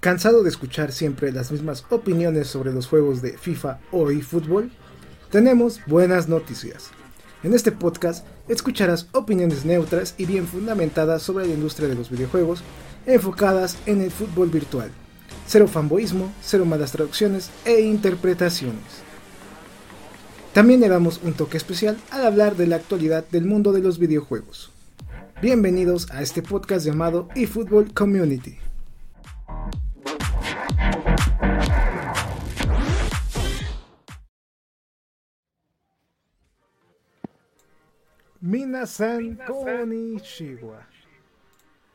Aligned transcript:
¿Cansado 0.00 0.42
de 0.42 0.48
escuchar 0.48 0.92
siempre 0.92 1.30
las 1.30 1.52
mismas 1.52 1.84
opiniones 1.90 2.48
sobre 2.48 2.72
los 2.72 2.86
juegos 2.86 3.20
de 3.20 3.36
FIFA 3.36 3.80
o 3.92 4.10
eFootball? 4.10 4.70
Tenemos 5.30 5.80
buenas 5.86 6.26
noticias. 6.26 6.90
En 7.42 7.54
este 7.54 7.70
podcast 7.70 8.26
escucharás 8.48 9.08
opiniones 9.12 9.64
neutras 9.64 10.14
y 10.16 10.24
bien 10.24 10.46
fundamentadas 10.46 11.22
sobre 11.22 11.46
la 11.46 11.54
industria 11.54 11.88
de 11.88 11.94
los 11.94 12.10
videojuegos, 12.10 12.62
enfocadas 13.06 13.76
en 13.86 14.00
el 14.00 14.10
fútbol 14.10 14.48
virtual. 14.48 14.90
Cero 15.46 15.68
fanboísmo, 15.68 16.32
cero 16.42 16.64
malas 16.64 16.92
traducciones 16.92 17.50
e 17.64 17.80
interpretaciones. 17.80 19.09
También 20.52 20.80
le 20.80 20.88
damos 20.88 21.20
un 21.22 21.34
toque 21.34 21.56
especial 21.56 21.96
al 22.10 22.26
hablar 22.26 22.56
de 22.56 22.66
la 22.66 22.74
actualidad 22.74 23.24
del 23.30 23.44
mundo 23.44 23.70
de 23.70 23.80
los 23.80 24.00
videojuegos. 24.00 24.72
Bienvenidos 25.40 26.10
a 26.10 26.22
este 26.22 26.42
podcast 26.42 26.84
llamado 26.84 27.28
eFootball 27.36 27.94
Community. 27.94 28.58
Minasan 38.40 39.38
Konnichiwa. 39.46 40.89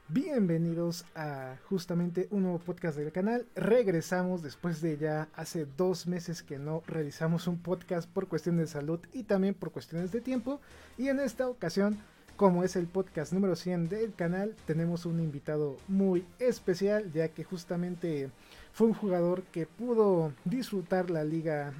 Bienvenidos 0.07 1.03
a 1.15 1.55
justamente 1.67 2.27
un 2.29 2.43
nuevo 2.43 2.59
podcast 2.59 2.95
del 2.95 3.11
canal. 3.11 3.47
Regresamos 3.55 4.43
después 4.43 4.79
de 4.79 4.99
ya 4.99 5.27
hace 5.33 5.65
dos 5.77 6.05
meses 6.05 6.43
que 6.43 6.59
no 6.59 6.83
realizamos 6.85 7.47
un 7.47 7.57
podcast 7.57 8.07
por 8.07 8.27
cuestiones 8.27 8.67
de 8.67 8.79
salud 8.79 8.99
y 9.13 9.23
también 9.23 9.55
por 9.55 9.71
cuestiones 9.71 10.11
de 10.11 10.21
tiempo. 10.21 10.61
Y 10.99 11.07
en 11.07 11.19
esta 11.19 11.47
ocasión, 11.47 11.97
como 12.37 12.63
es 12.63 12.75
el 12.75 12.85
podcast 12.85 13.33
número 13.33 13.55
100 13.55 13.89
del 13.89 14.13
canal, 14.13 14.55
tenemos 14.67 15.07
un 15.07 15.19
invitado 15.19 15.75
muy 15.87 16.23
especial 16.37 17.11
ya 17.11 17.29
que 17.29 17.43
justamente 17.43 18.29
fue 18.73 18.85
un 18.85 18.93
jugador 18.93 19.41
que 19.45 19.65
pudo 19.65 20.33
disfrutar 20.43 21.09
la 21.09 21.23
liga 21.23 21.73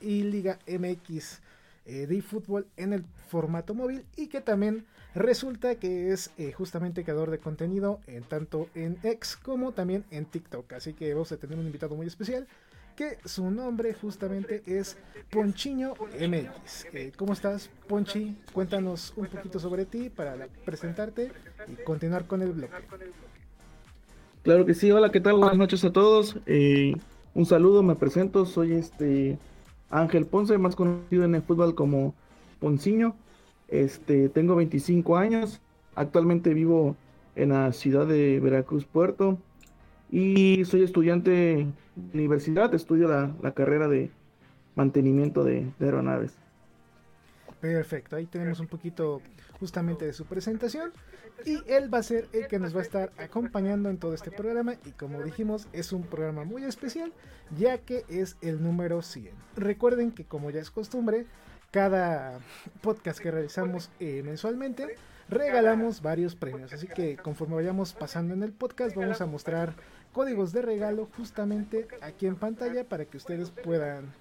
y 0.00 0.24
liga 0.24 0.58
MX 0.66 1.38
eh, 1.86 2.08
de 2.08 2.22
fútbol 2.22 2.66
en 2.76 2.92
el 2.92 3.04
formato 3.28 3.72
móvil 3.72 4.04
y 4.16 4.26
que 4.26 4.40
también 4.40 4.84
resulta 5.14 5.74
que 5.76 6.12
es 6.12 6.30
eh, 6.38 6.52
justamente 6.52 7.04
creador 7.04 7.30
de 7.30 7.38
contenido 7.38 8.00
en 8.06 8.22
tanto 8.22 8.68
en 8.74 8.98
X 9.02 9.36
como 9.36 9.72
también 9.72 10.04
en 10.10 10.24
TikTok. 10.24 10.72
Así 10.72 10.94
que 10.94 11.12
vamos 11.12 11.32
a 11.32 11.36
tener 11.36 11.58
un 11.58 11.66
invitado 11.66 11.94
muy 11.94 12.06
especial 12.06 12.46
que 12.96 13.18
su 13.24 13.50
nombre 13.50 13.94
justamente 13.94 14.62
es 14.66 14.98
Ponchiño 15.30 15.94
MX. 15.94 16.86
Eh, 16.92 17.12
¿Cómo 17.16 17.32
estás, 17.32 17.70
Ponchi? 17.88 18.36
Cuéntanos 18.52 19.14
un 19.16 19.26
poquito 19.26 19.58
sobre 19.58 19.86
ti 19.86 20.10
para 20.10 20.36
presentarte 20.64 21.32
y 21.68 21.82
continuar 21.84 22.26
con 22.26 22.42
el 22.42 22.52
blog. 22.52 22.70
Claro 24.42 24.66
que 24.66 24.74
sí, 24.74 24.90
hola, 24.90 25.10
¿qué 25.10 25.20
tal? 25.20 25.36
Buenas 25.36 25.56
noches 25.56 25.84
a 25.84 25.92
todos. 25.92 26.36
un 27.34 27.46
saludo, 27.46 27.82
me 27.82 27.94
presento, 27.94 28.44
soy 28.44 28.72
este 28.72 29.38
Ángel 29.88 30.26
Ponce, 30.26 30.58
más 30.58 30.76
conocido 30.76 31.24
en 31.24 31.34
el 31.34 31.42
fútbol 31.42 31.74
como 31.74 32.14
Ponciño. 32.58 33.14
Este, 33.72 34.28
tengo 34.28 34.54
25 34.54 35.16
años, 35.16 35.62
actualmente 35.94 36.52
vivo 36.52 36.94
en 37.34 37.48
la 37.48 37.72
ciudad 37.72 38.06
de 38.06 38.38
Veracruz 38.38 38.84
Puerto 38.84 39.38
y 40.10 40.62
soy 40.66 40.82
estudiante 40.82 41.30
de 41.30 41.72
universidad, 42.12 42.74
estudio 42.74 43.08
la, 43.08 43.52
carrera 43.54 43.88
de 43.88 44.10
mantenimiento 44.74 45.42
de, 45.42 45.72
de 45.78 45.86
aeronaves. 45.86 46.36
Perfecto, 47.62 48.16
ahí 48.16 48.26
tenemos 48.26 48.60
un 48.60 48.66
poquito 48.66 49.22
justamente 49.58 50.04
de 50.04 50.12
su 50.12 50.26
presentación 50.26 50.92
y 51.46 51.58
él 51.66 51.92
va 51.92 51.98
a 51.98 52.02
ser 52.02 52.28
el 52.34 52.48
que 52.48 52.58
nos 52.58 52.76
va 52.76 52.80
a 52.80 52.82
estar 52.82 53.10
acompañando 53.16 53.88
en 53.88 53.96
todo 53.96 54.12
este 54.12 54.30
programa 54.30 54.74
y 54.84 54.90
como 54.90 55.22
dijimos 55.22 55.66
es 55.72 55.92
un 55.94 56.02
programa 56.02 56.44
muy 56.44 56.64
especial 56.64 57.10
ya 57.56 57.78
que 57.78 58.04
es 58.10 58.36
el 58.42 58.62
número 58.62 59.00
100. 59.00 59.30
Recuerden 59.56 60.10
que 60.12 60.24
como 60.24 60.50
ya 60.50 60.60
es 60.60 60.70
costumbre, 60.70 61.24
cada 61.72 62.38
podcast 62.82 63.18
que 63.18 63.32
realizamos 63.32 63.90
eh, 63.98 64.22
mensualmente 64.24 64.96
regalamos 65.28 66.02
varios 66.02 66.36
premios, 66.36 66.72
así 66.72 66.86
que 66.86 67.16
conforme 67.16 67.56
vayamos 67.56 67.94
pasando 67.94 68.34
en 68.34 68.42
el 68.42 68.52
podcast 68.52 68.94
vamos 68.94 69.20
a 69.20 69.26
mostrar 69.26 69.74
códigos 70.12 70.52
de 70.52 70.62
regalo 70.62 71.08
justamente 71.16 71.88
aquí 72.02 72.26
en 72.26 72.36
pantalla 72.36 72.84
para 72.84 73.06
que 73.06 73.16
ustedes 73.16 73.50
puedan 73.50 74.12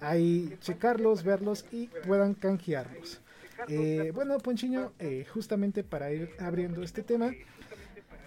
ahí 0.00 0.56
checarlos, 0.60 1.22
verlos 1.22 1.64
y 1.70 1.86
puedan 2.06 2.34
canjearlos. 2.34 3.20
Eh, 3.68 4.10
bueno, 4.14 4.38
Ponchiño, 4.38 4.92
eh, 4.98 5.24
justamente 5.32 5.82
para 5.82 6.12
ir 6.12 6.30
abriendo 6.38 6.82
este 6.82 7.02
tema, 7.02 7.32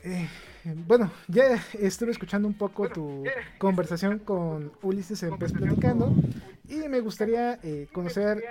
eh, 0.04 0.28
bueno, 0.88 1.12
ya 1.28 1.64
estuve 1.74 2.12
escuchando 2.12 2.48
un 2.48 2.54
poco 2.54 2.90
tu 2.90 3.24
conversación 3.58 4.20
con 4.20 4.72
Ulises 4.82 5.24
en 5.24 5.38
Pes 5.38 5.54
Platicando 5.54 6.14
y 6.68 6.88
me 6.88 7.00
gustaría 7.00 7.60
conocer 7.92 8.44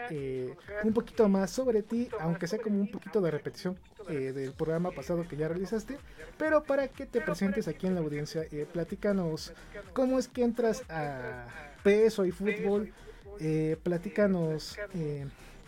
un 0.85 0.93
poquito 0.93 1.29
más 1.29 1.51
sobre 1.51 1.83
ti, 1.83 2.09
aunque 2.21 2.47
sea 2.47 2.59
como 2.59 2.81
un 2.81 2.91
poquito 2.91 3.21
de 3.21 3.31
repetición 3.31 3.79
del 4.09 4.53
programa 4.53 4.91
pasado 4.91 5.27
que 5.29 5.37
ya 5.37 5.49
realizaste, 5.49 5.99
pero 6.39 6.63
para 6.63 6.89
que 6.89 7.07
te 7.07 7.21
presentes 7.21 7.69
aquí 7.69 7.87
en 7.87 7.95
la 7.95 8.01
audiencia, 8.01 8.43
platícanos 8.73 9.53
cómo 9.93 10.19
es 10.19 10.29
que 10.29 10.45
entras 10.45 10.83
a 10.89 11.47
peso 11.83 12.25
y 12.25 12.33
fútbol, 12.33 12.93
platícanos 13.83 14.79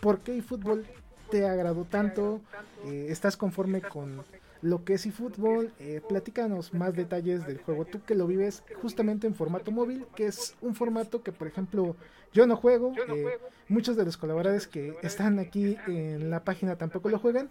por 0.01 0.19
qué 0.19 0.37
eFootball 0.37 0.85
te 1.29 1.45
agradó 1.45 1.85
tanto, 1.85 2.41
eh, 2.85 3.05
estás 3.09 3.37
conforme 3.37 3.81
con 3.81 4.21
lo 4.61 4.83
que 4.83 4.93
es 4.93 5.05
eFootball, 5.05 5.73
eh, 5.79 6.01
platícanos 6.07 6.73
más 6.73 6.95
detalles 6.95 7.45
del 7.47 7.57
juego, 7.57 7.85
tú 7.85 8.03
que 8.05 8.15
lo 8.15 8.27
vives 8.27 8.63
justamente 8.81 9.27
en 9.27 9.33
formato 9.33 9.71
móvil, 9.71 10.05
que 10.15 10.27
es 10.27 10.55
un 10.61 10.75
formato 10.75 11.23
que 11.23 11.31
por 11.31 11.47
ejemplo 11.47 11.95
yo 12.33 12.45
no 12.47 12.55
juego, 12.55 12.93
eh, 13.09 13.39
muchos 13.67 13.97
de 13.97 14.05
los 14.05 14.17
colaboradores 14.17 14.67
que 14.67 14.95
están 15.01 15.39
aquí 15.39 15.77
en 15.87 16.29
la 16.29 16.43
página 16.43 16.77
tampoco 16.77 17.09
lo 17.09 17.19
juegan 17.19 17.49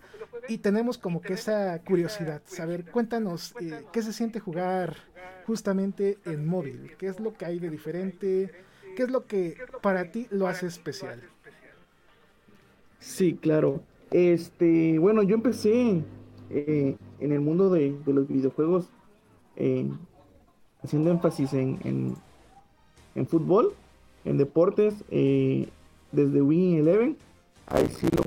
y 0.48 0.58
tenemos 0.58 0.98
como 0.98 1.20
que 1.20 1.34
esa 1.34 1.78
curiosidad, 1.80 2.42
saber, 2.46 2.84
cuéntanos 2.90 3.54
eh, 3.60 3.82
qué 3.92 4.02
se 4.02 4.12
siente 4.12 4.40
jugar 4.40 4.96
justamente 5.46 6.18
en 6.24 6.46
móvil, 6.46 6.96
qué 6.96 7.08
es 7.08 7.18
lo 7.18 7.34
que 7.34 7.44
hay 7.44 7.58
de 7.58 7.70
diferente, 7.70 8.52
qué 8.96 9.02
es 9.02 9.10
lo 9.10 9.26
que 9.26 9.56
para 9.82 10.10
ti 10.10 10.28
lo 10.30 10.46
hace 10.46 10.66
especial. 10.66 11.20
Sí, 13.00 13.38
claro. 13.40 13.82
Este, 14.10 14.98
bueno, 14.98 15.22
yo 15.22 15.34
empecé 15.34 16.04
eh, 16.50 16.96
en 17.20 17.32
el 17.32 17.40
mundo 17.40 17.70
de, 17.70 17.96
los 18.06 18.28
videojuegos 18.28 18.88
eh, 19.56 19.88
haciendo 20.82 21.10
énfasis 21.10 21.52
en, 21.52 22.16
en, 23.14 23.26
fútbol, 23.26 23.72
en 24.24 24.36
deportes, 24.36 25.04
eh, 25.10 25.68
desde 26.12 26.42
Win 26.42 26.78
Eleven. 26.78 27.16
Ahí 27.66 27.86
sí 27.88 28.08
lo 28.14 28.24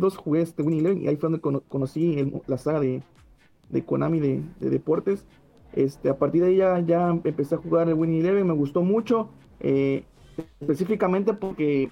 los 0.00 0.16
jugué 0.16 0.42
este 0.42 0.62
Win 0.62 0.78
Eleven 0.78 1.02
y 1.02 1.08
ahí 1.08 1.16
fue 1.16 1.30
donde 1.30 1.62
conocí 1.68 2.32
la 2.46 2.56
saga 2.56 2.80
de, 2.80 3.02
de 3.68 3.84
Konami 3.84 4.20
de, 4.20 4.42
de 4.60 4.70
deportes. 4.70 5.26
Este, 5.72 6.08
a 6.08 6.18
partir 6.18 6.42
de 6.42 6.48
ahí 6.48 6.86
ya, 6.86 7.10
empecé 7.10 7.54
a 7.54 7.58
jugar 7.58 7.88
el 7.88 7.94
Winning 7.94 8.20
Eleven, 8.20 8.46
me 8.46 8.54
gustó 8.54 8.82
mucho, 8.82 9.28
específicamente 10.60 11.34
porque 11.34 11.90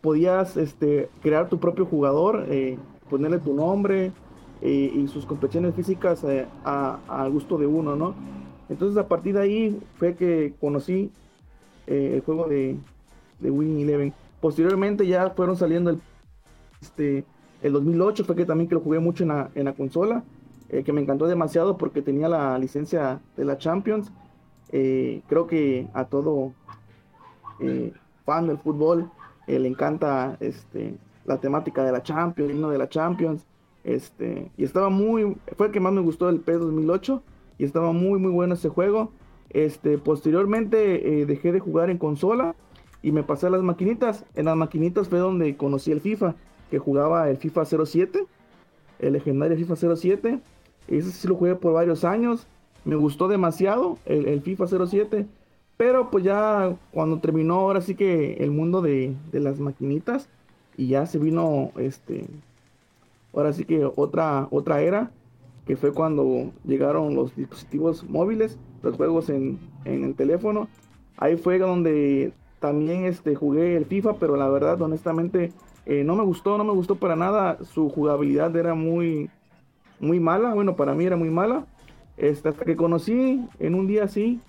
podías 0.00 0.56
este, 0.56 1.08
crear 1.22 1.48
tu 1.48 1.58
propio 1.58 1.86
jugador, 1.86 2.46
eh, 2.48 2.78
ponerle 3.08 3.38
tu 3.38 3.54
nombre 3.54 4.12
eh, 4.60 4.92
y 4.94 5.08
sus 5.08 5.26
competiciones 5.26 5.74
físicas 5.74 6.24
al 6.64 7.30
gusto 7.30 7.58
de 7.58 7.66
uno, 7.66 7.96
¿no? 7.96 8.14
Entonces 8.68 8.96
a 8.98 9.08
partir 9.08 9.34
de 9.34 9.40
ahí 9.42 9.82
fue 9.96 10.14
que 10.14 10.54
conocí 10.60 11.10
el 11.86 12.20
juego 12.22 12.48
de, 12.48 12.76
de 13.40 13.50
Winning 13.50 13.80
Eleven. 13.80 14.14
Posteriormente 14.40 15.06
ya 15.06 15.30
fueron 15.30 15.56
saliendo 15.56 15.90
el, 15.90 16.00
este, 16.80 17.24
el 17.62 17.72
2008, 17.72 18.24
fue 18.24 18.36
que 18.36 18.46
también 18.46 18.68
que 18.68 18.74
lo 18.74 18.80
jugué 18.80 19.00
mucho 19.00 19.24
en 19.24 19.28
la, 19.30 19.50
en 19.54 19.64
la 19.66 19.74
consola. 19.74 20.24
Eh, 20.70 20.82
que 20.82 20.92
me 20.92 21.00
encantó 21.00 21.26
demasiado 21.26 21.76
porque 21.76 22.02
tenía 22.02 22.28
la 22.28 22.58
licencia 22.58 23.20
de 23.36 23.44
la 23.44 23.58
Champions. 23.58 24.10
Eh, 24.72 25.22
creo 25.28 25.46
que 25.46 25.88
a 25.92 26.06
todo 26.06 26.52
eh, 27.60 27.92
fan 28.24 28.46
del 28.46 28.58
fútbol 28.58 29.10
le 29.46 29.68
encanta 29.68 30.36
este, 30.40 30.96
la 31.26 31.38
temática 31.38 31.84
de 31.84 31.92
la 31.92 32.02
Champions, 32.02 32.50
el 32.50 32.56
himno 32.56 32.70
de 32.70 32.78
la 32.78 32.88
Champions. 32.88 33.44
Este, 33.84 34.50
y 34.56 34.64
estaba 34.64 34.88
muy, 34.88 35.36
fue 35.56 35.66
el 35.66 35.72
que 35.72 35.80
más 35.80 35.92
me 35.92 36.00
gustó 36.00 36.26
del 36.26 36.40
P 36.40 36.52
2008 36.52 37.22
y 37.58 37.64
estaba 37.64 37.92
muy, 37.92 38.18
muy 38.18 38.30
bueno 38.30 38.54
ese 38.54 38.68
juego. 38.70 39.12
Este, 39.50 39.98
posteriormente 39.98 41.26
dejé 41.26 41.52
de 41.52 41.60
jugar 41.60 41.90
en 41.90 41.98
consola 41.98 42.54
y 43.04 43.12
me 43.12 43.22
pasé 43.22 43.48
a 43.48 43.50
las 43.50 43.62
maquinitas. 43.62 44.24
En 44.34 44.46
las 44.46 44.56
maquinitas 44.56 45.10
fue 45.10 45.18
donde 45.18 45.56
conocí 45.58 45.92
el 45.92 46.00
FIFA, 46.00 46.34
que 46.70 46.78
jugaba 46.78 47.28
el 47.28 47.36
FIFA 47.36 47.66
07, 47.84 48.26
el 48.98 49.12
legendario 49.12 49.58
FIFA 49.58 49.96
07. 49.96 50.40
Ese 50.88 51.10
sí 51.10 51.28
lo 51.28 51.34
jugué 51.34 51.54
por 51.54 51.74
varios 51.74 52.02
años. 52.04 52.46
Me 52.86 52.96
gustó 52.96 53.28
demasiado 53.28 53.98
el, 54.06 54.40
FIFA 54.40 54.86
07 54.86 55.26
Pero 55.76 56.10
pues 56.10 56.24
ya 56.24 56.76
cuando 56.92 57.18
terminó 57.18 57.56
ahora 57.56 57.80
sí 57.80 57.94
que 57.94 58.34
el 58.34 58.50
mundo 58.50 58.80
de, 58.80 59.14
de 59.32 59.40
las 59.40 59.58
maquinitas 59.58 60.28
y 60.76 60.88
ya 60.88 61.06
se 61.06 61.18
vino 61.18 61.72
este 61.76 62.26
ahora 63.32 63.52
sí 63.52 63.64
que 63.64 63.84
otra 63.96 64.46
otra 64.50 64.82
era 64.82 65.10
que 65.66 65.76
fue 65.76 65.92
cuando 65.92 66.52
llegaron 66.64 67.14
los 67.14 67.34
dispositivos 67.34 68.04
móviles, 68.08 68.58
los 68.82 68.96
juegos 68.96 69.30
en, 69.30 69.58
en 69.84 70.04
el 70.04 70.14
teléfono. 70.14 70.68
Ahí 71.16 71.36
fue 71.36 71.58
donde 71.58 72.32
también 72.60 73.04
este, 73.04 73.34
jugué 73.34 73.76
el 73.76 73.86
FIFA, 73.86 74.14
pero 74.14 74.36
la 74.36 74.48
verdad, 74.48 74.80
honestamente, 74.82 75.52
eh, 75.86 76.04
no 76.04 76.16
me 76.16 76.24
gustó, 76.24 76.58
no 76.58 76.64
me 76.64 76.72
gustó 76.72 76.96
para 76.96 77.16
nada. 77.16 77.58
Su 77.64 77.88
jugabilidad 77.88 78.54
era 78.56 78.74
muy, 78.74 79.30
muy 80.00 80.20
mala. 80.20 80.54
Bueno, 80.54 80.76
para 80.76 80.94
mí 80.94 81.04
era 81.04 81.16
muy 81.16 81.30
mala. 81.30 81.66
Este, 82.16 82.48
hasta 82.48 82.64
que 82.64 82.76
conocí 82.76 83.44
en 83.58 83.74
un 83.74 83.86
día 83.86 84.04
así, 84.04 84.40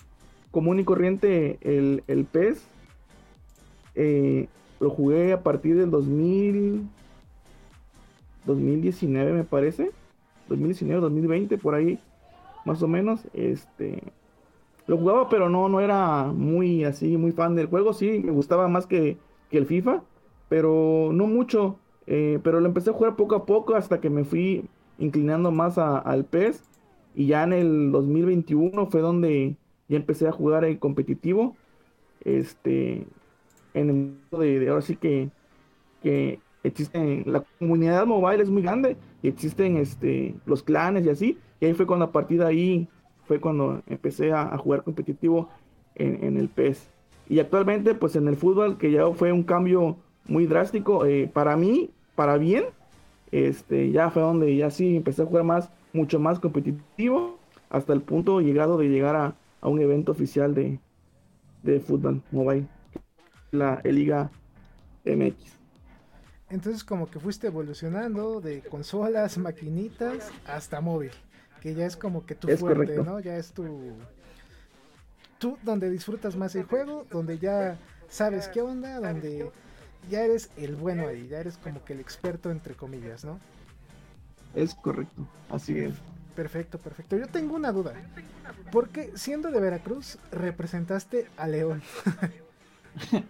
común 0.56 0.80
y 0.80 0.86
corriente, 0.86 1.60
el, 1.63 2.06
el 2.07 2.24
PES. 2.24 2.66
Eh, 3.94 4.48
lo 4.80 4.90
jugué 4.90 5.34
a 5.34 5.44
partir 5.44 5.75
del 5.75 5.92
2000, 5.92 6.88
2019, 8.46 9.34
me 9.34 9.44
parece. 9.44 9.92
2019, 10.48 11.02
2020, 11.02 11.57
por 11.57 11.75
ahí, 11.75 12.00
más 12.63 12.81
o 12.81 12.88
menos. 12.88 13.28
Este, 13.34 14.02
lo 14.88 14.98
jugaba, 14.98 15.28
pero 15.28 15.50
no, 15.50 15.68
no 15.68 15.81
era 15.81 16.31
muy 16.34 16.86
así, 16.86 17.18
muy 17.18 17.34
fan 17.34 17.56
del 17.56 17.68
juego. 17.68 17.92
Sí, 17.92 18.22
me 18.24 18.31
gustaba 18.31 18.69
más 18.69 18.88
que, 18.88 19.18
el 19.51 19.66
FIFA, 19.66 20.04
pero 20.48 21.10
no 21.12 21.28
mucho. 21.28 21.80
Eh, 22.08 22.40
pero 22.44 22.62
lo 22.62 22.68
empecé 22.68 22.92
a 22.92 22.94
jugar 22.94 23.18
poco 23.18 23.36
a 23.36 23.46
poco 23.46 23.75
hasta 23.75 24.00
que 24.00 24.10
me 24.10 24.24
fui 24.24 24.63
inclinando 25.00 25.51
más 25.51 25.78
al 25.78 26.24
PES. 26.24 26.63
Y 27.13 27.28
ya 27.28 27.44
en 27.44 27.51
el 27.51 27.92
2021 27.92 28.86
fue 28.86 29.01
donde 29.01 29.58
ya 29.88 29.98
empecé 29.98 30.28
a 30.28 30.32
jugar 30.32 30.66
el 30.66 30.80
competitivo. 30.80 31.56
Este, 32.24 33.06
en 33.74 33.90
el 33.90 33.94
mundo 33.94 34.40
de, 34.40 34.70
ahora 34.70 34.82
sí 34.82 34.96
que, 34.96 35.30
que 36.02 36.40
existen, 36.64 37.24
la 37.26 37.44
comunidad 37.60 38.06
mobile 38.06 38.42
es 38.42 38.50
muy 38.50 38.62
grande 38.62 38.98
y 39.22 39.28
existen 39.28 39.78
este, 39.78 40.36
los 40.46 40.64
clanes 40.64 41.06
y 41.06 41.10
así. 41.10 41.38
Y 41.60 41.66
ahí 41.66 41.74
fue 41.74 41.86
cuando 41.86 42.06
a 42.06 42.12
partir 42.12 42.40
de 42.40 42.46
ahí 42.46 42.88
fue 43.28 43.40
cuando 43.40 43.82
empecé 43.88 44.32
a, 44.32 44.58
jugar 44.58 44.84
competitivo 44.84 45.50
en, 45.96 46.38
el 46.38 46.50
PES. 46.50 46.88
Y 47.28 47.40
actualmente 47.40 47.96
pues 47.96 48.16
en 48.16 48.28
el 48.28 48.36
fútbol 48.36 48.78
que 48.78 48.92
ya 48.92 49.10
fue 49.12 49.32
un 49.32 49.44
cambio 49.44 49.98
muy 50.28 50.46
drástico 50.46 51.06
eh, 51.06 51.30
para 51.32 51.56
mí, 51.56 51.90
para 52.16 52.38
bien, 52.38 52.66
este, 53.32 53.92
ya 53.92 54.10
fue 54.10 54.22
donde 54.22 54.56
ya 54.56 54.70
sí 54.70 54.98
empecé 54.98 55.24
a 55.24 55.26
jugar 55.26 55.44
más, 55.44 55.72
mucho 55.94 56.20
más 56.20 56.40
competitivo, 56.40 57.38
hasta 57.70 57.94
el 57.94 58.02
punto 58.02 58.42
llegado 58.42 58.78
de 58.78 58.90
llegar 58.90 59.16
a, 59.16 59.36
un 59.67 59.81
evento 59.81 60.12
oficial 60.12 60.53
de, 60.53 60.79
de 61.63 61.79
fútbol 61.79 62.21
mobile, 62.31 62.67
la 63.51 63.81
Liga 63.83 64.29
MX. 65.06 65.56
Entonces 66.50 66.83
como 66.83 67.09
que 67.09 67.19
fuiste 67.19 67.47
evolucionando 67.47 68.39
de 68.39 68.62
consolas, 68.62 69.38
maquinitas 69.38 70.29
hasta 70.45 70.79
móvil, 70.79 71.12
que 71.62 71.73
ya 71.73 71.85
es 71.85 71.97
como 71.97 72.25
que 72.25 72.35
tu 72.35 72.47
fuerte, 72.50 72.97
¿no? 73.03 73.19
Ya 73.19 73.38
es 73.38 73.51
tu 73.51 73.65
tú 75.39 75.57
donde 75.63 75.89
disfrutas 75.89 76.35
más 76.35 76.56
el 76.56 76.63
juego, 76.63 77.06
donde 77.09 77.39
ya 77.39 77.77
sabes 78.07 78.47
qué 78.47 78.62
onda, 78.62 79.00
donde 79.00 79.51
ya 80.09 80.23
eres 80.23 80.50
el 80.57 80.75
bueno 80.75 81.07
ahí, 81.07 81.27
ya 81.27 81.39
eres 81.39 81.57
como 81.57 81.83
que 81.83 81.94
el 81.94 82.00
experto 82.00 82.51
entre 82.51 82.75
comillas, 82.75 83.25
¿no? 83.25 83.39
Es 84.53 84.75
correcto, 84.75 85.27
así 85.50 85.77
es. 85.79 85.95
Perfecto, 86.36 86.78
perfecto. 86.78 87.16
Yo 87.18 87.28
tengo 87.28 87.56
una 87.56 87.72
duda. 87.72 87.94
¿Por 88.72 88.90
qué 88.90 89.12
siendo 89.16 89.52
de 89.52 89.62
Veracruz 89.62 90.20
representaste 90.32 91.28
a 91.38 91.48
León? 91.48 91.82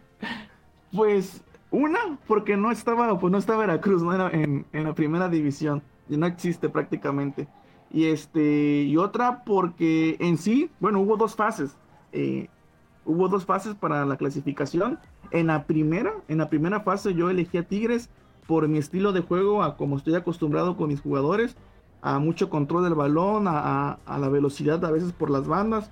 pues 0.91 1.43
una, 1.69 2.17
porque 2.27 2.57
no 2.57 2.71
estaba, 2.71 3.19
pues 3.19 3.31
no 3.31 3.37
estaba 3.37 3.59
Veracruz, 3.59 4.01
no 4.01 4.29
en, 4.31 4.65
la 4.71 4.93
primera 4.95 5.29
división, 5.29 5.83
no 6.09 6.25
existe 6.25 6.67
prácticamente. 6.67 7.47
Y 7.91 8.05
este, 8.05 8.83
y 8.83 8.97
otra 8.97 9.43
porque 9.43 10.17
en 10.19 10.37
sí, 10.37 10.71
bueno, 10.79 10.99
hubo 10.99 11.15
dos 11.15 11.35
fases. 11.35 11.77
Eh, 12.11 12.49
hubo 13.05 13.27
dos 13.27 13.45
fases 13.45 13.75
para 13.75 14.03
la 14.05 14.17
clasificación. 14.17 14.99
En 15.31 15.47
la 15.47 15.65
primera, 15.65 16.13
en 16.27 16.39
la 16.39 16.49
primera 16.49 16.79
fase 16.79 17.13
yo 17.13 17.29
elegí 17.29 17.57
a 17.57 17.67
Tigres 17.67 18.09
por 18.47 18.67
mi 18.67 18.79
estilo 18.79 19.11
de 19.11 19.21
juego, 19.21 19.63
a 19.63 19.77
como 19.77 19.97
estoy 19.97 20.15
acostumbrado 20.15 20.77
con 20.77 20.89
mis 20.89 21.01
jugadores, 21.01 21.55
a 22.05 22.19
mucho 22.19 22.51
control 22.51 22.83
del 22.83 22.93
balón, 22.93 23.47
a, 23.47 23.97
la 24.05 24.29
velocidad 24.29 24.85
a 24.85 24.91
veces 24.91 25.11
por 25.11 25.31
las 25.31 25.47
bandas 25.47 25.89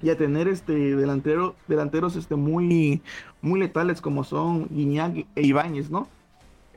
y 0.00 0.08
a 0.08 0.16
tener 0.16 0.48
este 0.48 0.72
delantero, 0.72 1.54
delanteros 1.66 2.16
este 2.16 2.34
muy, 2.34 3.02
muy 3.42 3.60
letales 3.60 4.00
como 4.00 4.24
son 4.24 4.68
Guiñac 4.70 5.26
e 5.34 5.42
Ibáñez, 5.42 5.90
¿no? 5.90 6.08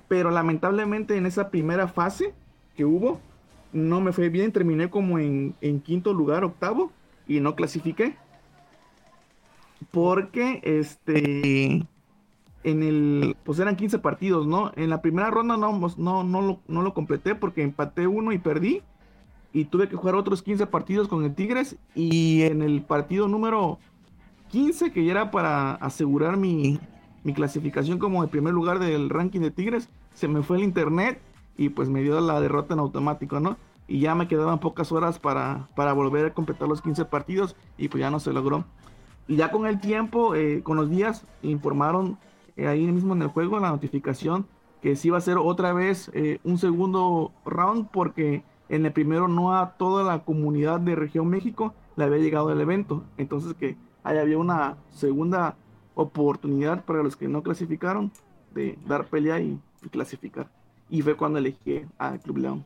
Pero 0.10 0.32
lamentablemente 0.32 1.16
en 1.16 1.28
esa 1.28 1.50
primera 1.50 1.88
fase 1.88 2.34
que 2.76 2.84
hubo, 2.84 3.22
no 3.72 4.02
me 4.02 4.12
fue 4.12 4.28
bien, 4.28 4.52
terminé 4.52 4.90
como 4.90 5.18
en, 5.18 5.56
quinto 5.86 6.14
lugar, 6.14 6.44
octavo, 6.44 6.92
y 7.30 7.40
no 7.40 7.56
clasifiqué. 7.56 8.18
Porque 9.92 10.60
este 10.64 11.86
en 12.64 12.84
el 12.84 13.36
pues 13.44 13.60
eran 13.60 13.76
15 13.76 14.00
partidos, 14.00 14.48
¿no? 14.48 14.72
En 14.76 14.90
la 14.90 15.02
primera 15.02 15.30
ronda 15.30 15.58
no, 15.58 15.92
no, 15.98 16.24
no, 16.24 16.42
lo, 16.42 16.60
no 16.68 16.82
lo 16.82 16.94
completé 16.94 17.36
porque 17.36 17.64
empaté 17.64 18.08
uno 18.08 18.32
y 18.32 18.38
perdí 18.38 18.82
y 19.54 19.66
tuve 19.66 19.90
que 19.90 19.96
jugar 19.96 20.16
otros 20.16 20.42
15 20.42 20.68
partidos 20.68 21.08
con 21.08 21.24
el 21.24 21.36
Tigres 21.36 21.78
y 21.94 22.44
en 22.44 22.62
el 22.62 22.82
partido 22.82 23.28
número 23.28 23.80
15 24.50 24.92
que 24.92 25.04
ya 25.06 25.12
era 25.12 25.32
para 25.32 25.74
asegurar 25.74 26.38
mi, 26.38 26.80
clasificación 27.36 28.00
como 28.00 28.24
el 28.24 28.30
primer 28.30 28.54
lugar 28.54 28.80
del 28.80 29.10
ranking 29.10 29.42
de 29.42 29.52
Tigres, 29.52 29.90
se 30.14 30.28
me 30.28 30.42
fue 30.42 30.58
el 30.58 30.64
internet 30.64 31.22
y 31.58 31.70
pues 31.70 31.90
me 31.90 32.02
dio 32.02 32.20
la 32.20 32.40
derrota 32.42 32.74
en 32.74 32.80
automático, 32.80 33.40
¿no? 33.40 33.58
Y 33.88 34.00
ya 34.00 34.16
me 34.16 34.28
quedaban 34.28 34.60
pocas 34.60 34.92
horas 34.92 35.20
para, 35.20 35.68
para 35.76 35.94
volver 35.94 36.28
a 36.28 36.34
completar 36.34 36.68
los 36.68 36.82
15 36.82 37.06
partidos 37.06 37.56
y 37.78 37.90
pues 37.90 38.02
ya 38.02 38.10
no 38.10 38.20
se 38.20 38.34
logró. 38.34 38.66
Y 39.28 39.36
ya 39.36 39.52
con 39.52 39.68
el 39.68 39.80
tiempo, 39.80 40.36
eh, 40.36 40.62
con 40.64 40.78
los 40.78 40.90
días, 40.90 41.26
informaron 41.42 42.18
eh, 42.58 42.68
ahí 42.68 42.86
mismo 42.88 43.14
en 43.14 43.22
el 43.22 43.28
juego 43.30 43.60
la 43.60 43.70
notificación 43.70 44.48
que 44.82 44.96
sí 44.96 45.10
iba 45.10 45.18
a 45.18 45.22
ser 45.22 45.38
otra 45.38 45.74
vez 45.74 46.10
eh, 46.14 46.40
un 46.44 46.58
segundo 46.58 47.32
round 47.46 47.90
porque 47.92 48.44
en 48.70 48.86
el 48.86 48.92
primero 48.92 49.28
no 49.28 49.56
a 49.56 49.78
toda 49.78 50.04
la 50.04 50.24
comunidad 50.24 50.80
de 50.80 50.96
región 50.96 51.30
México 51.30 51.74
le 51.96 52.06
había 52.06 52.18
llegado 52.18 52.52
el 52.52 52.62
evento. 52.62 53.04
Entonces 53.18 53.54
que 53.54 53.78
ahí 54.04 54.18
había 54.18 54.38
una 54.38 54.78
segunda 54.90 55.56
oportunidad 55.94 56.84
para 56.86 57.04
los 57.04 57.16
que 57.16 57.28
no 57.28 57.44
clasificaron 57.44 58.12
de 58.54 58.78
dar 58.88 59.06
pelea 59.06 59.40
y, 59.40 59.60
clasificar. 59.92 60.50
Y 60.90 61.02
fue 61.02 61.16
cuando 61.16 61.40
elegí 61.40 61.86
al 61.98 62.20
Club 62.20 62.38
León. 62.38 62.66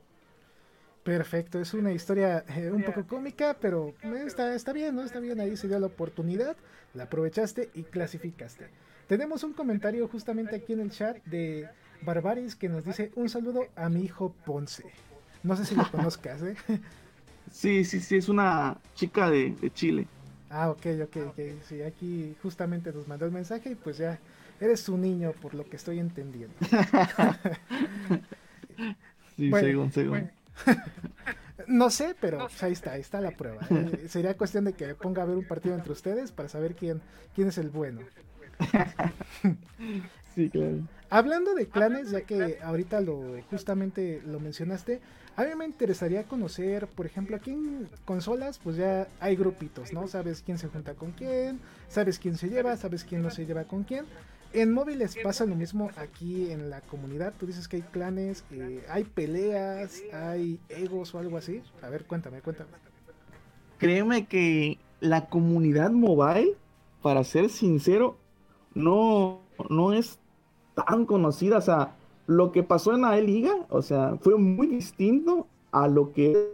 Perfecto, 1.04 1.60
es 1.60 1.74
una 1.74 1.92
historia 1.92 2.44
eh, 2.50 2.72
un 2.72 2.84
poco 2.84 3.06
cómica, 3.06 3.56
pero 3.62 3.94
está, 4.26 4.56
está 4.56 4.74
bien, 4.74 4.96
¿no? 4.96 5.04
Está 5.04 5.20
bien, 5.20 5.40
ahí 5.40 5.56
se 5.56 5.68
dio 5.68 5.78
la 5.78 5.86
oportunidad, 5.86 6.58
la 6.96 7.04
aprovechaste 7.04 7.70
y 7.76 7.84
clasificaste. 7.84 8.70
Tenemos 9.08 9.44
un 9.44 9.54
comentario 9.54 10.08
justamente 10.08 10.56
aquí 10.56 10.74
en 10.74 10.80
el 10.80 10.92
chat 10.92 11.24
de 11.26 11.68
Barbaris 12.02 12.56
que 12.56 12.70
nos 12.70 12.86
dice 12.86 13.12
un 13.16 13.30
saludo 13.30 13.66
a 13.76 13.90
mi 13.90 14.04
hijo 14.04 14.34
Ponce. 14.46 14.86
No 15.44 15.56
sé 15.56 15.66
si 15.66 15.76
lo 15.76 15.88
conozcas, 15.92 16.42
¿eh? 16.42 16.56
Sí, 17.52 17.86
sí, 17.86 18.00
sí, 18.00 18.18
es 18.18 18.28
una 18.28 18.78
chica 18.96 19.30
de, 19.30 19.56
Chile. 19.74 20.08
Ah, 20.50 20.72
ok, 20.72 20.88
ok, 21.04 21.18
ok. 21.28 21.40
Sí, 21.64 21.82
aquí 21.84 22.36
justamente 22.42 22.92
nos 22.92 23.08
mandó 23.08 23.26
el 23.26 23.32
mensaje 23.32 23.72
y 23.72 23.76
pues 23.76 24.00
ya 24.00 24.20
eres 24.60 24.80
su 24.80 24.98
niño, 24.98 25.32
por 25.32 25.54
lo 25.54 25.64
que 25.64 25.76
estoy 25.76 26.00
entendiendo. 26.00 26.56
sí, 29.38 29.52
según, 29.52 29.92
según. 29.92 30.32
No 31.68 31.92
sé, 31.92 32.16
pero 32.20 32.40
pues, 32.40 32.64
ahí 32.64 32.74
está, 32.74 32.94
ahí 32.94 33.02
está 33.02 33.22
la 33.22 33.32
prueba. 33.32 33.62
Eh, 33.70 34.08
sería 34.10 34.36
cuestión 34.36 34.66
de 34.66 34.74
que 34.74 34.96
ponga 34.96 35.22
a 35.22 35.26
ver 35.26 35.38
un 35.38 35.48
partido 35.48 35.76
entre 35.76 35.92
ustedes 35.92 36.32
para 36.32 36.50
saber 36.50 36.76
quién, 36.76 37.00
quién 37.36 37.50
es 37.50 37.60
el 37.60 37.70
bueno. 37.70 38.02
sí, 40.36 40.50
claro. 40.50 40.80
Hablando 41.10 41.54
de 41.54 41.68
clanes, 41.68 42.12
ya 42.12 42.22
que 42.22 42.58
ahorita 42.62 43.00
lo 43.00 43.22
justamente 43.50 44.22
lo 44.26 44.40
mencionaste, 44.40 45.02
a 45.38 45.44
mí 45.44 45.50
me 45.56 45.66
interesaría 45.66 46.24
conocer, 46.24 46.88
por 46.88 47.06
ejemplo, 47.06 47.36
aquí 47.36 47.52
en 47.52 47.90
consolas, 48.06 48.60
pues 48.64 48.78
ya 48.78 49.08
hay 49.20 49.36
grupitos, 49.36 49.94
¿no? 49.94 50.08
Sabes 50.08 50.42
quién 50.46 50.58
se 50.58 50.68
junta 50.68 50.94
con 50.94 51.12
quién, 51.12 51.60
sabes 51.90 52.20
quién 52.20 52.38
se 52.38 52.50
lleva, 52.50 52.76
sabes 52.78 53.04
quién 53.04 53.22
no 53.22 53.30
se 53.30 53.46
lleva 53.46 53.66
con 53.66 53.84
quién. 53.84 54.06
En 54.54 54.74
móviles 54.74 55.18
pasa 55.22 55.46
lo 55.46 55.56
mismo 55.56 55.90
aquí 55.98 56.50
en 56.50 56.70
la 56.70 56.80
comunidad. 56.80 57.34
Tú 57.38 57.46
dices 57.46 57.68
que 57.68 57.78
hay 57.78 57.82
clanes, 57.82 58.46
eh, 58.52 58.86
hay 58.90 59.04
peleas, 59.04 60.02
hay 60.14 60.60
egos 60.70 61.14
o 61.14 61.20
algo 61.20 61.38
así. 61.38 61.62
A 61.82 61.90
ver, 61.90 62.06
cuéntame, 62.06 62.40
cuéntame. 62.40 62.70
Créeme 63.78 64.28
que 64.28 64.80
la 65.02 65.26
comunidad 65.28 65.92
mobile, 65.92 66.56
para 67.02 67.26
ser 67.26 67.50
sincero, 67.50 68.18
no, 68.76 69.40
no 69.70 69.94
es 69.94 70.20
tan 70.76 71.06
conocida. 71.06 71.58
O 71.58 71.62
sea, 71.62 71.96
lo 72.28 72.52
que 72.52 72.62
pasó 72.62 72.94
en 72.94 73.02
la 73.02 73.18
E-Liga, 73.18 73.54
o 73.70 73.82
sea, 73.82 74.18
fue 74.22 74.38
muy 74.38 74.68
distinto 74.68 75.48
a 75.72 75.88
lo 75.88 76.12
que 76.12 76.54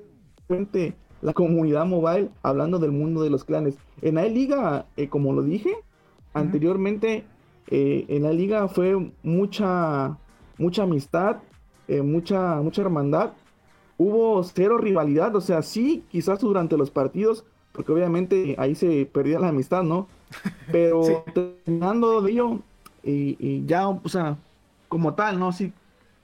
la 1.21 1.33
comunidad 1.33 1.85
mobile 1.85 2.29
hablando 2.43 2.79
del 2.79 2.91
mundo 2.91 3.23
de 3.23 3.29
los 3.29 3.43
clanes. 3.43 3.77
En 4.01 4.15
la 4.15 4.25
liga, 4.25 4.85
eh, 4.97 5.07
como 5.07 5.33
lo 5.33 5.43
dije 5.43 5.71
anteriormente, 6.33 7.23
eh, 7.67 8.05
en 8.09 8.23
la 8.23 8.33
liga 8.33 8.67
fue 8.67 9.11
mucha, 9.23 10.17
mucha 10.57 10.83
amistad, 10.83 11.37
eh, 11.87 12.01
mucha, 12.01 12.61
mucha 12.61 12.81
hermandad. 12.81 13.31
Hubo 13.97 14.43
cero 14.43 14.77
rivalidad, 14.77 15.35
o 15.35 15.41
sea, 15.41 15.61
sí, 15.61 16.03
quizás 16.09 16.39
durante 16.39 16.75
los 16.75 16.89
partidos, 16.89 17.45
porque 17.71 17.91
obviamente 17.91 18.55
ahí 18.57 18.75
se 18.75 19.05
perdía 19.05 19.39
la 19.39 19.49
amistad, 19.49 19.83
¿no? 19.83 20.07
Pero 20.71 21.23
terminando 21.33 22.21
de 22.21 22.31
ello, 22.31 22.59
y, 23.03 23.65
ya, 23.65 23.87
o 23.87 24.07
sea, 24.07 24.37
como 24.87 25.13
tal, 25.13 25.39
¿no? 25.39 25.51
Sí, 25.51 25.73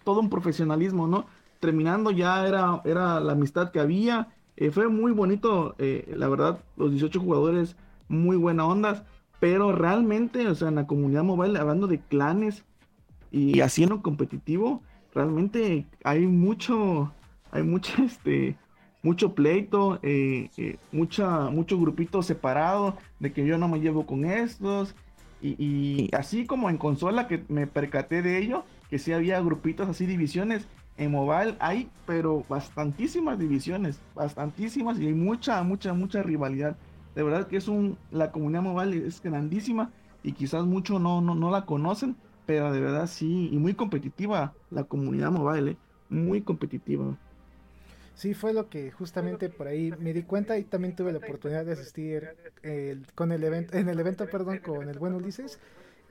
todo 0.04 0.20
un 0.20 0.30
profesionalismo, 0.30 1.08
¿no? 1.08 1.26
Terminando 1.60 2.12
ya 2.12 2.48
era, 2.48 2.82
era 2.86 3.20
la 3.20 3.34
amistad 3.34 3.72
que 3.72 3.80
había. 3.80 4.28
Eh, 4.56 4.72
fue 4.72 4.88
muy 4.88 5.12
bonito, 5.12 5.76
eh, 5.78 6.14
la 6.16 6.28
verdad, 6.28 6.60
los 6.78 6.92
18 6.92 7.20
jugadores, 7.20 7.76
muy 8.08 8.38
buena 8.38 8.66
ondas, 8.66 9.04
pero 9.40 9.72
realmente, 9.72 10.48
o 10.48 10.56
sea, 10.56 10.70
en 10.70 10.76
la 10.76 10.88
comunidad 10.88 11.24
mobile, 11.24 11.60
hablando 11.60 11.88
de 11.88 12.00
clanes 12.00 12.64
y 13.32 13.60
haciendo 13.62 14.02
competitivo, 14.02 14.82
realmente 15.14 15.86
hay 16.04 16.26
mucho, 16.26 17.12
hay 17.52 17.64
mucho, 17.64 17.94
este, 18.04 18.56
mucho 19.08 19.34
pleito, 19.34 20.00
eh, 20.04 20.50
mucha, 20.92 21.50
mucho 21.50 21.80
grupito 21.80 22.22
separado 22.22 22.98
de 23.22 23.32
que 23.32 23.46
yo 23.46 23.58
no 23.58 23.70
me 23.70 23.80
llevo 23.80 24.06
con 24.06 24.26
estos. 24.26 24.96
Y, 25.42 26.10
así 26.14 26.46
como 26.46 26.70
en 26.70 26.78
consola 26.78 27.28
que 27.28 27.42
me 27.48 27.68
percaté 27.68 28.22
de 28.22 28.38
ello, 28.38 28.66
que 28.90 29.00
sí 29.00 29.14
había 29.14 29.40
grupitos 29.40 29.88
así, 29.88 30.06
divisiones, 30.06 30.68
en 30.98 31.12
mobile 31.12 31.56
hay, 31.60 31.90
pero 32.06 32.44
bastantísimas 32.50 33.40
divisiones, 33.40 34.02
bastantísimas 34.14 35.00
y 35.00 35.08
hay 35.08 35.14
mucha, 35.14 35.64
mucha, 35.64 35.94
mucha 35.94 36.22
rivalidad. 36.22 36.76
De 37.16 37.24
verdad 37.24 37.48
que 37.48 37.58
es 37.58 37.70
un, 37.70 37.98
la 38.12 38.32
comunidad 38.32 38.64
mobile 38.64 39.08
es 39.08 39.22
grandísima 39.22 39.90
y 40.22 40.34
quizás 40.34 40.66
muchos 40.66 41.00
no, 41.00 41.22
no, 41.22 41.34
no 41.34 41.50
la 41.50 41.66
conocen, 41.66 42.18
pero 42.46 42.74
de 42.74 42.82
verdad 42.82 43.08
sí, 43.08 43.50
y 43.54 43.58
muy 43.58 43.74
competitiva 43.74 44.54
la 44.70 44.84
comunidad 44.84 45.32
mobile, 45.32 45.72
¿eh? 45.72 45.78
muy 46.10 46.42
competitiva. 46.42 47.16
Sí, 48.18 48.34
fue 48.34 48.52
lo 48.52 48.68
que 48.68 48.90
justamente 48.90 49.48
por 49.48 49.68
ahí 49.68 49.94
me 50.00 50.12
di 50.12 50.24
cuenta 50.24 50.58
y 50.58 50.64
también 50.64 50.96
tuve 50.96 51.12
la 51.12 51.20
oportunidad 51.20 51.64
de 51.64 51.74
asistir 51.74 52.36
con 53.14 53.32
el 53.32 53.44
evento, 53.44 53.78
en 53.78 53.90
el 53.90 54.00
evento, 54.00 54.26
perdón, 54.26 54.58
con 54.58 54.90
el 54.90 54.98
buen 54.98 55.14
Ulises. 55.14 55.60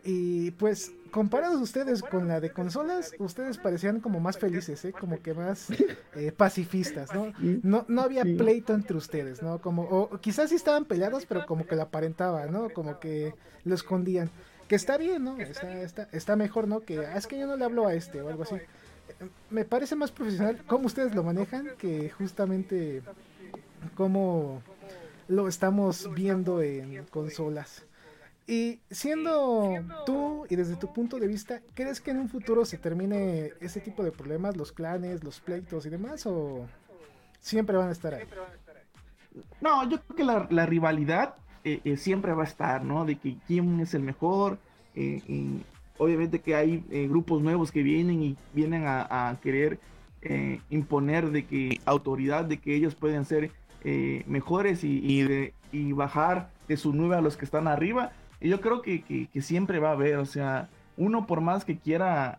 Y 0.05 0.53
pues, 0.53 0.93
comparados 1.11 1.61
ustedes 1.61 2.03
con 2.03 2.29
la 2.29 2.39
de 2.39 2.53
consolas, 2.53 3.13
ustedes 3.19 3.59
parecían 3.59 3.99
como 3.99 4.21
más 4.21 4.39
felices, 4.39 4.85
¿eh? 4.85 4.93
como 4.93 5.21
que 5.21 5.35
más 5.35 5.67
eh, 6.15 6.31
pacifistas, 6.31 7.13
¿no? 7.13 7.33
¿no? 7.41 7.85
No 7.89 8.03
había 8.03 8.23
pleito 8.23 8.73
entre 8.73 8.97
ustedes, 8.97 9.43
¿no? 9.43 9.61
Como, 9.61 9.83
o 9.83 10.21
quizás 10.21 10.51
sí 10.51 10.55
estaban 10.55 10.85
peleados, 10.85 11.27
pero 11.27 11.45
como 11.45 11.67
que 11.67 11.75
lo 11.75 11.83
aparentaban, 11.83 12.53
¿no? 12.53 12.71
Como 12.71 13.01
que 13.01 13.35
lo 13.65 13.75
escondían. 13.75 14.31
Que 14.69 14.77
está 14.77 14.97
bien, 14.97 15.25
¿no? 15.25 15.39
Está, 15.39 15.83
está, 15.83 16.09
está 16.13 16.37
mejor, 16.37 16.69
¿no? 16.69 16.81
Que 16.81 16.99
ah, 16.99 17.17
es 17.17 17.27
que 17.27 17.37
yo 17.37 17.49
no 17.49 17.57
le 17.57 17.65
hablo 17.65 17.89
a 17.89 17.95
este 17.95 18.23
o 18.23 18.29
algo 18.29 18.45
así 18.45 18.55
me 19.50 19.64
parece 19.64 19.96
más 19.96 20.11
profesional 20.11 20.62
cómo 20.66 20.87
ustedes 20.87 21.14
lo 21.14 21.23
manejan 21.23 21.70
que 21.78 22.11
justamente 22.11 23.02
cómo 23.94 24.62
lo 25.28 25.49
estamos 25.49 26.12
viendo 26.14 26.62
en 26.62 27.04
consolas. 27.06 27.85
Y 28.49 28.78
siendo 28.90 29.75
tú 30.04 30.46
y 30.49 30.54
desde 30.54 30.76
tu 30.76 30.92
punto 30.92 31.18
de 31.18 31.26
vista, 31.26 31.61
¿crees 31.75 32.00
que 32.00 32.12
en 32.12 32.18
un 32.18 32.28
futuro 32.28 32.64
se 32.64 32.78
termine 32.78 33.52
ese 33.61 33.80
tipo 33.80 34.04
de 34.04 34.12
problemas, 34.12 34.56
los 34.56 34.70
clanes, 34.70 35.25
los 35.25 35.40
pleitos 35.40 35.85
y 35.85 35.90
demás, 35.90 36.26
o 36.26 36.66
siempre 37.40 37.76
van 37.76 37.88
a 37.88 37.92
estar 37.92 38.14
ahí? 38.14 38.25
No, 39.61 39.88
yo 39.88 40.00
creo 40.00 40.16
que 40.16 40.54
la, 40.54 40.66
rivalidad 40.66 41.35
eh, 41.64 41.80
eh, 41.85 41.96
siempre 41.96 42.35
va 42.35 42.44
a 42.44 42.46
estar, 42.46 42.85
¿no? 42.85 43.04
De 43.04 43.16
que 43.16 43.37
quién 43.49 43.80
es 43.80 43.94
el 43.94 44.02
mejor, 44.02 44.58
eh, 44.94 45.23
obviamente 45.99 46.41
que 46.41 46.55
hay 46.55 46.85
eh, 46.91 47.07
grupos 47.09 47.43
nuevos 47.43 47.73
que 47.73 47.83
vienen 47.83 48.23
y 48.23 48.37
vienen 48.53 48.85
a, 48.87 49.37
querer 49.43 49.79
eh, 50.23 50.61
imponer 50.71 51.31
de 51.31 51.45
que 51.47 51.81
autoridad, 51.85 52.45
de 52.45 52.59
que 52.59 52.75
ellos 52.75 52.95
pueden 52.95 53.25
ser 53.25 53.50
eh, 53.85 54.25
mejores 54.26 54.83
y, 54.85 55.23
de, 55.23 55.55
bajar 55.95 56.50
de 56.69 56.76
su 56.76 56.93
nube 56.93 57.17
a 57.17 57.21
los 57.21 57.37
que 57.37 57.45
están 57.45 57.69
arriba. 57.69 58.12
Y 58.41 58.49
yo 58.49 58.61
creo 58.61 58.83
que, 58.83 59.29
siempre 59.41 59.79
va 59.79 59.91
a 59.91 59.93
haber, 59.93 60.17
o 60.17 60.26
sea, 60.26 60.69
uno 60.97 61.26
por 61.26 61.41
más 61.41 61.65
que 61.65 61.79
quiera 61.79 62.38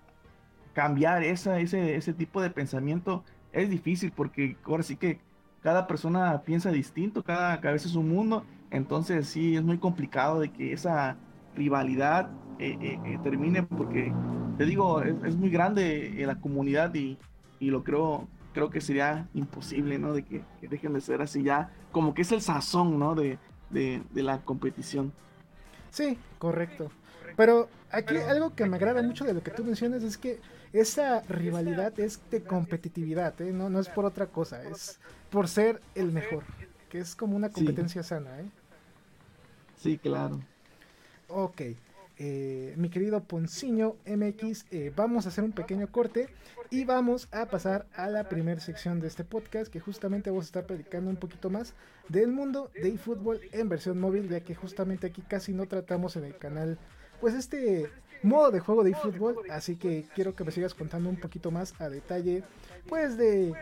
cambiar 0.74 1.24
esa, 1.24 1.60
ese, 1.60 1.96
ese 1.96 2.14
tipo 2.14 2.42
de 2.42 2.50
pensamiento, 2.50 3.24
es 3.52 3.70
difícil 3.70 4.12
porque 4.16 4.58
ahora 4.66 4.84
sí 4.84 4.96
que 4.96 5.20
cada 5.62 5.88
persona 5.88 6.44
piensa 6.46 6.72
distinto, 6.72 7.24
cada 7.24 7.60
cabeza 7.60 7.88
es 7.88 7.96
un 7.96 8.10
mundo, 8.10 8.46
entonces 8.70 9.28
sí 9.28 9.56
es 9.56 9.64
muy 9.64 9.78
complicado 9.78 10.40
de 10.40 10.50
que 10.50 10.74
esa 10.74 11.18
rivalidad 11.58 12.30
eh, 12.60 12.78
eh, 12.82 13.00
eh, 13.06 13.20
termine 13.24 13.64
porque 13.64 14.14
te 14.58 14.66
digo 14.66 15.02
es, 15.02 15.36
muy 15.36 15.50
grande 15.50 16.14
la 16.26 16.40
comunidad 16.40 16.94
y, 16.96 17.18
y, 17.60 17.70
lo 17.70 17.84
creo 17.84 18.28
creo 18.54 18.70
que 18.70 18.82
sería 18.82 19.28
imposible 19.34 20.00
no 20.00 20.14
de 20.14 20.24
que, 20.24 20.44
dejen 20.62 20.94
de 20.94 21.02
ser 21.02 21.22
así 21.22 21.44
ya 21.44 21.72
como 21.92 22.14
que 22.14 22.22
es 22.22 22.32
el 22.32 22.42
sazón 22.42 22.98
no 22.98 23.16
de, 23.16 23.38
de, 23.70 24.02
la 24.14 24.40
competición 24.40 25.12
sí 25.92 26.18
correcto 26.40 26.90
pero 27.36 27.70
aquí 27.92 28.18
algo 28.18 28.56
que 28.56 28.66
me 28.66 28.78
agrada 28.78 29.02
mucho 29.04 29.26
de 29.26 29.34
lo 29.34 29.44
que 29.44 29.52
tú 29.52 29.64
mencionas 29.64 30.04
es 30.04 30.18
que 30.18 30.40
esa 30.74 31.22
rivalidad 31.22 31.98
es 32.00 32.20
de 32.30 32.44
competitividad, 32.44 33.40
¿no? 33.40 33.70
no 33.70 33.80
es 33.80 33.88
por 33.90 34.06
otra 34.06 34.28
cosa, 34.28 34.64
es 34.64 35.00
por 35.30 35.48
ser 35.48 35.82
el 35.96 36.12
mejor, 36.12 36.44
que 36.90 37.00
es 37.00 37.16
como 37.16 37.36
una 37.36 37.50
competencia 37.50 38.04
sana. 38.04 38.42
¿eh? 38.42 38.50
Sí, 39.78 39.98
claro. 39.98 40.40
Ok, 41.30 41.62
eh, 42.20 42.74
mi 42.78 42.90
querido 42.90 43.22
Ponciño 43.22 43.98
MX, 44.06 44.66
eh, 44.72 44.94
vamos 44.96 45.26
a 45.26 45.30
hacer 45.30 45.44
un 45.44 45.52
pequeño 45.52 45.92
corte 45.92 46.30
y 46.70 46.86
vamos 46.86 47.28
a 47.32 47.48
pasar 47.48 47.86
a 47.96 48.10
la 48.10 48.30
primera 48.30 48.62
sección 48.62 49.02
de 49.02 49.08
este 49.08 49.26
podcast 49.26 49.72
que 49.72 49.82
justamente 49.82 50.30
vamos 50.30 50.46
a 50.46 50.48
estar 50.48 50.66
predicando 50.66 51.10
un 51.10 51.18
poquito 51.18 51.50
más 51.50 51.74
del 52.08 52.32
mundo 52.32 52.72
de 52.82 52.90
eFootball 52.90 53.42
en 53.52 53.68
versión 53.68 54.00
móvil, 54.00 54.30
ya 54.30 54.40
que 54.40 54.56
justamente 54.56 55.06
aquí 55.06 55.22
casi 55.22 55.52
no 55.52 55.68
tratamos 55.68 56.16
en 56.16 56.24
el 56.24 56.38
canal 56.38 56.78
pues 57.20 57.34
este 57.34 57.90
modo 58.24 58.52
de 58.52 58.62
juego 58.62 58.84
de 58.84 58.92
eFootball, 58.92 59.36
así 59.52 59.76
que 59.76 60.06
quiero 60.16 60.34
que 60.34 60.46
me 60.46 60.52
sigas 60.52 60.74
contando 60.74 61.10
un 61.10 61.20
poquito 61.20 61.52
más 61.52 61.74
a 61.80 61.90
detalle 61.90 62.44
pues 62.88 63.18
de 63.18 63.54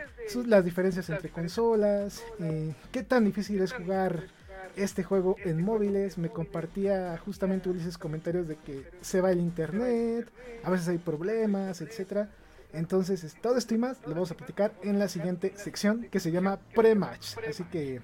las 0.46 0.64
diferencias 0.64 1.10
entre 1.10 1.30
consolas, 1.30 2.22
eh, 2.38 2.74
qué 2.92 3.02
tan 3.02 3.24
difícil 3.24 3.60
es 3.60 3.72
jugar 3.72 4.28
este 4.76 5.02
juego 5.02 5.36
en 5.44 5.62
móviles. 5.62 6.18
Me 6.18 6.30
compartía 6.30 7.16
justamente 7.18 7.68
Ulises 7.68 7.98
comentarios 7.98 8.48
de 8.48 8.56
que 8.56 8.84
se 9.00 9.20
va 9.20 9.30
el 9.30 9.40
internet, 9.40 10.30
a 10.62 10.70
veces 10.70 10.88
hay 10.88 10.98
problemas, 10.98 11.80
etcétera. 11.80 12.30
Entonces, 12.72 13.36
todo 13.40 13.56
esto 13.56 13.74
y 13.74 13.78
más 13.78 13.98
lo 14.06 14.14
vamos 14.14 14.30
a 14.30 14.36
platicar 14.36 14.74
en 14.82 14.98
la 14.98 15.08
siguiente 15.08 15.52
sección 15.56 16.08
que 16.10 16.20
se 16.20 16.30
llama 16.30 16.58
pre-match. 16.74 17.36
Así 17.48 17.64
que 17.64 18.00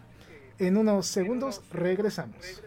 en 0.59 0.77
unos 0.77 1.07
segundos 1.07 1.63
regresamos. 1.73 2.63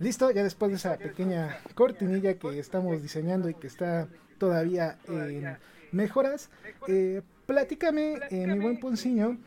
Listo, 0.00 0.30
ya 0.30 0.44
después 0.44 0.70
de 0.70 0.76
esa 0.76 0.96
pequeña 0.96 1.58
cortinilla 1.74 2.34
que 2.34 2.58
estamos 2.58 3.02
diseñando 3.02 3.48
y 3.48 3.54
que 3.54 3.66
está 3.66 4.08
todavía 4.38 4.96
en 5.08 5.56
mejoras, 5.90 6.50
eh, 6.86 7.22
platícame, 7.46 8.18
eh, 8.30 8.46
mi 8.46 8.60
buen 8.60 8.78
Ponciño, 8.78 9.38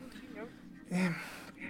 eh, 0.89 1.09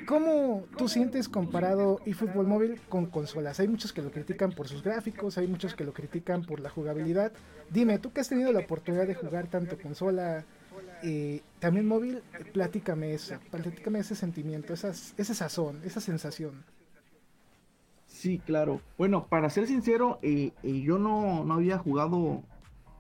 ¿cómo 0.07 0.65
tú 0.77 0.87
sientes 0.87 1.29
comparado 1.29 1.99
eFootball 2.07 2.47
móvil 2.47 2.81
con 2.89 3.05
consolas? 3.05 3.59
Hay 3.59 3.67
muchos 3.67 3.93
que 3.93 4.01
lo 4.01 4.11
critican 4.11 4.51
por 4.51 4.67
sus 4.67 4.81
gráficos, 4.81 5.37
hay 5.37 5.47
muchos 5.47 5.75
que 5.75 5.83
lo 5.83 5.93
critican 5.93 6.43
por 6.43 6.59
la 6.59 6.71
jugabilidad. 6.71 7.31
Dime, 7.69 7.99
tú 7.99 8.11
que 8.11 8.21
has 8.21 8.29
tenido 8.29 8.51
la 8.51 8.61
oportunidad 8.61 9.05
de 9.05 9.13
jugar 9.13 9.47
tanto 9.47 9.77
consola, 9.77 10.43
eh, 11.03 11.41
también 11.59 11.87
móvil, 11.87 12.21
platícame 12.53 13.13
eso, 13.13 13.35
platícame 13.51 13.99
ese 13.99 14.15
sentimiento, 14.15 14.73
esas, 14.73 15.13
ese 15.17 15.35
sazón, 15.35 15.81
esa 15.83 15.99
sensación. 15.99 16.63
Sí, 18.21 18.37
claro. 18.37 18.81
Bueno, 18.99 19.25
para 19.25 19.49
ser 19.49 19.65
sincero, 19.65 20.19
eh, 20.21 20.51
eh, 20.61 20.81
yo 20.81 20.99
no, 20.99 21.51
había 21.51 21.79
jugado 21.79 22.43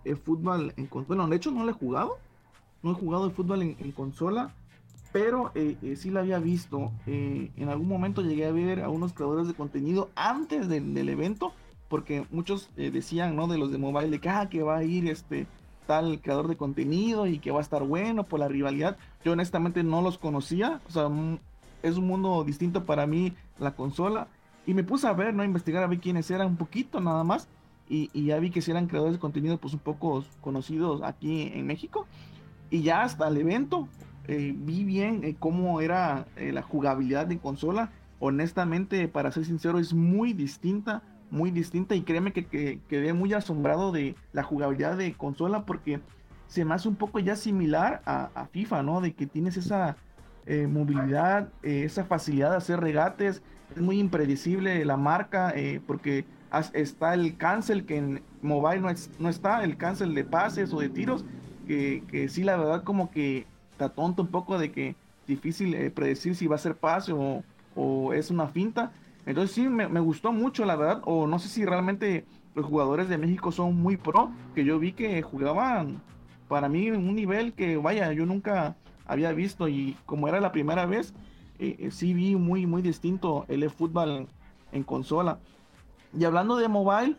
el 0.03 0.17
fútbol 0.17 0.73
en 0.77 0.87
consola. 0.87 1.07
Bueno, 1.09 1.27
de 1.29 1.35
hecho 1.35 1.51
no 1.51 1.63
lo 1.63 1.69
he 1.69 1.73
jugado. 1.73 2.17
No 2.81 2.89
he 2.89 2.95
jugado 2.95 3.27
el 3.27 3.31
fútbol 3.31 3.61
en, 3.61 3.91
consola. 3.91 4.55
Pero 5.13 5.51
eh, 5.53 5.95
sí 5.95 6.09
lo 6.09 6.21
había 6.21 6.39
visto. 6.39 6.91
en 7.05 7.69
algún 7.69 7.87
momento 7.87 8.23
llegué 8.23 8.47
a 8.47 8.51
ver 8.51 8.81
a 8.81 8.89
unos 8.89 9.13
creadores 9.13 9.47
de 9.47 9.53
contenido 9.53 10.09
antes 10.15 10.67
del, 10.67 11.07
evento. 11.07 11.53
Porque 11.87 12.25
muchos 12.31 12.71
decían, 12.75 13.35
¿no? 13.35 13.45
De 13.45 13.59
los 13.59 13.71
de 13.71 13.77
mobile, 13.77 14.09
de 14.09 14.19
que, 14.19 14.29
ah, 14.29 14.49
que 14.49 14.63
va 14.63 14.77
a 14.77 14.83
ir 14.83 15.07
este 15.07 15.45
tal 15.85 16.19
creador 16.19 16.47
de 16.47 16.57
contenido 16.57 17.27
y 17.27 17.37
que 17.37 17.51
va 17.51 17.59
a 17.59 17.61
estar 17.61 17.83
bueno 17.83 18.23
por 18.23 18.39
la 18.39 18.47
rivalidad. 18.47 18.97
Yo 19.23 19.33
honestamente 19.33 19.83
no 19.83 20.01
los 20.01 20.17
conocía. 20.17 20.81
O 20.87 20.91
sea, 20.91 21.11
es 21.83 21.97
un 21.97 22.07
mundo 22.07 22.43
distinto 22.43 22.85
para 22.85 23.05
mí 23.05 23.33
la 23.59 23.75
consola. 23.75 24.27
Y 24.65 24.73
me 24.73 24.83
puse 24.83 25.07
a 25.07 25.13
ver, 25.13 25.33
¿no? 25.33 25.41
A 25.41 25.45
investigar 25.45 25.83
a 25.83 25.87
ver 25.87 25.99
quiénes 25.99 26.29
eran 26.29 26.47
un 26.47 26.57
poquito 26.57 27.01
nada 27.01 27.23
más. 27.23 27.47
Y, 27.89 28.09
ya 28.23 28.39
vi 28.39 28.51
que 28.51 28.61
si 28.61 28.71
eran 28.71 28.87
creadores 28.87 29.15
de 29.15 29.19
contenido 29.19 29.57
pues 29.57 29.73
un 29.73 29.81
poco 29.81 30.23
conocidos 30.39 31.01
aquí 31.03 31.51
en 31.53 31.67
México. 31.67 32.07
Y 32.69 32.83
ya 32.83 33.03
hasta 33.03 33.27
el 33.27 33.35
evento 33.37 33.89
eh, 34.27 34.53
vi 34.55 34.85
bien 34.85 35.25
eh, 35.25 35.35
cómo 35.37 35.81
era 35.81 36.25
eh, 36.37 36.53
la 36.53 36.61
jugabilidad 36.61 37.27
de 37.27 37.37
consola. 37.37 37.91
Honestamente, 38.19 39.07
para 39.09 39.31
ser 39.31 39.43
sincero, 39.45 39.77
es 39.77 39.93
muy 39.93 40.31
distinta, 40.31 41.01
muy 41.31 41.51
distinta. 41.51 41.95
Y 41.95 42.03
créeme 42.03 42.31
que, 42.31 42.79
quedé 42.87 43.11
muy 43.11 43.33
asombrado 43.33 43.91
de 43.91 44.15
la 44.31 44.43
jugabilidad 44.43 44.95
de 44.95 45.13
consola 45.13 45.65
porque 45.65 45.99
se 46.47 46.63
me 46.63 46.75
hace 46.75 46.87
un 46.87 46.95
poco 46.95 47.19
ya 47.19 47.35
similar 47.35 48.01
a, 48.05 48.29
a 48.35 48.45
FIFA, 48.45 48.83
¿no? 48.83 49.01
De 49.01 49.13
que 49.13 49.25
tienes 49.25 49.57
esa 49.57 49.97
movilidad, 50.67 51.49
esa 51.61 52.03
facilidad 52.03 52.51
de 52.51 52.57
hacer 52.57 52.79
regates. 52.79 53.41
Es 53.75 53.81
muy 53.81 53.99
impredecible 53.99 54.83
la 54.85 54.97
marca 54.97 55.53
porque 55.87 56.25
está 56.73 57.13
el 57.13 57.37
cancel 57.37 57.85
que 57.85 57.97
en 57.97 58.21
mobile 58.41 58.81
no, 58.81 58.89
no 59.19 59.29
está, 59.29 59.63
el 59.63 59.77
cancel 59.77 60.13
de 60.13 60.23
pases 60.23 60.73
o 60.73 60.79
de 60.79 60.89
tiros. 60.89 61.25
Que, 61.67 62.03
que 62.09 62.27
sí, 62.27 62.43
la 62.43 62.57
verdad, 62.57 62.83
como 62.83 63.11
que 63.11 63.45
tonto 63.89 64.23
un 64.23 64.29
poco 64.29 64.57
de 64.57 64.71
que 64.71 64.95
difícil 65.27 65.73
eh, 65.73 65.89
predecir 65.89 66.35
si 66.35 66.47
va 66.47 66.55
a 66.55 66.59
ser 66.59 66.75
pase 66.75 67.13
o, 67.13 67.43
o, 67.75 68.13
es 68.13 68.29
una 68.31 68.47
finta. 68.47 68.91
Entonces 69.25 69.55
sí, 69.55 69.67
me, 69.67 69.99
gustó 69.99 70.31
mucho, 70.31 70.65
la 70.65 70.75
verdad. 70.75 71.01
O 71.05 71.27
no 71.27 71.39
sé 71.39 71.47
si 71.47 71.65
realmente 71.65 72.25
los 72.55 72.65
jugadores 72.65 73.07
de 73.07 73.17
México 73.17 73.51
son 73.51 73.75
muy 73.75 73.97
pro, 73.97 74.31
que 74.55 74.65
yo 74.65 74.79
vi 74.79 74.91
que 74.93 75.21
jugaban 75.21 76.01
para 76.47 76.67
mí 76.67 76.87
en 76.87 76.97
un 76.97 77.15
nivel 77.15 77.53
que, 77.53 77.77
vaya, 77.77 78.11
yo 78.11 78.25
nunca 78.25 78.75
había 79.05 79.31
visto 79.31 79.69
y 79.69 79.95
como 80.05 80.27
era 80.27 80.41
la 80.41 80.51
primera 80.51 80.85
vez, 80.85 81.13
eh, 81.61 81.75
eh, 81.79 81.91
sí 81.91 82.13
vi 82.13 82.35
muy, 82.35 82.65
muy 82.65 82.81
distinto 82.81 83.45
el 83.47 83.69
fútbol 83.69 84.27
en 84.71 84.83
consola. 84.83 85.39
Y 86.17 86.25
hablando 86.25 86.57
de 86.57 86.67
mobile, 86.67 87.15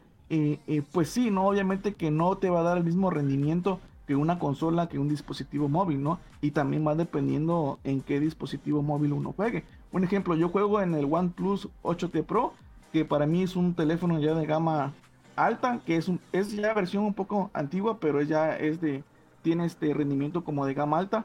pues 0.92 1.11
sí, 1.11 1.30
¿no? 1.30 1.46
Obviamente 1.46 1.94
que 1.94 2.11
no 2.11 2.37
te 2.37 2.50
va 2.50 2.61
a 2.61 2.62
dar 2.62 2.78
el 2.78 2.84
mismo 2.84 3.11
rendimiento 3.11 3.80
que 4.06 4.16
una 4.16 4.38
consola, 4.38 4.88
que 4.88 4.99
un 4.99 5.08
dispositivo 5.08 5.68
móvil, 5.68 6.02
¿no? 6.02 6.18
Y 6.40 6.50
también 6.50 6.87
va 6.87 6.94
dependiendo 6.94 7.78
en 7.84 8.00
qué 8.00 8.20
dispositivo 8.20 8.82
móvil 8.82 9.12
uno 9.12 9.32
juegue. 9.32 9.64
Un 9.92 10.04
ejemplo, 10.04 10.34
yo 10.34 10.49
juego 10.49 10.80
en 10.80 10.94
el 10.94 11.06
OnePlus 11.11 11.68
8T 11.82 12.25
Pro, 12.25 12.52
que 12.92 13.04
para 13.04 13.26
mí 13.26 13.42
es 13.42 13.56
un 13.56 13.75
teléfono 13.75 14.18
ya 14.20 14.34
de 14.34 14.46
gama 14.46 14.92
alta, 15.37 15.80
que 15.87 15.96
es, 15.96 16.08
un, 16.08 16.20
es 16.32 16.52
ya 16.52 16.75
versión 16.75 17.04
un 17.04 17.14
poco 17.14 17.50
antigua, 17.54 17.99
pero 17.99 18.22
ya 18.22 18.56
es 18.56 18.80
de, 18.80 19.04
tiene 19.42 19.66
este 19.66 19.92
rendimiento 19.94 20.44
como 20.44 20.66
de 20.66 20.75
gama 20.75 20.99
alta. 20.99 21.25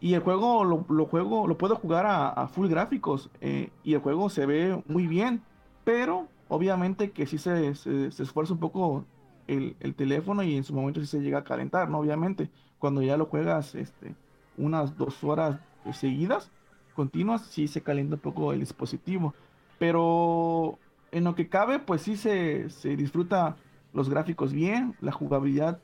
Y 0.00 0.14
el 0.14 0.20
juego 0.20 0.64
lo, 0.64 1.06
juego, 1.06 1.46
lo 1.46 1.58
puedo 1.58 1.74
jugar 1.76 2.06
a, 2.06 2.46
full 2.48 2.68
gráficos 2.68 3.30
eh, 3.40 3.70
y 3.82 3.94
el 3.94 4.00
juego 4.00 4.30
se 4.30 4.46
ve 4.46 4.80
muy 4.86 5.06
bien, 5.08 5.42
pero 5.84 6.28
obviamente 6.48 7.10
que 7.10 7.26
sí 7.26 7.38
se, 7.38 7.68
esfuerza 7.68 8.52
un 8.52 8.60
poco 8.60 9.04
el, 9.48 9.74
teléfono 9.96 10.42
y 10.42 10.56
en 10.56 10.64
su 10.64 10.72
momento 10.74 11.00
sí 11.00 11.06
se 11.06 11.20
llega 11.20 11.38
a 11.38 11.44
calentar, 11.44 11.90
¿no? 11.90 11.98
Obviamente, 11.98 12.48
cuando 12.78 13.02
ya 13.02 13.16
lo 13.16 13.26
juegas 13.26 13.74
este, 13.74 14.14
unas 14.56 14.96
dos 14.96 15.24
horas 15.24 15.58
seguidas, 15.92 16.50
continuas, 16.94 17.42
sí 17.42 17.66
se 17.66 17.82
calienta 17.82 18.16
un 18.16 18.20
poco 18.20 18.52
el 18.52 18.60
dispositivo. 18.60 19.34
Pero 19.78 20.78
en 21.12 21.24
lo 21.24 21.34
que 21.34 21.48
cabe, 21.48 21.78
pues 21.78 22.02
sí 22.02 22.16
se, 22.16 22.70
se 22.70 22.96
disfruta 22.96 23.56
los 23.92 24.08
gráficos 24.08 24.52
bien, 24.52 24.94
la 25.00 25.12
jugabilidad, 25.12 25.80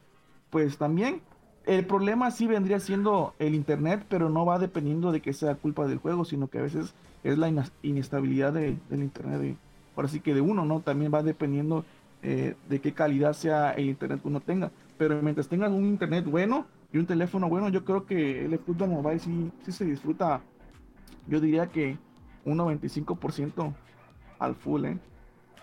pues 0.51 0.79
también. 0.79 1.23
El 1.67 1.87
problema 1.87 2.31
sí 2.31 2.47
vendría 2.47 2.79
siendo 2.79 3.35
el 3.39 3.55
internet, 3.55 4.05
pero 4.09 4.29
no 4.29 4.45
va 4.45 4.59
dependiendo 4.59 5.13
de 5.13 5.21
que 5.21 5.33
sea 5.33 5.55
culpa 5.55 5.87
del 5.87 5.99
juego, 5.99 6.25
sino 6.25 6.49
que 6.49 6.59
a 6.59 6.63
veces 6.63 6.95
es 7.23 7.39
la 7.39 7.51
inestabilidad 7.83 8.53
del 8.53 8.79
internet, 8.91 9.41
de, 9.41 9.57
por 9.95 10.05
así 10.05 10.21
que 10.21 10.35
de 10.35 10.43
uno, 10.43 10.67
¿no? 10.67 10.81
También 10.81 11.13
va 11.13 11.23
dependiendo 11.23 11.85
eh, 12.23 12.55
de 12.69 12.81
qué 12.81 12.93
calidad 12.93 13.33
sea 13.33 13.73
el 13.73 13.87
internet 13.87 14.21
que 14.21 14.29
uno 14.29 14.41
tenga. 14.41 14.71
Pero 14.99 15.21
mientras 15.23 15.49
tengas 15.49 15.71
un 15.71 15.87
internet 15.87 16.27
bueno 16.27 16.67
y 16.93 16.99
un 16.99 17.07
teléfono 17.07 17.49
bueno, 17.49 17.71
yo 17.71 17.85
creo 17.85 18.05
que 18.05 18.45
el 18.45 18.59
fútbol 18.59 18.91
mobile 18.91 19.19
sí, 19.19 19.51
sí 19.65 19.73
se 19.73 19.87
disfruta, 19.87 20.43
yo 21.27 21.41
diría 21.41 21.67
que 21.67 21.97
un 22.45 22.59
95% 22.59 23.73
al 24.39 24.55
full, 24.55 24.85
¿eh? 24.85 24.99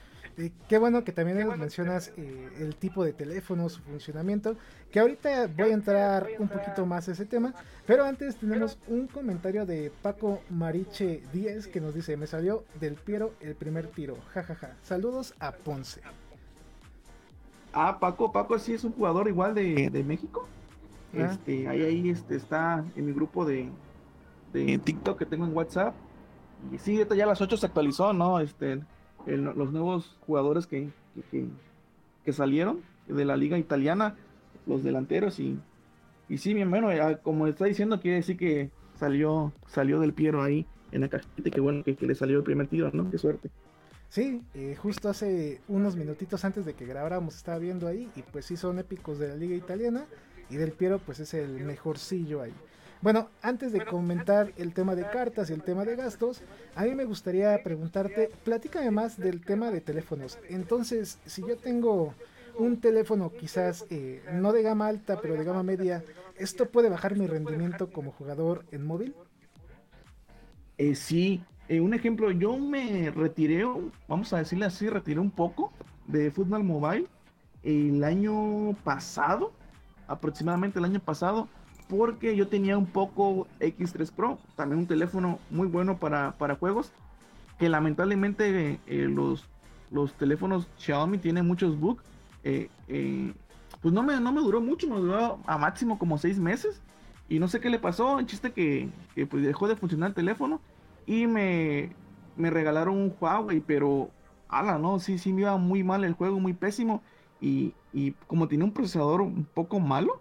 qué 0.69 0.79
bueno 0.79 1.05
que 1.05 1.13
también 1.13 1.47
mencionas 1.59 2.13
eh, 2.17 2.49
el 2.59 2.77
tipo 2.77 3.05
de 3.05 3.13
teléfono, 3.13 3.69
su 3.69 3.81
funcionamiento, 3.83 4.57
que 4.91 5.01
ahorita 5.01 5.49
voy 5.49 5.71
a 5.71 5.75
entrar 5.75 6.29
un 6.39 6.49
poquito 6.49 6.87
más 6.87 7.09
a 7.09 7.13
ese 7.13 7.27
tema, 7.27 7.55
pero 7.87 8.05
antes 8.05 8.37
tenemos 8.37 8.79
un 8.87 9.07
comentario 9.09 9.67
de 9.67 9.93
Paco 10.03 10.41
Mariche 10.51 11.23
10 11.33 11.69
que 11.69 11.81
nos 11.81 11.95
dice, 11.95 12.17
me 12.17 12.27
salió 12.27 12.65
del 12.81 12.95
Piero 12.95 13.35
el 13.41 13.55
primer 13.55 13.89
tiro, 13.89 14.17
jajaja, 14.33 14.77
saludos 14.83 15.35
a 15.41 15.53
Ponce. 15.53 16.01
Ah, 17.73 17.99
Paco, 18.01 18.33
Paco 18.33 18.59
sí 18.59 18.73
es 18.73 18.85
un 18.85 18.93
jugador 18.93 19.29
igual 19.29 19.55
de, 19.55 20.05
México. 20.07 20.47
Ah. 21.15 21.31
Este, 21.33 21.69
ahí, 21.69 21.83
ahí 21.83 22.11
este, 22.11 22.37
está 22.37 22.85
en 22.97 23.07
mi 23.07 23.13
grupo 23.13 23.45
de, 23.45 23.71
de 24.53 24.79
TikTok 24.79 25.19
que 25.19 25.27
tengo 25.27 25.45
en 25.45 25.55
WhatsApp. 25.55 25.95
Y 26.73 26.79
sí, 26.79 26.99
ya 27.15 27.25
a 27.25 27.29
las 27.29 27.41
8 27.41 27.57
se 27.57 27.67
actualizó, 27.67 28.13
¿no? 28.13 28.41
Este, 28.41 28.81
los 29.27 29.73
nuevos 29.73 30.17
jugadores 30.27 30.67
que, 30.67 30.89
que, 31.31 32.33
salieron 32.33 32.81
de 33.07 33.25
la 33.25 33.37
liga 33.37 33.57
italiana, 33.57 34.15
los 34.67 34.83
delanteros 34.83 35.41
y, 35.41 35.59
y 36.29 36.39
sí, 36.39 36.55
mi 36.55 36.61
hermano, 36.61 36.89
como 37.23 37.47
está 37.47 37.65
diciendo, 37.65 38.01
quiere 38.01 38.19
decir 38.19 38.37
que 38.37 38.71
salió, 38.99 39.53
salió 39.67 40.01
del 40.01 40.13
Piero 40.13 40.43
ahí 40.43 40.67
en 40.93 41.03
la 41.03 41.09
cajita, 41.09 41.51
que 41.51 41.61
bueno 41.61 41.85
que, 41.85 41.97
le 42.01 42.15
salió 42.15 42.39
el 42.39 42.45
primer 42.45 42.69
tiro, 42.69 42.91
¿no? 42.93 43.11
Qué 43.11 43.19
suerte. 43.19 43.51
Sí, 44.09 44.43
eh, 44.55 44.75
justo 44.77 45.09
hace 45.09 45.61
unos 45.69 45.97
minutitos 45.97 46.45
antes 46.45 46.65
de 46.65 46.75
que 46.75 46.87
grabáramos 46.87 47.37
estaba 47.37 47.59
viendo 47.59 47.87
ahí 47.87 48.11
y 48.17 48.23
pues 48.23 48.47
sí 48.47 48.57
son 48.57 48.79
épicos 48.79 49.19
de 49.19 49.29
la 49.29 49.37
liga 49.37 49.55
italiana 49.55 50.07
y 50.49 50.57
del 50.57 50.73
Piero 50.73 50.99
pues 50.99 51.21
es 51.21 51.35
el 51.35 51.61
mejorcillo 51.65 52.43
ahí. 52.43 52.55
Bueno, 53.01 53.29
antes 53.43 53.73
de 53.73 53.85
comentar 53.85 54.53
el 54.57 54.75
tema 54.75 54.97
de 54.97 55.09
cartas 55.09 55.51
y 55.51 55.53
el 55.53 55.63
tema 55.63 55.85
de 55.85 55.95
gastos, 55.95 56.43
a 56.75 56.85
mí 56.85 56.95
me 56.97 57.05
gustaría 57.05 57.63
preguntarte, 57.63 58.31
platícame 58.45 58.91
más 58.91 59.17
del 59.17 59.45
tema 59.45 59.71
de 59.71 59.81
teléfonos. 59.81 60.37
Entonces, 60.49 61.21
si 61.25 61.43
yo 61.43 61.57
tengo 61.57 62.15
un 62.59 62.81
teléfono 62.81 63.31
quizás 63.31 63.87
eh, 63.91 64.21
no 64.33 64.53
de 64.53 64.63
gama 64.63 64.89
alta, 64.89 65.21
pero 65.21 65.35
de 65.35 65.45
gama 65.45 65.63
media, 65.63 66.03
¿esto 66.37 66.67
puede 66.67 66.89
bajar 66.89 67.17
mi 67.17 67.29
rendimiento 67.29 67.93
como 67.93 68.11
jugador 68.11 68.65
en 68.73 68.85
móvil? 68.85 69.15
Eh, 70.77 70.97
sí, 70.97 71.41
eh, 71.69 71.81
un 71.81 71.95
ejemplo, 71.95 72.33
yo 72.33 72.59
me 72.59 73.13
retiré, 73.13 73.65
vamos 74.09 74.33
a 74.33 74.39
decirle 74.39 74.67
así, 74.67 74.89
retiré 74.89 75.21
un 75.21 75.31
poco 75.31 75.73
de 76.09 76.33
Fútbol 76.33 76.65
Mobile 76.65 77.07
el 77.63 78.03
año 78.03 78.75
pasado, 78.83 79.53
aproximadamente 80.09 80.81
el 80.81 80.85
año 80.85 81.01
pasado, 81.01 81.49
porque 81.89 82.37
yo 82.37 82.49
tenía 82.49 82.77
un 82.77 82.87
poco 82.87 83.47
X3 83.61 84.13
Pro, 84.13 84.39
también 84.57 84.81
un 84.81 84.87
teléfono 84.87 85.39
muy 85.51 85.67
bueno 85.67 85.99
para, 85.99 86.35
juegos, 86.59 86.93
que 87.59 87.69
lamentablemente 87.69 88.79
eh, 88.87 89.09
los, 89.09 89.49
los 89.91 90.13
teléfonos 90.15 90.69
Xiaomi 90.79 91.19
tienen 91.19 91.47
muchos 91.47 91.79
bugs. 91.79 92.05
Eh, 92.45 92.69
eh, 92.89 93.33
pues 93.81 93.95
no 93.95 94.03
me, 94.03 94.21
no 94.21 94.33
me 94.33 94.41
duró 94.41 94.61
mucho, 94.61 94.89
me 94.89 94.97
duró 94.97 95.39
a 95.47 95.59
máximo 95.59 95.99
como 95.99 96.19
seis 96.19 96.39
meses. 96.39 96.83
Y 97.29 97.39
no 97.39 97.49
sé 97.49 97.61
qué 97.61 97.71
le 97.71 97.79
pasó, 97.79 98.19
el 98.19 98.27
chiste 98.27 98.53
que, 98.53 98.89
que 99.15 99.27
pues 99.27 99.45
dejó 99.45 99.69
de 99.69 99.77
funcionar 99.77 100.11
el 100.11 100.15
teléfono 100.15 100.61
y 101.07 101.27
me, 101.27 101.91
me 102.37 102.51
regalaron 102.51 102.97
un 102.97 103.15
Huawei, 103.19 103.61
pero 103.61 104.11
ala, 104.49 104.79
no, 104.79 104.99
sí, 104.99 105.19
sí 105.19 105.33
me 105.33 105.43
iba 105.43 105.57
muy 105.57 105.83
mal 105.83 106.05
el 106.05 106.15
juego, 106.15 106.39
muy 106.39 106.53
pésimo. 106.53 107.03
Y, 107.41 107.75
y 107.93 108.13
como 108.27 108.49
tiene 108.49 108.65
un 108.65 108.73
procesador 108.73 109.21
un 109.21 109.45
poco 109.45 109.79
malo, 109.79 110.21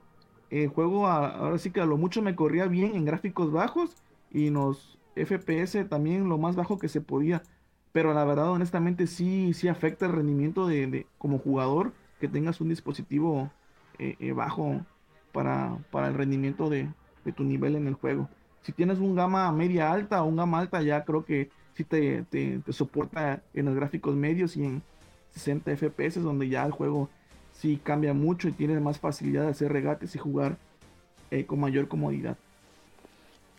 el 0.50 0.70
juego 0.70 1.08
ahora 1.08 1.58
sí 1.58 1.72
que 1.72 1.82
a 1.82 1.86
lo 1.86 1.98
mucho 1.98 2.22
me 2.22 2.36
corría 2.36 2.68
bien 2.68 2.96
en 2.96 3.06
gráficos 3.06 3.52
bajos 3.52 3.96
y 4.32 4.50
los 4.50 4.98
FPS 5.16 5.86
también 5.90 6.30
lo 6.30 6.38
más 6.38 6.56
bajo 6.56 6.78
que 6.78 6.90
se 6.90 7.02
podía. 7.02 7.44
Pero 7.92 8.14
la 8.14 8.26
verdad, 8.26 8.52
honestamente, 8.52 9.08
sí, 9.08 9.54
sí 9.54 9.68
afecta 9.68 10.06
el 10.06 10.12
rendimiento 10.12 10.68
de, 10.68 11.08
como 11.18 11.40
jugador 11.40 11.94
que 12.20 12.28
tengas 12.28 12.62
un 12.62 12.70
dispositivo 12.70 13.52
eh, 13.98 14.16
eh, 14.20 14.32
bajo 14.34 14.86
para, 15.32 15.78
para, 15.92 16.08
el 16.08 16.14
rendimiento 16.14 16.70
de, 16.70 16.90
tu 17.36 17.44
nivel 17.44 17.76
en 17.76 17.88
el 17.88 17.96
juego. 17.96 18.30
Si 18.62 18.72
tienes 18.72 19.00
un 19.00 19.16
gama 19.16 19.52
media 19.52 19.92
alta 19.92 20.24
o 20.24 20.28
un 20.28 20.38
gama 20.38 20.60
alta, 20.60 20.82
ya 20.82 21.04
creo 21.04 21.26
que 21.26 21.50
sí 21.74 21.84
te, 21.84 22.24
te, 22.24 22.60
te 22.60 22.74
soporta 22.74 23.42
en 23.54 23.66
los 23.66 23.76
gráficos 23.76 24.16
medios 24.16 24.56
y 24.56 24.64
en 24.64 24.82
60 25.32 25.76
FPS, 25.76 26.22
donde 26.22 26.48
ya 26.50 26.66
el 26.66 26.72
juego 26.72 27.10
sí 27.60 27.80
cambia 27.84 28.14
mucho 28.14 28.48
y 28.48 28.52
tiene 28.52 28.80
más 28.80 29.00
facilidad 29.00 29.44
de 29.44 29.50
hacer 29.50 29.72
regates 29.72 30.16
y 30.16 30.20
jugar 30.20 30.58
eh, 31.32 31.46
con 31.46 31.60
mayor 31.60 31.88
comodidad. 31.88 32.38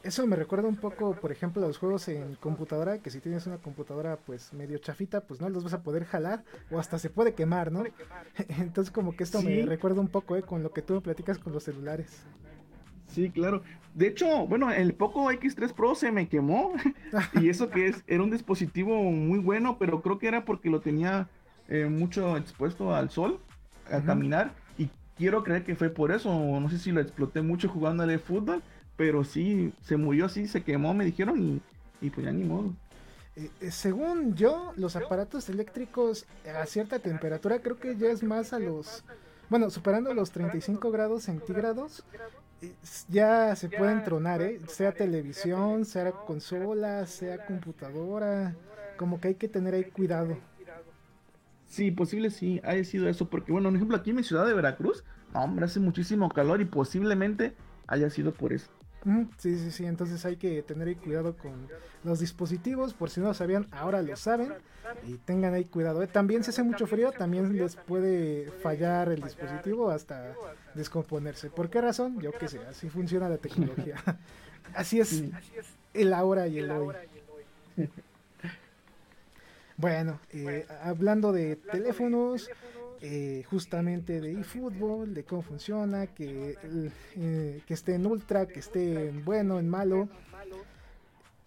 Eso 0.04 0.24
me 0.26 0.37
recuerda 0.37 0.68
un 0.68 0.76
poco, 0.76 1.14
por 1.14 1.32
ejemplo, 1.32 1.62
a 1.62 1.66
los 1.66 1.76
juegos 1.76 2.06
en 2.08 2.37
computadora, 2.37 2.98
que 2.98 3.11
si 3.11 3.20
tienes 3.20 3.46
una 3.48 3.58
computadora 3.58 4.16
pues 4.16 4.52
medio 4.52 4.78
chafita, 4.78 5.22
pues 5.22 5.40
no 5.40 5.48
los 5.48 5.64
vas 5.64 5.74
a 5.74 5.82
poder 5.82 6.04
jalar 6.04 6.44
o 6.70 6.78
hasta 6.78 6.98
se 7.00 7.11
puede 7.11 7.34
quemar, 7.34 7.72
¿no? 7.72 7.82
Entonces 8.61 8.92
como 8.92 9.16
que 9.16 9.24
esto 9.24 9.42
me 9.42 9.66
recuerda 9.66 10.00
un 10.00 10.08
poco 10.08 10.37
eh, 10.37 10.42
con 10.42 10.62
lo 10.62 10.70
que 10.70 10.82
tú 10.82 10.94
me 10.94 11.00
platicas 11.00 11.38
con 11.38 11.52
los 11.52 11.64
celulares. 11.64 12.22
Sí, 13.08 13.30
claro. 13.30 13.62
De 13.94 14.06
hecho, 14.06 14.46
bueno, 14.46 14.70
el 14.70 14.94
Poco 14.94 15.32
X3 15.32 15.72
Pro 15.72 15.94
se 15.94 16.12
me 16.12 16.28
quemó. 16.28 16.74
y 17.40 17.48
eso 17.48 17.68
que 17.70 17.88
es, 17.88 18.04
era 18.06 18.22
un 18.22 18.30
dispositivo 18.30 19.02
muy 19.02 19.40
bueno, 19.40 19.78
pero 19.78 20.02
creo 20.02 20.18
que 20.18 20.28
era 20.28 20.44
porque 20.44 20.70
lo 20.70 20.80
tenía 20.80 21.28
eh, 21.68 21.87
mucho 21.87 22.37
expuesto 22.37 22.94
al 22.94 23.11
sol, 23.11 23.40
a 23.90 24.01
caminar. 24.03 24.53
Y 24.77 24.90
quiero 25.16 25.42
creer 25.44 25.64
que 25.64 25.77
fue 25.77 25.90
por 25.90 26.12
eso. 26.12 26.31
No 26.61 26.68
sé 26.70 26.79
si 26.79 26.92
lo 26.92 27.01
exploté 27.01 27.42
mucho 27.42 27.68
jugándole 27.68 28.18
fútbol, 28.18 28.62
pero 28.96 29.24
sí, 29.24 29.72
se 29.83 29.96
murió 29.96 30.27
así, 30.27 30.46
se 30.46 30.62
quemó, 30.62 30.94
me 30.94 31.05
dijeron, 31.05 31.40
y, 31.40 32.07
y 32.07 32.11
pues 32.11 32.27
ya 32.27 32.33
ni 32.33 32.44
modo. 32.44 32.72
Eh, 33.38 33.51
eh, 33.61 33.70
según 33.70 34.35
yo, 34.35 34.72
los 34.77 34.96
aparatos 34.96 35.48
eléctricos 35.48 36.27
a 36.53 36.66
cierta 36.66 36.98
temperatura 36.98 37.61
creo 37.61 37.79
que 37.79 37.96
ya 37.96 38.11
es 38.11 38.24
más 38.24 38.53
a 38.53 38.59
los, 38.59 39.05
bueno, 39.48 39.70
superando 39.70 40.12
los 40.12 40.33
35 40.33 40.90
grados 40.90 41.22
centígrados, 41.22 42.03
ya 43.09 43.55
se 43.55 43.68
pueden 43.68 44.03
tronar, 44.03 44.42
¿eh? 44.42 44.61
Sea 44.66 44.90
televisión, 44.90 45.85
sea 45.85 46.11
consola, 46.11 47.07
sea 47.07 47.46
computadora, 47.46 48.57
como 48.96 49.20
que 49.20 49.29
hay 49.29 49.35
que 49.37 49.46
tener 49.46 49.74
ahí 49.74 49.85
cuidado. 49.85 50.37
Sí, 51.68 51.90
posible 51.90 52.31
sí, 52.31 52.61
haya 52.64 52.83
sido 52.83 53.09
eso, 53.09 53.28
porque 53.28 53.52
bueno, 53.52 53.68
por 53.68 53.76
ejemplo, 53.76 53.96
aquí 53.96 54.11
en 54.11 54.16
mi 54.16 54.24
ciudad 54.24 54.46
de 54.46 54.54
Veracruz, 54.54 55.04
hombre, 55.35 55.66
hace 55.66 55.81
muchísimo 55.81 56.31
calor 56.31 56.61
y 56.61 56.64
posiblemente 56.64 57.54
haya 57.87 58.09
sido 58.11 58.33
por 58.33 58.52
eso. 58.52 58.70
Sí, 59.38 59.57
sí, 59.57 59.70
sí, 59.70 59.87
entonces 59.87 60.24
hay 60.24 60.37
que 60.37 60.62
tener 60.62 60.96
cuidado 60.96 61.37
con 61.37 61.68
los 62.04 62.18
dispositivos, 62.18 62.94
por 62.94 63.11
si 63.11 63.20
no 63.20 63.28
lo 63.28 63.35
sabían, 63.35 63.66
ahora 63.70 64.02
lo 64.02 64.16
saben 64.16 64.52
y 65.07 65.14
tengan 65.18 65.54
ahí 65.54 65.64
cuidado. 65.64 66.02
¿eh? 66.02 66.09
También 66.09 66.42
si 66.42 66.50
hace 66.50 66.62
mucho 66.62 66.87
frío, 66.87 67.12
también 67.12 67.57
les 67.57 67.76
puede 67.76 68.50
fallar 68.62 69.11
el 69.11 69.22
dispositivo 69.22 69.90
hasta 69.90 70.35
descomponerse. 70.74 71.48
¿Por 71.50 71.70
qué 71.70 71.81
razón? 71.81 72.18
Yo 72.20 72.33
qué 72.33 72.48
sé, 72.48 72.59
así 72.68 72.88
funciona 72.88 73.28
la 73.28 73.38
tecnología. 73.38 73.96
así 74.74 75.00
es 75.00 75.22
el 75.94 76.12
ahora 76.12 76.48
y 76.48 76.59
el 76.59 76.70
hoy. 76.70 76.94
Bueno, 79.78 80.18
eh, 80.32 80.66
hablando 80.82 81.32
de 81.32 81.54
teléfonos, 81.54 82.50
eh, 83.00 83.44
justamente 83.48 84.20
de 84.20 84.32
eFootball, 84.40 85.14
de 85.14 85.22
cómo 85.22 85.42
funciona, 85.42 86.08
que, 86.08 86.58
eh, 87.14 87.62
que 87.64 87.74
esté 87.74 87.94
en 87.94 88.04
ultra, 88.04 88.46
que 88.46 88.58
esté 88.58 89.08
en 89.08 89.24
bueno, 89.24 89.60
en 89.60 89.68
malo. 89.68 90.08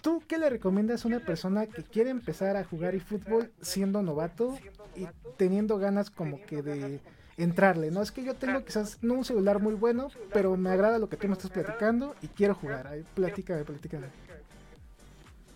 ¿Tú 0.01 0.23
qué 0.29 0.37
le 0.37 0.49
recomiendas 0.49 1.03
a 1.03 1.09
una 1.09 1.19
persona 1.19 1.67
que 1.67 1.83
quiere 1.83 2.09
empezar 2.09 2.55
a 2.55 2.63
jugar 2.63 2.95
eFootball 2.95 3.51
siendo 3.61 4.01
novato 4.01 4.57
y 4.95 5.07
teniendo 5.35 5.77
ganas 5.77 6.09
como 6.09 6.41
que 6.41 6.61
de 6.61 7.01
entrarle? 7.35 7.91
No 7.91 8.01
es 8.01 8.13
que 8.13 8.23
yo 8.23 8.35
tengo 8.35 8.63
quizás 8.63 8.97
no 9.03 9.15
un 9.15 9.25
celular 9.25 9.61
muy 9.61 9.73
bueno, 9.73 10.07
pero 10.31 10.55
me 10.55 10.69
agrada 10.69 10.99
lo 10.99 11.09
que 11.09 11.17
tú 11.17 11.27
me 11.27 11.33
estás 11.33 11.51
platicando 11.51 12.15
y 12.21 12.29
quiero 12.29 12.55
jugar. 12.55 12.87
Ahí, 12.87 13.05
platícame, 13.13 13.65
platícame. 13.65 14.07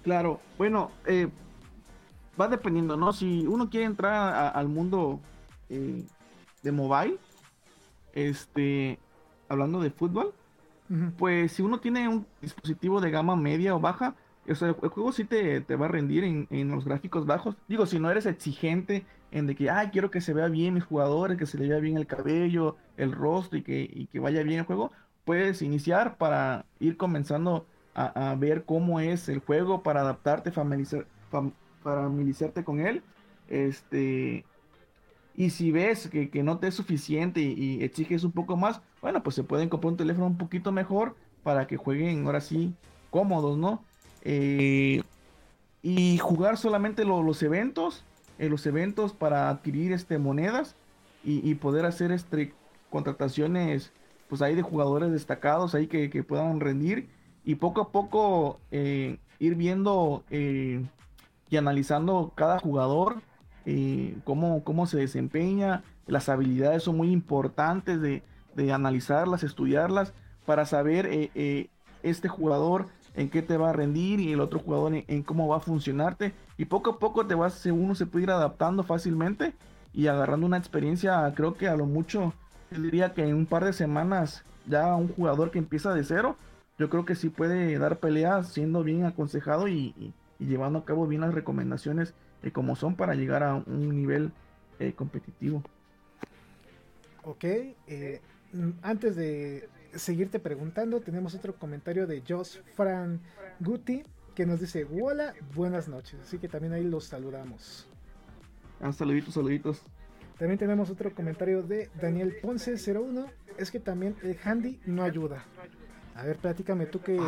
Claro, 0.03 0.41
bueno, 0.57 0.91
eh, 1.07 1.29
va 2.39 2.47
dependiendo, 2.47 2.97
¿no? 2.97 3.13
Si 3.13 3.45
uno 3.47 3.69
quiere 3.69 3.85
entrar 3.85 4.53
al 4.55 4.67
mundo 4.67 5.19
eh, 5.69 6.03
de 6.63 6.71
mobile, 6.71 7.17
este, 8.13 8.99
hablando 9.49 9.81
de 9.81 9.91
fútbol, 9.91 10.33
pues 11.17 11.53
si 11.53 11.61
uno 11.61 11.79
tiene 11.79 12.07
un 12.07 12.25
dispositivo 12.41 13.01
de 13.01 13.11
gama 13.11 13.35
media 13.35 13.75
o 13.75 13.79
baja, 13.79 14.15
el 14.45 14.73
juego 14.73 15.11
sí 15.11 15.25
te, 15.25 15.59
va 15.75 15.85
a 15.85 15.89
rendir 15.89 16.23
en, 16.23 16.69
los 16.69 16.85
gráficos 16.85 17.25
bajos. 17.25 17.55
Digo, 17.67 17.85
si 17.85 17.99
no 17.99 18.11
eres 18.11 18.27
exigente 18.27 19.05
en 19.31 19.47
de 19.47 19.55
que, 19.55 19.69
ay, 19.69 19.89
quiero 19.89 20.11
que 20.11 20.21
se 20.21 20.33
vea 20.33 20.47
bien 20.47 20.75
mis 20.75 20.83
jugadores, 20.83 21.37
que 21.37 21.47
se 21.47 21.57
le 21.57 21.67
vea 21.67 21.79
bien 21.79 21.97
el 21.97 22.05
cabello, 22.05 22.75
el 22.97 23.11
rostro 23.11 23.57
y 23.57 23.63
que, 23.63 24.07
que 24.11 24.19
vaya 24.19 24.43
bien 24.43 24.59
el 24.59 24.65
juego, 24.65 24.91
puedes 25.25 25.61
iniciar 25.63 26.17
para 26.17 26.65
ir 26.79 26.95
comenzando 26.95 27.65
a, 27.95 28.35
ver 28.37 28.65
cómo 28.65 28.99
es 28.99 29.29
el 29.29 29.39
juego, 29.39 29.81
para 29.81 30.01
adaptarte, 30.01 30.51
familiarizar, 30.51 31.07
familiarizarte 31.93 32.63
con 32.63 32.79
él. 32.79 33.01
Este, 33.47 34.45
y 35.35 35.49
si 35.49 35.71
ves 35.71 36.09
que, 36.09 36.43
no 36.43 36.57
te 36.57 36.67
es 36.67 36.75
suficiente 36.75 37.41
y, 37.41 37.83
exiges 37.83 38.23
un 38.23 38.31
poco 38.31 38.57
más, 38.57 38.81
bueno, 39.01 39.21
pues 39.21 39.35
se 39.35 39.43
pueden 39.43 39.69
comprar 39.69 39.91
un 39.91 39.97
teléfono 39.97 40.27
un 40.27 40.37
poquito 40.37 40.71
mejor 40.71 41.15
para 41.43 41.67
que 41.67 41.77
jueguen 41.77 42.25
ahora 42.25 42.41
sí 42.41 42.73
cómodos, 43.09 43.57
¿no? 43.57 43.83
Eh, 44.23 45.03
y 45.81 46.17
jugar 46.17 46.57
solamente 46.57 47.05
los 47.05 47.43
eventos, 47.43 48.03
eh, 48.39 48.49
los 48.49 48.65
eventos 48.65 49.13
para 49.13 49.49
adquirir 49.49 49.91
este, 49.91 50.17
monedas 50.17 50.75
y, 51.23 51.55
poder 51.55 51.85
hacer 51.85 52.11
este, 52.11 52.53
contrataciones, 52.91 53.91
pues 54.29 54.43
ahí 54.43 54.53
de 54.53 54.61
jugadores 54.61 55.11
destacados 55.11 55.73
ahí 55.73 55.87
que, 55.87 56.23
puedan 56.23 56.59
rendir 56.59 57.09
y 57.43 57.55
poco 57.55 57.81
a 57.81 57.91
poco 57.91 58.59
eh, 58.69 59.17
ir 59.39 59.55
viendo 59.55 60.23
y 61.49 61.57
analizando 61.57 62.31
cada 62.35 62.59
jugador 62.59 63.21
eh, 63.65 64.17
cómo, 64.23 64.63
cómo 64.63 64.85
se 64.85 64.97
desempeña, 64.97 65.83
las 66.05 66.29
habilidades 66.29 66.83
son 66.83 66.97
muy 66.97 67.11
importantes 67.11 67.99
de, 68.01 68.23
analizarlas, 68.71 69.43
estudiarlas, 69.43 70.13
para 70.45 70.65
saber 70.65 71.07
eh, 71.07 71.31
eh, 71.35 71.69
este 72.03 72.29
jugador 72.29 72.85
en 73.15 73.29
qué 73.29 73.41
te 73.41 73.57
va 73.57 73.71
a 73.71 73.73
rendir 73.73 74.19
y 74.19 74.31
el 74.31 74.39
otro 74.39 74.59
jugador 74.59 74.93
en, 75.07 75.23
cómo 75.23 75.47
va 75.47 75.57
a 75.57 75.61
funcionarte. 75.61 76.33
Y 76.57 76.65
poco 76.65 76.91
a 76.91 76.99
poco 76.99 77.25
te 77.25 77.35
vas, 77.35 77.65
uno 77.65 77.95
se 77.95 78.05
puede 78.05 78.23
ir 78.23 78.31
adaptando 78.31 78.83
fácilmente 78.83 79.53
y 79.93 80.07
agarrando 80.07 80.45
una 80.45 80.57
experiencia, 80.57 81.31
creo 81.35 81.55
que 81.55 81.67
a 81.67 81.75
lo 81.75 81.85
mucho, 81.85 82.33
yo 82.71 82.81
diría 82.81 83.13
que 83.13 83.23
en 83.23 83.35
un 83.35 83.45
par 83.45 83.65
de 83.65 83.73
semanas 83.73 84.43
ya 84.67 84.95
un 84.95 85.07
jugador 85.07 85.51
que 85.51 85.59
empieza 85.59 85.93
de 85.93 86.03
cero, 86.03 86.37
yo 86.77 86.89
creo 86.89 87.05
que 87.05 87.15
sí 87.15 87.29
puede 87.29 87.77
dar 87.77 87.97
peleas 87.97 88.49
siendo 88.49 88.83
bien 88.83 89.05
aconsejado 89.05 89.67
y 89.67 90.13
llevando 90.39 90.79
a 90.79 90.85
cabo 90.85 91.07
bien 91.07 91.21
las 91.21 91.33
recomendaciones 91.33 92.13
eh, 92.43 92.51
como 92.51 92.75
son 92.75 92.95
para 92.95 93.15
llegar 93.15 93.43
a 93.43 93.55
un 93.55 93.95
nivel 93.95 94.31
eh, 94.79 94.93
competitivo. 94.93 95.63
Ok, 97.23 97.43
eh, 97.43 98.21
antes 98.81 99.15
de 99.15 99.67
seguirte 99.95 100.39
preguntando, 100.39 101.01
tenemos 101.01 101.33
otro 101.33 101.55
comentario 101.55 102.05
de 102.05 102.21
Josh 102.27 102.59
Fran 102.75 103.19
Guti 103.59 104.03
que 104.35 104.45
nos 104.45 104.59
dice: 104.59 104.85
Hola, 104.85 105.33
buenas 105.55 105.87
noches. 105.87 106.19
Así 106.21 106.37
que 106.37 106.47
también 106.47 106.73
ahí 106.73 106.83
los 106.83 107.05
saludamos. 107.05 107.87
Ah, 108.79 108.91
saluditos, 108.91 109.33
saluditos. 109.33 109.81
También 110.37 110.59
tenemos 110.59 110.89
otro 110.89 111.15
comentario 111.15 111.63
de 111.63 111.89
Daniel 111.99 112.35
Ponce 112.41 112.75
01. 112.75 113.25
Es 113.57 113.71
que 113.71 113.79
también 113.79 114.15
el 114.21 114.37
handy 114.43 114.79
no 114.85 115.03
ayuda. 115.03 115.45
A 116.15 116.23
ver, 116.23 116.37
platícame 116.37 116.85
tú 116.85 117.01
que 117.01 117.19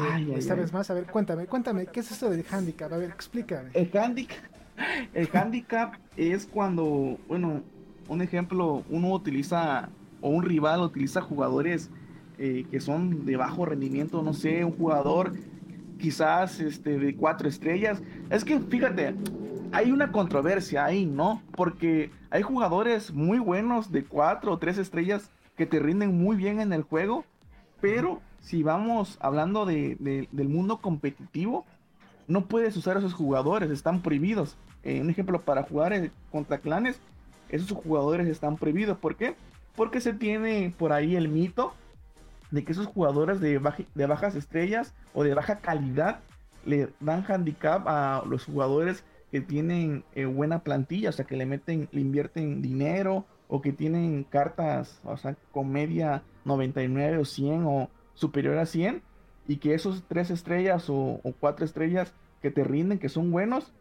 sabes 0.41 0.71
más. 0.71 0.89
A 0.89 0.93
ver, 0.93 1.05
cuéntame, 1.05 1.45
cuéntame, 1.45 1.87
¿qué 1.87 1.99
es 1.99 2.11
esto 2.11 2.29
del 2.29 2.45
handicap? 2.49 2.91
A 2.93 2.97
ver, 2.97 3.09
explícame. 3.09 3.69
El 3.73 3.91
handicap, 3.97 4.37
el 5.13 5.29
handicap 5.33 5.95
es 6.15 6.45
cuando, 6.45 7.17
bueno, 7.27 7.63
un 8.07 8.21
ejemplo, 8.21 8.85
uno 8.89 9.11
utiliza, 9.11 9.89
o 10.21 10.29
un 10.29 10.43
rival 10.43 10.81
utiliza 10.81 11.21
jugadores 11.21 11.89
eh, 12.37 12.65
que 12.71 12.79
son 12.79 13.25
de 13.25 13.35
bajo 13.35 13.65
rendimiento, 13.65 14.21
no 14.23 14.33
sé, 14.33 14.63
un 14.63 14.71
jugador 14.71 15.33
quizás 15.99 16.61
este, 16.61 16.97
de 16.97 17.13
cuatro 17.15 17.49
estrellas. 17.49 18.01
Es 18.29 18.45
que 18.45 18.57
fíjate, 18.57 19.15
hay 19.73 19.91
una 19.91 20.13
controversia 20.13 20.85
ahí, 20.85 21.05
¿no? 21.05 21.41
Porque 21.55 22.11
hay 22.29 22.41
jugadores 22.41 23.11
muy 23.11 23.39
buenos 23.39 23.91
de 23.91 24.05
cuatro 24.05 24.53
o 24.53 24.57
tres 24.57 24.77
estrellas 24.77 25.29
que 25.57 25.65
te 25.65 25.79
rinden 25.79 26.17
muy 26.17 26.37
bien 26.37 26.61
en 26.61 26.71
el 26.71 26.83
juego, 26.83 27.25
pero 27.81 28.21
si 28.39 28.63
vamos 28.63 29.17
hablando 29.21 29.65
de, 29.65 30.27
del 30.31 30.49
mundo 30.49 30.77
competitivo, 30.77 31.65
no 32.27 32.45
puedes 32.45 32.75
usar 32.77 32.97
a 32.97 32.99
esos 32.99 33.13
jugadores, 33.13 33.71
están 33.71 34.01
prohibidos. 34.01 34.57
Eh, 34.83 35.01
un 35.01 35.09
ejemplo, 35.09 35.41
para 35.41 35.63
jugar 35.63 35.93
eh, 35.93 36.11
contra 36.31 36.59
clanes, 36.59 36.99
esos 37.49 37.71
jugadores 37.71 38.27
están 38.27 38.57
prohibidos. 38.57 38.97
¿Por 38.97 39.15
qué? 39.15 39.35
Porque 39.75 40.01
se 40.01 40.13
tiene 40.13 40.73
por 40.77 40.93
ahí 40.93 41.15
el 41.15 41.29
mito 41.29 41.73
de 42.51 42.63
que 42.63 42.71
esos 42.71 42.87
jugadores 42.87 43.39
de, 43.39 43.61
de 43.95 44.05
bajas 44.05 44.35
estrellas 44.35 44.93
o 45.13 45.23
de 45.23 45.33
baja 45.33 45.57
calidad 45.59 46.21
le 46.65 46.89
dan 46.99 47.25
handicap 47.27 47.87
a 47.87 48.23
los 48.27 48.45
jugadores 48.45 49.03
que 49.31 49.41
tienen 49.41 50.03
eh, 50.15 50.25
buena 50.25 50.59
plantilla, 50.59 51.09
o 51.09 51.13
sea, 51.13 51.25
que 51.25 51.35
le 51.35 51.45
meten, 51.45 51.89
le 51.91 52.01
invierten 52.01 52.61
dinero 52.61 53.25
o 53.47 53.61
que 53.61 53.73
tienen 53.73 54.23
cartas, 54.23 54.99
o 55.03 55.17
sea, 55.17 55.35
con 55.51 55.71
media 55.71 56.23
99 56.45 57.17
o 57.17 57.25
100 57.25 57.63
o 57.65 57.89
superior 58.17 58.57
a 58.57 58.65
100 58.65 59.01
y 59.47 59.57
que 59.57 59.73
esos 59.73 60.03
tres 60.07 60.29
estrellas 60.29 60.89
o, 60.89 61.21
cuatro 61.39 61.65
estrellas 61.65 62.13
que 62.41 62.51
te 62.51 62.63
rinden, 62.63 62.99
que 62.99 63.09
son 63.09 63.31
buenos, 63.31 63.71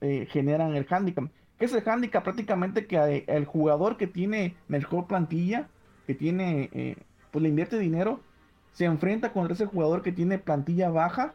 eh, 0.00 0.26
generan 0.30 0.76
el 0.76 0.86
handicap. 0.90 1.30
¿Qué 1.58 1.64
es 1.64 1.72
el 1.72 1.88
handicap? 1.88 2.22
Prácticamente 2.22 2.86
que 2.86 2.96
eh, 2.96 3.24
el 3.28 3.46
jugador 3.46 3.96
que 3.96 4.06
tiene 4.06 4.54
mejor 4.68 5.06
plantilla, 5.06 5.68
que 6.06 6.14
tiene, 6.14 6.68
eh, 6.72 6.96
pues 7.30 7.42
le 7.42 7.48
invierte 7.48 7.78
dinero, 7.78 8.20
se 8.72 8.84
enfrenta 8.84 9.32
con 9.32 9.50
ese 9.50 9.64
jugador 9.64 10.02
que 10.02 10.12
tiene 10.12 10.38
plantilla 10.38 10.90
baja 10.90 11.32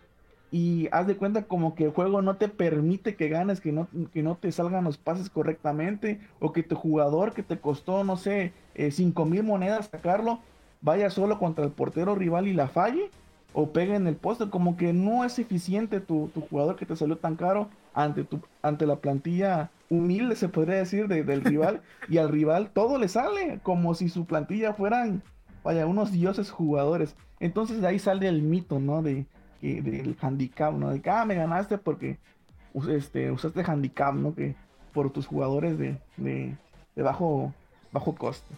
y 0.52 0.90
haz 0.92 1.08
de 1.08 1.16
cuenta 1.16 1.44
como 1.44 1.74
que 1.74 1.86
el 1.86 1.92
juego 1.92 2.22
no 2.22 2.36
te 2.36 2.50
permite 2.50 3.16
que 3.16 3.30
ganes, 3.30 3.62
que 3.62 3.72
no, 3.72 3.88
que 4.14 4.22
no 4.22 4.36
te 4.36 4.52
salgan 4.52 4.84
los 4.84 4.98
pases 4.98 5.30
correctamente, 5.30 6.20
o 6.40 6.52
que 6.52 6.62
tu 6.62 6.76
jugador 6.76 7.34
que 7.34 7.42
te 7.42 7.58
costó, 7.58 8.04
no 8.04 8.18
sé, 8.18 8.52
5 8.76 9.26
mil 9.26 9.44
monedas 9.44 9.88
sacarlo, 9.90 10.42
vaya 10.82 11.10
solo 11.10 11.40
contra 11.40 11.64
el 11.64 11.72
portero 11.72 12.16
rival 12.16 12.48
y 12.48 12.54
la 12.54 12.68
falle, 12.68 13.10
o 13.54 13.72
pegue 13.72 13.96
en 13.96 14.08
el 14.08 14.16
poste, 14.16 14.50
como 14.50 14.78
que 14.78 14.94
no 14.94 15.24
es 15.24 15.38
eficiente 15.40 16.00
tu, 16.00 16.30
tu, 16.34 16.42
jugador 16.42 16.76
que 16.76 16.86
te 16.86 16.96
salió 16.96 17.18
tan 17.18 17.36
caro 17.36 17.70
ante, 17.94 18.24
tu, 18.24 18.42
ante 18.62 18.86
la 18.86 18.98
plantilla 18.98 19.70
humilde, 19.90 20.36
se 20.36 20.50
podría 20.50 20.76
decir, 20.76 21.08
del 21.08 21.44
rival, 21.44 21.82
y 22.10 22.18
al 22.18 22.30
rival 22.30 22.72
todo 22.74 22.98
le 22.98 23.08
sale, 23.08 23.60
como 23.62 23.94
si 23.94 24.10
su 24.10 24.26
plantilla 24.26 24.74
fueran, 24.74 25.22
vaya, 25.64 25.86
unos 25.86 26.12
dioses 26.12 26.50
jugadores. 26.50 27.16
Entonces 27.40 27.82
de 27.82 27.88
ahí 27.88 28.00
sale 28.00 28.28
el 28.28 28.42
mito, 28.42 28.80
¿no? 28.80 29.02
De, 29.02 29.26
del 29.62 30.18
handicap, 30.22 30.74
¿no? 30.74 30.90
De 30.90 31.02
que, 31.02 31.10
ah, 31.10 31.26
me 31.26 31.36
ganaste 31.36 31.78
porque 31.78 32.18
este, 32.90 33.32
usaste 33.32 33.64
handicap, 33.64 34.16
¿no? 34.16 34.34
Que 34.34 34.56
por 34.94 35.12
tus 35.12 35.28
jugadores 35.28 35.78
de, 35.78 35.98
de, 36.18 36.56
de 36.96 37.04
bajo, 37.04 37.54
bajo 37.92 38.16
coste. 38.16 38.56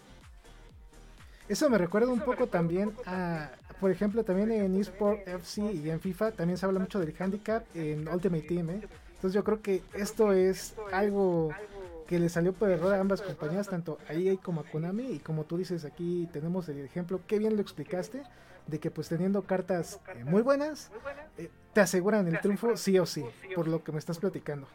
Eso 1.48 1.68
me 1.68 1.78
recuerda 1.78 2.08
un 2.08 2.20
poco 2.20 2.46
también 2.46 2.92
a, 3.06 3.50
por 3.80 3.90
ejemplo, 3.90 4.24
también 4.24 4.50
en 4.50 4.76
eSport 4.76 5.26
FC 5.28 5.72
y 5.72 5.90
en 5.90 6.00
FIFA 6.00 6.32
también 6.32 6.56
se 6.56 6.64
habla 6.64 6.80
mucho 6.80 6.98
del 6.98 7.14
handicap 7.18 7.64
en 7.74 8.08
Ultimate 8.08 8.42
Team, 8.42 8.70
¿eh? 8.70 8.80
Entonces 9.14 9.34
yo 9.34 9.44
creo 9.44 9.60
que 9.60 9.82
esto 9.94 10.32
es 10.32 10.74
algo 10.92 11.50
que 12.06 12.18
le 12.18 12.28
salió 12.28 12.52
por 12.52 12.70
error 12.70 12.94
a 12.94 13.00
ambas 13.00 13.22
compañías, 13.22 13.68
tanto 13.68 13.98
a 14.08 14.12
EA 14.12 14.36
como 14.36 14.60
a 14.60 14.64
Konami, 14.64 15.04
y 15.12 15.18
como 15.18 15.44
tú 15.44 15.56
dices 15.56 15.84
aquí 15.84 16.28
tenemos 16.32 16.68
el 16.68 16.78
ejemplo, 16.84 17.20
qué 17.26 17.38
bien 17.38 17.56
lo 17.56 17.62
explicaste, 17.62 18.22
de 18.66 18.78
que 18.78 18.90
pues 18.90 19.08
teniendo 19.08 19.42
cartas 19.42 20.00
eh, 20.14 20.24
muy 20.24 20.42
buenas, 20.42 20.90
eh, 21.38 21.50
te 21.72 21.80
aseguran 21.80 22.26
el 22.26 22.40
triunfo 22.40 22.76
sí 22.76 22.98
o 22.98 23.06
sí, 23.06 23.24
por 23.54 23.68
lo 23.68 23.82
que 23.82 23.92
me 23.92 23.98
estás 23.98 24.18
platicando. 24.18 24.66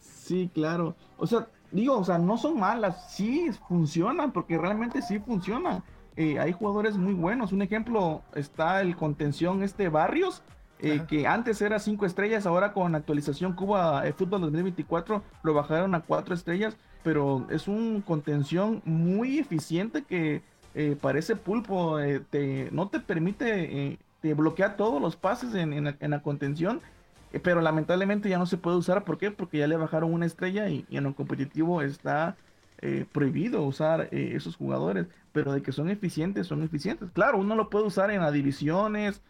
Sí, 0.00 0.50
claro. 0.54 0.94
O 1.16 1.26
sea, 1.26 1.48
digo, 1.72 1.98
o 1.98 2.04
sea, 2.04 2.18
no 2.18 2.36
son 2.36 2.58
malas, 2.58 3.12
sí 3.12 3.50
funcionan, 3.68 4.32
porque 4.32 4.58
realmente 4.58 5.02
sí 5.02 5.18
funcionan. 5.18 5.82
Eh, 6.16 6.38
hay 6.38 6.52
jugadores 6.52 6.96
muy 6.96 7.14
buenos. 7.14 7.52
Un 7.52 7.62
ejemplo 7.62 8.22
está 8.34 8.80
el 8.80 8.96
contención 8.96 9.62
este 9.62 9.88
Barrios, 9.88 10.42
eh, 10.80 11.02
que 11.08 11.26
antes 11.26 11.60
era 11.60 11.78
5 11.78 12.06
estrellas, 12.06 12.46
ahora 12.46 12.72
con 12.72 12.94
actualización 12.94 13.52
Cuba 13.52 14.06
el 14.06 14.14
Fútbol 14.14 14.40
2024 14.42 15.22
lo 15.42 15.54
bajaron 15.54 15.94
a 15.94 16.00
4 16.00 16.34
estrellas, 16.34 16.76
pero 17.02 17.46
es 17.50 17.68
un 17.68 18.00
contención 18.00 18.80
muy 18.84 19.38
eficiente 19.38 20.02
que 20.02 20.42
eh, 20.74 20.96
parece 21.00 21.36
pulpo, 21.36 21.98
te, 22.30 22.70
no 22.72 22.88
te 22.88 23.00
permite, 23.00 23.98
te 24.20 24.34
bloquea 24.34 24.76
todos 24.76 25.02
los 25.02 25.16
pases 25.16 25.54
en, 25.54 25.72
en 25.72 26.10
la 26.10 26.22
contención 26.22 26.80
eh, 26.80 26.99
pero 27.38 27.60
lamentablemente 27.60 28.28
ya 28.28 28.38
no 28.38 28.46
se 28.46 28.56
puede 28.56 28.76
usar. 28.76 29.04
¿Por 29.04 29.18
qué? 29.18 29.30
Porque 29.30 29.58
ya 29.58 29.66
le 29.66 29.76
bajaron 29.76 30.12
una 30.12 30.26
estrella 30.26 30.68
y, 30.68 30.86
en 30.90 31.04
lo 31.04 31.14
competitivo 31.14 31.82
está 31.82 32.36
eh, 32.78 33.06
prohibido 33.12 33.62
usar 33.62 34.08
eh, 34.10 34.32
esos 34.34 34.56
jugadores. 34.56 35.06
Pero 35.32 35.52
de 35.52 35.62
que 35.62 35.72
son 35.72 35.90
eficientes, 35.90 36.46
son 36.46 36.62
eficientes. 36.62 37.10
Claro, 37.12 37.38
uno 37.38 37.54
lo 37.54 37.70
puede 37.70 37.86
usar 37.86 38.10
en 38.10 38.20
las 38.20 38.32
divisiones 38.32 39.22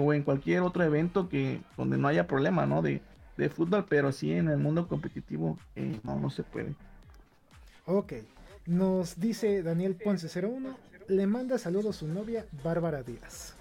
o 0.00 0.14
en 0.14 0.22
cualquier 0.22 0.62
otro 0.62 0.82
evento 0.82 1.28
que 1.28 1.60
donde 1.76 1.98
no 1.98 2.08
haya 2.08 2.26
problema 2.26 2.64
¿no? 2.66 2.80
de, 2.82 3.02
de 3.36 3.48
fútbol, 3.50 3.84
pero 3.88 4.10
sí 4.10 4.32
en 4.32 4.48
el 4.48 4.56
mundo 4.56 4.88
competitivo 4.88 5.58
no, 6.02 6.18
no 6.18 6.30
se 6.30 6.42
puede. 6.42 6.74
Ok, 7.84 8.14
nos 8.66 9.20
dice 9.20 9.62
Daniel 9.62 9.94
Ponce 9.94 10.28
01, 10.28 10.76
le 11.08 11.26
manda 11.26 11.56
saludos 11.56 11.96
a 11.96 11.98
su 12.00 12.08
novia 12.08 12.46
Bárbara 12.64 13.02
Díaz. 13.02 13.54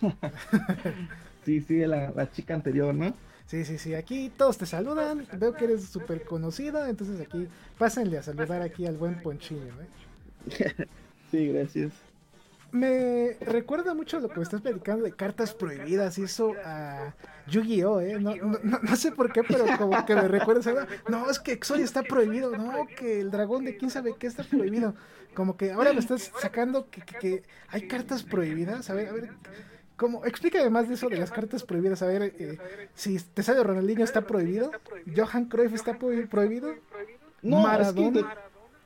Sí, 1.48 1.62
sí, 1.62 1.78
la, 1.86 2.12
la 2.14 2.30
chica 2.30 2.52
anterior, 2.52 2.94
¿no? 2.94 3.14
Sí, 3.46 3.64
sí, 3.64 3.78
sí, 3.78 3.94
aquí 3.94 4.30
todos 4.36 4.58
te 4.58 4.66
saludan, 4.66 5.26
veo 5.38 5.54
que 5.54 5.64
eres 5.64 5.84
súper 5.84 6.22
conocido, 6.24 6.84
entonces 6.84 7.18
aquí 7.22 7.48
pásenle 7.78 8.18
a 8.18 8.22
saludar 8.22 8.60
aquí 8.60 8.84
al 8.84 8.98
buen 8.98 9.22
Ponchillo, 9.22 9.62
¿eh? 9.80 10.86
sí, 11.30 11.48
gracias. 11.48 11.94
Me 12.70 13.38
recuerda 13.40 13.94
mucho 13.94 14.20
lo 14.20 14.28
que 14.28 14.36
me 14.36 14.42
estás 14.42 14.60
platicando 14.60 15.06
de 15.06 15.12
cartas 15.12 15.54
prohibidas 15.54 16.18
y 16.18 16.24
eso 16.24 16.52
a 16.66 17.14
Yu-Gi-Oh, 17.46 18.02
¿eh? 18.02 18.20
No, 18.20 18.36
no, 18.36 18.80
no, 18.82 18.96
sé 18.96 19.12
por 19.12 19.32
qué, 19.32 19.42
pero 19.42 19.64
como 19.78 20.04
que 20.04 20.14
me 20.14 20.28
recuerda, 20.28 20.86
no, 21.08 21.30
es 21.30 21.38
que 21.38 21.52
Exodia 21.52 21.86
está 21.86 22.02
prohibido, 22.02 22.54
no, 22.58 22.86
que 22.94 23.20
el 23.20 23.30
dragón 23.30 23.64
de 23.64 23.78
quién 23.78 23.90
sabe 23.90 24.16
qué 24.18 24.26
está 24.26 24.44
prohibido. 24.44 24.94
Como 25.32 25.56
que 25.56 25.72
ahora 25.72 25.94
me 25.94 26.00
estás 26.00 26.30
sacando 26.38 26.90
que, 26.90 27.00
que, 27.00 27.18
que 27.18 27.42
hay 27.68 27.88
cartas 27.88 28.22
prohibidas, 28.22 28.90
a 28.90 28.92
ver, 28.92 29.08
a 29.08 29.12
ver, 29.12 29.30
¿Cómo? 29.98 30.24
Explícame 30.24 30.70
más 30.70 30.88
de 30.88 30.94
eso 30.94 31.08
de 31.08 31.16
las 31.18 31.32
cartas 31.32 31.64
prohibidas. 31.64 32.00
A 32.02 32.06
ver, 32.06 32.22
eh, 32.38 32.56
si 32.94 33.18
te 33.18 33.42
sale 33.42 33.64
Ronaldinho 33.64 34.04
está 34.04 34.22
prohibido. 34.22 34.70
Johan 35.14 35.46
Cruyff 35.46 35.74
está 35.74 35.98
prohibido. 35.98 36.72
No, 37.42 37.60
Maradona. 37.62 38.32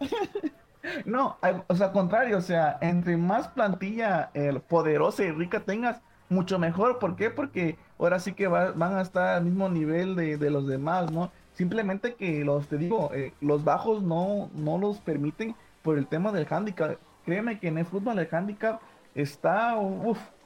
no, 1.04 1.36
o 1.68 1.76
sea, 1.76 1.88
al 1.88 1.92
contrario, 1.92 2.38
o 2.38 2.40
sea, 2.40 2.78
entre 2.80 3.18
más 3.18 3.48
plantilla 3.48 4.30
eh, 4.32 4.58
poderosa 4.66 5.22
y 5.22 5.30
rica 5.30 5.60
tengas, 5.60 6.00
mucho 6.30 6.58
mejor. 6.58 6.98
¿Por 6.98 7.14
qué? 7.14 7.28
Porque 7.28 7.76
ahora 7.98 8.18
sí 8.18 8.32
que 8.32 8.48
van 8.48 8.82
a 8.82 9.02
estar 9.02 9.36
al 9.36 9.44
mismo 9.44 9.68
nivel 9.68 10.16
de, 10.16 10.50
los 10.50 10.66
demás, 10.66 11.12
¿no? 11.12 11.30
Simplemente 11.52 12.14
que 12.14 12.42
los, 12.42 12.68
te 12.68 12.78
digo, 12.78 13.10
eh, 13.12 13.34
los 13.42 13.64
bajos 13.64 14.02
no, 14.02 14.50
no 14.54 14.78
los 14.78 14.98
permiten 15.00 15.54
por 15.82 15.98
el 15.98 16.06
tema 16.06 16.32
del 16.32 16.46
handicap. 16.50 16.96
Créeme 17.26 17.60
que 17.60 17.68
en 17.68 17.76
el 17.76 17.84
fútbol 17.84 18.18
el 18.18 18.28
handicap 18.32 18.80
está, 19.14 19.76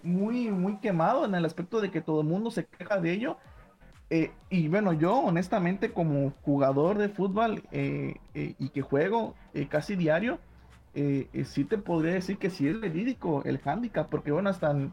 muy, 0.03 0.51
muy 0.51 0.77
quemado 0.79 1.25
en 1.25 1.35
el 1.35 1.45
aspecto 1.45 1.81
de 1.81 1.91
que 1.91 2.01
todo 2.01 2.21
el 2.21 2.27
mundo 2.27 2.51
se 2.51 2.65
queja 2.65 2.99
de 2.99 3.13
ello. 3.13 3.37
Eh, 4.09 4.31
y 4.51 4.69
bueno, 4.69 4.93
yo 4.93 5.19
honestamente 5.19 5.91
como 5.91 6.33
jugador 6.43 6.97
de 6.97 7.09
fútbol 7.09 7.65
eh, 7.73 8.15
eh, 8.35 8.55
y 8.59 8.69
que 8.69 8.81
juego 8.81 9.35
casi 9.69 9.97
diario, 9.97 10.39
sí 10.95 11.65
te 11.65 11.77
podría 11.77 12.15
decir 12.15 12.39
que 12.39 12.49
sí 12.49 12.67
es 12.67 12.81
verídico 12.81 13.43
el 13.45 13.61
handicap, 13.63 14.09
porque 14.09 14.33
bueno, 14.33 14.49
hasta 14.49 14.71
en, 14.71 14.93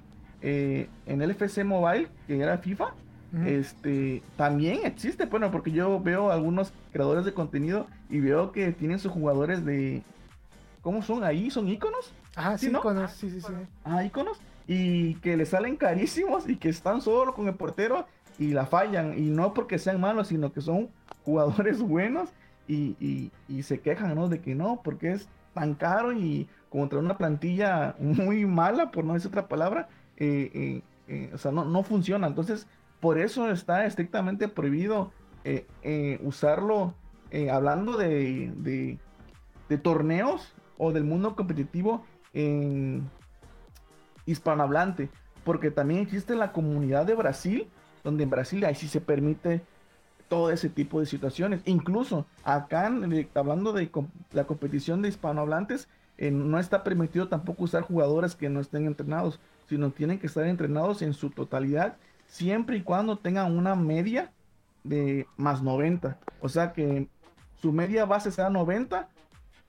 el 1.05 1.31
FC 1.31 1.63
Mobile, 1.63 2.09
que 2.27 2.41
era 2.41 2.57
FIFA, 2.57 2.93
este 3.45 4.21
también 4.35 4.81
existe, 4.83 5.25
bueno, 5.27 5.49
porque 5.49 5.71
yo 5.71 6.01
veo 6.01 6.29
algunos 6.29 6.73
creadores 6.91 7.23
de 7.23 7.33
contenido 7.33 7.87
y 8.09 8.19
veo 8.19 8.51
que 8.51 8.73
tienen 8.73 8.99
sus 8.99 9.13
jugadores 9.13 9.63
de... 9.63 10.03
¿Cómo 10.81 11.01
son 11.01 11.23
ahí? 11.23 11.49
¿Son 11.49 11.69
iconos? 11.69 12.13
Ah, 12.35 12.57
sí, 12.57 12.67
iconos, 12.67 13.11
sí, 13.11 13.29
sí, 13.29 13.41
sí. 13.41 13.53
Ah, 13.83 14.03
iconos 14.03 14.39
y 14.67 15.15
que 15.15 15.35
le 15.37 15.45
salen 15.45 15.75
carísimos 15.75 16.47
y 16.47 16.55
que 16.55 16.69
están 16.69 17.01
solo 17.01 17.33
con 17.33 17.47
el 17.47 17.55
portero 17.55 18.05
y 18.39 18.49
la 18.49 18.65
fallan. 18.65 19.17
Y 19.17 19.29
no 19.29 19.53
porque 19.53 19.79
sean 19.79 19.99
malos, 19.99 20.27
sino 20.27 20.51
que 20.53 20.61
son 20.61 20.89
jugadores 21.23 21.81
buenos 21.81 22.29
y, 22.67 23.31
se 23.61 23.79
quejan, 23.81 24.15
¿no? 24.15 24.29
De 24.29 24.39
que 24.39 24.55
no, 24.55 24.81
porque 24.83 25.11
es 25.11 25.27
tan 25.53 25.75
caro 25.75 26.13
y 26.13 26.47
contra 26.69 26.99
una 26.99 27.17
plantilla 27.17 27.95
muy 27.99 28.45
mala, 28.45 28.91
por 28.91 29.03
no 29.03 29.13
decir 29.13 29.29
otra 29.29 29.47
palabra, 29.47 29.89
eh, 30.17 30.51
eh, 30.53 30.81
eh, 31.07 31.31
o 31.33 31.37
sea, 31.37 31.51
no, 31.51 31.65
no 31.65 31.83
funciona. 31.83 32.27
Entonces, 32.27 32.67
por 32.99 33.19
eso 33.19 33.49
está 33.49 33.85
estrictamente 33.85 34.47
prohibido 34.47 35.11
usarlo 36.21 36.93
hablando 37.51 37.97
de, 37.97 38.53
de, 38.55 38.97
de 39.67 39.77
torneos 39.77 40.53
o 40.77 40.93
del 40.93 41.03
mundo 41.03 41.35
competitivo 41.35 42.05
en 42.33 43.09
hispanohablante, 44.25 45.09
porque 45.43 45.71
también 45.71 46.01
existe 46.01 46.35
la 46.35 46.51
comunidad 46.51 47.05
de 47.05 47.15
Brasil, 47.15 47.67
donde 48.03 48.23
en 48.23 48.29
Brasil 48.29 48.63
ahí 48.65 48.75
sí 48.75 48.87
se 48.87 49.01
permite 49.01 49.61
todo 50.27 50.51
ese 50.51 50.69
tipo 50.69 50.99
de 50.99 51.05
situaciones. 51.05 51.61
Incluso 51.65 52.25
acá, 52.43 52.91
hablando 53.35 53.73
de 53.73 53.91
la 54.31 54.45
competición 54.45 55.01
de 55.01 55.09
hispanohablantes, 55.09 55.87
eh, 56.17 56.31
no 56.31 56.59
está 56.59 56.83
permitido 56.83 57.27
tampoco 57.27 57.63
usar 57.63 57.83
jugadores 57.83 58.35
que 58.35 58.49
no 58.49 58.59
estén 58.59 58.85
entrenados, 58.85 59.39
sino 59.67 59.91
tienen 59.91 60.19
que 60.19 60.27
estar 60.27 60.45
entrenados 60.45 61.01
en 61.01 61.13
su 61.13 61.29
totalidad, 61.29 61.97
siempre 62.27 62.77
y 62.77 62.81
cuando 62.81 63.17
tengan 63.17 63.55
una 63.55 63.75
media 63.75 64.31
de 64.83 65.27
más 65.37 65.61
90. 65.61 66.17
O 66.41 66.49
sea 66.49 66.73
que 66.73 67.07
su 67.61 67.71
media 67.71 68.05
base 68.05 68.31
sea 68.31 68.49
90 68.49 69.09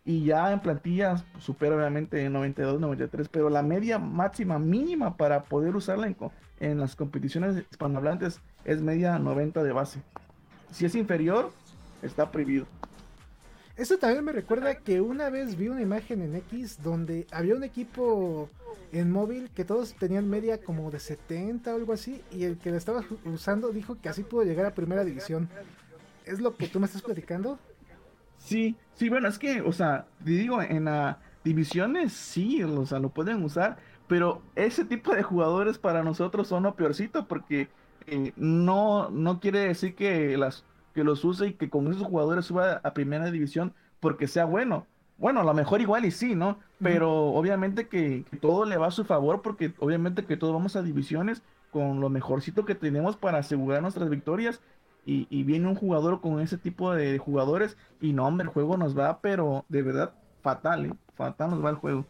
y 0.04 0.24
ya 0.24 0.52
en 0.52 0.60
plantillas 0.60 1.24
supera 1.38 1.76
obviamente 1.76 2.28
92, 2.28 2.80
93, 2.80 3.28
pero 3.28 3.48
la 3.48 3.62
media 3.62 3.98
máxima 3.98 4.58
mínima 4.58 5.16
para 5.16 5.44
poder 5.44 5.74
usarla 5.74 6.06
en, 6.06 6.16
en 6.60 6.78
las 6.78 6.94
competiciones 6.94 7.64
hispanohablantes 7.70 8.40
es 8.64 8.82
media 8.82 9.18
90 9.18 9.62
de 9.62 9.72
base. 9.72 10.02
Si 10.70 10.84
es 10.84 10.94
inferior, 10.94 11.52
está 12.02 12.30
prohibido. 12.30 12.66
Eso 13.76 13.98
también 13.98 14.24
me 14.24 14.32
recuerda 14.32 14.76
que 14.76 15.00
una 15.00 15.30
vez 15.30 15.56
vi 15.56 15.68
una 15.68 15.82
imagen 15.82 16.22
en 16.22 16.36
X 16.36 16.78
donde 16.82 17.26
había 17.32 17.56
un 17.56 17.64
equipo 17.64 18.48
en 18.92 19.10
móvil 19.10 19.50
que 19.50 19.64
todos 19.64 19.94
tenían 19.94 20.28
media 20.28 20.58
como 20.58 20.90
de 20.92 21.00
70 21.00 21.72
o 21.72 21.76
algo 21.76 21.92
así 21.92 22.22
y 22.30 22.44
el 22.44 22.56
que 22.58 22.70
la 22.70 22.76
estaba 22.76 23.04
usando 23.24 23.70
dijo 23.70 23.96
que 24.00 24.08
así 24.08 24.22
pudo 24.22 24.44
llegar 24.44 24.66
a 24.66 24.74
primera 24.74 25.02
división. 25.02 25.48
¿Es 26.24 26.40
lo 26.40 26.56
que 26.56 26.68
tú 26.68 26.78
me 26.78 26.86
estás 26.86 27.02
platicando? 27.02 27.58
Sí, 28.44 28.76
sí, 28.92 29.08
bueno, 29.08 29.26
es 29.26 29.38
que, 29.38 29.62
o 29.62 29.72
sea, 29.72 30.06
digo, 30.20 30.60
en 30.60 30.84
las 30.84 31.16
divisiones 31.44 32.12
sí, 32.12 32.62
o 32.62 32.84
sea, 32.84 32.98
lo 32.98 33.08
pueden 33.08 33.42
usar, 33.42 33.78
pero 34.06 34.42
ese 34.54 34.84
tipo 34.84 35.14
de 35.14 35.22
jugadores 35.22 35.78
para 35.78 36.02
nosotros 36.02 36.48
son 36.48 36.64
lo 36.64 36.74
peorcito 36.74 37.26
porque 37.26 37.68
eh, 38.06 38.32
no, 38.36 39.08
no 39.08 39.40
quiere 39.40 39.60
decir 39.60 39.94
que, 39.94 40.36
las, 40.36 40.64
que 40.92 41.04
los 41.04 41.24
use 41.24 41.48
y 41.48 41.52
que 41.54 41.70
con 41.70 41.90
esos 41.90 42.02
jugadores 42.02 42.44
suba 42.44 42.82
a 42.84 42.92
primera 42.92 43.30
división 43.30 43.72
porque 43.98 44.28
sea 44.28 44.44
bueno. 44.44 44.86
bueno, 45.16 45.40
a 45.40 45.44
lo 45.44 45.54
mejor 45.54 45.80
igual 45.80 46.04
y 46.04 46.10
sí, 46.10 46.34
¿no? 46.34 46.58
Pero 46.82 47.28
obviamente 47.28 47.88
que, 47.88 48.26
todo 48.42 48.66
le 48.66 48.76
va 48.76 48.88
a 48.88 48.90
su 48.90 49.06
favor 49.06 49.40
porque 49.40 49.72
obviamente 49.78 50.26
que 50.26 50.36
todos 50.36 50.52
vamos 50.52 50.76
a 50.76 50.82
divisiones 50.82 51.42
con 51.70 52.00
lo 52.00 52.10
mejorcito 52.10 52.66
que 52.66 52.74
tenemos 52.74 53.16
para 53.16 53.38
asegurar 53.38 53.80
nuestras 53.80 54.10
victorias 54.10 54.60
y, 55.06 55.42
viene 55.44 55.68
un 55.68 55.74
jugador 55.74 56.20
con 56.20 56.40
ese 56.40 56.56
tipo 56.56 56.94
de 56.94 57.18
jugadores 57.18 57.76
y 58.00 58.12
no, 58.12 58.26
hombre, 58.26 58.46
el 58.46 58.52
juego 58.52 58.76
nos 58.76 58.98
va, 58.98 59.20
pero 59.20 59.64
de 59.68 59.82
verdad 59.82 60.12
fatal, 60.42 60.86
¿eh? 60.86 60.92
Fatal 61.14 61.50
nos 61.50 61.64
va 61.64 61.70
el 61.70 61.76
juego. 61.76 62.06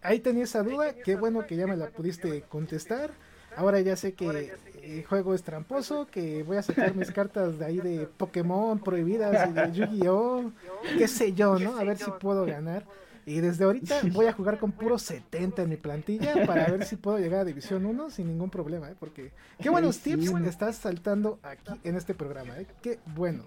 Ahí 0.00 0.18
tenía 0.20 0.44
esa 0.44 0.62
duda, 0.62 0.94
qué 0.94 1.16
bueno 1.16 1.46
que 1.46 1.56
ya 1.56 1.66
me 1.66 1.76
la 1.76 1.88
pudiste 1.88 2.42
contestar. 2.42 3.10
Ahora 3.56 3.80
ya 3.80 3.96
sé 3.96 4.14
que 4.14 4.52
el 4.82 5.04
juego 5.04 5.34
es 5.34 5.42
tramposo, 5.42 6.06
que 6.10 6.42
voy 6.42 6.56
a 6.56 6.62
sacar 6.62 6.94
mis 6.94 7.10
cartas 7.12 7.58
de 7.58 7.64
ahí 7.64 7.78
de 7.78 8.06
Pokémon 8.06 8.78
prohibidas 8.78 9.50
y 9.50 9.52
de 9.52 9.72
Yu-Gi-Oh! 9.72 10.50
qué 10.96 11.06
sé 11.06 11.34
yo, 11.34 11.58
¿no? 11.58 11.76
A 11.76 11.84
ver 11.84 11.98
si 11.98 12.10
puedo 12.12 12.46
ganar. 12.46 12.84
Y 13.24 13.40
desde 13.40 13.64
ahorita 13.64 14.00
voy 14.12 14.26
a 14.26 14.32
jugar 14.32 14.58
con 14.58 14.72
puro 14.72 14.98
70 14.98 15.62
en 15.62 15.68
mi 15.68 15.76
plantilla 15.76 16.46
para 16.46 16.66
ver 16.66 16.84
si 16.84 16.96
puedo 16.96 17.18
llegar 17.18 17.40
a 17.40 17.44
División 17.44 17.86
1 17.86 18.10
sin 18.10 18.26
ningún 18.26 18.50
problema, 18.50 18.90
¿eh? 18.90 18.96
Porque 18.98 19.32
qué 19.60 19.70
buenos 19.70 20.00
tips 20.00 20.32
estás 20.46 20.76
saltando 20.76 21.38
aquí 21.42 21.72
en 21.84 21.96
este 21.96 22.14
programa, 22.14 22.58
¿eh? 22.58 22.66
Qué 22.82 22.98
buenos. 23.14 23.46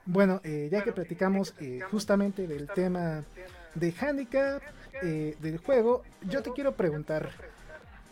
bueno, 0.07 0.41
eh, 0.45 0.69
ya 0.71 0.83
que 0.83 0.93
platicamos 0.93 1.55
eh, 1.61 1.81
justamente 1.91 2.47
del 2.47 2.69
tema 2.69 3.25
de 3.75 3.95
handicap, 3.99 4.63
eh, 5.03 5.37
del 5.41 5.59
juego, 5.59 6.03
yo 6.23 6.43
te 6.43 6.53
quiero 6.53 6.73
preguntar, 6.75 7.31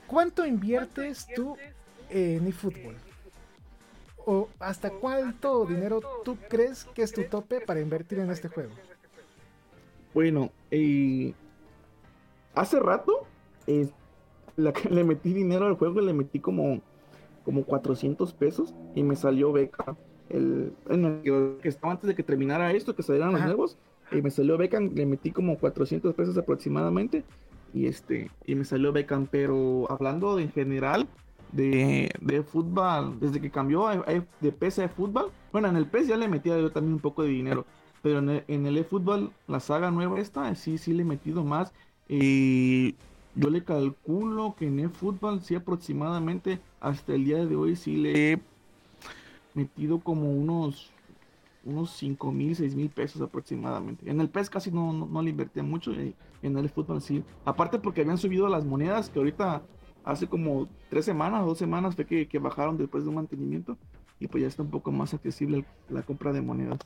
¿cuánto 0.07 0.47
inviertes 0.47 1.27
tú 1.35 1.57
en 2.09 2.47
eFootball? 2.47 2.97
¿O 4.27 4.49
hasta 4.59 4.91
cuánto 4.91 5.65
dinero 5.65 6.01
tú 6.25 6.37
crees 6.51 6.85
que 6.95 7.03
es 7.03 7.13
tu 7.13 7.23
tope 7.25 7.61
para 7.61 7.81
invertir 7.81 8.19
en 8.19 8.31
este 8.31 8.49
juego? 8.49 8.73
Bueno, 10.13 10.51
eh, 10.73 11.33
hace 12.55 12.81
rato 12.81 13.25
eh, 13.69 13.89
le 14.57 15.05
metí 15.05 15.33
dinero 15.33 15.67
al 15.67 15.75
juego, 15.77 16.01
le 16.01 16.13
metí 16.13 16.41
como, 16.41 16.81
como 17.45 17.65
400 17.65 18.33
pesos 18.35 18.75
y 18.97 19.05
me 19.05 19.15
salió 19.15 19.53
beca. 19.53 19.97
El, 20.29 20.73
que 21.63 21.69
estaba 21.69 21.93
antes 21.93 22.09
de 22.09 22.17
que 22.17 22.25
terminara 22.25 22.73
esto, 22.73 22.97
que 22.97 23.05
salieran 23.05 23.33
los 23.33 23.43
nuevos, 23.43 23.79
y 24.11 24.23
me 24.23 24.31
salió 24.31 24.59
Beckham, 24.59 24.93
le 24.93 25.07
metí 25.07 25.31
como 25.31 25.57
400 25.57 26.15
pesos 26.15 26.37
aproximadamente 26.37 27.23
y 27.73 27.87
este 27.87 28.31
y 28.45 28.55
me 28.55 28.65
salió 28.65 28.93
Beckham, 28.93 29.27
pero 29.27 29.87
hablando 29.91 30.39
en 30.39 30.51
general 30.51 31.09
de, 31.53 32.11
de 32.21 32.43
fútbol, 32.43 33.19
desde 33.21 33.41
que 33.41 33.51
cambió 33.51 33.89
de 34.41 34.53
PES 34.53 34.81
a 34.81 34.89
fútbol, 34.89 35.31
bueno, 35.53 35.69
en 35.69 35.77
el 35.77 35.87
PES 35.87 36.09
ya 36.09 36.17
le 36.17 36.29
metía 36.29 36.59
yo 36.59 36.71
también 36.71 36.95
un 36.95 37.01
poco 37.01 37.23
de 37.23 37.29
dinero, 37.29 37.65
pero 38.03 38.19
en 38.19 38.29
el, 38.29 38.45
en 38.49 38.67
el 38.67 38.79
eFootball, 38.79 39.33
la 39.49 39.61
saga 39.61 39.91
nueva 39.91 40.21
esta, 40.21 40.55
sí, 40.55 40.79
sí 40.79 40.93
le 40.93 41.03
he 41.03 41.05
metido 41.07 41.45
más. 41.45 41.73
Y 42.09 42.95
yo 43.35 43.51
le 43.51 43.65
calculo 43.65 44.55
que 44.57 44.67
en 44.69 44.81
eFootball 44.81 45.43
sí 45.43 45.55
aproximadamente 45.55 46.61
hasta 46.81 47.15
el 47.15 47.25
día 47.25 47.45
de 47.45 47.57
hoy 47.57 47.75
sí 47.75 47.97
le 47.97 48.33
he 48.33 48.41
metido 49.55 49.99
como 50.01 50.31
unos 50.31 50.93
unos 51.65 51.91
5 51.97 52.31
mil, 52.31 52.55
6 52.55 52.77
mil 52.77 52.89
pesos 52.91 53.21
aproximadamente. 53.21 54.09
En 54.09 54.21
el 54.21 54.29
PES 54.29 54.51
casi 54.51 54.71
no, 54.71 54.93
no, 54.93 55.21
le 55.23 55.31
invertía 55.31 55.65
mucho 55.65 55.93
en 55.93 56.59
el 56.59 56.69
fútbol 56.71 57.03
sí. 57.03 57.25
Aparte 57.45 57.79
porque 57.79 58.03
habían 58.03 58.19
subido 58.19 58.49
las 58.49 58.65
monedas 58.65 59.11
que 59.11 59.19
ahorita 59.19 59.63
hace 60.07 60.29
como 60.29 60.69
3 60.89 61.05
semanas, 61.05 61.45
2 61.45 61.59
semanas 61.59 61.95
fue 61.95 62.07
que, 62.07 62.27
que, 62.27 62.39
bajaron 62.39 62.79
después 62.79 63.05
de 63.05 63.11
un 63.11 63.17
mantenimiento 63.17 63.77
y 64.19 64.29
pues 64.29 64.41
ya 64.41 64.49
está 64.49 64.63
un 64.63 64.71
poco 64.71 64.91
más 64.93 65.13
accesible 65.13 65.67
la 65.91 66.03
compra 66.03 66.33
de 66.33 66.41
monedas. 66.41 66.79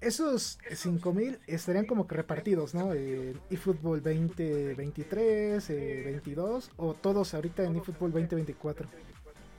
Esos 0.00 0.58
5 0.70 1.12
mil 1.12 1.40
estarían 1.48 1.84
como 1.84 2.06
que 2.06 2.14
repartidos, 2.14 2.72
¿no? 2.72 2.94
En 2.94 3.38
eFootball 3.50 4.00
2023, 4.00 5.68
22 5.68 6.70
o 6.76 6.94
todos 6.94 7.34
ahorita 7.34 7.64
en 7.64 7.76
eFootball 7.76 8.12
2024. 8.12 8.88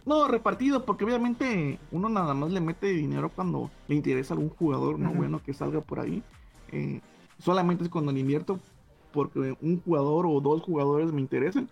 No, 0.06 0.30
repartido, 0.30 0.86
porque 0.86 1.04
obviamente 1.04 1.78
uno 1.92 2.08
nada 2.08 2.34
más 2.34 2.52
le 2.52 2.62
mete 2.62 2.88
dinero 2.88 3.30
cuando 3.30 3.70
le 3.90 3.96
interesa 3.96 4.34
a 4.34 4.38
algún 4.38 4.50
jugador, 4.50 4.98
no 4.98 5.14
bueno 5.14 5.44
que 5.44 5.54
salga 5.54 5.82
por 5.82 6.00
ahí. 6.00 6.24
Eh, 6.72 7.02
solamente 7.38 7.84
es 7.84 7.90
cuando 7.90 8.14
le 8.14 8.22
invierto 8.22 8.62
porque 9.12 9.58
un 9.62 9.82
jugador 9.82 10.26
o 10.26 10.40
dos 10.40 10.62
jugadores 10.62 11.12
me 11.12 11.20
interesen. 11.20 11.70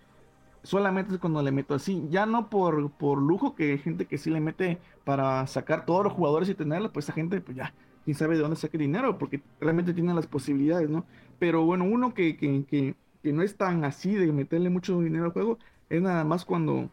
Solamente 0.62 1.14
es 1.14 1.20
cuando 1.20 1.42
le 1.42 1.52
meto 1.52 1.74
así. 1.74 2.06
Ya 2.10 2.26
no 2.26 2.50
por, 2.50 2.90
por 2.92 3.20
lujo, 3.20 3.54
que 3.54 3.72
hay 3.72 3.78
gente 3.78 4.06
que 4.06 4.18
sí 4.18 4.30
le 4.30 4.40
mete 4.40 4.78
para 5.04 5.46
sacar 5.46 5.86
todos 5.86 6.04
los 6.04 6.12
jugadores 6.12 6.48
y 6.48 6.54
tenerlos, 6.54 6.92
pues 6.92 7.06
esa 7.06 7.12
gente, 7.12 7.40
pues 7.40 7.56
ya, 7.56 7.72
quién 8.04 8.16
sabe 8.16 8.36
de 8.36 8.42
dónde 8.42 8.56
saque 8.56 8.78
dinero, 8.78 9.18
porque 9.18 9.40
realmente 9.60 9.94
tiene 9.94 10.14
las 10.14 10.26
posibilidades, 10.26 10.90
¿no? 10.90 11.04
Pero 11.38 11.64
bueno, 11.64 11.84
uno 11.84 12.14
que, 12.14 12.36
que, 12.36 12.64
que, 12.64 12.94
que 13.22 13.32
no 13.32 13.42
es 13.42 13.56
tan 13.56 13.84
así 13.84 14.14
de 14.14 14.32
meterle 14.32 14.70
mucho 14.70 15.00
dinero 15.00 15.26
al 15.26 15.32
juego, 15.32 15.58
es 15.88 16.02
nada 16.02 16.24
más 16.24 16.44
cuando 16.44 16.90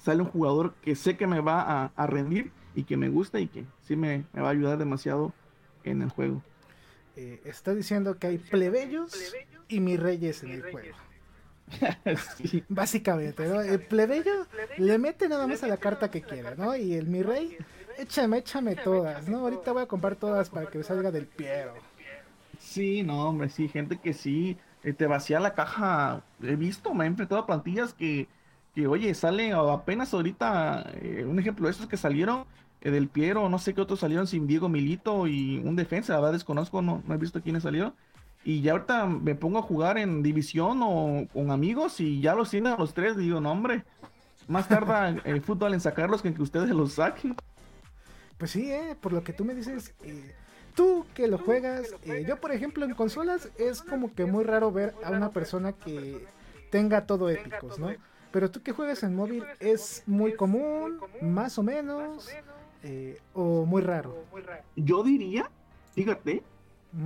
sale 0.00 0.22
un 0.22 0.28
jugador 0.28 0.74
que 0.82 0.96
sé 0.96 1.16
que 1.16 1.26
me 1.26 1.40
va 1.40 1.92
a, 1.94 2.06
rendir 2.06 2.50
y 2.74 2.84
que 2.84 2.96
me 2.96 3.08
gusta 3.08 3.40
y 3.40 3.48
que 3.48 3.64
sí 3.82 3.96
me, 3.96 4.24
va 4.36 4.48
a 4.48 4.50
ayudar 4.50 4.78
demasiado 4.78 5.32
en 5.84 6.02
el 6.02 6.08
juego. 6.08 6.42
Eh, 7.16 7.40
está 7.44 7.74
diciendo 7.74 8.18
que 8.18 8.26
hay 8.26 8.38
plebeyos 8.38 9.34
y 9.68 9.80
mis 9.80 10.00
reyes 10.00 10.42
en 10.42 10.52
el 10.52 10.62
juego. 10.62 10.96
Básicamente, 12.68 13.46
¿no? 13.48 13.60
El 13.60 13.80
plebeyo 13.86 14.48
le 14.76 14.98
mete 14.98 15.28
nada 15.28 15.46
más 15.46 15.62
a 15.62 15.68
la 15.68 15.78
carta 15.78 16.10
que 16.10 16.24
quiera, 16.24 16.54
¿no? 16.54 16.76
Y 16.76 16.94
el 16.94 17.08
mi 17.08 17.22
rey, 17.22 17.56
échame, 17.96 18.38
échame 18.38 18.76
todas, 18.76 19.28
¿no? 19.28 19.38
Ahorita 19.40 19.72
voy 19.72 19.82
a 19.82 19.86
comprar 19.88 20.16
todas 20.16 20.50
para 20.50 20.68
que 20.68 20.82
salga 20.82 21.10
del 21.10 21.28
Piero. 21.28 21.88
Sí, 22.58 23.02
no, 23.02 23.28
hombre, 23.28 23.48
sí, 23.48 23.68
gente 23.68 24.00
que 24.00 24.14
sí, 24.14 24.58
eh, 24.82 24.92
te 24.92 25.06
vacía 25.06 25.40
la 25.40 25.54
caja. 25.54 26.26
He 26.42 26.56
visto, 26.56 26.94
me 26.94 27.04
he 27.04 27.08
enfrentado 27.08 27.40
a 27.42 27.46
plantillas 27.46 27.94
que 27.94 28.28
que 28.74 28.86
oye, 28.86 29.14
sale 29.14 29.52
apenas 29.52 30.14
ahorita, 30.14 30.92
eh, 30.94 31.26
un 31.26 31.38
ejemplo 31.38 31.66
de 31.66 31.72
estos 31.72 31.88
que 31.88 31.98
salieron, 31.98 32.46
eh, 32.80 32.90
del 32.90 33.10
Piero, 33.10 33.48
no 33.50 33.58
sé 33.58 33.74
qué 33.74 33.82
otros 33.82 34.00
salieron 34.00 34.26
sin 34.26 34.46
Diego 34.46 34.68
Milito 34.70 35.26
y 35.26 35.58
un 35.58 35.76
defensa, 35.76 36.14
la 36.14 36.20
verdad 36.20 36.32
desconozco, 36.32 36.80
no, 36.80 37.02
no 37.06 37.14
he 37.14 37.18
visto 37.18 37.42
quiénes 37.42 37.64
salieron. 37.64 37.94
Y 38.44 38.60
ya 38.60 38.72
ahorita 38.72 39.06
me 39.06 39.34
pongo 39.34 39.58
a 39.58 39.62
jugar 39.62 39.98
en 39.98 40.22
división 40.22 40.80
o 40.82 41.26
con 41.32 41.50
amigos 41.50 42.00
y 42.00 42.20
ya 42.20 42.34
los 42.34 42.50
tienen 42.50 42.72
a 42.72 42.76
los 42.76 42.92
tres, 42.92 43.16
digo, 43.16 43.40
no 43.40 43.52
hombre, 43.52 43.84
más 44.48 44.68
tarda 44.68 45.08
el 45.24 45.42
fútbol 45.42 45.74
en 45.74 45.80
sacarlos 45.80 46.22
que 46.22 46.28
en 46.28 46.34
que 46.34 46.42
ustedes 46.42 46.70
los 46.70 46.94
saquen. 46.94 47.36
Pues 48.38 48.50
sí, 48.50 48.72
eh, 48.72 48.96
por 49.00 49.12
lo 49.12 49.22
que 49.22 49.32
tú 49.32 49.44
me 49.44 49.54
dices, 49.54 49.94
eh, 50.02 50.34
tú 50.74 51.06
que 51.14 51.28
lo 51.28 51.38
juegas, 51.38 51.94
yo 52.26 52.40
por 52.40 52.52
ejemplo 52.52 52.84
en 52.84 52.94
consolas 52.94 53.50
es 53.58 53.82
como 53.82 54.12
que 54.14 54.24
muy 54.24 54.42
raro 54.44 54.72
ver 54.72 54.94
a 55.04 55.10
una 55.10 55.30
persona 55.30 55.72
que 55.72 56.26
tenga 56.70 57.06
todo 57.06 57.28
épicos, 57.28 57.78
¿no? 57.78 57.90
Pero 58.32 58.50
tú 58.50 58.62
que 58.62 58.72
juegas 58.72 59.02
en 59.02 59.14
móvil, 59.14 59.44
¿es 59.60 60.02
muy 60.06 60.34
común, 60.34 60.98
más 61.20 61.58
o 61.58 61.62
menos, 61.62 62.30
eh, 62.82 63.20
o 63.34 63.66
muy 63.66 63.82
raro? 63.82 64.24
Yo 64.74 65.04
diría, 65.04 65.50
fíjate, 65.94 66.42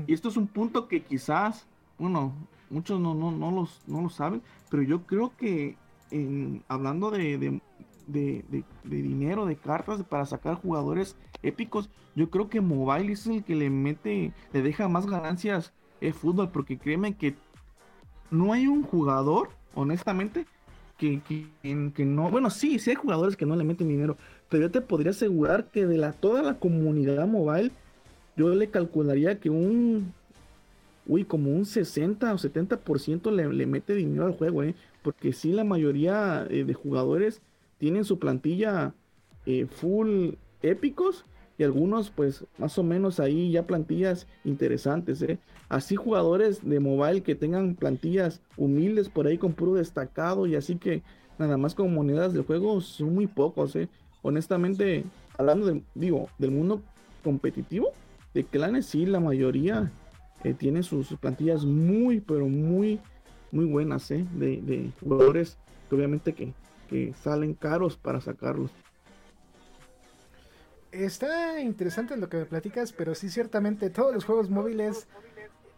y 0.07 0.13
esto 0.13 0.29
es 0.29 0.37
un 0.37 0.47
punto 0.47 0.89
que 0.89 1.03
quizás, 1.03 1.67
bueno, 1.99 2.35
muchos 2.71 3.01
no, 3.01 3.15
no, 3.15 3.31
no, 3.31 3.51
los, 3.51 3.83
no 3.87 4.03
lo 4.03 4.09
saben, 4.09 4.43
pero 4.71 4.83
yo 4.83 5.07
creo 5.07 5.33
que 5.37 5.77
en, 6.11 6.63
hablando 6.69 7.11
de, 7.11 7.39
de, 7.39 7.61
de, 8.07 8.65
dinero, 8.85 9.47
de 9.47 9.57
cartas 9.57 10.03
para 10.05 10.27
sacar 10.27 10.55
jugadores 10.57 11.17
épicos, 11.43 11.91
yo 12.15 12.31
creo 12.31 12.49
que 12.49 12.61
mobile 12.61 13.13
es 13.13 13.27
el 13.27 13.45
que 13.45 13.55
le 13.55 13.71
mete, 13.71 14.33
le 14.53 14.63
deja 14.63 14.89
más 14.89 15.07
ganancias 15.07 15.73
el 16.01 16.15
fútbol, 16.15 16.51
porque 16.51 16.79
créeme 16.79 17.17
que 17.17 17.35
no 18.31 18.53
hay 18.53 18.67
un 18.67 18.83
jugador, 18.83 19.51
honestamente, 19.75 20.47
que, 20.99 21.21
que, 21.21 22.05
no, 22.05 22.31
bueno, 22.31 22.51
sí, 22.51 22.79
sí 22.79 22.91
hay 22.91 22.97
jugadores 22.97 23.37
que 23.37 23.47
no 23.47 23.57
le 23.57 23.65
meten 23.65 23.89
dinero, 23.89 24.17
pero 24.49 24.65
yo 24.65 24.71
te 24.71 24.81
podría 24.81 25.11
asegurar 25.11 25.67
que 25.71 25.87
de 25.87 25.99
la, 25.99 26.13
toda 26.13 26.43
la 26.43 26.59
comunidad 26.59 27.27
mobile, 27.27 27.73
yo 28.37 28.55
le 28.55 28.69
calcularía 28.69 29.41
que 29.41 29.51
un, 29.51 30.13
uy, 31.07 31.25
como 31.25 31.51
un 31.51 31.65
60 31.65 32.33
o 32.33 32.37
70% 32.37 33.31
le, 33.31 33.53
le 33.53 33.67
mete 33.67 33.95
dinero 33.95 34.27
al 34.27 34.33
juego, 34.33 34.63
¿eh? 34.63 34.75
porque 35.03 35.33
sí, 35.33 35.53
la 35.53 35.65
mayoría 35.65 36.47
eh, 36.51 36.65
de 36.65 36.75
jugadores 36.75 37.41
tienen 37.79 38.05
su 38.05 38.19
plantilla 38.19 38.93
eh, 39.47 39.67
full 39.67 40.31
épicos 40.63 41.25
y 41.59 41.63
algunos 41.63 42.11
pues 42.11 42.45
más 42.59 42.77
o 42.79 42.83
menos 42.83 43.21
ahí 43.21 43.53
ya 43.53 43.67
plantillas 43.67 44.27
interesantes, 44.45 45.23
¿eh? 45.23 45.39
Así 45.69 45.97
jugadores 45.97 46.69
de 46.69 46.81
mobile 46.81 47.23
que 47.23 47.35
tengan 47.35 47.75
plantillas 47.77 48.41
humildes 48.57 49.09
por 49.09 49.27
ahí 49.27 49.39
con 49.39 49.53
puro 49.53 49.75
destacado 49.75 50.47
y 50.47 50.55
así 50.55 50.77
que 50.77 51.03
nada 51.39 51.57
más 51.57 51.75
con 51.75 51.95
monedas 51.95 52.33
del 52.33 52.43
juego 52.43 52.81
son 52.81 53.15
muy 53.15 53.27
pocos, 53.27 53.75
¿eh? 53.77 53.89
Honestamente, 54.23 55.05
hablando 55.39 55.67
de, 55.67 55.83
digo, 55.95 56.29
del 56.39 56.51
mundo 56.51 56.83
competitivo, 57.23 57.93
de 58.37 58.45
clanes 58.45 58.85
sí, 58.85 59.07
la 59.07 59.19
mayoría 59.19 59.91
eh, 60.45 60.53
tiene 60.53 60.83
sus, 60.83 61.09
plantillas 61.17 61.65
muy, 61.65 62.21
pero 62.21 62.47
muy, 62.47 63.01
muy 63.51 63.65
buenas, 63.65 64.11
¿eh? 64.11 64.27
De, 64.35 64.93
jugadores 65.01 65.57
que 65.89 65.97
obviamente 65.97 66.35
que, 66.35 66.53
que 66.91 67.15
salen 67.23 67.55
caros 67.55 67.97
para 67.97 68.21
sacarlos. 68.21 68.71
Está 70.93 71.63
interesante 71.63 72.15
lo 72.19 72.29
que 72.29 72.37
me 72.37 72.45
platicas, 72.45 72.93
pero 72.93 73.15
sí 73.15 73.31
ciertamente 73.31 73.89
todos 73.89 74.13
los 74.13 74.27
juegos 74.27 74.51
móviles 74.51 75.09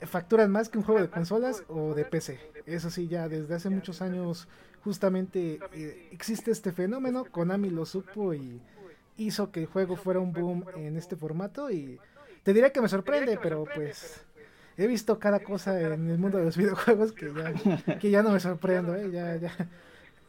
facturan 0.00 0.50
más 0.50 0.68
que 0.68 0.78
un 0.78 0.84
juego 0.84 1.00
de 1.00 1.10
consolas 1.10 1.62
o 1.68 1.94
de 1.94 2.04
PC. 2.04 2.40
Eso 2.66 2.90
sí, 2.90 3.06
ya 3.06 3.28
desde 3.28 3.54
hace 3.54 3.70
muchos 3.70 4.02
años 4.02 4.48
justamente 4.82 5.60
eh, 5.72 6.08
existe 6.10 6.50
este 6.50 6.72
fenómeno. 6.72 7.24
Konami 7.24 7.70
lo 7.70 7.86
supo 7.86 8.34
y 8.34 8.60
hizo 9.16 9.52
que 9.52 9.60
el 9.60 9.66
juego 9.66 9.94
fuera 9.94 10.18
un 10.18 10.32
boom 10.32 10.64
en 10.74 10.96
este 10.96 11.14
formato 11.14 11.70
y 11.70 12.00
te 12.48 12.54
diría 12.54 12.72
que 12.72 12.80
me 12.80 12.88
sorprende, 12.88 13.38
pero 13.42 13.66
pues 13.74 14.24
he 14.78 14.86
visto 14.86 15.18
cada 15.18 15.40
cosa 15.40 15.78
en 15.78 16.08
el 16.08 16.16
mundo 16.16 16.38
de 16.38 16.44
los 16.44 16.56
videojuegos 16.56 17.12
que 17.12 17.30
ya, 17.30 17.98
que 18.00 18.10
ya 18.10 18.22
no 18.22 18.30
me 18.30 18.40
sorprendo, 18.40 18.96
¿eh? 18.96 19.10
ya, 19.12 19.36
ya, 19.36 19.52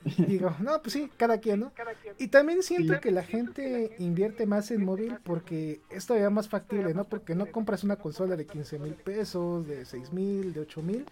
digo, 0.28 0.54
no, 0.60 0.82
pues 0.82 0.92
sí, 0.92 1.10
cada 1.16 1.38
quien, 1.38 1.62
¿no? 1.62 1.72
Y 2.18 2.28
también 2.28 2.62
siento 2.62 3.00
que 3.00 3.12
la 3.12 3.24
gente 3.24 3.96
invierte 4.00 4.46
más 4.46 4.70
en 4.72 4.84
móvil 4.84 5.16
porque 5.24 5.80
es 5.90 6.08
todavía 6.08 6.30
más 6.30 6.50
factible, 6.50 6.94
¿no? 6.94 7.06
Porque 7.06 7.36
no 7.36 7.46
compras 7.46 7.86
una 7.86 7.96
consola 7.96 8.36
de 8.36 8.46
15 8.46 8.80
mil 8.80 8.96
pesos, 8.96 9.66
de 9.66 9.86
6 9.86 10.12
mil, 10.12 10.52
de 10.52 10.60
8 10.60 10.82
mil, 10.82 11.06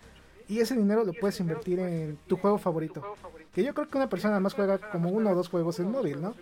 y 0.49 0.59
ese 0.59 0.75
dinero 0.75 1.05
lo 1.05 1.13
puedes 1.13 1.39
invertir 1.39 1.79
en 1.79 2.17
tu 2.27 2.35
juego 2.35 2.57
favorito. 2.57 3.15
Que 3.53 3.63
yo 3.63 3.73
creo 3.73 3.87
que 3.87 3.97
una 3.97 4.09
persona 4.09 4.41
más 4.41 4.55
juega 4.55 4.77
como 4.77 5.09
uno 5.09 5.29
o 5.29 5.35
dos 5.35 5.47
juegos 5.47 5.79
en 5.79 5.89
móvil, 5.89 6.21
¿no? 6.21 6.35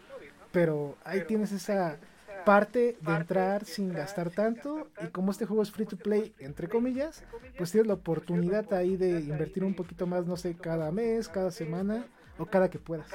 Pero 0.51 0.97
ahí 1.03 1.23
tienes 1.27 1.51
esa 1.51 1.99
parte 2.45 2.97
de 3.01 3.13
entrar 3.13 3.65
sin 3.65 3.91
gastar 3.93 4.29
tanto 4.29 4.87
y 5.03 5.07
como 5.07 5.31
este 5.31 5.45
juego 5.45 5.63
es 5.63 5.71
free 5.71 5.85
to 5.85 5.97
play 5.97 6.33
entre 6.39 6.69
comillas 6.69 7.23
pues 7.57 7.71
tienes 7.71 7.87
la 7.87 7.95
oportunidad 7.95 8.71
ahí 8.73 8.95
de 8.97 9.19
invertir 9.19 9.63
un 9.63 9.73
poquito 9.73 10.07
más 10.07 10.25
no 10.25 10.37
sé 10.37 10.55
cada 10.55 10.91
mes 10.91 11.27
cada 11.27 11.51
semana 11.51 12.05
o 12.37 12.45
cada 12.45 12.69
que 12.69 12.79
puedas. 12.79 13.07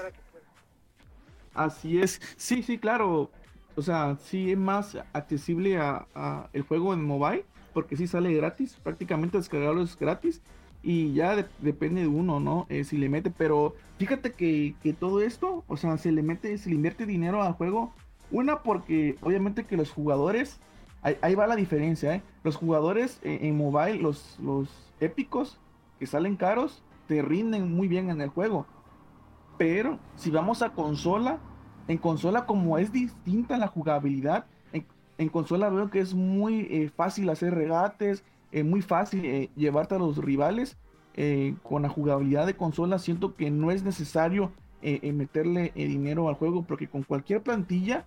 Así 1.55 2.01
es, 2.01 2.21
sí, 2.37 2.63
sí, 2.63 2.79
claro. 2.79 3.31
O 3.77 3.83
sea, 3.83 4.17
sí 4.25 4.53
es 4.53 4.59
más 4.59 4.99
accesible 5.13 5.79
a, 5.79 6.49
el 6.53 6.63
juego 6.63 6.93
en 6.93 7.05
mobile, 7.05 7.45
porque 7.73 7.97
sí 7.97 8.07
sale 8.07 8.33
gratis, 8.35 8.77
prácticamente 8.83 9.39
descargarlo 9.39 9.83
es 9.83 9.97
gratis 9.97 10.43
y 10.83 11.13
ya 11.13 11.47
depende 11.61 12.03
de 12.03 12.09
uno, 12.09 12.41
¿no? 12.41 12.67
Eh, 12.69 12.85
si 12.85 12.97
le 12.97 13.09
mete, 13.09 13.31
pero 13.31 13.75
fíjate 13.99 14.33
que, 14.33 14.75
todo 14.99 15.21
esto, 15.21 15.65
o 15.69 15.77
sea, 15.77 15.99
se 15.99 16.11
le 16.11 16.23
mete, 16.23 16.57
se 16.59 16.69
le 16.69 16.75
invierte 16.75 17.07
dinero 17.07 17.43
al 17.43 17.53
juego. 17.53 17.93
Una 18.31 18.63
porque 18.63 19.17
obviamente 19.23 19.65
que 19.65 19.77
los 19.77 19.91
jugadores, 19.91 20.61
ahí, 21.03 21.35
va 21.35 21.47
la 21.47 21.57
diferencia, 21.57 22.15
¿eh? 22.15 22.23
Los 22.45 22.57
jugadores 22.57 23.21
en, 23.23 23.45
en 23.45 23.57
mobile, 23.57 23.99
los, 23.99 24.39
los 24.41 24.69
épicos 25.01 25.59
que 25.99 26.07
salen 26.07 26.37
caros, 26.37 26.83
te 27.07 27.23
rinden 27.23 27.75
muy 27.75 27.89
bien 27.89 28.09
en 28.09 28.21
el 28.21 28.29
juego. 28.29 28.67
Pero 29.59 29.99
si 30.17 30.31
vamos 30.31 30.63
a 30.63 30.71
consola, 30.71 31.39
en 31.89 31.99
consola 31.99 32.47
como 32.47 32.79
es 32.79 32.93
distinta 32.93 33.59
la 33.59 33.67
jugabilidad, 33.67 34.47
en, 35.19 35.29
consola 35.29 35.69
veo 35.69 35.91
que 35.91 35.99
es 35.99 36.15
muy 36.15 36.61
eh, 36.71 36.91
fácil 36.97 37.29
hacer 37.29 37.55
regates, 37.55 38.25
es 38.53 38.65
muy 38.65 38.81
fácil 38.81 39.23
eh, 39.25 39.51
llevarte 39.57 39.97
a 39.97 39.99
los 39.99 40.17
rivales. 40.17 40.79
Eh, 41.15 41.57
con 41.65 41.83
la 41.83 41.89
jugabilidad 41.89 42.47
de 42.47 42.55
consola 42.57 42.99
siento 42.99 43.35
que 43.35 43.51
no 43.51 43.71
es 43.71 43.83
necesario 43.83 44.53
meterle 44.81 45.73
dinero 45.75 46.29
al 46.29 46.37
juego 46.37 46.63
porque 46.63 46.89
con 46.89 47.03
cualquier 47.03 47.43
plantilla, 47.43 48.07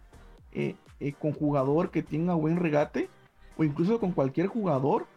con 1.20 1.34
jugador 1.34 1.92
que 1.92 2.04
tenga 2.04 2.34
buen 2.34 2.58
regate 2.58 3.10
o 3.58 3.64
incluso 3.64 4.00
con 4.00 4.12
cualquier 4.12 4.48
jugador, 4.48 5.08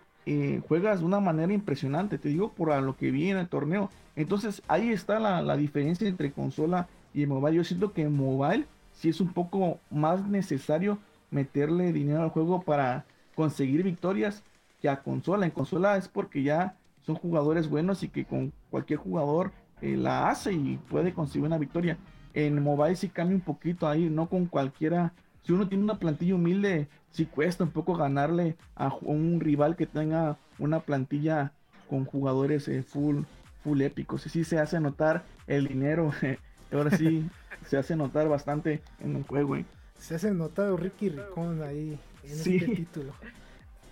juegas 0.69 1.01
de 1.01 1.07
una 1.07 1.21
manera 1.21 1.53
impresionante. 1.53 2.19
Te 2.19 2.29
digo 2.29 2.53
por 2.53 2.77
lo 2.83 2.97
que 2.97 3.11
vi 3.11 3.31
en 3.31 3.37
el 3.39 3.49
torneo. 3.49 3.91
Entonces 4.17 4.63
ahí 4.67 4.91
está 4.91 5.21
la, 5.21 5.57
diferencia 5.57 6.09
entre 6.09 6.33
consola 6.33 6.89
y 7.15 7.27
mobile. 7.27 7.57
Yo 7.57 7.65
siento 7.65 7.93
que 7.93 8.03
en 8.03 8.17
mobile 8.17 8.67
sí 8.93 9.11
es 9.11 9.21
un 9.21 9.33
poco 9.33 9.79
más 9.91 10.27
necesario 10.27 10.99
meterle 11.31 11.93
dinero 11.93 12.23
al 12.23 12.31
juego 12.31 12.63
para 12.63 13.05
conseguir 13.35 13.83
victorias 13.83 14.43
que 14.81 14.89
a 14.89 15.03
consola. 15.03 15.45
En 15.47 15.53
consola 15.53 15.97
es 15.97 16.09
porque 16.09 16.43
ya 16.43 16.77
son 17.05 17.17
jugadores 17.17 17.69
buenos 17.69 18.03
y 18.03 18.09
que 18.09 18.25
con 18.25 18.53
cualquier 18.71 18.99
jugador 18.99 19.53
eh, 19.83 19.97
la 19.97 20.31
hace 20.31 20.53
y 20.53 20.79
puede 20.89 21.13
conseguir 21.13 21.47
una 21.47 21.59
victoria. 21.59 21.99
En 22.33 22.63
mobile 22.63 22.97
sí 22.97 23.09
cambia 23.09 23.37
un 23.37 23.43
poquito 23.43 23.87
ahí, 23.87 24.09
no 24.09 24.29
con 24.29 24.47
cualquiera. 24.47 25.13
Si 25.47 25.53
uno 25.53 25.69
tiene 25.69 25.85
una 25.85 26.01
plantilla 26.01 26.35
humilde, 26.35 26.89
sí 27.13 27.25
cuesta 27.25 27.63
un 27.63 27.71
poco 27.71 27.95
ganarle 27.95 28.57
a 28.75 28.93
un 29.03 29.39
rival 29.39 29.77
que 29.77 29.87
tenga 29.87 30.39
una 30.59 30.81
plantilla 30.81 31.53
con 31.89 32.05
jugadores 32.05 32.67
eh, 32.67 32.83
full 32.83 33.23
full 33.63 33.81
épicos. 33.81 34.27
Y 34.27 34.29
sí 34.29 34.43
se 34.43 34.59
hace 34.59 34.81
notar 34.81 35.23
el 35.47 35.69
dinero. 35.69 36.13
Ahora 36.73 36.97
sí 36.97 37.31
se 37.67 37.77
hace 37.77 37.95
notar 37.95 38.29
bastante 38.29 38.83
en 38.99 39.15
el 39.15 39.23
juego. 39.23 39.57
Se 39.97 40.17
hace 40.17 40.33
notar 40.33 40.75
Ricky 40.81 41.11
Ricón 41.11 41.63
ahí 41.63 41.97
en 42.25 42.33
este 42.33 42.59
título. 42.67 43.13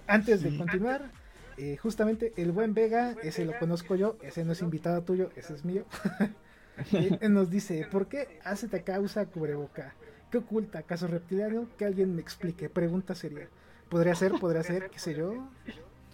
Antes 0.08 0.42
de 0.42 0.56
continuar, 0.56 1.08
eh, 1.56 1.76
justamente 1.76 2.32
el 2.36 2.50
buen 2.50 2.74
Vega, 2.74 3.14
ese 3.22 3.44
lo 3.44 3.56
conozco 3.60 3.94
yo, 3.94 4.16
ese 4.22 4.44
no 4.44 4.52
es 4.52 4.60
invitado 4.60 5.02
tuyo, 5.02 5.30
ese 5.36 5.54
es 5.54 5.64
mío. 5.64 5.84
Nos 7.28 7.48
dice, 7.48 7.86
¿por 7.90 8.08
qué 8.08 8.40
te 8.70 8.82
causa 8.82 9.26
cubreboca? 9.26 9.94
¿Qué 10.34 10.38
oculta? 10.38 10.80
¿Acaso 10.80 11.06
reptiliano? 11.06 11.68
Que 11.78 11.84
alguien 11.84 12.12
me 12.12 12.20
explique. 12.20 12.68
Pregunta 12.68 13.14
sería. 13.14 13.46
¿Podría 13.88 14.16
ser? 14.16 14.32
¿Podría 14.32 14.64
ser? 14.64 14.90
¿Qué 14.90 14.98
sé 14.98 15.14
yo? 15.14 15.46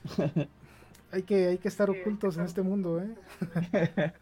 hay 1.11 1.23
que, 1.23 1.47
hay 1.47 1.57
que 1.57 1.68
estar 1.68 1.89
ocultos 1.89 2.37
en 2.37 2.45
este 2.45 2.61
mundo, 2.61 3.01
¿eh? 3.01 3.16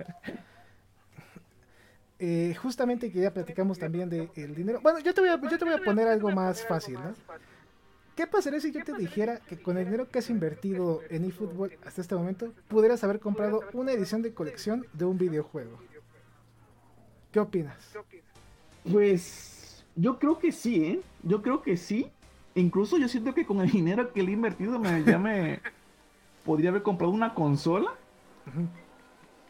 eh 2.20 2.54
justamente 2.62 3.10
que 3.10 3.22
ya 3.22 3.34
platicamos 3.34 3.76
también 3.76 4.08
del 4.08 4.54
dinero. 4.54 4.80
Bueno, 4.82 5.00
yo 5.00 5.12
te, 5.12 5.20
voy 5.20 5.30
a, 5.30 5.50
yo 5.50 5.58
te 5.58 5.64
voy 5.64 5.74
a 5.74 5.82
poner 5.82 6.06
algo 6.06 6.30
más 6.30 6.64
fácil, 6.64 6.94
¿no? 6.94 7.12
¿Qué 8.14 8.28
pasaría 8.28 8.60
si 8.60 8.70
yo 8.70 8.84
te 8.84 8.92
dijera 8.92 9.40
que 9.48 9.60
con 9.60 9.78
el 9.78 9.86
dinero 9.86 10.08
que 10.08 10.20
has 10.20 10.30
invertido 10.30 11.02
en 11.10 11.24
eFootball 11.24 11.76
hasta 11.84 12.02
este 12.02 12.14
momento, 12.14 12.54
pudieras 12.68 13.02
haber 13.02 13.18
comprado 13.18 13.64
una 13.72 13.90
edición 13.90 14.22
de 14.22 14.32
colección 14.32 14.86
de 14.92 15.06
un 15.06 15.18
videojuego? 15.18 15.76
¿Qué 17.32 17.40
opinas? 17.40 17.96
Pues 18.92 19.57
yo 19.98 20.18
creo 20.18 20.38
que 20.38 20.52
sí, 20.52 20.84
¿eh? 20.84 21.00
Yo 21.22 21.42
creo 21.42 21.62
que 21.62 21.76
sí. 21.76 22.10
Incluso 22.54 22.98
yo 22.98 23.08
siento 23.08 23.34
que 23.34 23.44
con 23.44 23.60
el 23.60 23.70
dinero 23.70 24.12
que 24.12 24.22
le 24.22 24.30
he 24.30 24.34
invertido 24.34 24.78
me, 24.78 25.04
ya 25.04 25.18
me, 25.18 25.60
podría 26.44 26.70
haber 26.70 26.82
comprado 26.82 27.12
una 27.12 27.34
consola. 27.34 27.90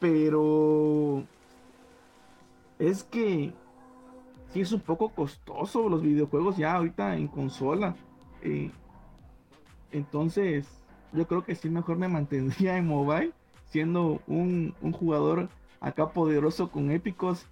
Pero 0.01 1.25
es 2.79 3.05
que 3.05 3.53
sí 4.53 4.61
es 4.61 4.73
un 4.73 4.81
poco 4.81 5.11
costoso 5.11 5.89
los 5.89 6.03
videojuegos 6.03 6.57
ya 6.57 6.75
ahorita 6.75 7.17
en 7.17 7.29
consola. 7.29 7.95
Eh, 8.43 8.71
entonces, 9.93 10.67
yo 11.13 11.27
creo 11.27 11.45
que 11.45 11.55
sí 11.55 11.69
mejor 11.71 11.99
me 11.99 12.09
mantendría 12.09 12.77
en 12.77 12.87
mobile, 12.87 13.33
siendo 13.67 14.21
un, 14.27 14.75
jugador 14.93 15.49
acá 15.81 16.11
poderoso 16.11 16.71
con 16.71 16.91
épicos, 16.91 17.47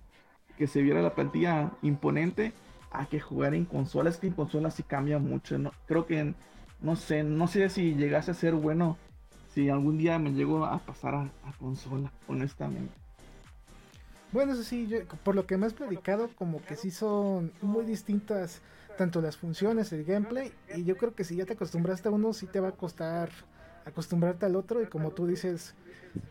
que 0.56 0.66
se 0.66 0.82
viera 0.82 1.02
la 1.02 1.14
plantilla 1.14 1.70
imponente, 1.82 2.52
a 2.90 3.06
que 3.06 3.20
jugar 3.20 3.54
en 3.54 3.64
consola. 3.64 4.10
Es 4.10 4.16
que 4.16 4.26
en 4.26 4.34
consola 4.34 4.70
sí 4.70 4.82
cambia 4.82 5.18
mucho. 5.18 5.58
¿no? 5.58 5.72
Creo 5.86 6.06
que, 6.06 6.34
no 6.80 6.96
sé, 6.96 7.22
no 7.22 7.48
sé 7.48 7.68
si 7.68 7.94
llegase 7.94 8.30
a 8.30 8.34
ser 8.34 8.54
bueno 8.54 8.96
si 9.56 9.70
algún 9.70 9.96
día 9.96 10.18
me 10.18 10.32
llego 10.32 10.66
a 10.66 10.78
pasar 10.80 11.14
a, 11.14 11.30
consola, 11.58 12.12
honestamente. 12.28 12.92
Bueno, 14.30 14.52
eso 14.52 14.62
sí, 14.62 14.86
por 15.24 15.34
lo 15.34 15.46
que 15.46 15.56
me 15.56 15.64
has 15.64 15.72
predicado, 15.72 16.28
como 16.36 16.60
que 16.60 16.76
sí 16.76 16.90
son 16.90 17.52
muy 17.62 17.86
distintas 17.86 18.60
tanto 18.98 19.22
las 19.22 19.38
funciones, 19.38 19.94
el 19.94 20.04
gameplay, 20.04 20.52
y 20.74 20.84
yo 20.84 20.98
creo 20.98 21.14
que 21.14 21.24
si 21.24 21.36
ya 21.36 21.46
te 21.46 21.54
acostumbraste 21.54 22.08
a 22.08 22.10
uno, 22.10 22.34
sí 22.34 22.46
te 22.46 22.60
va 22.60 22.68
a 22.68 22.72
costar 22.72 23.30
acostumbrarte 23.86 24.44
al 24.44 24.56
otro, 24.56 24.82
y 24.82 24.86
como 24.88 25.12
tú 25.12 25.26
dices, 25.26 25.74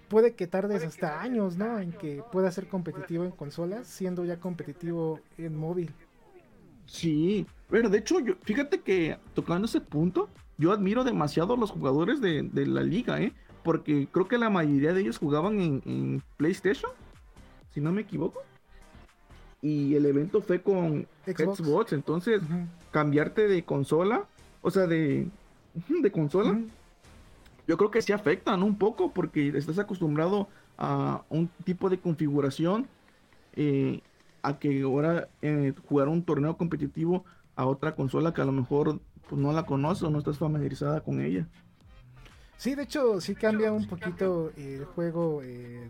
puede 0.07 0.35
que 0.35 0.45
tardes 0.45 0.83
hasta 0.83 1.19
años, 1.19 1.57
¿no? 1.57 1.79
En 1.79 1.93
que 1.93 2.23
pueda 2.31 2.51
ser 2.51 2.67
competitivo 2.67 3.23
en 3.23 3.31
consolas, 3.31 3.87
siendo 3.87 4.23
ya 4.23 4.39
competitivo 4.39 5.19
en 5.39 5.55
móvil. 5.55 5.91
Sí, 6.85 7.45
pero 7.69 7.89
de 7.89 7.97
hecho, 7.97 8.19
yo, 8.19 8.35
fíjate 8.43 8.81
que 8.81 9.17
tocando 9.33 9.65
ese 9.65 9.81
punto, 9.81 10.29
yo 10.57 10.71
admiro 10.71 11.03
demasiado 11.03 11.53
a 11.53 11.57
los 11.57 11.71
jugadores 11.71 12.21
de, 12.21 12.49
la 12.53 12.83
liga, 12.83 13.21
¿eh? 13.21 13.33
Porque 13.63 14.07
creo 14.11 14.27
que 14.27 14.37
la 14.37 14.49
mayoría 14.49 14.93
de 14.93 15.01
ellos 15.01 15.17
jugaban 15.17 15.59
en, 15.59 16.23
PlayStation, 16.37 16.91
si 17.73 17.81
no 17.81 17.91
me 17.91 18.01
equivoco. 18.01 18.41
Y 19.61 19.95
el 19.95 20.05
evento 20.05 20.41
fue 20.41 20.61
con 20.61 21.07
Xbox, 21.25 21.93
entonces 21.93 22.41
cambiarte 22.91 23.47
de 23.47 23.63
consola, 23.63 24.25
o 24.61 24.69
sea, 24.69 24.85
de, 24.85 25.27
de 26.01 26.11
consola, 26.11 26.59
yo 27.67 27.77
creo 27.77 27.89
que 27.89 28.01
sí 28.01 28.13
afectan 28.13 28.61
un 28.61 28.77
poco 28.77 29.11
porque 29.11 29.49
estás 29.49 29.79
acostumbrado 29.79 30.47
a 30.77 31.23
un 31.29 31.47
tipo 31.63 31.89
de 31.89 31.99
configuración, 31.99 32.87
eh, 33.55 34.01
a 34.47 34.59
que 34.59 34.81
ahora 34.81 35.27
eh, 35.41 35.73
jugar 35.87 36.07
un 36.07 36.23
torneo 36.23 36.57
competitivo 36.57 37.25
a 37.55 37.65
otra 37.65 37.95
consola 37.95 38.33
que 38.33 38.41
a 38.41 38.45
lo 38.45 38.51
mejor 38.51 38.99
pues 39.27 39.41
no 39.41 39.51
la 39.53 39.65
conoces 39.65 40.03
o 40.03 40.09
no 40.09 40.19
estás 40.19 40.37
familiarizada 40.37 41.01
con 41.01 41.19
ella. 41.19 41.47
Sí, 42.57 42.75
de 42.75 42.83
hecho 42.83 43.19
sí 43.21 43.35
cambia 43.35 43.71
un 43.71 43.87
poquito 43.87 44.51
el 44.55 44.85
juego 44.85 45.41
en 45.41 45.89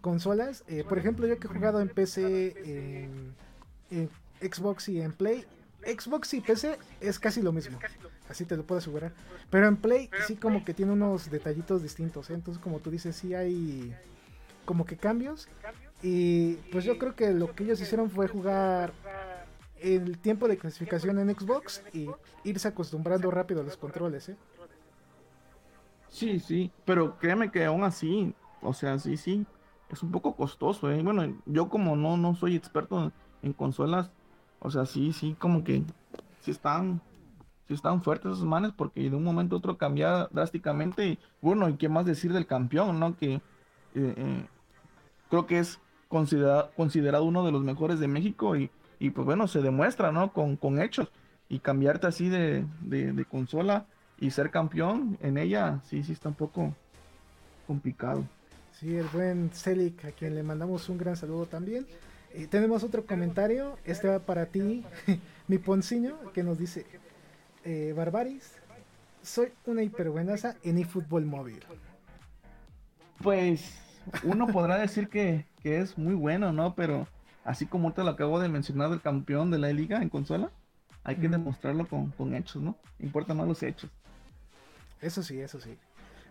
consolas. 0.00 0.64
Eh, 0.68 0.84
por 0.88 0.98
ejemplo, 0.98 1.26
yo 1.26 1.38
que 1.38 1.46
he 1.46 1.50
jugado 1.50 1.80
en 1.80 1.88
PC, 1.88 3.34
en, 3.90 4.10
Xbox 4.40 4.88
y 4.90 5.00
en 5.00 5.12
Play, 5.12 5.46
Xbox 5.82 6.34
y 6.34 6.40
PC 6.40 6.78
es 7.00 7.18
casi 7.18 7.40
lo 7.40 7.52
mismo. 7.52 7.78
Así 8.28 8.44
te 8.44 8.56
lo 8.56 8.64
puedo 8.64 8.80
asegurar. 8.80 9.12
Pero 9.50 9.66
en 9.66 9.76
Play 9.76 10.10
sí 10.26 10.36
como 10.36 10.64
que 10.64 10.74
tiene 10.74 10.92
unos 10.92 11.30
detallitos 11.30 11.82
distintos. 11.82 12.28
¿eh? 12.30 12.34
Entonces 12.34 12.62
como 12.62 12.80
tú 12.80 12.90
dices, 12.90 13.16
sí 13.16 13.34
hay 13.34 13.94
como 14.64 14.84
que 14.84 14.96
cambios. 14.96 15.48
Y 16.08 16.54
pues 16.70 16.84
yo 16.84 16.98
creo 16.98 17.16
que 17.16 17.32
lo 17.32 17.52
que 17.52 17.64
ellos 17.64 17.80
hicieron 17.80 18.08
fue 18.10 18.28
jugar 18.28 18.92
el 19.80 20.18
tiempo 20.18 20.46
de 20.46 20.56
clasificación 20.56 21.18
en 21.18 21.34
Xbox 21.34 21.82
y 21.92 22.06
irse 22.44 22.68
acostumbrando 22.68 23.28
rápido 23.32 23.60
a 23.60 23.64
los 23.64 23.76
controles. 23.76 24.28
¿eh? 24.28 24.36
Sí, 26.08 26.38
sí, 26.38 26.70
pero 26.84 27.18
créeme 27.18 27.50
que 27.50 27.64
aún 27.64 27.82
así, 27.82 28.32
o 28.62 28.72
sea, 28.72 29.00
sí, 29.00 29.16
sí, 29.16 29.44
es 29.88 30.00
un 30.04 30.12
poco 30.12 30.36
costoso, 30.36 30.92
¿eh? 30.92 31.02
Bueno, 31.02 31.42
yo 31.44 31.68
como 31.68 31.96
no, 31.96 32.16
no 32.16 32.36
soy 32.36 32.54
experto 32.54 33.10
en, 33.42 33.52
consolas, 33.52 34.08
o 34.60 34.70
sea, 34.70 34.86
sí, 34.86 35.12
sí, 35.12 35.34
como 35.36 35.64
que 35.64 35.82
sí 36.40 36.52
están, 36.52 37.00
sí 37.66 37.74
están 37.74 38.00
fuertes 38.00 38.34
esos 38.34 38.44
manes 38.44 38.70
porque 38.70 39.10
de 39.10 39.16
un 39.16 39.24
momento 39.24 39.56
a 39.56 39.58
otro 39.58 39.76
cambia 39.76 40.28
drásticamente. 40.30 41.04
Y, 41.08 41.18
bueno, 41.40 41.68
y 41.68 41.74
qué 41.74 41.88
más 41.88 42.06
decir 42.06 42.32
del 42.32 42.46
campeón, 42.46 43.00
¿no? 43.00 43.16
Que 43.16 43.34
eh, 43.34 43.40
eh, 43.94 44.46
creo 45.28 45.46
que 45.46 45.58
es 45.58 45.80
considerado, 46.08 46.70
considerado 46.76 47.24
uno 47.24 47.44
de 47.44 47.52
los 47.52 47.62
mejores 47.62 47.98
de 47.98 48.08
México 48.08 48.56
y, 48.56 48.70
y 48.98 49.10
pues 49.10 49.24
bueno, 49.24 49.48
se 49.48 49.60
demuestra, 49.60 50.12
¿no? 50.12 50.32
Con, 50.32 50.56
con 50.56 50.80
hechos. 50.80 51.10
Y 51.48 51.60
cambiarte 51.60 52.06
así 52.06 52.28
de, 52.28 52.64
de, 52.80 53.12
de 53.12 53.24
consola 53.24 53.86
y 54.18 54.30
ser 54.30 54.50
campeón 54.50 55.18
en 55.22 55.38
ella, 55.38 55.80
sí, 55.84 56.02
sí 56.02 56.12
está 56.12 56.28
un 56.28 56.34
poco 56.34 56.74
complicado. 57.66 58.24
Sí, 58.72 58.96
el 58.96 59.06
buen 59.06 59.50
Celic, 59.52 60.04
a 60.04 60.12
quien 60.12 60.34
le 60.34 60.42
mandamos 60.42 60.88
un 60.88 60.98
gran 60.98 61.16
saludo 61.16 61.46
también. 61.46 61.86
Y 62.34 62.46
tenemos 62.46 62.82
otro 62.82 63.06
comentario, 63.06 63.78
este 63.84 64.08
va 64.08 64.18
para 64.18 64.46
ti, 64.46 64.84
mi 65.48 65.58
ponciño, 65.58 66.18
que 66.34 66.42
nos 66.42 66.58
dice, 66.58 66.84
eh, 67.64 67.94
Barbaris, 67.96 68.52
soy 69.22 69.48
una 69.64 69.82
hiperbuenaza 69.82 70.56
en 70.62 70.78
eFootball 70.78 71.24
móvil. 71.24 71.60
Pues 73.22 73.78
uno 74.24 74.46
podrá 74.48 74.76
decir 74.76 75.08
que, 75.08 75.46
que, 75.66 75.80
es 75.80 75.98
muy 75.98 76.14
bueno, 76.14 76.52
¿no? 76.52 76.74
Pero 76.74 77.08
así 77.44 77.66
como 77.66 77.92
te 77.92 78.04
lo 78.04 78.10
acabo 78.10 78.38
de 78.38 78.48
mencionar 78.48 78.90
del 78.90 79.00
campeón 79.00 79.50
de 79.50 79.58
la 79.58 79.72
liga 79.72 80.00
en 80.00 80.08
consola, 80.08 80.50
hay 81.02 81.16
que 81.16 81.28
demostrarlo 81.28 81.88
con, 81.88 82.10
con 82.12 82.34
hechos, 82.34 82.62
¿no? 82.62 82.76
Importan 83.00 83.36
más 83.36 83.48
los 83.48 83.62
hechos. 83.62 83.90
Eso 85.00 85.22
sí, 85.22 85.40
eso 85.40 85.60
sí. 85.60 85.76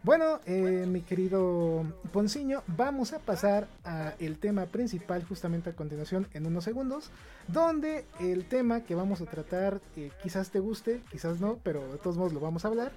Bueno, 0.03 0.39
eh, 0.45 0.85
mi 0.87 1.01
querido 1.01 1.83
Ponciño, 2.13 2.61
vamos 2.67 3.11
a 3.11 3.17
pasar 3.17 3.67
al 3.83 4.37
tema 4.37 4.67
principal 4.67 5.25
justamente 5.25 5.71
a 5.71 5.73
continuación 5.73 6.27
en 6.33 6.45
unos 6.45 6.63
segundos, 6.63 7.09
donde 7.47 8.05
el 8.19 8.45
tema 8.45 8.81
que 8.81 8.93
vamos 8.93 9.19
a 9.21 9.25
tratar 9.25 9.81
eh, 9.97 10.11
quizás 10.21 10.51
te 10.51 10.59
guste, 10.59 11.01
quizás 11.11 11.41
no, 11.41 11.57
pero 11.63 11.91
de 11.91 11.97
todos 11.97 12.17
modos 12.17 12.33
lo 12.33 12.39
vamos 12.39 12.65
a 12.65 12.67
hablar. 12.67 12.91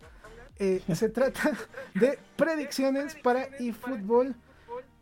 Eh, 0.59 0.83
se 0.95 1.09
trata 1.09 1.53
de 1.95 2.19
predicciones 2.37 3.15
para 3.15 3.45
eFootball 3.59 4.37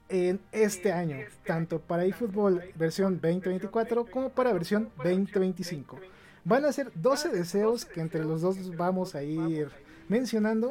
en 0.08 0.40
este 0.52 0.92
año, 0.92 1.18
tanto 1.44 1.80
para 1.80 2.04
eFootball 2.04 2.62
versión 2.76 3.14
2024 3.20 4.06
como 4.06 4.30
para 4.30 4.52
versión 4.52 4.90
2025. 4.98 5.98
Van 6.44 6.64
a 6.64 6.72
ser 6.72 6.92
12 6.94 7.30
deseos 7.30 7.84
que 7.84 8.00
entre 8.00 8.24
los 8.24 8.40
dos 8.40 8.76
vamos 8.76 9.14
a 9.14 9.22
ir 9.22 9.68
mencionando 10.08 10.70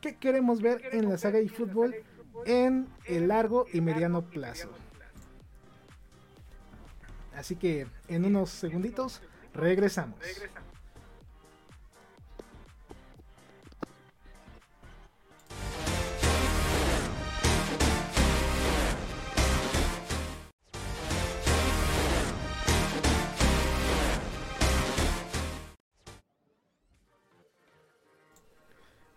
qué 0.00 0.16
queremos 0.16 0.62
ver 0.62 0.82
en 0.92 1.08
la 1.08 1.18
saga 1.18 1.40
eFootball 1.40 1.94
en 2.46 2.86
el 3.06 3.28
largo 3.28 3.66
y 3.72 3.80
mediano 3.80 4.22
plazo. 4.22 4.70
Así 7.34 7.56
que 7.56 7.86
en 8.08 8.24
unos 8.24 8.50
segunditos 8.50 9.20
regresamos. 9.54 10.18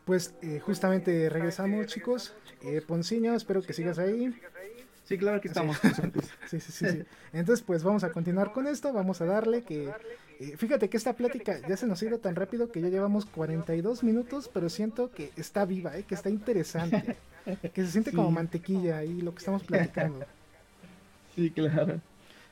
Pues 0.06 0.34
eh, 0.42 0.60
justamente 0.60 1.30
regresamos, 1.30 1.88
chicos. 1.88 2.34
Eh, 2.62 2.82
Ponciño, 2.86 3.34
espero 3.36 3.62
que 3.62 3.74
sigas 3.74 4.00
ahí. 4.00 4.34
Sí, 5.06 5.18
claro, 5.18 5.38
aquí 5.38 5.48
estamos. 5.48 5.78
Sí, 6.50 6.60
sí, 6.60 6.72
sí, 6.72 6.88
sí, 6.88 7.04
Entonces, 7.32 7.64
pues 7.66 7.84
vamos 7.84 8.04
a 8.04 8.12
continuar 8.12 8.52
con 8.52 8.68
esto. 8.68 8.92
Vamos 8.94 9.22
a 9.22 9.26
darle 9.26 9.64
que. 9.64 9.90
Eh, 10.40 10.58
fíjate 10.58 10.90
que 10.90 10.98
esta 10.98 11.14
plática 11.14 11.60
ya 11.68 11.78
se 11.78 11.88
nos 11.88 12.02
ha 12.02 12.06
ido 12.06 12.20
tan 12.20 12.36
rápido 12.36 12.72
que 12.72 12.82
ya 12.82 12.90
llevamos 12.90 13.26
42 13.26 14.04
minutos, 14.04 14.50
pero 14.54 14.70
siento 14.70 15.12
que 15.12 15.32
está 15.36 15.66
viva, 15.66 15.98
¿eh? 15.98 16.04
que 16.04 16.16
está 16.16 16.30
interesante. 16.30 17.16
que 17.74 17.86
se 17.86 17.92
siente 17.92 18.12
como 18.12 18.32
mantequilla 18.32 18.98
ahí 18.98 19.22
lo 19.22 19.34
que 19.34 19.40
estamos 19.40 19.64
platicando. 19.64 20.26
Sí, 21.36 21.50
claro. 21.52 22.00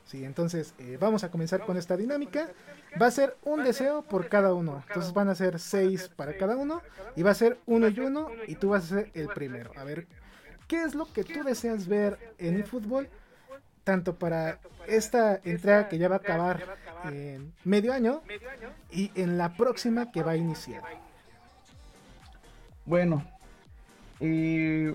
Sí, 0.05 0.25
entonces 0.25 0.73
eh, 0.79 0.97
vamos 0.99 1.23
a 1.23 1.31
comenzar 1.31 1.65
con 1.65 1.77
esta 1.77 1.95
dinámica. 1.95 2.49
Va 3.01 3.07
a 3.07 3.11
ser 3.11 3.37
un 3.43 3.63
deseo 3.63 4.01
por 4.01 4.27
cada 4.27 4.53
uno. 4.53 4.83
Entonces 4.87 5.13
van 5.13 5.29
a 5.29 5.35
ser 5.35 5.59
seis 5.59 6.09
para 6.15 6.37
cada 6.37 6.57
uno. 6.57 6.81
Y 7.15 7.23
va 7.23 7.31
a 7.31 7.35
ser 7.35 7.57
uno 7.65 7.87
y 7.87 7.99
uno. 7.99 8.29
Y 8.47 8.55
tú 8.55 8.69
vas 8.69 8.85
a 8.85 8.95
ser 8.95 9.11
el 9.13 9.27
primero. 9.29 9.71
A 9.77 9.83
ver, 9.83 10.07
¿qué 10.67 10.83
es 10.83 10.95
lo 10.95 11.11
que 11.11 11.23
tú 11.23 11.43
deseas 11.43 11.87
ver 11.87 12.33
en 12.37 12.55
el 12.55 12.65
fútbol? 12.65 13.07
Tanto 13.83 14.15
para 14.15 14.59
esta 14.87 15.39
entrega 15.43 15.87
que 15.87 15.97
ya 15.97 16.09
va 16.09 16.15
a 16.15 16.19
acabar 16.19 16.77
en 17.05 17.53
medio 17.63 17.93
año. 17.93 18.21
Y 18.91 19.11
en 19.15 19.37
la 19.37 19.55
próxima 19.55 20.11
que 20.11 20.23
va 20.23 20.31
a 20.31 20.37
iniciar. 20.37 20.83
Bueno, 22.85 23.25
eh, 24.19 24.93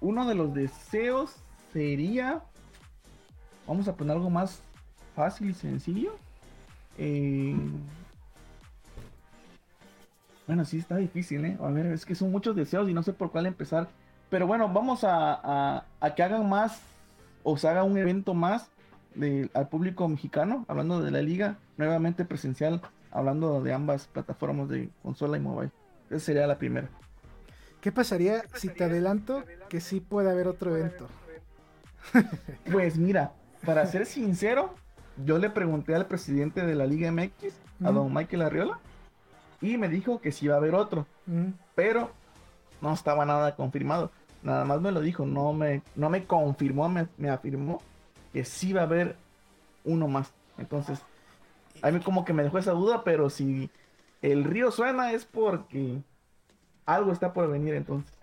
uno 0.00 0.26
de 0.26 0.34
los 0.34 0.52
deseos 0.52 1.36
sería 1.72 2.42
Vamos 3.66 3.88
a 3.88 3.94
poner 3.94 4.16
algo 4.16 4.30
más 4.30 4.62
fácil 5.14 5.50
y 5.50 5.54
sencillo. 5.54 6.16
Eh, 6.98 7.56
bueno, 10.46 10.64
sí 10.64 10.78
está 10.78 10.96
difícil, 10.96 11.44
¿eh? 11.44 11.56
A 11.60 11.68
ver, 11.68 11.86
es 11.86 12.04
que 12.04 12.14
son 12.14 12.30
muchos 12.30 12.54
deseos 12.54 12.88
y 12.88 12.94
no 12.94 13.02
sé 13.02 13.12
por 13.12 13.30
cuál 13.30 13.46
empezar. 13.46 13.88
Pero 14.28 14.46
bueno, 14.46 14.68
vamos 14.68 15.00
a, 15.04 15.84
que 16.14 16.22
hagan 16.22 16.48
más 16.48 16.80
o 17.42 17.56
se 17.56 17.68
haga 17.68 17.82
un 17.82 17.96
evento 17.96 18.34
más 18.34 18.68
de, 19.14 19.50
al 19.54 19.68
público 19.68 20.06
mexicano, 20.08 20.64
hablando 20.68 21.00
de 21.00 21.10
la 21.10 21.22
liga, 21.22 21.56
nuevamente 21.76 22.24
presencial, 22.24 22.82
hablando 23.10 23.62
de 23.62 23.72
ambas 23.72 24.06
plataformas 24.06 24.68
de 24.68 24.90
consola 25.02 25.36
y 25.36 25.40
mobile. 25.40 25.70
Esa 26.10 26.20
sería 26.20 26.46
la 26.46 26.58
primera. 26.58 26.88
¿Qué 27.80 27.92
pasaría 27.92 28.44
si 28.54 28.68
te 28.68 28.84
adelanto 28.84 29.44
que 29.68 29.80
sí 29.80 30.00
puede 30.00 30.30
haber 30.30 30.48
otro 30.48 30.76
evento? 30.76 31.08
Pues 32.70 32.98
mira, 32.98 33.32
para 33.64 33.86
ser 33.86 34.06
sincero, 34.06 34.74
yo 35.24 35.38
le 35.38 35.50
pregunté 35.50 35.94
al 35.94 36.06
presidente 36.06 36.64
de 36.64 36.74
la 36.74 36.86
Liga 36.86 37.10
MX, 37.10 37.54
a 37.84 37.90
don 37.90 38.12
Michael 38.12 38.42
Arriola, 38.42 38.78
y 39.60 39.76
me 39.76 39.88
dijo 39.88 40.20
que 40.20 40.32
sí 40.32 40.46
iba 40.46 40.54
a 40.54 40.58
haber 40.58 40.74
otro, 40.74 41.06
pero 41.74 42.10
no 42.80 42.92
estaba 42.92 43.24
nada 43.24 43.56
confirmado. 43.56 44.10
Nada 44.42 44.64
más 44.64 44.80
me 44.80 44.92
lo 44.92 45.00
dijo, 45.00 45.24
no 45.24 45.52
me, 45.52 45.82
no 45.94 46.10
me 46.10 46.24
confirmó, 46.24 46.88
me, 46.88 47.30
afirmó 47.30 47.80
que 48.32 48.44
sí 48.44 48.72
va 48.72 48.82
a 48.82 48.84
haber 48.84 49.16
uno 49.84 50.06
más. 50.06 50.32
Entonces, 50.58 51.00
a 51.80 51.90
mí 51.90 52.00
como 52.00 52.24
que 52.24 52.34
me 52.34 52.42
dejó 52.42 52.58
esa 52.58 52.72
duda, 52.72 53.04
pero 53.04 53.30
si 53.30 53.70
el 54.20 54.44
río 54.44 54.70
suena 54.70 55.12
es 55.12 55.24
porque 55.24 56.02
algo 56.84 57.12
está 57.12 57.32
por 57.32 57.50
venir 57.50 57.74
entonces. 57.74 58.13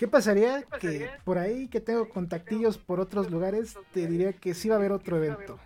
¿Qué 0.00 0.08
pasaría, 0.08 0.62
que 0.80 1.10
por 1.24 1.36
ahí 1.36 1.68
que 1.68 1.78
tengo 1.78 2.08
contactillos 2.08 2.78
por 2.78 3.00
otros 3.00 3.30
lugares, 3.30 3.76
te 3.92 4.06
diría 4.06 4.32
que 4.32 4.54
sí 4.54 4.70
va 4.70 4.76
a 4.76 4.78
haber 4.78 4.92
otro 4.92 5.22
evento? 5.22 5.58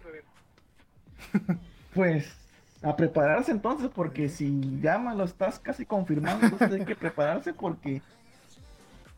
pues 1.94 2.34
a 2.82 2.96
prepararse 2.96 3.52
entonces, 3.52 3.90
porque 3.94 4.28
si 4.28 4.80
ya 4.80 4.98
me 4.98 5.14
lo 5.14 5.22
estás 5.22 5.60
casi 5.60 5.86
confirmando, 5.86 6.46
entonces 6.46 6.80
hay 6.80 6.84
que 6.84 6.96
prepararse 6.96 7.54
porque 7.54 8.02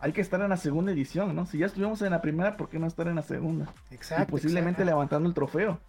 hay 0.01 0.12
que 0.12 0.21
estar 0.21 0.39
en 0.43 0.51
la 0.51 0.59
segunda 0.59 0.93
edición, 0.93 1.35
¿no? 1.35 1.47
Si 1.47 1.57
ya 1.57 1.64
estuvimos 1.64 2.03
en 2.03 2.11
la 2.11 2.21
primera, 2.21 2.59
¿por 2.59 2.69
qué 2.69 2.79
no 2.79 2.87
estar 2.87 3.09
en 3.09 3.14
la 3.14 3.23
segunda? 3.23 3.73
Exacto. 3.91 4.25
Y 4.25 4.31
posiblemente 4.33 4.85
levantando 4.85 5.27
el 5.31 5.35
trofeo. 5.35 5.81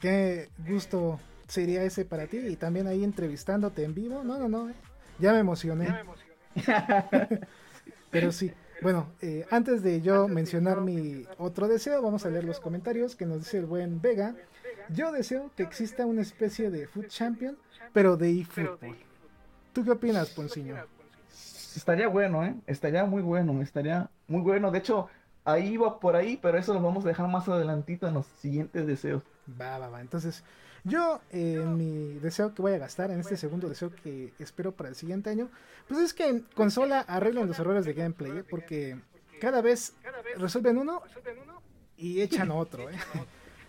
Qué 0.00 0.48
gusto 0.68 1.20
sería 1.46 1.84
ese 1.84 2.04
para 2.04 2.26
ti 2.26 2.38
y 2.38 2.56
también 2.56 2.88
ahí 2.88 3.04
entrevistándote 3.04 3.84
en 3.84 3.94
vivo. 3.94 4.24
No, 4.24 4.38
no, 4.38 4.48
no. 4.48 4.70
Eh. 4.70 4.74
Ya 5.20 5.32
me 5.34 5.38
emocioné. 5.38 5.84
Ya 5.84 5.92
me 5.92 6.00
emocioné. 6.00 7.46
Pero 8.10 8.32
sí, 8.32 8.52
bueno, 8.82 9.08
eh, 9.20 9.46
antes 9.50 9.82
de 9.82 10.00
yo 10.00 10.26
mencionar 10.26 10.80
mi 10.80 11.24
otro 11.38 11.68
deseo, 11.68 12.00
vamos 12.02 12.24
a 12.24 12.30
leer 12.30 12.44
los 12.44 12.60
comentarios 12.60 13.14
que 13.14 13.26
nos 13.26 13.40
dice 13.40 13.58
el 13.58 13.66
buen 13.66 14.00
Vega. 14.00 14.34
Yo 14.88 15.12
deseo 15.12 15.50
que 15.54 15.62
exista 15.62 16.06
una 16.06 16.22
especie 16.22 16.70
de 16.70 16.86
Food 16.86 17.06
Champion, 17.08 17.56
pero 17.92 18.16
de 18.16 18.40
eFootball. 18.40 18.96
¿Tú 19.72 19.84
qué 19.84 19.92
opinas, 19.92 20.30
Ponciño? 20.30 20.76
Estaría 21.76 22.08
bueno, 22.08 22.44
¿eh? 22.44 22.54
Estaría 22.66 23.04
muy 23.04 23.22
bueno, 23.22 23.60
estaría 23.62 24.10
muy 24.26 24.40
bueno. 24.40 24.70
De 24.70 24.78
hecho, 24.78 25.08
ahí 25.44 25.76
va 25.76 26.00
por 26.00 26.16
ahí, 26.16 26.38
pero 26.40 26.58
eso 26.58 26.74
lo 26.74 26.80
vamos 26.80 27.04
a 27.04 27.08
dejar 27.08 27.28
más 27.28 27.48
adelantito 27.48 28.08
en 28.08 28.14
los 28.14 28.26
siguientes 28.26 28.86
deseos. 28.86 29.22
Va, 29.60 29.78
va, 29.78 29.88
va. 29.88 30.00
Entonces, 30.00 30.42
Yo, 30.84 31.20
en 31.30 31.76
mi 31.76 32.14
deseo 32.20 32.54
que 32.54 32.62
voy 32.62 32.72
a 32.72 32.78
gastar, 32.78 33.10
en 33.10 33.20
este 33.20 33.36
segundo 33.36 33.68
deseo 33.68 33.90
que 33.90 34.32
espero 34.38 34.72
para 34.72 34.88
el 34.88 34.94
siguiente 34.94 35.30
año, 35.30 35.50
pues 35.88 36.00
es 36.00 36.14
que 36.14 36.28
en 36.28 36.40
consola 36.54 37.00
arreglen 37.00 37.46
los 37.46 37.58
errores 37.58 37.84
de 37.84 37.92
gameplay, 37.92 38.38
¿eh? 38.38 38.44
porque 38.48 38.98
cada 39.40 39.60
vez 39.60 39.94
resuelven 40.36 40.78
uno 40.78 41.02
y 41.96 42.22
echan 42.22 42.50
otro. 42.50 42.88
¿eh? 42.88 42.96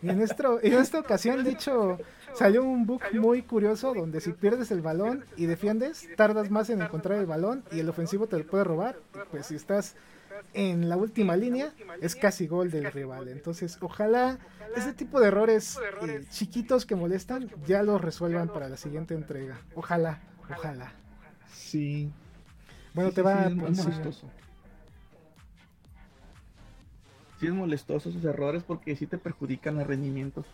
Y 0.01 0.09
en, 0.09 0.20
en 0.20 0.74
esta 0.74 0.99
ocasión, 0.99 1.43
de 1.43 1.51
hecho, 1.51 1.99
salió 2.34 2.64
un 2.64 2.86
bug 2.86 3.01
muy 3.14 3.43
curioso 3.43 3.93
donde 3.93 4.20
si 4.20 4.32
pierdes 4.32 4.72
el 4.72 4.82
balón 4.82 5.26
y 5.36 5.45
defiendes, 5.45 6.07
tardas 6.16 6.49
más 6.49 6.70
en 6.70 6.82
encontrar 6.82 7.20
el 7.20 7.26
balón 7.26 7.64
y 7.72 7.80
el 7.80 7.89
ofensivo 7.89 8.28
te 8.28 8.38
lo 8.38 8.47
puede 8.47 8.64
robar. 8.64 8.97
Pues 9.30 9.47
si 9.47 9.55
estás 9.55 9.95
en 10.54 10.89
la 10.89 10.98
última 10.98 11.36
línea, 11.36 11.74
es 12.02 12.16
casi 12.16 12.48
gol 12.48 12.72
del 12.72 12.92
rival. 12.92 13.28
Entonces, 13.28 13.78
ojalá 13.82 14.39
ese 14.76 14.94
tipo 14.94 15.20
de 15.20 15.28
errores 15.28 15.80
eh, 16.02 16.24
chiquitos 16.30 16.86
que 16.86 16.96
molestan 16.96 17.50
ya 17.68 17.84
los 17.84 18.02
resuelvan 18.02 18.50
para 18.50 18.70
la 18.70 18.78
siguiente 18.78 19.14
entrega. 19.14 19.60
Ojalá, 19.76 20.22
ojalá. 20.50 20.94
Sí. 21.54 22.12
Bueno, 22.94 23.12
te 23.12 23.22
va 23.22 23.48
sí, 23.48 23.52
es 23.52 23.56
molestoso. 23.56 24.30
Sí 27.39 27.48
es 27.48 27.54
molestoso 27.54 28.10
esos 28.10 28.24
errores 28.24 28.64
porque 28.64 28.96
sí 28.96 29.08
te 29.08 29.18
perjudican 29.18 29.80
el 29.80 29.88
rendimiento. 29.88 30.46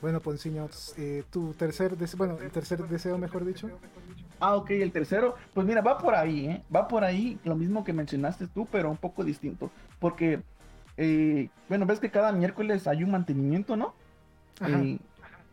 Bueno, 0.00 0.20
Ponciño, 0.20 0.68
eh, 0.96 1.24
tu 1.30 1.54
tercer 1.54 1.96
deseo, 1.96 2.18
bueno, 2.18 2.38
el 2.38 2.50
tercer 2.50 2.86
deseo, 2.86 3.18
mejor 3.18 3.44
dicho. 3.44 3.68
Ah, 4.40 4.56
ok, 4.56 4.70
el 4.70 4.92
tercero, 4.92 5.34
pues 5.54 5.66
mira, 5.66 5.80
va 5.80 5.98
por 5.98 6.14
ahí, 6.14 6.46
¿eh? 6.46 6.62
Va 6.74 6.86
por 6.88 7.04
ahí, 7.04 7.38
lo 7.44 7.56
mismo 7.56 7.84
que 7.84 7.92
mencionaste 7.92 8.46
tú, 8.46 8.66
pero 8.70 8.90
un 8.90 8.96
poco 8.96 9.24
distinto. 9.24 9.70
Porque, 9.98 10.42
eh, 10.96 11.48
bueno, 11.68 11.86
ves 11.86 12.00
que 12.00 12.10
cada 12.10 12.32
miércoles 12.32 12.86
hay 12.86 13.02
un 13.02 13.10
mantenimiento, 13.10 13.76
¿no? 13.76 13.94
Eh, 14.66 14.98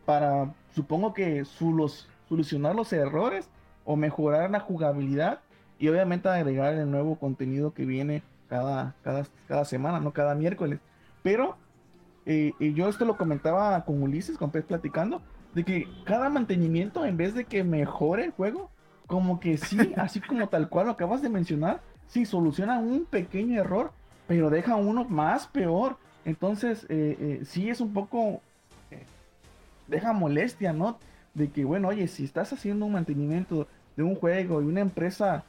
para, 0.04 0.52
supongo 0.74 1.14
que 1.14 1.44
solucionar 1.44 2.74
los 2.74 2.92
errores 2.92 3.48
o 3.84 3.96
mejorar 3.96 4.50
la 4.50 4.60
jugabilidad 4.60 5.40
y 5.78 5.88
obviamente 5.88 6.28
agregar 6.28 6.74
el 6.74 6.90
nuevo 6.90 7.16
contenido 7.16 7.72
que 7.72 7.84
viene 7.84 8.22
cada, 8.48 8.94
cada, 9.02 9.26
cada 9.48 9.64
semana, 9.64 10.00
no 10.00 10.12
cada 10.12 10.34
miércoles. 10.34 10.80
Pero 11.22 11.56
eh, 12.26 12.52
y 12.58 12.74
yo 12.74 12.88
esto 12.88 13.04
lo 13.04 13.16
comentaba 13.16 13.84
con 13.84 14.02
Ulises, 14.02 14.36
con 14.36 14.50
Pez 14.50 14.64
platicando, 14.64 15.22
de 15.54 15.64
que 15.64 15.88
cada 16.04 16.28
mantenimiento, 16.28 17.04
en 17.06 17.16
vez 17.16 17.34
de 17.34 17.44
que 17.44 17.62
mejore 17.62 18.24
el 18.24 18.32
juego, 18.32 18.68
como 19.06 19.40
que 19.40 19.56
sí, 19.56 19.78
así 19.96 20.20
como 20.20 20.48
tal 20.48 20.68
cual 20.68 20.86
lo 20.86 20.92
acabas 20.92 21.22
de 21.22 21.28
mencionar, 21.28 21.80
sí 22.08 22.24
soluciona 22.24 22.78
un 22.78 23.04
pequeño 23.04 23.60
error, 23.60 23.92
pero 24.26 24.50
deja 24.50 24.76
uno 24.76 25.04
más 25.04 25.46
peor. 25.46 25.96
Entonces, 26.24 26.84
eh, 26.88 27.16
eh, 27.20 27.44
sí 27.44 27.70
es 27.70 27.80
un 27.80 27.92
poco, 27.92 28.40
deja 29.86 30.12
molestia, 30.12 30.72
¿no? 30.72 30.98
De 31.34 31.50
que, 31.50 31.64
bueno, 31.64 31.88
oye, 31.88 32.08
si 32.08 32.24
estás 32.24 32.52
haciendo 32.52 32.86
un 32.86 32.92
mantenimiento 32.92 33.68
de 33.96 34.02
un 34.02 34.16
juego 34.16 34.60
y 34.60 34.64
una 34.64 34.80
empresa, 34.80 35.44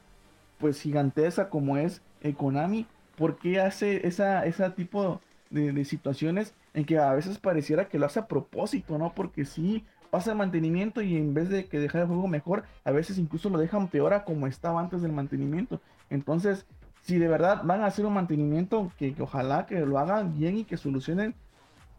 pues 0.60 0.82
gigantesca 0.82 1.50
como 1.50 1.78
es 1.78 2.02
Konami, 2.38 2.86
¿por 3.16 3.38
qué 3.38 3.60
hace 3.60 4.06
esa, 4.06 4.46
ese 4.46 4.70
tipo 4.72 5.22
de 5.50 5.86
situaciones 5.86 6.54
en 6.78 6.86
que 6.86 7.00
a 7.00 7.14
veces 7.14 7.40
pareciera 7.40 7.88
que 7.88 7.98
lo 7.98 8.06
hace 8.06 8.20
a 8.20 8.28
propósito, 8.28 9.00
¿no? 9.00 9.12
Porque 9.14 9.46
sí 9.46 9.84
pasa 10.10 10.32
el 10.32 10.38
mantenimiento 10.38 11.02
y 11.02 11.16
en 11.18 11.34
vez 11.34 11.50
de 11.50 11.66
que 11.66 11.80
dejar 11.80 12.02
el 12.02 12.08
juego 12.08 12.28
mejor, 12.28 12.64
a 12.84 12.92
veces 12.92 13.18
incluso 13.18 13.50
lo 13.50 13.58
dejan 13.58 13.88
peor 13.88 14.14
a 14.14 14.24
como 14.24 14.48
estaba 14.48 14.80
antes 14.80 15.02
del 15.02 15.12
mantenimiento. 15.12 15.82
Entonces, 16.10 16.66
si 17.02 17.18
de 17.18 17.28
verdad 17.28 17.62
van 17.64 17.82
a 17.82 17.88
hacer 17.88 18.06
un 18.06 18.14
mantenimiento, 18.14 18.92
que, 18.98 19.16
ojalá 19.20 19.66
que 19.66 19.80
lo 19.80 19.98
hagan 20.00 20.38
bien 20.38 20.58
y 20.58 20.64
que 20.64 20.78
solucionen 20.78 21.36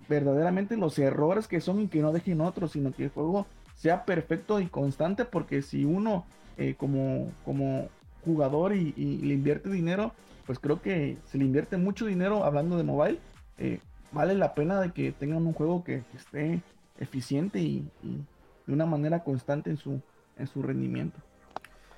verdaderamente 0.08 0.76
los 0.76 0.98
errores 0.98 1.48
que 1.48 1.60
son 1.60 1.80
y 1.80 1.88
que 1.88 2.00
no 2.00 2.12
dejen 2.12 2.40
otros, 2.40 2.72
sino 2.72 2.92
que 2.92 3.04
el 3.04 3.10
juego 3.10 3.46
sea 3.74 4.04
perfecto 4.04 4.60
y 4.60 4.66
constante, 4.66 5.24
porque 5.24 5.62
si 5.62 5.84
uno 5.84 6.24
eh, 6.56 6.74
como, 6.76 7.30
como 7.44 7.88
jugador 8.24 8.74
y, 8.74 8.92
le 8.92 9.34
invierte 9.34 9.70
dinero, 9.70 10.12
pues 10.46 10.58
creo 10.58 10.82
que 10.82 11.16
se 11.26 11.38
le 11.38 11.44
invierte 11.44 11.76
mucho 11.76 12.06
dinero 12.06 12.44
hablando 12.44 12.76
de 12.76 12.82
mobile, 12.82 13.18
eh, 13.58 13.80
vale 14.12 14.34
la 14.34 14.54
pena 14.54 14.80
de 14.80 14.90
que 14.90 15.12
tengan 15.12 15.46
un 15.46 15.52
juego 15.52 15.84
que, 15.84 16.02
esté 16.16 16.60
eficiente 16.98 17.58
y, 17.58 17.88
de 18.66 18.72
una 18.72 18.86
manera 18.86 19.24
constante 19.24 19.70
en 19.70 19.76
su, 19.76 20.00
en 20.36 20.46
su 20.46 20.62
rendimiento. 20.62 21.18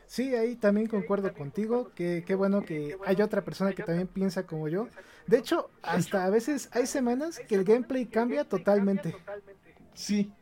Sí, 0.06 0.34
ahí 0.34 0.56
también 0.56 0.88
concuerdo 0.88 1.32
contigo, 1.32 1.92
que 1.94 2.24
qué 2.26 2.34
bueno 2.34 2.62
que 2.62 2.96
hay 3.06 3.22
otra 3.22 3.42
persona 3.44 3.72
que 3.72 3.84
también 3.84 4.08
piensa 4.08 4.44
como 4.44 4.68
yo. 4.68 4.88
De 5.26 5.38
hecho, 5.38 5.70
hasta 5.82 6.24
a 6.24 6.30
veces 6.30 6.68
hay 6.72 6.86
semanas 6.86 7.40
que 7.48 7.54
el 7.54 7.64
gameplay 7.64 8.06
cambia 8.06 8.44
totalmente. 8.44 9.14
Sí, 9.94 10.32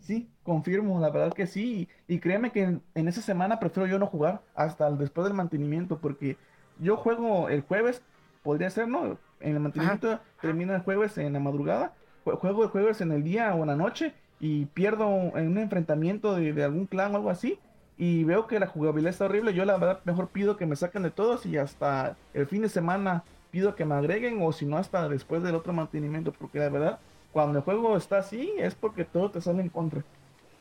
sí, 0.00 0.28
confirmo, 0.42 1.00
la 1.00 1.10
verdad 1.10 1.32
que 1.32 1.46
sí. 1.46 1.88
Y, 2.06 2.18
créeme 2.18 2.52
que 2.52 2.62
en, 2.62 2.82
en, 2.94 3.08
esa 3.08 3.22
semana 3.22 3.58
prefiero 3.58 3.86
yo 3.86 3.98
no 3.98 4.06
jugar 4.06 4.42
hasta 4.54 4.90
después 4.90 5.26
del 5.26 5.34
mantenimiento, 5.34 5.98
porque 5.98 6.36
yo 6.78 6.96
juego 6.96 7.48
el 7.48 7.62
jueves, 7.62 8.02
podría 8.42 8.70
ser, 8.70 8.88
¿no? 8.88 9.18
En 9.40 9.54
el 9.54 9.60
mantenimiento 9.60 10.20
termina 10.40 10.74
el 10.76 10.82
jueves 10.82 11.16
en 11.18 11.32
la 11.32 11.40
madrugada, 11.40 11.94
juego 12.36 12.64
el 12.64 12.70
jueves 12.70 13.00
en 13.00 13.12
el 13.12 13.22
día 13.22 13.54
o 13.54 13.60
en 13.60 13.68
la 13.68 13.76
noche 13.76 14.14
y 14.40 14.66
pierdo 14.66 15.08
en 15.36 15.48
un 15.48 15.58
enfrentamiento 15.58 16.34
de, 16.34 16.62
algún 16.62 16.86
clan 16.86 17.12
o 17.12 17.16
algo 17.16 17.30
así 17.30 17.58
y 17.96 18.24
veo 18.24 18.46
que 18.46 18.60
la 18.60 18.66
jugabilidad 18.66 19.10
está 19.10 19.24
horrible, 19.24 19.54
yo 19.54 19.64
la 19.64 19.76
verdad 19.76 20.00
mejor 20.04 20.28
pido 20.28 20.56
que 20.56 20.66
me 20.66 20.76
saquen 20.76 21.02
de 21.02 21.10
todos 21.10 21.46
y 21.46 21.56
hasta 21.56 22.16
el 22.34 22.46
fin 22.46 22.62
de 22.62 22.68
semana 22.68 23.24
pido 23.50 23.74
que 23.74 23.84
me 23.84 23.94
agreguen 23.94 24.38
o 24.40 24.52
si 24.52 24.66
no 24.66 24.78
hasta 24.78 25.08
después 25.08 25.42
del 25.42 25.56
otro 25.56 25.72
mantenimiento 25.72 26.32
porque 26.32 26.60
la 26.60 26.68
verdad 26.68 26.98
cuando 27.32 27.58
el 27.58 27.64
juego 27.64 27.96
está 27.96 28.18
así 28.18 28.52
es 28.58 28.74
porque 28.74 29.04
todo 29.04 29.30
te 29.30 29.40
sale 29.40 29.62
en 29.62 29.68
contra. 29.68 30.02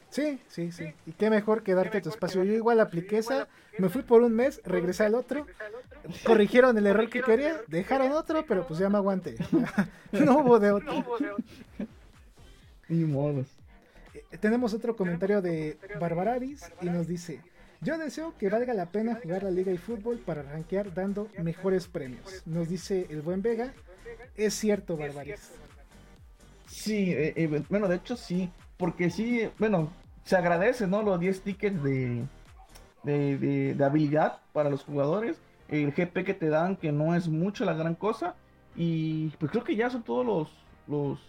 Sí, 0.09 0.39
sí, 0.47 0.71
sí. 0.71 0.93
Y 1.05 1.11
qué 1.11 1.29
mejor 1.29 1.63
que 1.63 1.73
darte 1.73 2.01
tu 2.01 2.09
espacio. 2.09 2.43
Yo 2.43 2.53
igual 2.53 2.79
apliqué 2.79 3.17
esa, 3.17 3.47
me 3.77 3.89
fui 3.89 4.01
por 4.01 4.21
un 4.21 4.33
mes, 4.33 4.61
regresé 4.63 5.03
al 5.03 5.15
otro, 5.15 5.45
corrigieron 6.23 6.77
el 6.77 6.87
error 6.87 7.09
que 7.09 7.21
quería, 7.21 7.61
dejaron 7.67 8.11
otro, 8.13 8.45
pero 8.47 8.65
pues 8.65 8.79
ya 8.79 8.89
me 8.89 8.97
aguanté. 8.97 9.35
no 10.11 10.39
hubo 10.39 10.59
de 10.59 10.71
otro. 10.71 11.03
Ni 12.89 13.03
modos. 13.03 13.47
Eh, 14.13 14.37
tenemos 14.39 14.73
otro 14.73 14.95
comentario 14.95 15.41
de 15.41 15.77
Barbararis 15.99 16.63
y 16.81 16.85
nos 16.85 17.07
dice: 17.07 17.41
Yo 17.81 17.97
deseo 17.97 18.33
que 18.37 18.49
valga 18.49 18.73
la 18.73 18.85
pena 18.85 19.19
jugar 19.21 19.43
la 19.43 19.51
Liga 19.51 19.73
y 19.73 19.77
Fútbol 19.77 20.19
para 20.19 20.41
rankear 20.41 20.93
dando 20.93 21.27
mejores 21.43 21.87
premios. 21.87 22.43
Nos 22.45 22.69
dice 22.69 23.07
el 23.09 23.21
buen 23.21 23.41
Vega. 23.41 23.73
Es 24.37 24.53
cierto, 24.53 24.95
Barbaris. 24.95 25.51
Sí, 26.65 27.11
eh, 27.11 27.33
eh, 27.35 27.63
bueno, 27.69 27.87
de 27.87 27.95
hecho 27.97 28.15
sí 28.15 28.49
porque 28.77 29.09
sí, 29.09 29.49
bueno, 29.57 29.89
se 30.23 30.35
agradece, 30.35 30.87
¿no? 30.87 31.01
Los 31.01 31.19
10 31.19 31.41
tickets 31.41 31.83
de, 31.83 32.25
de, 33.03 33.83
habilidad 33.83 34.39
para 34.53 34.69
los 34.69 34.83
jugadores. 34.83 35.41
El 35.67 35.91
GP 35.91 36.23
que 36.23 36.33
te 36.33 36.49
dan, 36.49 36.75
que 36.75 36.91
no 36.91 37.15
es 37.15 37.27
mucho 37.27 37.65
la 37.65 37.73
gran 37.73 37.95
cosa. 37.95 38.35
Y 38.75 39.29
pues 39.39 39.51
creo 39.51 39.63
que 39.63 39.75
ya 39.75 39.89
son 39.89 40.03
todos 40.03 40.25
los. 40.25 40.51
los, 40.87 41.19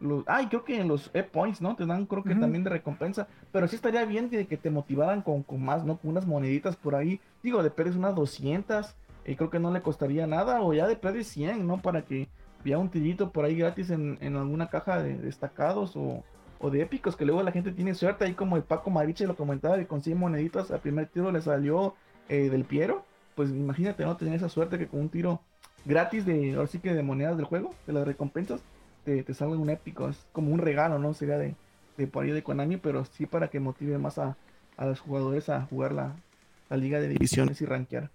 los 0.00 0.24
ay, 0.26 0.46
creo 0.46 0.64
que 0.64 0.80
en 0.80 0.88
los 0.88 1.10
E-Points, 1.12 1.60
¿no? 1.60 1.74
Te 1.74 1.84
dan, 1.84 2.06
creo 2.06 2.22
que 2.22 2.34
también 2.34 2.64
de 2.64 2.70
recompensa. 2.70 3.26
Pero 3.50 3.66
sí 3.66 3.76
estaría 3.76 4.04
bien 4.04 4.30
de 4.30 4.46
que 4.46 4.56
te 4.56 4.70
motivaran 4.70 5.22
con, 5.22 5.42
con 5.42 5.62
más, 5.62 5.84
¿no? 5.84 5.96
Con 5.96 6.10
unas 6.10 6.26
moneditas 6.26 6.76
por 6.76 6.94
ahí. 6.94 7.20
Digo, 7.42 7.62
de 7.62 7.70
Pérez 7.70 7.96
unas 7.96 8.14
200. 8.14 8.94
Y 9.26 9.36
creo 9.36 9.50
que 9.50 9.58
no 9.58 9.72
le 9.72 9.82
costaría 9.82 10.26
nada. 10.26 10.62
O 10.62 10.72
ya 10.72 10.86
de 10.86 10.96
Pérez 10.96 11.26
100, 11.28 11.66
¿no? 11.66 11.78
Para 11.78 12.02
que 12.02 12.28
vea 12.64 12.78
un 12.78 12.90
tirito 12.90 13.30
por 13.30 13.44
ahí 13.44 13.56
gratis 13.56 13.90
en, 13.90 14.18
en 14.20 14.36
alguna 14.36 14.68
caja 14.68 15.02
de 15.02 15.16
destacados 15.16 15.96
o 15.96 16.24
o 16.60 16.70
de 16.70 16.82
épicos 16.82 17.16
que 17.16 17.24
luego 17.24 17.42
la 17.42 17.52
gente 17.52 17.72
tiene 17.72 17.94
suerte, 17.94 18.24
ahí 18.24 18.34
como 18.34 18.56
el 18.56 18.62
Paco 18.62 18.90
Mariche 18.90 19.26
lo 19.26 19.36
comentaba, 19.36 19.80
y 19.80 19.84
consigue 19.84 20.16
moneditas, 20.16 20.70
al 20.70 20.80
primer 20.80 21.06
tiro 21.06 21.30
le 21.30 21.40
salió 21.40 21.94
eh, 22.28 22.50
del 22.50 22.64
Piero, 22.64 23.04
pues 23.34 23.50
imagínate, 23.50 24.04
¿no? 24.04 24.16
Tener 24.16 24.34
esa 24.34 24.48
suerte 24.48 24.78
que 24.78 24.88
con 24.88 25.00
un 25.00 25.08
tiro 25.08 25.40
gratis 25.84 26.26
de, 26.26 26.54
ahora 26.54 26.66
sí 26.66 26.80
que 26.80 26.92
de 26.92 27.02
monedas 27.02 27.36
del 27.36 27.46
juego, 27.46 27.74
de 27.86 27.92
las 27.92 28.06
recompensas, 28.06 28.60
te, 29.04 29.22
te 29.22 29.34
salga 29.34 29.56
un 29.56 29.70
épico, 29.70 30.08
es 30.08 30.26
como 30.32 30.52
un 30.52 30.58
regalo, 30.58 30.98
¿no? 30.98 31.14
Sería 31.14 31.38
de, 31.38 31.54
de 31.96 32.06
por 32.06 32.24
ahí 32.24 32.32
de 32.32 32.42
Konami, 32.42 32.76
pero 32.76 33.04
sí 33.04 33.26
para 33.26 33.48
que 33.48 33.60
motive 33.60 33.98
más 33.98 34.18
a, 34.18 34.36
a 34.76 34.86
los 34.86 35.00
jugadores 35.00 35.48
a 35.48 35.62
jugar 35.62 35.92
la, 35.92 36.16
la 36.68 36.76
liga 36.76 37.00
de 37.00 37.08
divisiones 37.08 37.60
y 37.60 37.66
rankear. 37.66 38.10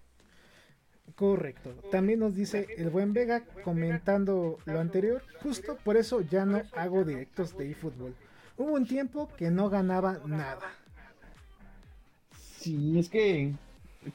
Correcto. 1.16 1.74
También 1.92 2.20
nos 2.20 2.34
dice 2.34 2.66
el 2.78 2.90
buen 2.90 3.14
Vega 3.14 3.44
comentando 3.64 4.58
lo 4.66 4.80
anterior. 4.80 5.22
Justo 5.42 5.78
por 5.84 5.98
eso 5.98 6.22
ya 6.22 6.46
no 6.46 6.62
hago 6.76 7.04
directos 7.04 7.58
de 7.58 7.72
eFootball. 7.72 8.16
Hubo 8.58 8.74
un 8.74 8.86
tiempo 8.86 9.30
que 9.38 9.50
no 9.50 9.70
ganaba 9.70 10.20
nada. 10.26 10.72
Sí, 12.60 12.98
es 12.98 13.10
que, 13.10 13.54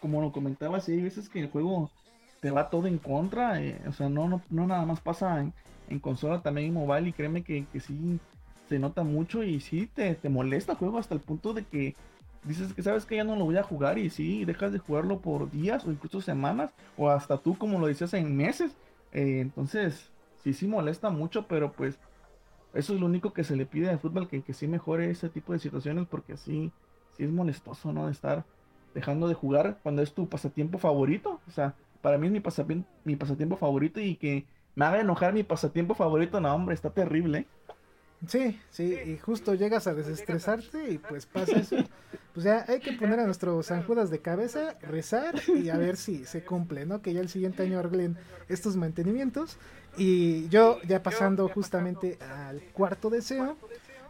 como 0.01 0.20
lo 0.20 0.32
comentaba, 0.32 0.80
sí 0.80 0.93
hay 0.93 1.03
veces 1.03 1.28
que 1.28 1.41
el 1.41 1.51
juego 1.51 1.91
te 2.41 2.51
va 2.51 2.70
todo 2.70 2.86
en 2.86 2.99
contra. 2.99 3.62
Eh, 3.62 3.80
o 3.86 3.93
sea, 3.93 4.09
no, 4.09 4.43
no, 4.49 4.66
nada 4.66 4.84
más 4.86 5.01
pasa 5.01 5.51
en, 5.89 5.99
consola, 5.99 6.41
también 6.41 6.68
en 6.68 6.74
mobile. 6.74 7.09
Y 7.09 7.12
créeme 7.12 7.43
que, 7.43 7.66
que 7.72 7.80
sí 7.80 8.20
se 8.68 8.78
nota 8.78 9.03
mucho 9.03 9.43
y 9.43 9.61
sí 9.61 9.89
te, 9.93 10.14
te 10.14 10.28
molesta 10.28 10.72
el 10.72 10.78
juego 10.78 10.99
hasta 10.99 11.14
el 11.14 11.20
punto 11.20 11.53
de 11.53 11.64
que 11.64 11.95
dices 12.45 12.72
que 12.72 12.82
sabes 12.82 13.05
que 13.05 13.16
ya 13.16 13.24
no 13.24 13.36
lo 13.36 13.45
voy 13.45 13.57
a 13.57 13.62
jugar 13.62 13.99
y 13.99 14.11
sí, 14.11 14.45
dejas 14.45 14.72
de 14.72 14.78
jugarlo 14.78 15.20
por 15.20 15.51
días 15.51 15.84
o 15.84 15.91
incluso 15.91 16.20
semanas 16.20 16.70
o 16.97 17.11
hasta 17.11 17.39
tú 17.39 17.57
como 17.57 17.78
lo 17.78 17.86
decías 17.86 18.14
en 18.14 18.36
meses. 18.36 18.72
Eh, 19.12 19.41
entonces, 19.41 20.11
sí, 20.43 20.53
sí 20.53 20.66
molesta 20.66 21.11
mucho, 21.11 21.47
pero 21.47 21.72
pues 21.72 21.99
eso 22.79 22.95
es 22.95 23.01
lo 23.01 23.07
único 23.07 23.33
que 23.33 23.45
se 23.45 23.57
le 23.57 23.66
pide 23.66 23.91
al 23.91 23.99
fútbol, 23.99 24.29
que, 24.29 24.43
que 24.43 24.55
sí 24.55 24.68
mejore 24.68 25.11
ese 25.11 25.29
tipo 25.31 25.53
de 25.53 25.59
situaciones, 25.59 26.07
porque 26.09 26.35
así 26.35 26.72
sí 27.12 27.24
es 27.24 27.31
molestoso, 27.31 27.93
¿no? 27.93 28.07
De 28.07 28.12
estar 28.12 28.47
dejando 28.95 29.29
de 29.29 29.35
jugar 29.35 29.81
cuando 29.83 30.03
es 30.03 30.14
tu 30.14 30.29
pasatiempo 30.29 30.79
favorito. 30.79 31.43
O 31.47 31.51
sea, 31.51 31.76
para 32.01 32.18
mí 32.18 32.26
es 32.29 32.33
mi 32.33 32.41
pasatiempo, 32.41 32.89
mi 33.05 33.16
pasatiempo 33.16 33.57
favorito 33.57 34.01
y 34.01 34.16
que 34.16 34.47
me 34.74 34.85
haga 34.85 35.01
enojar 35.01 35.35
mi 35.35 35.43
pasatiempo 35.43 35.95
favorito, 35.95 36.41
no, 36.41 36.55
hombre, 36.55 36.74
está 36.74 36.91
terrible. 36.95 37.51
Sí, 38.27 38.61
sí, 38.71 38.99
y 39.07 39.19
justo 39.19 39.55
llegas 39.55 39.87
a 39.87 39.95
desestresarte 39.95 40.91
y 40.91 40.99
pues 40.99 41.27
pasa 41.27 41.59
eso. 41.59 41.77
Pues 42.35 42.45
ya 42.45 42.64
hay 42.69 42.81
que 42.81 42.93
poner 42.93 43.21
a 43.21 43.25
nuestros 43.25 43.66
San 43.66 43.87
de 44.11 44.19
cabeza, 44.21 44.77
rezar 44.83 45.35
y 45.49 45.71
a 45.71 45.77
ver 45.77 45.97
si 45.97 46.25
se 46.25 46.45
cumple, 46.45 46.85
¿no? 46.85 47.01
Que 47.01 47.12
ya 47.12 47.21
el 47.21 47.29
siguiente 47.29 47.62
año 47.62 47.79
arreglen 47.79 48.16
estos 48.49 48.77
mantenimientos. 48.77 49.57
Y 49.97 50.49
yo 50.49 50.81
ya 50.83 51.03
pasando 51.03 51.49
justamente 51.49 52.19
al 52.21 52.61
cuarto 52.73 53.09
deseo, 53.11 53.57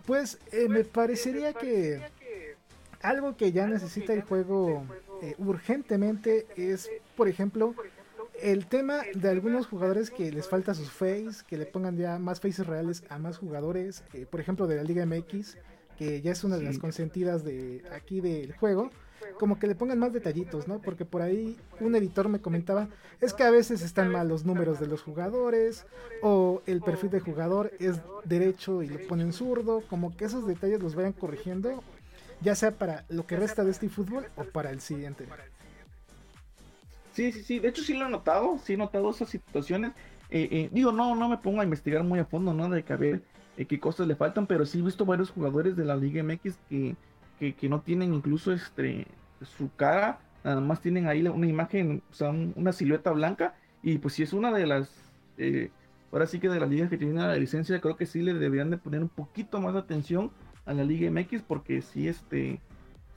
pues 0.07 0.39
eh, 0.53 0.69
me 0.69 0.85
parecería 0.85 1.53
que 1.53 2.03
algo 3.03 3.37
que 3.37 3.53
ya 3.53 3.67
necesita 3.67 4.13
el 4.13 4.23
juego 4.23 4.85
eh, 5.23 5.35
urgentemente 5.39 6.47
es, 6.57 6.91
por 7.17 7.29
ejemplo, 7.29 7.75
el 8.43 8.67
tema 8.67 9.03
de 9.15 9.29
algunos 9.29 9.67
jugadores 9.67 10.11
que 10.11 10.31
les 10.31 10.49
falta 10.49 10.75
sus 10.75 10.91
face, 10.91 11.45
que 11.47 11.57
le 11.57 11.67
pongan 11.67 11.97
ya 11.97 12.19
más 12.19 12.41
faces 12.41 12.67
reales 12.67 13.03
a 13.09 13.19
más 13.19 13.39
jugadores, 13.39 14.05
eh, 14.15 14.27
por 14.31 14.41
ejemplo 14.41 14.67
de 14.67 14.77
la 14.77 14.83
Liga 14.83 15.05
MX, 15.07 15.57
que 15.97 16.21
ya 16.21 16.33
es 16.33 16.45
una 16.45 16.57
de 16.57 16.63
las 16.63 16.79
consentidas 16.79 17.45
de 17.45 17.83
aquí 17.93 18.21
del 18.21 18.53
juego, 18.55 18.91
como 19.39 19.59
que 19.59 19.67
le 19.67 19.75
pongan 19.75 19.99
más 19.99 20.13
detallitos, 20.13 20.69
¿no? 20.69 20.81
Porque 20.81 21.05
por 21.05 21.23
ahí 21.23 21.57
un 21.81 21.95
editor 21.97 22.29
me 22.29 22.41
comentaba, 22.41 22.89
es 23.21 23.35
que 23.35 23.43
a 23.43 23.51
veces 23.51 23.83
están 23.83 24.11
mal 24.11 24.29
los 24.29 24.45
números 24.45 24.79
de 24.79 24.87
los 24.87 25.03
jugadores, 25.03 25.87
o 26.23 26.63
el 26.67 26.81
perfil 26.81 27.11
de 27.11 27.21
jugador 27.21 27.73
es 27.81 27.97
derecho 28.25 28.83
y 28.83 28.89
le 28.89 28.99
ponen 28.99 29.33
zurdo, 29.33 29.83
como 29.89 30.17
que 30.17 30.27
esos 30.27 30.47
detalles 30.47 30.81
los 30.81 30.95
vayan 30.95 31.13
corrigiendo, 31.13 31.83
ya 32.41 32.55
sea 32.55 32.71
para 32.73 33.05
lo 33.09 33.27
que 33.27 33.37
resta 33.37 33.65
de 33.65 33.73
este 33.73 33.89
fútbol 33.89 34.27
o 34.37 34.45
para 34.45 34.71
el 34.71 34.81
siguiente. 34.81 35.27
Sí, 37.19 37.33
sí, 37.33 37.43
sí. 37.43 37.59
De 37.59 37.67
hecho, 37.67 37.83
sí 37.83 37.95
lo 37.95 38.07
he 38.07 38.11
notado. 38.11 38.59
Sí 38.59 38.75
he 38.75 38.77
notado 38.77 39.11
esas 39.11 39.29
situaciones. 39.29 39.91
Eh, 40.31 40.49
eh, 40.53 40.69
digo, 40.71 40.93
no, 40.93 41.17
no 41.17 41.29
me 41.29 41.39
pongo 41.39 41.61
a 41.61 41.65
investigar 41.65 42.05
muy 42.05 42.21
a 42.21 42.25
fondo, 42.25 42.55
¿no? 42.55 42.69
De 42.69 42.85
que 42.85 42.93
a 42.93 42.99
eh, 43.01 43.67
qué 43.67 43.81
cosas 43.81 44.07
le 44.07 44.15
faltan, 44.15 44.47
pero 44.47 44.65
sí 44.65 44.79
he 44.79 44.83
visto 44.83 45.05
varios 45.05 45.31
jugadores 45.31 45.75
de 45.75 45.85
la 45.85 45.97
Liga 45.97 46.23
MX 46.23 46.57
que, 46.69 46.95
que, 47.41 47.69
no 47.69 47.81
tienen 47.81 48.15
incluso 48.15 48.53
este 48.53 49.09
su 49.43 49.69
cara, 49.75 50.21
nada 50.45 50.61
más 50.61 50.81
tienen 50.81 51.09
ahí 51.09 51.27
una 51.27 51.49
imagen, 51.49 52.03
o 52.09 52.15
sea, 52.15 52.31
una 52.31 52.73
silueta 52.73 53.11
blanca. 53.11 53.57
Y 53.83 53.99
pues 53.99 54.15
si 54.15 54.23
es 54.23 54.33
una 54.33 54.53
de 54.53 54.69
las. 54.69 54.89
ahora 56.13 56.29
sí 56.29 56.39
que 56.39 56.49
de 56.49 56.61
las 56.61 56.71
ligas 56.71 56.89
que 56.89 56.99
tienen 56.99 57.17
la 57.17 57.35
licencia, 57.35 57.81
creo 57.81 57.97
que 57.97 58.07
sí 58.07 58.23
le 58.23 58.33
deberían 58.33 58.71
de 58.71 58.79
poner 58.79 59.03
un 59.03 59.09
poquito 59.09 59.61
más 59.61 59.75
de 59.75 59.81
atención 59.81 60.31
a 60.67 60.73
la 60.73 60.85
Liga 60.85 61.11
MX, 61.11 61.43
porque 61.43 61.83
sí, 61.83 62.07
este. 62.07 62.61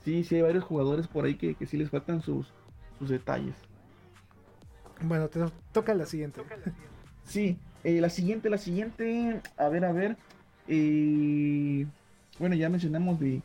Sí, 0.04 0.24
sí 0.24 0.38
hay 0.38 0.42
varios 0.42 0.64
jugadores 0.64 1.08
por 1.08 1.26
ahí 1.26 1.36
que, 1.36 1.54
que 1.54 1.68
sí 1.68 1.78
les 1.78 1.92
faltan 1.92 2.24
sus, 2.24 2.48
sus 2.98 3.10
detalles. 3.10 3.54
Bueno, 5.04 5.28
te 5.30 5.40
toca 5.72 5.94
la 5.94 6.06
siguiente. 6.06 6.42
Sí, 7.26 7.58
eh, 7.84 8.02
la 8.02 8.10
siguiente, 8.10 8.50
la 8.50 8.58
siguiente, 8.58 9.42
a 9.58 9.68
ver, 9.70 9.86
a 9.86 9.92
ver. 9.92 10.18
Eh, 10.68 11.86
bueno, 12.40 12.56
ya 12.56 12.70
mencionamos 12.70 13.20
de 13.20 13.42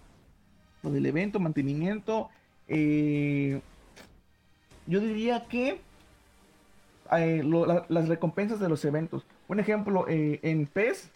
lo 0.82 0.90
del 0.90 1.06
evento, 1.06 1.40
mantenimiento. 1.40 2.28
Eh, 2.68 3.60
yo 4.86 5.00
diría 5.00 5.46
que 5.48 5.80
las 7.10 8.08
recompensas 8.08 8.60
de 8.60 8.68
los 8.68 8.84
eventos. 8.84 9.24
Un 9.48 9.60
ejemplo, 9.60 10.06
en 10.08 10.66
PES 10.66 11.10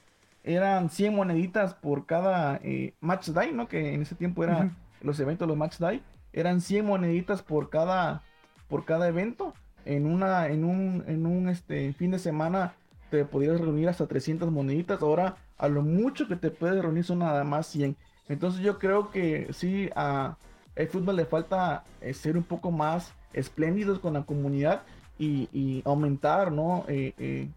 eran 0.45 0.89
100 0.89 1.15
moneditas 1.15 1.75
por 1.75 2.07
cada 2.07 2.61
match 3.01 3.29
day, 3.29 3.53
¿no? 3.53 3.69
Que 3.69 3.95
en 3.95 4.03
ese 4.03 4.15
tiempo 4.15 4.45
eran 4.45 4.77
los 5.03 5.19
eventos, 5.21 5.47
los 5.47 5.57
match 5.57 5.79
day. 5.79 6.03
Eran 6.33 6.61
100 6.61 6.87
moneditas 6.87 7.43
por 7.43 7.71
cada, 7.71 8.23
por 8.69 8.85
cada 8.85 9.09
evento 9.09 9.53
en, 9.91 10.07
una, 10.07 10.47
en 10.47 10.65
un, 10.65 11.05
en 11.07 11.27
un 11.27 11.49
este, 11.49 11.93
fin 11.93 12.13
de 12.13 12.19
semana 12.19 12.75
te 13.11 13.25
podías 13.25 13.61
reunir 13.61 13.89
hasta 13.89 14.07
300 14.07 14.51
moneditas. 14.51 15.03
Ahora, 15.03 15.37
a 15.59 15.69
lo 15.69 15.83
mucho 15.83 16.29
que 16.29 16.37
te 16.37 16.51
puedes 16.51 16.81
reunir 16.81 17.05
son 17.05 17.19
nada 17.19 17.43
más 17.43 17.67
100. 17.67 17.97
Entonces, 18.29 18.61
yo 18.63 18.79
creo 18.79 19.11
que 19.11 19.49
sí, 19.53 19.91
a 19.97 20.37
el 20.77 20.89
fútbol 20.89 21.17
le 21.17 21.25
falta 21.25 21.85
eh, 22.01 22.15
ser 22.15 22.37
un 22.37 22.45
poco 22.45 22.71
más 22.71 23.13
espléndidos 23.33 23.99
con 23.99 24.15
la 24.15 24.23
comunidad 24.23 24.83
y, 25.19 25.83
aumentar, 25.85 26.51
¿no? 26.51 26.87
Eh, 26.89 27.13
eh, 27.19 27.49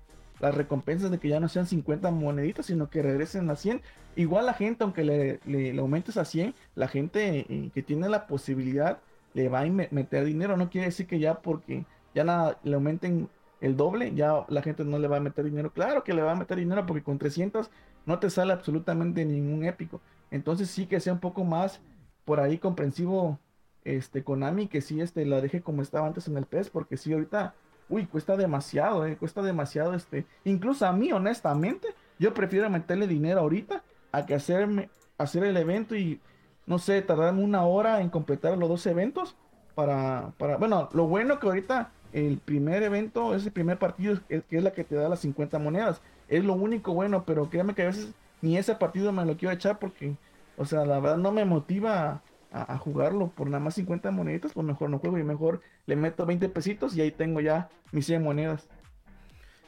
las 0.41 0.53
recompensas 0.53 1.09
de 1.11 1.19
que 1.19 1.29
ya 1.29 1.39
no 1.39 1.47
sean 1.47 1.67
50 1.67 2.11
moneditas, 2.11 2.65
sino 2.65 2.89
que 2.89 3.01
regresen 3.01 3.49
a 3.49 3.55
100. 3.55 3.81
Igual 4.15 4.47
la 4.47 4.53
gente, 4.53 4.83
aunque 4.83 5.03
le, 5.03 5.39
le, 5.45 5.79
aumentes 5.79 6.17
a 6.17 6.25
100, 6.25 6.53
la 6.75 6.87
gente 6.89 7.71
que 7.73 7.81
tiene 7.81 8.09
la 8.09 8.27
posibilidad 8.27 8.97
le 9.33 9.47
va 9.47 9.61
a 9.61 9.65
meter 9.65 10.25
dinero. 10.25 10.57
No 10.57 10.69
quiere 10.69 10.87
decir 10.87 11.07
que 11.07 11.19
ya 11.19 11.35
porque 11.35 11.85
ya 12.13 12.23
nada, 12.23 12.59
le 12.63 12.75
aumenten 12.75 13.29
el 13.61 13.77
doble, 13.77 14.13
ya 14.13 14.45
la 14.49 14.61
gente 14.61 14.83
no 14.83 14.99
le 14.99 15.07
va 15.07 15.17
a 15.17 15.21
meter 15.21 15.45
dinero. 15.45 15.71
Claro 15.71 16.03
que 16.03 16.13
le 16.13 16.21
va 16.21 16.33
a 16.33 16.35
meter 16.35 16.57
dinero 16.57 16.85
porque 16.85 17.03
con 17.03 17.17
300 17.17 17.71
no 18.05 18.19
te 18.19 18.29
sale 18.29 18.53
absolutamente 18.53 19.23
ningún 19.25 19.65
épico. 19.65 20.01
Entonces 20.31 20.69
sí 20.69 20.85
que 20.85 20.99
sea 20.99 21.13
un 21.13 21.19
poco 21.19 21.43
más 21.43 21.79
por 22.25 22.39
ahí 22.39 22.57
comprensivo 22.57 23.39
este 23.83 24.23
Konami 24.23 24.67
que 24.67 24.81
sí 24.81 25.01
este 25.01 25.25
la 25.25 25.41
deje 25.41 25.61
como 25.61 25.81
estaba 25.81 26.07
antes 26.07 26.27
en 26.27 26.37
el 26.37 26.45
PES 26.45 26.69
porque 26.69 26.97
sí 26.97 27.11
ahorita 27.11 27.53
uy, 27.89 28.05
cuesta 28.05 28.35
demasiado, 28.37 29.05
eh, 29.05 29.17
cuesta 29.17 29.41
demasiado 29.41 29.93
este, 29.93 30.25
incluso 30.45 30.85
a 30.85 30.93
mí 30.93 31.11
honestamente, 31.11 31.89
yo 32.19 32.33
prefiero 32.33 32.69
meterle 32.69 33.07
dinero 33.07 33.41
ahorita 33.41 33.83
a 34.11 34.25
que 34.25 34.35
hacerme 34.35 34.89
hacer 35.17 35.43
el 35.43 35.57
evento 35.57 35.95
y 35.95 36.19
no 36.65 36.79
sé, 36.79 37.01
tardarme 37.01 37.43
una 37.43 37.65
hora 37.65 38.01
en 38.01 38.09
completar 38.09 38.57
los 38.57 38.69
dos 38.69 38.85
eventos 38.87 39.35
para 39.75 40.33
para 40.37 40.57
bueno, 40.57 40.89
lo 40.93 41.07
bueno 41.07 41.39
que 41.39 41.47
ahorita 41.47 41.91
el 42.13 42.37
primer 42.37 42.83
evento, 42.83 43.35
ese 43.35 43.51
primer 43.51 43.79
partido, 43.79 44.19
que 44.27 44.43
es 44.49 44.63
la 44.63 44.71
que 44.71 44.83
te 44.83 44.95
da 44.95 45.09
las 45.09 45.19
50 45.19 45.59
monedas. 45.59 46.01
Es 46.27 46.45
lo 46.45 46.53
único 46.53 46.93
bueno, 46.93 47.25
pero 47.25 47.49
créeme 47.49 47.73
que 47.73 47.81
a 47.81 47.87
veces 47.87 48.13
ni 48.41 48.57
ese 48.57 48.75
partido 48.75 49.11
me 49.11 49.25
lo 49.25 49.35
quiero 49.35 49.53
echar 49.53 49.79
porque, 49.79 50.15
o 50.57 50.65
sea, 50.65 50.85
la 50.85 50.99
verdad 50.99 51.17
no 51.17 51.31
me 51.31 51.43
motiva 51.43 52.21
a, 52.51 52.77
jugarlo 52.77 53.29
por 53.29 53.47
nada 53.47 53.63
más 53.63 53.73
50 53.73 54.11
moneditas, 54.11 54.53
pues 54.53 54.65
mejor 54.65 54.89
no 54.91 54.99
juego 54.99 55.17
y 55.17 55.23
mejor 55.23 55.61
le 55.87 55.95
meto 55.95 56.25
20 56.25 56.49
pesitos 56.49 56.95
y 56.95 57.01
ahí 57.01 57.11
tengo 57.11 57.41
ya 57.41 57.69
mis 57.91 58.05
100 58.05 58.21
monedas. 58.21 58.67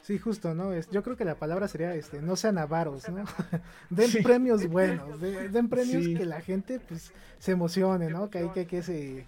Sí, 0.02 0.18
justo, 0.18 0.54
¿no? 0.54 0.72
Es, 0.72 0.88
yo 0.90 1.02
creo 1.02 1.16
que 1.16 1.24
la 1.24 1.34
palabra 1.34 1.66
sería, 1.66 1.92
este, 1.96 2.22
no 2.22 2.36
sean 2.36 2.58
avaros, 2.58 3.08
¿no? 3.08 3.24
den 3.90 4.22
premios 4.22 4.68
buenos, 4.68 5.20
den 5.20 5.68
premios 5.68 6.06
que 6.06 6.24
la 6.24 6.40
gente, 6.40 6.78
pues, 6.78 7.12
se 7.40 7.52
emocione, 7.52 8.08
¿no? 8.08 8.30
Que 8.30 8.38
hay 8.38 8.48
que, 8.50 8.66
que 8.68 8.82
se, 8.82 9.26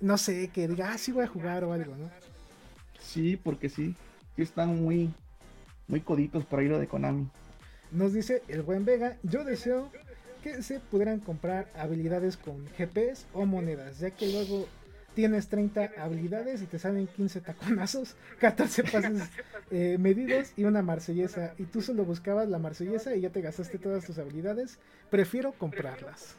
no 0.00 0.18
sé, 0.18 0.48
que 0.48 0.68
diga, 0.68 0.92
ah, 0.92 0.98
sí 0.98 1.12
voy 1.12 1.24
a 1.24 1.28
jugar 1.28 1.64
o 1.64 1.72
algo, 1.72 1.96
¿no? 1.96 2.10
Sí, 3.02 3.36
porque 3.36 3.68
sí, 3.68 3.94
sí 4.36 4.42
están 4.42 4.82
muy, 4.82 5.12
muy 5.88 6.00
coditos 6.00 6.44
para 6.44 6.62
ir 6.62 6.72
a 6.72 6.78
de 6.78 6.86
Konami. 6.86 7.28
Nos 7.90 8.12
dice 8.12 8.42
el 8.48 8.62
buen 8.62 8.84
Vega, 8.84 9.18
yo 9.22 9.44
deseo 9.44 9.90
que 10.42 10.62
se 10.62 10.80
pudieran 10.80 11.20
comprar 11.20 11.70
habilidades 11.76 12.36
con 12.36 12.66
GPS 12.76 13.26
o 13.32 13.44
monedas, 13.44 13.98
ya 13.98 14.10
que 14.10 14.32
luego 14.32 14.66
tienes 15.14 15.48
30 15.48 15.92
habilidades 15.98 16.62
y 16.62 16.66
te 16.66 16.78
salen 16.78 17.06
15 17.06 17.40
taconazos, 17.40 18.16
14 18.40 18.84
pases 18.84 19.22
eh, 19.70 19.96
medidos 19.98 20.52
y 20.56 20.64
una 20.64 20.82
marsellesa. 20.82 21.54
Y 21.58 21.64
tú 21.64 21.82
solo 21.82 22.04
buscabas 22.04 22.48
la 22.48 22.58
marsellesa 22.58 23.14
y 23.14 23.20
ya 23.20 23.30
te 23.30 23.42
gastaste 23.42 23.78
todas 23.78 24.04
tus 24.04 24.18
habilidades. 24.18 24.78
Prefiero 25.10 25.52
comprarlas. 25.52 26.36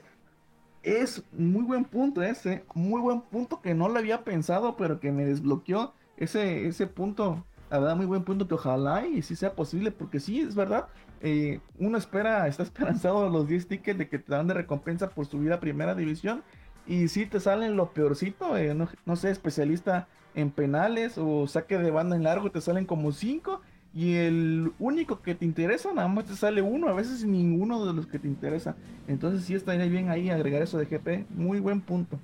Es 0.82 1.24
muy 1.32 1.64
buen 1.64 1.86
punto 1.86 2.22
ese, 2.22 2.64
muy 2.74 2.99
buen 2.99 3.22
punto 3.22 3.61
que 3.61 3.74
no 3.74 3.88
lo 3.88 3.99
había 3.99 4.24
pensado, 4.24 4.76
pero 4.76 4.99
que 4.99 5.11
me 5.11 5.24
desbloqueó 5.24 5.93
ese, 6.24 6.67
ese 6.67 6.88
punto, 6.88 7.45
la 7.69 7.80
verdad, 7.80 7.95
muy 7.95 8.05
buen 8.05 8.24
punto 8.24 8.47
que 8.47 8.55
ojalá 8.55 9.05
y 9.05 9.21
si 9.21 9.36
sea 9.36 9.53
posible, 9.53 9.91
porque 9.91 10.19
sí, 10.19 10.39
es 10.41 10.55
verdad, 10.55 10.88
eh, 11.21 11.59
uno 11.80 11.97
espera, 11.97 12.47
está 12.47 12.63
esperanzado 12.63 13.30
los 13.30 13.47
10 13.47 13.67
tickets 13.67 13.97
de 13.97 14.09
que 14.09 14.19
te 14.19 14.32
dan 14.32 14.47
de 14.47 14.53
recompensa 14.53 15.09
por 15.09 15.26
subir 15.26 15.53
a 15.53 15.59
primera 15.59 15.95
división, 15.95 16.43
y 16.86 17.07
si 17.07 17.26
te 17.26 17.39
salen 17.39 17.78
lo 17.78 17.93
peorcito, 17.93 18.57
eh, 18.57 18.76
no, 18.76 19.15
sé, 19.15 19.32
especialista 19.32 20.07
en 20.36 20.51
penales 20.51 21.17
o 21.17 21.47
saque 21.47 21.78
de 21.78 21.91
banda 21.91 22.15
en 22.15 22.24
largo, 22.24 22.51
te 22.51 22.59
salen 22.59 22.86
como 22.86 23.11
5, 23.11 23.61
y 23.93 24.15
el 24.15 24.74
único 24.80 25.21
que 25.21 25.36
te 25.36 25.45
interesa, 25.45 25.93
nada 25.93 26.07
más 26.07 26.26
te 26.26 26.36
sale 26.36 26.61
uno, 26.61 26.89
a 26.89 26.93
veces 26.93 27.24
ninguno 27.24 27.86
de 27.86 27.93
los 27.93 28.07
que 28.07 28.19
te 28.19 28.28
interesa. 28.28 28.76
Entonces 29.07 29.45
sí 29.45 29.53
estaría 29.53 29.86
bien 29.86 30.09
ahí 30.09 30.30
agregar 30.32 30.63
eso 30.63 30.80
de 30.80 30.86
GP, 30.86 31.28
muy 31.30 31.59
buen 31.59 31.80
punto. 31.80 32.19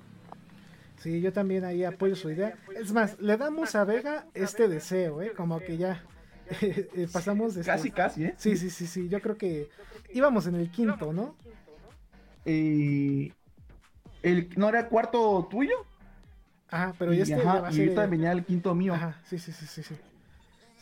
Sí, 1.00 1.20
yo 1.20 1.32
también 1.32 1.64
ahí 1.64 1.84
apoyo 1.84 2.14
su 2.14 2.30
idea. 2.30 2.54
Es 2.76 2.92
más, 2.92 3.18
le 3.20 3.36
damos 3.36 3.74
a 3.74 3.84
Vega 3.84 4.26
este 4.34 4.68
deseo, 4.68 5.22
¿eh? 5.22 5.32
Como 5.32 5.58
que 5.60 5.78
ya 5.78 6.02
eh, 6.60 7.08
pasamos 7.12 7.54
de... 7.54 7.62
Casi, 7.62 7.90
casi, 7.90 8.24
¿eh? 8.24 8.34
Sí, 8.36 8.56
sí, 8.56 8.68
sí, 8.70 8.86
sí. 8.86 9.08
Yo 9.08 9.20
creo 9.20 9.36
que 9.38 9.70
íbamos 10.12 10.46
en 10.46 10.56
el 10.56 10.70
quinto, 10.70 11.12
¿no? 11.12 11.36
Y... 12.44 13.32
El, 14.22 14.50
¿No 14.56 14.68
era 14.68 14.88
cuarto 14.88 15.48
tuyo? 15.50 15.74
Ajá, 16.68 16.94
pero 16.98 17.12
y 17.14 17.20
este 17.20 17.34
ajá, 17.34 17.68
y 17.72 17.80
ahorita 17.80 18.06
venía 18.06 18.32
el 18.32 18.44
quinto 18.44 18.74
mío. 18.74 18.94
Ajá, 18.94 19.18
sí, 19.24 19.38
sí, 19.38 19.52
sí, 19.52 19.66
sí, 19.66 19.82
sí. 19.82 19.96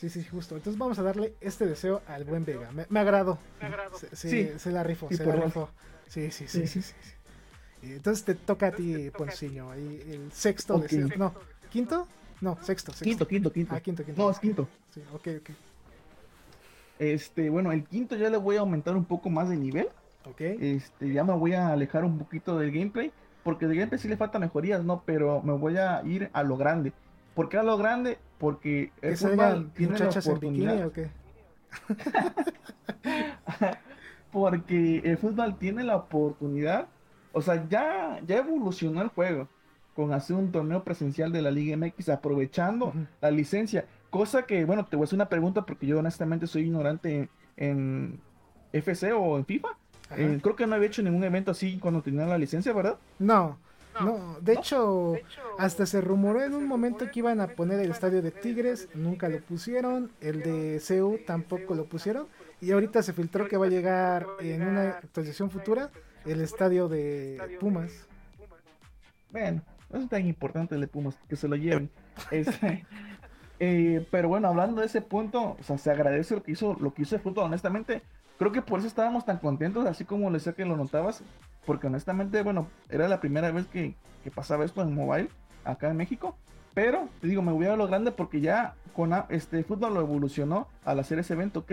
Sí, 0.00 0.10
sí, 0.10 0.24
justo. 0.24 0.56
Entonces 0.56 0.78
vamos 0.78 0.98
a 0.98 1.02
darle 1.02 1.34
este 1.40 1.66
deseo 1.66 2.02
al 2.06 2.24
buen 2.24 2.44
Vega. 2.44 2.70
Me, 2.72 2.86
me 2.88 3.00
agradó. 3.00 3.38
Me 3.60 3.66
agrado. 3.68 3.98
Se, 3.98 4.14
se- 4.14 4.28
Sí. 4.52 4.58
se 4.58 4.70
la 4.72 4.82
rifó, 4.82 5.08
se 5.10 5.24
la 5.24 5.34
rifó. 5.36 5.70
Sí, 6.08 6.30
sí, 6.30 6.46
sí, 6.48 6.66
Sí. 6.66 6.82
sí, 6.82 6.82
sí, 6.82 6.94
Entonces 7.82 8.24
te 8.24 8.34
toca 8.34 8.68
a 8.68 8.72
ti, 8.72 9.10
Ponciño. 9.10 9.70
Ahí 9.70 10.02
el 10.10 10.32
sexto 10.32 10.76
Ok. 10.76 10.82
deseo. 10.82 11.08
No, 11.16 11.34
¿quinto? 11.70 12.06
No, 12.40 12.56
sexto, 12.62 12.92
sexto. 12.92 13.04
Quinto, 13.04 13.26
quinto, 13.28 13.52
quinto. 13.52 13.74
Ah, 13.74 13.80
quinto, 13.80 14.04
quinto. 14.04 14.22
No, 14.22 14.30
es 14.30 14.38
quinto. 14.38 14.68
Sí, 14.94 15.02
ok, 15.12 15.28
ok. 15.40 15.50
Este, 16.98 17.48
bueno, 17.50 17.72
el 17.72 17.84
quinto 17.84 18.16
ya 18.16 18.28
le 18.30 18.36
voy 18.36 18.56
a 18.56 18.60
aumentar 18.60 18.96
un 18.96 19.04
poco 19.04 19.30
más 19.30 19.48
de 19.48 19.56
nivel. 19.56 19.88
Ok. 20.24 20.40
Este, 20.40 21.12
ya 21.12 21.24
me 21.24 21.32
voy 21.34 21.54
a 21.54 21.68
alejar 21.68 22.04
un 22.04 22.18
poquito 22.18 22.58
del 22.58 22.70
gameplay. 22.72 23.12
Porque 23.44 23.66
del 23.66 23.76
gameplay 23.76 24.00
sí 24.00 24.08
le 24.08 24.16
faltan 24.16 24.40
mejorías, 24.42 24.84
¿no? 24.84 25.02
Pero 25.06 25.40
me 25.42 25.52
voy 25.52 25.76
a 25.78 26.02
ir 26.04 26.28
a 26.32 26.42
lo 26.42 26.56
grande. 26.56 26.92
¿Por 27.34 27.48
qué 27.48 27.58
a 27.58 27.62
lo 27.62 27.76
grande? 27.78 28.18
Porque 28.38 28.90
que 29.00 29.08
el 29.08 29.16
fútbol 29.16 29.70
tiene 29.74 29.98
la 29.98 30.04
muchachas 30.06 30.26
en 30.26 30.34
bikini 30.40 30.66
oportunidad. 30.66 30.86
o 30.86 30.92
qué. 30.92 31.08
Porque 34.32 34.98
el 35.04 35.16
fútbol 35.18 35.56
tiene 35.58 35.84
la 35.84 35.96
oportunidad, 35.96 36.88
o 37.32 37.42
sea, 37.42 37.66
ya, 37.68 38.20
ya 38.26 38.38
evolucionó 38.38 39.02
el 39.02 39.08
juego 39.08 39.48
con 39.94 40.12
hacer 40.12 40.36
un 40.36 40.52
torneo 40.52 40.84
presencial 40.84 41.32
de 41.32 41.42
la 41.42 41.50
Liga 41.50 41.76
MX 41.76 42.10
aprovechando 42.10 42.92
la 43.20 43.30
licencia. 43.32 43.84
Cosa 44.10 44.44
que, 44.46 44.64
bueno, 44.64 44.86
te 44.86 44.96
voy 44.96 45.02
a 45.02 45.06
hacer 45.06 45.16
una 45.16 45.28
pregunta 45.28 45.66
porque 45.66 45.86
yo 45.86 45.98
honestamente 45.98 46.46
soy 46.46 46.62
ignorante 46.62 47.28
en, 47.56 48.20
FC 48.72 49.12
o 49.12 49.36
en 49.38 49.44
FIFA. 49.44 49.68
Eh, 50.16 50.38
creo 50.40 50.56
que 50.56 50.66
no 50.66 50.76
había 50.76 50.86
hecho 50.86 51.02
ningún 51.02 51.24
evento 51.24 51.50
así 51.50 51.78
cuando 51.78 52.00
tenía 52.00 52.26
la 52.26 52.38
licencia, 52.38 52.72
¿verdad? 52.72 52.96
No, 53.18 53.58
No. 54.00 54.06
no. 54.06 54.40
De 54.40 54.52
hecho, 54.54 55.12
De 55.14 55.18
hecho, 55.18 55.42
hasta 55.58 55.84
se 55.84 56.00
rumoró 56.00 56.42
en 56.44 56.54
un 56.54 56.66
momento 56.66 57.10
que 57.10 57.18
iban 57.18 57.40
a 57.40 57.48
poner 57.48 57.80
el 57.80 57.90
estadio 57.90 58.22
de 58.22 58.30
Tigres. 58.30 58.88
Nunca 58.94 59.28
lo 59.28 59.40
pusieron. 59.40 60.12
El 60.20 60.42
de 60.42 60.78
CEU 60.80 61.18
tampoco 61.26 61.74
lo 61.74 61.86
pusieron. 61.86 62.28
Y 62.60 62.70
ahorita 62.70 63.02
se 63.02 63.12
filtró 63.12 63.48
que 63.48 63.56
va 63.56 63.66
a 63.66 63.68
llegar 63.68 64.26
en 64.40 64.62
una 64.62 64.90
actualización 64.90 65.50
futura 65.50 65.90
el 66.24 66.40
estadio 66.40 66.88
de 66.88 67.58
Pumas. 67.60 68.06
Bueno, 69.30 69.62
no 69.90 69.98
es 69.98 70.08
tan 70.08 70.26
importante 70.26 70.74
el 70.74 70.80
de 70.80 70.88
Pumas, 70.88 71.18
que 71.28 71.36
se 71.36 71.48
lo 71.48 71.56
lleven. 71.56 71.90
Este, 72.30 72.84
eh, 73.60 74.06
pero 74.10 74.28
bueno, 74.28 74.48
hablando 74.48 74.80
de 74.80 74.86
ese 74.86 75.00
punto, 75.02 75.56
o 75.58 75.62
sea, 75.62 75.78
se 75.78 75.90
agradece 75.90 76.34
lo 76.34 76.42
que 76.42 76.52
hizo, 76.52 76.76
lo 76.80 76.92
que 76.92 77.02
hizo 77.02 77.16
el 77.16 77.22
fútbol, 77.22 77.44
honestamente. 77.44 78.02
Creo 78.38 78.52
que 78.52 78.62
por 78.62 78.78
eso 78.78 78.88
estábamos 78.88 79.24
tan 79.24 79.38
contentos, 79.38 79.84
así 79.86 80.04
como 80.04 80.30
le 80.30 80.38
sé 80.38 80.54
que 80.54 80.64
lo 80.64 80.76
notabas, 80.76 81.22
porque 81.66 81.88
honestamente, 81.88 82.42
bueno, 82.42 82.68
era 82.88 83.08
la 83.08 83.20
primera 83.20 83.50
vez 83.50 83.66
que, 83.66 83.96
que 84.22 84.30
pasaba 84.30 84.64
esto 84.64 84.82
en 84.82 84.94
mobile 84.94 85.28
acá 85.64 85.90
en 85.90 85.96
México. 85.96 86.36
Pero, 86.72 87.08
te 87.20 87.26
digo, 87.26 87.42
me 87.42 87.50
voy 87.50 87.66
a 87.66 87.76
lo 87.76 87.88
grande 87.88 88.12
porque 88.12 88.40
ya 88.40 88.74
con 88.94 89.12
este 89.30 89.64
fútbol 89.64 89.94
lo 89.94 90.00
evolucionó 90.00 90.68
al 90.84 91.00
hacer 91.00 91.18
ese 91.18 91.34
evento, 91.34 91.60
ok. 91.60 91.72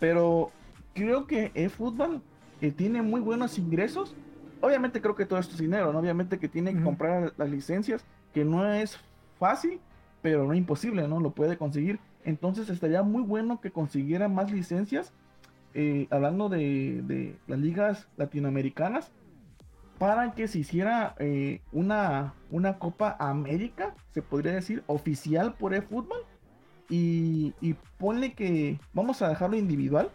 Pero 0.00 0.50
creo 0.94 1.26
que 1.26 1.52
el 1.54 1.70
fútbol 1.70 2.22
eh, 2.60 2.70
tiene 2.70 3.02
muy 3.02 3.20
buenos 3.20 3.58
ingresos. 3.58 4.14
Obviamente 4.60 5.00
creo 5.00 5.14
que 5.14 5.26
todo 5.26 5.38
esto 5.38 5.54
es 5.54 5.60
dinero, 5.60 5.92
¿no? 5.92 5.98
Obviamente 5.98 6.38
que 6.38 6.48
tiene 6.48 6.74
que 6.74 6.82
comprar 6.82 7.32
las 7.36 7.50
licencias, 7.50 8.04
que 8.34 8.44
no 8.44 8.70
es 8.72 8.98
fácil, 9.38 9.80
pero 10.22 10.46
no 10.46 10.54
imposible, 10.54 11.08
¿no? 11.08 11.20
Lo 11.20 11.30
puede 11.30 11.56
conseguir. 11.56 11.98
Entonces 12.24 12.68
estaría 12.68 13.02
muy 13.02 13.22
bueno 13.22 13.60
que 13.60 13.70
consiguiera 13.70 14.28
más 14.28 14.52
licencias, 14.52 15.14
eh, 15.72 16.06
hablando 16.10 16.48
de, 16.48 17.02
de 17.02 17.38
las 17.46 17.58
ligas 17.58 18.08
latinoamericanas, 18.16 19.10
para 19.98 20.32
que 20.32 20.48
se 20.48 20.58
hiciera 20.58 21.14
eh, 21.18 21.60
una, 21.72 22.34
una 22.50 22.78
Copa 22.78 23.16
América, 23.18 23.94
se 24.12 24.22
podría 24.22 24.52
decir, 24.52 24.82
oficial 24.86 25.54
por 25.54 25.74
el 25.74 25.82
fútbol. 25.82 26.18
Y, 26.88 27.54
y 27.60 27.74
ponle 27.98 28.32
que 28.32 28.80
vamos 28.92 29.22
a 29.22 29.28
dejarlo 29.28 29.56
individual, 29.56 30.10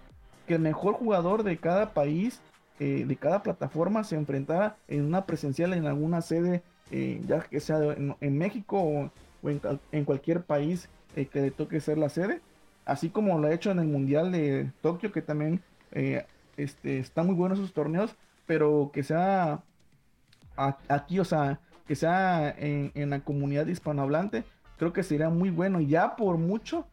que 0.46 0.56
el 0.56 0.62
mejor 0.62 0.94
jugador 0.96 1.44
de 1.44 1.58
cada 1.58 1.94
país, 1.94 2.42
eh, 2.80 3.06
de 3.06 3.16
cada 3.16 3.44
plataforma, 3.44 4.04
se 4.04 4.16
enfrentara 4.16 4.78
en 4.88 5.06
una 5.06 5.26
presencial 5.26 5.74
en 5.74 5.86
alguna 5.86 6.22
sede, 6.22 6.64
eh, 6.92 7.22
ya 7.28 7.42
que 7.42 7.60
sea 7.60 7.78
en, 7.94 8.16
en 8.20 8.38
México 8.38 8.80
o, 8.80 9.12
en, 9.92 10.06
cualquier 10.06 10.44
país 10.44 10.90
eh, 11.16 11.26
que 11.26 11.42
le 11.42 11.52
toque 11.52 11.80
ser 11.80 11.98
la 11.98 12.10
sede. 12.10 12.42
Así 12.86 13.10
como 13.10 13.40
lo 13.40 13.48
ha 13.48 13.54
hecho 13.54 13.72
en 13.72 13.80
el 13.80 13.88
Mundial 13.88 14.32
de 14.32 14.72
Tokio, 14.82 15.12
que 15.12 15.22
también 15.22 15.62
este, 16.58 17.00
están 17.00 17.26
muy 17.26 17.36
buenos 17.36 17.58
esos 17.58 17.74
torneos, 17.74 18.16
pero 18.46 18.92
que 18.94 19.02
sea 19.02 19.64
aquí, 20.88 21.20
o 21.20 21.26
sea, 21.26 21.60
que 21.88 21.96
sea 21.96 22.50
en, 22.50 22.92
en 22.94 23.10
la 23.10 23.22
comunidad 23.22 23.66
hispanohablante, 23.66 24.44
creo 24.78 24.94
que 24.94 25.02
sería 25.02 25.30
muy 25.30 25.50
bueno. 25.50 25.82
Ya 25.82 26.16
por 26.16 26.38
mucho, 26.38 26.86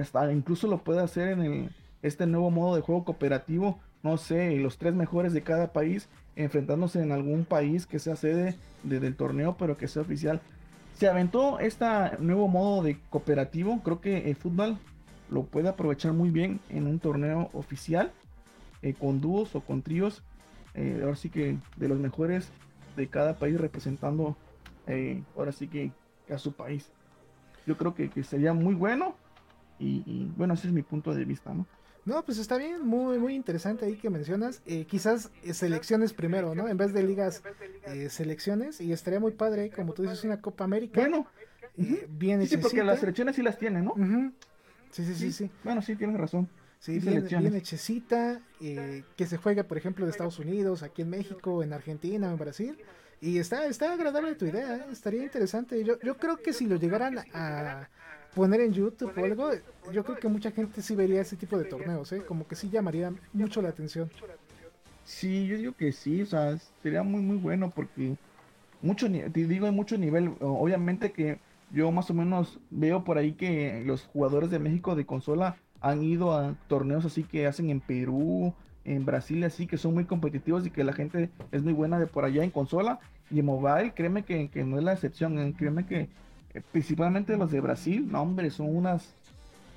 hasta 0.00 0.32
incluso 0.32 0.68
lo 0.68 0.78
puede 0.78 1.00
hacer 1.00 1.28
en 1.28 1.42
el, 1.42 1.70
este 2.02 2.26
nuevo 2.26 2.50
modo 2.50 2.76
de 2.76 2.82
juego 2.82 3.04
cooperativo. 3.04 3.78
No 4.02 4.16
sé, 4.16 4.56
los 4.56 4.78
tres 4.78 4.94
mejores 4.94 5.32
de 5.32 5.42
cada 5.42 5.72
país 5.72 6.08
enfrentándose 6.36 7.02
en 7.02 7.12
algún 7.12 7.44
país 7.44 7.86
que 7.86 7.98
sea 7.98 8.16
sede 8.16 8.56
de- 8.82 9.00
del 9.00 9.14
torneo, 9.16 9.56
pero 9.58 9.76
que 9.76 9.88
sea 9.88 10.02
oficial. 10.02 10.40
Se 10.94 11.08
aventó 11.08 11.58
este 11.60 11.86
nuevo 12.18 12.48
modo 12.48 12.82
de 12.82 12.98
cooperativo. 13.10 13.80
Creo 13.82 14.00
que 14.00 14.30
el 14.30 14.36
fútbol 14.36 14.78
lo 15.30 15.44
puede 15.44 15.68
aprovechar 15.68 16.12
muy 16.12 16.30
bien 16.30 16.60
en 16.70 16.86
un 16.86 16.98
torneo 16.98 17.50
oficial, 17.52 18.10
eh, 18.82 18.94
con 18.94 19.20
dúos 19.20 19.54
o 19.54 19.60
con 19.60 19.82
tríos. 19.82 20.22
eh, 20.74 21.00
ahora 21.02 21.16
sí 21.16 21.30
que 21.30 21.56
de 21.76 21.88
los 21.88 21.98
mejores 21.98 22.48
de 22.96 23.08
cada 23.08 23.34
país 23.38 23.60
representando 23.60 24.36
eh, 24.86 25.20
ahora 25.36 25.50
sí 25.52 25.66
que 25.66 25.90
a 26.32 26.38
su 26.38 26.52
país. 26.52 26.90
Yo 27.66 27.76
creo 27.76 27.94
que, 27.94 28.08
que 28.08 28.22
sería 28.22 28.52
muy 28.52 28.74
bueno 28.74 29.14
y, 29.78 30.02
y, 30.06 30.32
bueno, 30.36 30.54
ese 30.54 30.68
es 30.68 30.72
mi 30.72 30.82
punto 30.82 31.12
de 31.14 31.24
vista, 31.24 31.52
¿no? 31.52 31.66
No, 32.04 32.24
pues 32.24 32.38
está 32.38 32.56
bien, 32.56 32.84
muy 32.86 33.18
muy 33.18 33.34
interesante 33.34 33.84
ahí 33.84 33.96
que 33.96 34.10
mencionas. 34.10 34.62
Eh, 34.66 34.86
quizás 34.86 35.30
eh, 35.44 35.52
selecciones 35.54 36.12
primero, 36.12 36.54
¿no? 36.54 36.68
En 36.68 36.76
vez 36.76 36.92
de 36.92 37.02
ligas, 37.02 37.42
eh, 37.86 38.08
selecciones. 38.08 38.80
Y 38.80 38.92
estaría 38.92 39.20
muy 39.20 39.32
padre, 39.32 39.70
como 39.70 39.92
tú 39.92 40.02
dices, 40.02 40.24
una 40.24 40.40
Copa 40.40 40.64
América. 40.64 41.00
Bueno, 41.00 41.26
eh, 41.76 42.06
bien 42.08 42.40
sí, 42.42 42.48
sí, 42.48 42.56
porque 42.56 42.82
las 42.82 43.00
selecciones 43.00 43.36
sí 43.36 43.42
las 43.42 43.58
tienen, 43.58 43.84
¿no? 43.84 43.94
Sí, 44.90 45.04
sí, 45.04 45.14
sí, 45.14 45.32
sí. 45.32 45.50
Bueno, 45.62 45.82
sí, 45.82 45.94
tienes 45.96 46.18
razón. 46.18 46.48
Sí, 46.78 46.98
bien, 46.98 47.26
bien 47.26 47.54
hechecita, 47.54 48.40
eh, 48.60 49.04
que 49.14 49.26
se 49.26 49.36
juegue, 49.36 49.64
por 49.64 49.76
ejemplo, 49.76 50.06
de 50.06 50.10
Estados 50.10 50.38
Unidos, 50.38 50.82
aquí 50.82 51.02
en 51.02 51.10
México, 51.10 51.62
en 51.62 51.74
Argentina, 51.74 52.30
en 52.30 52.38
Brasil. 52.38 52.78
Y 53.20 53.36
está, 53.38 53.66
está 53.66 53.92
agradable 53.92 54.34
tu 54.34 54.46
idea, 54.46 54.86
estaría 54.90 55.22
interesante. 55.22 55.84
Yo, 55.84 56.00
yo 56.00 56.16
creo 56.16 56.38
que 56.38 56.54
si 56.54 56.66
lo 56.66 56.76
llegaran 56.76 57.18
a 57.34 57.90
poner 58.34 58.60
en 58.60 58.72
YouTube 58.72 59.12
o 59.16 59.24
algo, 59.24 59.50
yo 59.92 60.04
creo 60.04 60.18
que 60.18 60.28
mucha 60.28 60.50
gente 60.50 60.82
sí 60.82 60.94
vería 60.94 61.20
ese 61.20 61.36
tipo 61.36 61.58
de 61.58 61.64
torneos, 61.64 62.12
¿eh? 62.12 62.22
Como 62.26 62.46
que 62.46 62.54
sí 62.54 62.68
llamaría 62.70 63.12
mucho 63.32 63.60
la 63.62 63.70
atención. 63.70 64.10
Sí, 65.04 65.46
yo 65.46 65.56
digo 65.56 65.72
que 65.72 65.92
sí, 65.92 66.22
o 66.22 66.26
sea, 66.26 66.56
sería 66.82 67.02
muy, 67.02 67.20
muy 67.20 67.36
bueno 67.36 67.70
porque 67.74 68.16
mucho, 68.82 69.08
ni- 69.08 69.20
te 69.22 69.46
digo, 69.46 69.66
hay 69.66 69.72
mucho 69.72 69.98
nivel. 69.98 70.32
Obviamente 70.40 71.10
que 71.12 71.38
yo 71.72 71.90
más 71.90 72.10
o 72.10 72.14
menos 72.14 72.58
veo 72.70 73.02
por 73.04 73.18
ahí 73.18 73.32
que 73.32 73.82
los 73.84 74.04
jugadores 74.06 74.50
de 74.50 74.58
México 74.58 74.94
de 74.94 75.06
consola 75.06 75.56
han 75.80 76.02
ido 76.02 76.32
a 76.34 76.54
torneos 76.68 77.04
así 77.04 77.24
que 77.24 77.46
hacen 77.46 77.70
en 77.70 77.80
Perú, 77.80 78.54
en 78.84 79.04
Brasil, 79.04 79.42
así 79.44 79.66
que 79.66 79.76
son 79.78 79.94
muy 79.94 80.04
competitivos 80.04 80.66
y 80.66 80.70
que 80.70 80.84
la 80.84 80.92
gente 80.92 81.30
es 81.52 81.62
muy 81.62 81.72
buena 81.72 81.98
de 81.98 82.06
por 82.06 82.24
allá 82.24 82.44
en 82.44 82.50
consola 82.50 82.98
y 83.30 83.40
en 83.40 83.46
mobile, 83.46 83.92
créeme 83.94 84.24
que, 84.24 84.48
que 84.48 84.64
no 84.64 84.78
es 84.78 84.84
la 84.84 84.92
excepción, 84.92 85.38
eh, 85.38 85.54
créeme 85.56 85.86
que 85.86 86.08
principalmente 86.72 87.36
los 87.36 87.50
de 87.50 87.60
Brasil, 87.60 88.08
no 88.10 88.22
hombre, 88.22 88.50
son 88.50 88.74
unas, 88.74 89.14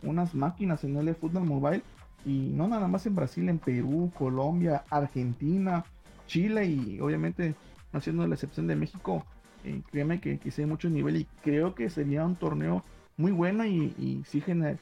unas 0.01 0.33
máquinas 0.33 0.83
en 0.83 0.97
el 0.97 1.15
fútbol 1.15 1.45
mobile 1.45 1.83
y 2.25 2.49
no 2.53 2.67
nada 2.67 2.87
más 2.87 3.05
en 3.05 3.15
Brasil, 3.15 3.47
en 3.49 3.59
Perú, 3.59 4.11
Colombia, 4.17 4.83
Argentina, 4.89 5.85
Chile 6.25 6.65
y 6.65 6.99
obviamente 6.99 7.55
no 7.91 8.01
siendo 8.01 8.25
la 8.25 8.35
excepción 8.35 8.65
de 8.65 8.75
México, 8.75 9.23
eh, 9.63 9.81
créeme 9.91 10.19
que, 10.19 10.39
que 10.39 10.51
hay 10.57 10.65
mucho 10.65 10.89
nivel 10.89 11.17
y 11.17 11.27
creo 11.43 11.75
que 11.75 11.89
sería 11.89 12.25
un 12.25 12.35
torneo 12.35 12.83
muy 13.17 13.31
bueno 13.31 13.65
y, 13.65 13.93
y 13.99 14.23
sí 14.25 14.41
gener- 14.41 14.79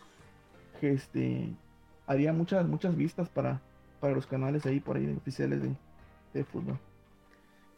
que 0.80 0.94
este 0.94 1.50
haría 2.08 2.34
muchas 2.34 2.68
muchas 2.68 2.96
vistas 2.96 3.30
para, 3.30 3.60
para 4.00 4.14
los 4.14 4.26
canales 4.26 4.66
ahí 4.66 4.80
por 4.80 4.98
ahí 4.98 5.06
oficiales 5.16 5.62
de, 5.62 5.76
de 6.34 6.44
fútbol. 6.44 6.80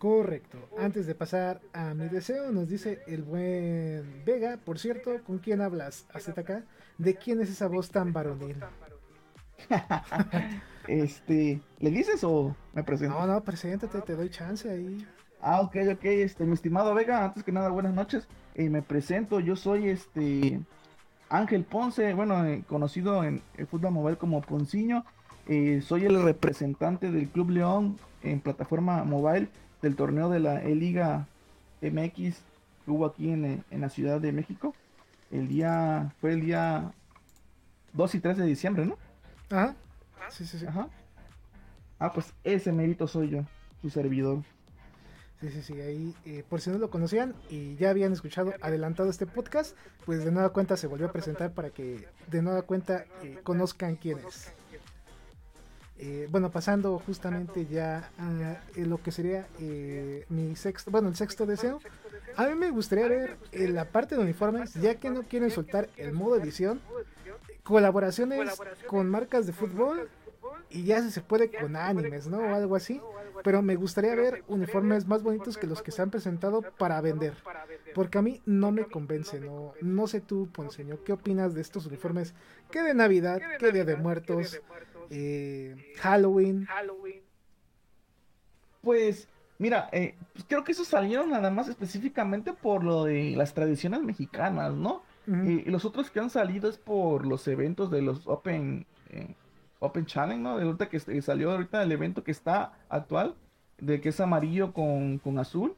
Correcto. 0.04 0.58
Antes 0.78 1.08
de 1.08 1.16
pasar 1.16 1.62
a 1.72 1.94
mi 1.94 2.10
deseo, 2.10 2.52
nos 2.52 2.68
dice 2.68 3.00
el 3.08 3.24
buen 3.24 4.26
Vega, 4.26 4.58
por 4.58 4.78
cierto, 4.78 5.12
¿con 5.26 5.38
quién 5.38 5.62
hablas? 5.62 6.06
AZK. 6.14 6.66
¿De 6.98 7.16
quién 7.16 7.40
es 7.40 7.50
esa 7.50 7.70
voz 7.70 7.90
tan 7.90 8.12
varonil? 8.12 8.58
Este, 10.90 11.62
¿le 11.80 11.90
dices 11.90 12.22
o 12.26 12.54
me 12.74 12.84
presento? 12.84 13.18
No, 13.18 13.26
no, 13.26 13.42
preséntate, 13.46 14.02
te 14.02 14.18
doy 14.18 14.30
chance 14.30 14.70
ahí. 14.70 15.08
Ah, 15.40 15.62
ok, 15.62 15.78
ok, 15.94 16.04
este, 16.04 16.44
mi 16.44 16.56
estimado 16.56 16.94
Vega, 16.94 17.24
antes 17.24 17.42
que 17.42 17.54
nada, 17.54 17.70
buenas 17.70 17.94
noches. 17.94 18.28
Eh, 18.56 18.70
me 18.70 18.82
presento, 18.82 19.40
yo 19.40 19.56
soy 19.56 19.88
este 19.88 20.60
Ángel 21.30 21.64
Ponce, 21.64 22.14
bueno, 22.14 22.46
eh, 22.46 22.66
conocido 22.68 23.24
en 23.24 23.42
el 23.56 23.68
fútbol 23.68 23.94
mobile 23.94 24.18
como 24.18 24.42
Ponciño. 24.42 25.06
Eh, 25.48 25.82
soy 25.82 26.04
el 26.04 26.22
representante 26.22 27.10
del 27.10 27.30
Club 27.30 27.52
León 27.52 27.98
en 28.22 28.42
plataforma 28.42 29.06
mobile 29.06 29.48
del 29.84 29.96
torneo 29.96 30.30
de 30.30 30.40
la 30.40 30.64
E-Liga 30.64 31.28
MX 31.82 32.42
que 32.86 32.92
hubo 32.92 33.06
aquí 33.06 33.30
en, 33.30 33.64
en 33.70 33.82
la 33.82 33.90
Ciudad 33.90 34.20
de 34.20 34.32
México. 34.32 34.74
El 35.30 35.48
día, 35.48 36.14
fue 36.20 36.34
el 36.34 36.42
día 36.42 36.92
2 37.92 38.16
y 38.16 38.20
3 38.20 38.38
de 38.38 38.46
diciembre, 38.46 38.86
¿no? 38.86 38.98
Ajá. 39.52 39.76
Sí, 40.30 40.46
sí, 40.48 40.58
sí. 40.58 40.66
Ajá. 40.66 40.88
Ah, 42.00 42.12
pues 42.14 42.34
ese 42.44 42.72
mérito 42.72 43.08
soy 43.08 43.30
yo, 43.30 43.42
tu 43.82 43.90
servidor. 43.90 44.42
Sí, 45.42 45.50
sí, 45.50 45.62
sí, 45.62 45.82
ahí, 45.82 46.16
eh, 46.26 46.44
por 46.48 46.62
si 46.62 46.70
no 46.70 46.78
lo 46.78 46.90
conocían 46.90 47.36
y 47.50 47.76
ya 47.76 47.90
habían 47.90 48.14
escuchado 48.14 48.54
adelantado 48.62 49.10
este 49.10 49.26
podcast, 49.26 49.76
pues 50.06 50.24
de 50.24 50.32
nueva 50.32 50.54
cuenta 50.54 50.78
se 50.78 50.88
volvió 50.88 51.08
a 51.08 51.12
presentar 51.12 51.52
para 51.52 51.70
que 51.72 52.08
de 52.28 52.42
nueva 52.42 52.62
cuenta 52.62 53.04
eh, 53.22 53.40
conozcan 53.44 53.98
quién 53.98 54.20
es. 54.20 54.54
Eh, 55.98 56.28
bueno, 56.32 56.50
pasando 56.52 57.00
justamente 57.00 57.66
ya 57.66 58.10
a 58.18 58.58
lo 58.76 59.02
que 59.02 59.12
sería 59.12 59.48
mi 60.30 60.56
sexto, 60.56 60.92
bueno, 60.92 61.08
el 61.10 61.16
sexto 61.16 61.46
deseo. 61.46 61.80
A 62.36 62.48
mí 62.48 62.56
me 62.56 62.72
gustaría 62.72 63.08
ver 63.08 63.38
la 63.52 63.86
parte 63.86 64.16
de 64.16 64.22
uniformes, 64.22 64.74
ya 64.74 64.96
que 64.96 65.10
no 65.10 65.24
quieren 65.24 65.52
soltar 65.52 65.90
el 65.98 66.14
modo 66.14 66.36
edición, 66.38 66.82
colaboraciones 67.64 68.52
con 68.88 69.10
marcas 69.10 69.46
de 69.46 69.54
fútbol 69.54 70.10
y 70.70 70.84
ya 70.86 71.08
se 71.10 71.22
puede 71.22 71.52
con 71.52 71.76
animes, 71.76 72.28
¿no? 72.28 72.40
O 72.40 72.56
algo 72.56 72.76
así. 72.76 73.00
Pero 73.44 73.62
me 73.62 73.76
gustaría 73.76 74.16
ver 74.16 74.44
uniformes 74.48 75.06
más 75.06 75.22
bonitos 75.22 75.58
que 75.58 75.68
los 75.68 75.82
que 75.82 75.92
se 75.92 76.02
han 76.02 76.10
presentado 76.10 76.62
para 76.78 77.00
vender. 77.02 77.34
Porque 77.94 78.18
a 78.18 78.22
mí 78.22 78.42
no 78.46 78.72
me 78.72 78.86
convence, 78.86 79.40
¿no? 79.40 79.74
No 79.82 80.08
sé 80.08 80.22
tú, 80.22 80.50
Ponceño, 80.52 81.04
¿qué 81.04 81.14
opinas 81.14 81.54
de 81.54 81.62
estos 81.62 81.86
uniformes? 81.86 82.34
¿Qué 82.72 82.82
de 82.82 82.94
Navidad? 82.94 83.42
¿Qué 83.60 83.72
de 83.72 83.84
de 83.84 83.96
Muertos? 83.96 84.62
Eh, 85.10 85.76
Halloween. 85.98 86.68
Pues, 88.82 89.30
mira, 89.60 89.90
eh, 89.92 90.16
pues 90.34 90.46
creo 90.48 90.64
que 90.64 90.74
esos 90.74 90.88
salieron 90.88 91.30
nada 91.30 91.50
más 91.50 91.70
específicamente 91.70 92.54
por 92.54 92.84
lo 92.84 93.06
de 93.06 93.36
las 93.36 93.54
tradiciones 93.54 94.02
mexicanas, 94.02 94.74
¿no? 94.74 95.04
y, 95.26 95.70
los 95.70 95.86
otros 95.86 96.10
que 96.10 96.20
han 96.20 96.30
salido 96.30 96.70
es 96.70 96.78
por 96.78 97.26
los 97.26 97.48
eventos 97.48 97.90
de 97.92 98.02
los 98.02 98.28
Open... 98.28 98.86
Eh, 99.10 99.36
Open 99.84 100.06
Challenge, 100.06 100.42
¿no? 100.42 100.58
De 100.58 100.64
ahorita 100.64 100.88
que 100.88 101.00
salió 101.22 101.52
ahorita 101.52 101.84
el 101.84 101.92
evento 101.92 102.24
que 102.24 102.32
está 102.32 102.72
actual, 102.88 103.36
de 103.80 104.00
que 104.00 104.10
es 104.10 104.20
amarillo 104.22 104.72
con, 104.72 105.20
azul. 105.38 105.76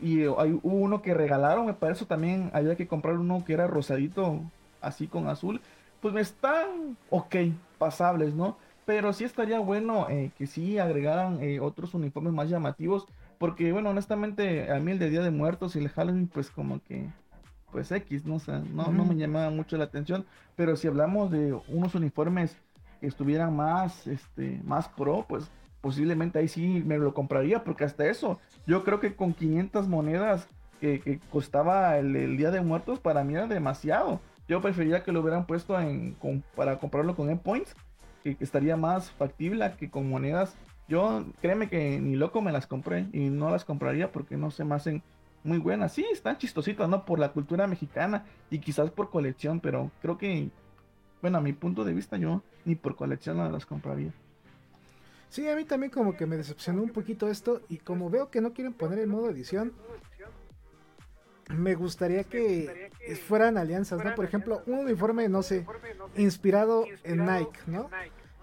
Y 0.00 0.22
hay, 0.22 0.58
hubo 0.62 0.76
uno 0.76 1.02
que 1.02 1.14
regalaron, 1.14 1.66
me 1.66 1.74
parece 1.74 2.04
también 2.04 2.50
había 2.52 2.76
que 2.76 2.88
comprar 2.88 3.16
uno 3.16 3.44
que 3.44 3.52
era 3.52 3.66
rosadito, 3.66 4.40
así 4.80 5.06
con 5.06 5.28
azul. 5.28 5.60
Pues 6.00 6.14
me 6.14 6.20
están 6.20 6.96
ok, 7.10 7.36
pasables, 7.78 8.34
¿no? 8.34 8.58
Pero 8.84 9.12
sí 9.12 9.24
estaría 9.24 9.60
bueno 9.60 10.08
eh, 10.08 10.30
que 10.36 10.46
sí 10.46 10.78
agregaran 10.78 11.42
eh, 11.42 11.60
otros 11.60 11.94
uniformes 11.94 12.32
más 12.32 12.48
llamativos. 12.48 13.06
Porque, 13.38 13.72
bueno, 13.72 13.90
honestamente, 13.90 14.72
a 14.72 14.80
mí 14.80 14.92
el 14.92 14.98
de 14.98 15.10
Día 15.10 15.22
de 15.22 15.30
Muertos 15.30 15.76
y 15.76 15.78
el 15.78 15.88
Halloween, 15.90 16.26
pues 16.26 16.50
como 16.50 16.82
que, 16.82 17.08
pues 17.70 17.92
X, 17.92 18.24
¿no? 18.24 18.36
O 18.36 18.40
no, 18.74 18.90
no 18.90 19.04
me 19.04 19.14
llamaba 19.14 19.50
mucho 19.50 19.76
la 19.76 19.84
atención. 19.84 20.26
Pero 20.56 20.74
si 20.76 20.88
hablamos 20.88 21.30
de 21.30 21.56
unos 21.68 21.94
uniformes 21.94 22.56
estuvieran 23.00 23.54
más, 23.54 24.06
este, 24.06 24.60
más 24.64 24.88
pro, 24.88 25.24
pues 25.28 25.50
posiblemente 25.80 26.38
ahí 26.38 26.48
sí 26.48 26.82
me 26.84 26.98
lo 26.98 27.14
compraría, 27.14 27.62
porque 27.62 27.84
hasta 27.84 28.06
eso, 28.06 28.40
yo 28.66 28.84
creo 28.84 29.00
que 29.00 29.14
con 29.14 29.32
500 29.32 29.88
monedas 29.88 30.48
que, 30.80 31.20
costaba 31.30 31.98
el, 31.98 32.36
Día 32.36 32.50
de 32.50 32.60
Muertos, 32.60 33.00
para 33.00 33.24
mí 33.24 33.34
era 33.34 33.46
demasiado. 33.46 34.20
Yo 34.48 34.60
preferiría 34.60 35.02
que 35.04 35.12
lo 35.12 35.20
hubieran 35.20 35.46
puesto 35.46 35.78
en, 35.78 36.16
para 36.56 36.78
comprarlo 36.78 37.14
con 37.14 37.30
endpoints, 37.30 37.76
que, 38.24 38.36
que 38.36 38.44
estaría 38.44 38.76
más 38.76 39.10
factible 39.10 39.72
que 39.78 39.90
con 39.90 40.08
monedas. 40.08 40.56
Yo, 40.88 41.24
créeme 41.42 41.68
que 41.68 42.00
ni 42.00 42.16
loco 42.16 42.40
me 42.40 42.50
las 42.50 42.66
compré 42.66 43.06
y 43.12 43.28
no 43.28 43.50
las 43.50 43.64
compraría 43.64 44.10
porque 44.10 44.36
no 44.36 44.50
se 44.50 44.64
me 44.64 44.74
hacen 44.74 45.02
muy 45.44 45.58
buenas. 45.58 45.92
Sí, 45.92 46.06
están 46.10 46.38
chistositas, 46.38 46.88
¿no? 46.88 47.04
Por 47.04 47.18
la 47.18 47.32
cultura 47.32 47.66
mexicana 47.66 48.24
y 48.50 48.58
quizás 48.58 48.90
por 48.90 49.10
colección, 49.10 49.60
pero 49.60 49.90
creo 50.00 50.16
que 50.16 50.50
bueno, 51.20 51.38
a 51.38 51.40
mi 51.40 51.52
punto 51.52 51.84
de 51.84 51.92
vista, 51.92 52.16
yo 52.16 52.42
ni 52.64 52.74
por 52.74 52.96
colección 52.96 53.38
no 53.38 53.50
las 53.50 53.66
compraría. 53.66 54.12
Sí, 55.30 55.48
a 55.48 55.56
mí 55.56 55.64
también 55.64 55.90
como 55.90 56.16
que 56.16 56.26
me 56.26 56.36
decepcionó 56.36 56.82
un 56.82 56.90
poquito 56.90 57.28
esto 57.28 57.60
y 57.68 57.78
como 57.78 58.08
veo 58.08 58.30
que 58.30 58.40
no 58.40 58.52
quieren 58.52 58.72
poner 58.72 58.98
el 58.98 59.08
modo 59.08 59.28
edición, 59.28 59.72
me 61.48 61.74
gustaría 61.74 62.24
que 62.24 62.90
fueran 63.26 63.58
alianzas, 63.58 64.04
¿no? 64.04 64.14
Por 64.14 64.24
ejemplo, 64.24 64.62
un 64.66 64.80
uniforme, 64.80 65.28
no 65.28 65.42
sé, 65.42 65.66
inspirado 66.16 66.84
en 67.04 67.24
Nike, 67.24 67.58
¿no? 67.66 67.90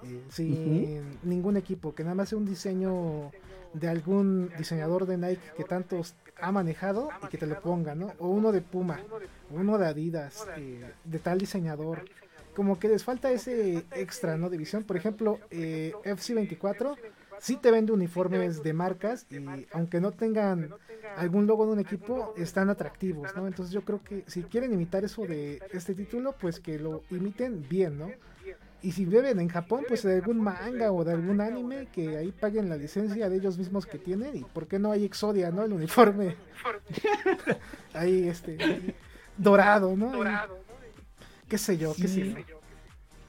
Eh, 0.03 0.23
sin 0.29 1.19
ningún 1.23 1.57
equipo, 1.57 1.95
que 1.95 2.03
nada 2.03 2.15
más 2.15 2.29
sea 2.29 2.37
un 2.37 2.45
diseño 2.45 3.31
de 3.73 3.87
algún 3.87 4.51
diseñador 4.57 5.05
de 5.05 5.17
Nike 5.17 5.41
que 5.57 5.63
tantos 5.63 6.15
ha 6.39 6.51
manejado 6.51 7.09
y 7.23 7.27
que 7.27 7.37
te 7.37 7.47
lo 7.47 7.59
ponga, 7.59 7.95
¿no? 7.95 8.13
O 8.19 8.27
uno 8.27 8.51
de 8.51 8.61
Puma, 8.61 8.99
uno 9.49 9.77
de 9.77 9.87
Adidas, 9.87 10.47
eh, 10.57 10.91
de 11.03 11.19
tal 11.19 11.39
diseñador 11.39 12.05
como 12.55 12.79
que 12.79 12.87
les 12.87 13.03
falta 13.03 13.31
ese 13.31 13.85
extra, 13.91 14.37
¿no? 14.37 14.49
De 14.49 14.57
visión. 14.57 14.83
Por 14.83 14.95
ejemplo, 14.95 15.39
eh, 15.51 15.93
FC24 16.05 16.95
sí 17.39 17.57
te 17.57 17.71
vende 17.71 17.91
uniformes 17.91 18.63
de 18.63 18.73
marcas 18.73 19.25
y 19.29 19.37
aunque 19.71 19.99
no 19.99 20.11
tengan 20.11 20.73
algún 21.17 21.47
logo 21.47 21.65
de 21.65 21.73
un 21.73 21.79
equipo, 21.79 22.33
están 22.37 22.69
atractivos, 22.69 23.35
¿no? 23.35 23.47
Entonces 23.47 23.73
yo 23.73 23.81
creo 23.83 24.03
que 24.03 24.23
si 24.27 24.43
quieren 24.43 24.73
imitar 24.73 25.03
eso 25.03 25.25
de 25.25 25.61
este 25.71 25.93
título, 25.95 26.35
pues 26.39 26.59
que 26.59 26.79
lo 26.79 27.03
imiten 27.09 27.65
bien, 27.67 27.97
¿no? 27.97 28.11
Y 28.81 28.91
si 28.91 29.05
viven 29.05 29.39
en 29.39 29.49
Japón, 29.49 29.83
pues 29.87 30.03
de 30.03 30.13
algún 30.13 30.39
manga 30.39 30.91
o 30.91 31.03
de 31.03 31.13
algún 31.13 31.41
anime, 31.41 31.87
que 31.91 32.17
ahí 32.17 32.31
paguen 32.31 32.69
la 32.69 32.77
licencia 32.77 33.29
de 33.29 33.37
ellos 33.37 33.57
mismos 33.57 33.87
que 33.87 33.97
tienen. 33.97 34.35
¿Y 34.35 34.43
por 34.43 34.67
qué 34.67 34.77
no 34.77 34.91
hay 34.91 35.05
Exodia, 35.05 35.49
no? 35.49 35.63
El 35.63 35.73
uniforme. 35.73 36.35
ahí, 37.93 38.27
este, 38.27 38.95
dorado, 39.37 39.95
¿no? 39.95 40.11
Dorado 40.11 40.65
qué 41.47 41.57
sé 41.57 41.77
yo, 41.77 41.93
qué 41.95 42.07
sé 42.07 42.25
yo. 42.47 42.59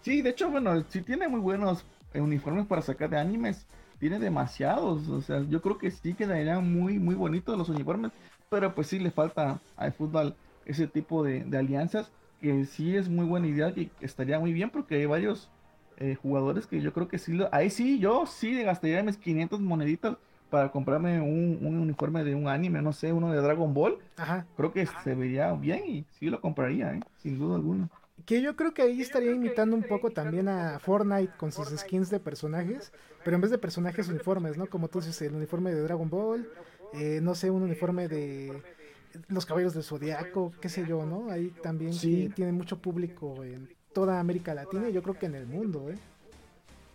Sí, 0.02 0.22
de 0.22 0.30
hecho, 0.30 0.50
bueno, 0.50 0.84
sí 0.88 1.02
tiene 1.02 1.28
muy 1.28 1.40
buenos 1.40 1.84
eh, 2.14 2.20
uniformes 2.20 2.66
para 2.66 2.82
sacar 2.82 3.11
de 3.11 3.18
animes. 3.18 3.66
Tiene 3.99 4.18
demasiados, 4.18 5.09
o 5.09 5.20
sea, 5.22 5.42
yo 5.49 5.62
creo 5.62 5.78
que 5.78 5.90
sí 5.90 6.14
quedarían 6.14 6.70
muy, 6.72 6.99
muy 6.99 7.14
bonitos 7.14 7.57
los 7.57 7.68
uniformes, 7.68 8.12
pero 8.51 8.74
pues 8.74 8.88
sí 8.88 8.99
le 8.99 9.11
falta 9.11 9.59
al 9.76 9.92
fútbol 9.92 10.34
ese 10.66 10.86
tipo 10.86 11.22
de, 11.22 11.47
alianzas, 11.57 12.11
que 12.40 12.66
sí 12.66 12.94
es 12.97 13.09
muy 13.09 13.24
buena 13.24 13.47
idea 13.47 13.70
y 13.70 13.90
estaría 14.01 14.38
muy 14.38 14.53
bien 14.53 14.70
porque 14.70 14.97
hay 14.97 15.07
varios 15.07 15.49
eh, 15.97 16.16
jugadores 16.20 16.66
que 16.66 16.80
yo 16.80 16.92
creo 16.92 17.09
que 17.09 17.18
sí, 17.18 17.32
lo, 17.32 17.49
ahí 17.53 17.70
sí, 17.70 17.99
yo 17.99 18.26
sí 18.26 18.62
gastaría 18.62 19.03
mis 19.03 19.16
500 19.16 19.61
moneditas 19.61 20.16
para 20.51 20.70
comprarme 20.70 21.20
un, 21.20 21.59
uniforme 21.62 22.22
de 22.22 22.34
un 22.34 22.49
anime, 22.49 22.82
no 22.82 22.92
sé, 22.92 23.12
uno 23.12 23.32
de 23.32 23.40
Dragon 23.40 23.72
Ball. 23.72 23.99
Ajá. 24.16 24.47
Creo 24.57 24.72
que 24.72 24.86
se 24.86 25.14
vería 25.14 25.53
bien 25.53 25.82
y 25.86 26.05
sí 26.18 26.26
lo 26.26 26.40
compraría, 26.40 26.94
¿eh? 26.94 27.01
sin 27.16 27.38
duda 27.38 27.57
alguna. 27.57 27.88
Que 28.25 28.41
yo 28.43 28.57
creo 28.57 28.75
que 28.75 28.83
ahí 28.83 29.01
estaría 29.01 29.33
imitando 29.33 29.77
un 29.77 29.83
poco 29.83 30.11
también 30.11 30.49
a 30.49 30.79
Fortnite 30.79 31.35
con 31.37 31.53
sus 31.53 31.69
skins 31.69 32.11
de 32.11 32.19
personajes, 32.19 32.93
pero 33.25 33.37
en 33.37 33.43
vez 33.43 33.51
de 33.51 33.59
personajes 33.59 34.09
uniformes, 34.09 34.57
¿no? 34.57 34.67
Como 34.67 34.89
tú 34.89 35.01
dices, 35.01 35.21
el 35.23 35.35
uniforme 35.35 35.73
de 35.73 35.83
Dragon 35.83 36.09
Ball, 36.09 36.49
eh, 36.95 37.21
no 37.23 37.35
sé, 37.35 37.51
un 37.51 37.62
uniforme 37.62 38.09
de 38.09 38.62
los 39.29 39.47
caballos 39.47 39.75
del 39.75 39.85
zodiaco, 39.85 40.53
qué 40.61 40.69
sé 40.69 40.87
yo, 40.87 41.05
¿no? 41.05 41.31
Ahí 41.31 41.53
también 41.62 41.93
sí. 41.93 42.31
tiene 42.35 42.53
mucho 42.53 42.79
público 42.79 43.45
en 43.45 43.69
toda 43.93 44.21
América 44.21 44.55
Latina 44.55 44.89
y 44.89 44.93
yo 44.93 45.03
creo 45.03 45.19
que 45.19 45.27
en 45.27 45.35
el 45.35 45.47
mundo, 45.47 45.89
¿eh? 45.91 45.97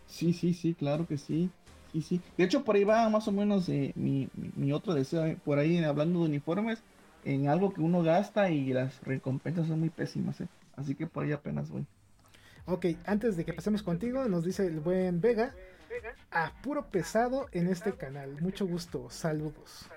Sí, 0.07 0.33
sí, 0.33 0.53
sí, 0.53 0.73
claro 0.73 1.07
que 1.07 1.17
sí. 1.17 1.49
Sí, 1.91 2.01
sí. 2.01 2.21
De 2.37 2.43
hecho, 2.43 2.63
por 2.63 2.75
ahí 2.75 2.83
va 2.83 3.09
más 3.09 3.27
o 3.27 3.31
menos 3.31 3.67
eh, 3.69 3.91
mi, 3.95 4.29
mi, 4.55 4.71
otro 4.71 4.93
deseo, 4.93 5.25
eh, 5.25 5.37
por 5.43 5.59
ahí 5.59 5.83
hablando 5.83 6.19
de 6.19 6.25
uniformes, 6.25 6.79
en 7.25 7.47
algo 7.47 7.73
que 7.73 7.81
uno 7.81 8.01
gasta 8.01 8.49
y 8.49 8.71
las 8.71 9.01
recompensas 9.01 9.67
son 9.67 9.79
muy 9.79 9.89
pésimas. 9.89 10.39
Eh. 10.41 10.47
Así 10.75 10.95
que 10.95 11.07
por 11.07 11.23
ahí 11.23 11.31
apenas 11.31 11.69
voy. 11.69 11.85
Ok, 12.65 12.85
antes 13.05 13.37
de 13.37 13.45
que 13.45 13.53
pasemos 13.53 13.83
contigo, 13.83 14.25
nos 14.25 14.43
dice 14.43 14.67
el 14.67 14.79
buen 14.79 15.19
Vega, 15.19 15.53
a 16.31 16.51
puro 16.61 16.85
pesado 16.87 17.47
en 17.51 17.67
este 17.67 17.93
canal. 17.93 18.39
Mucho 18.41 18.65
gusto, 18.65 19.09
saludos. 19.09 19.89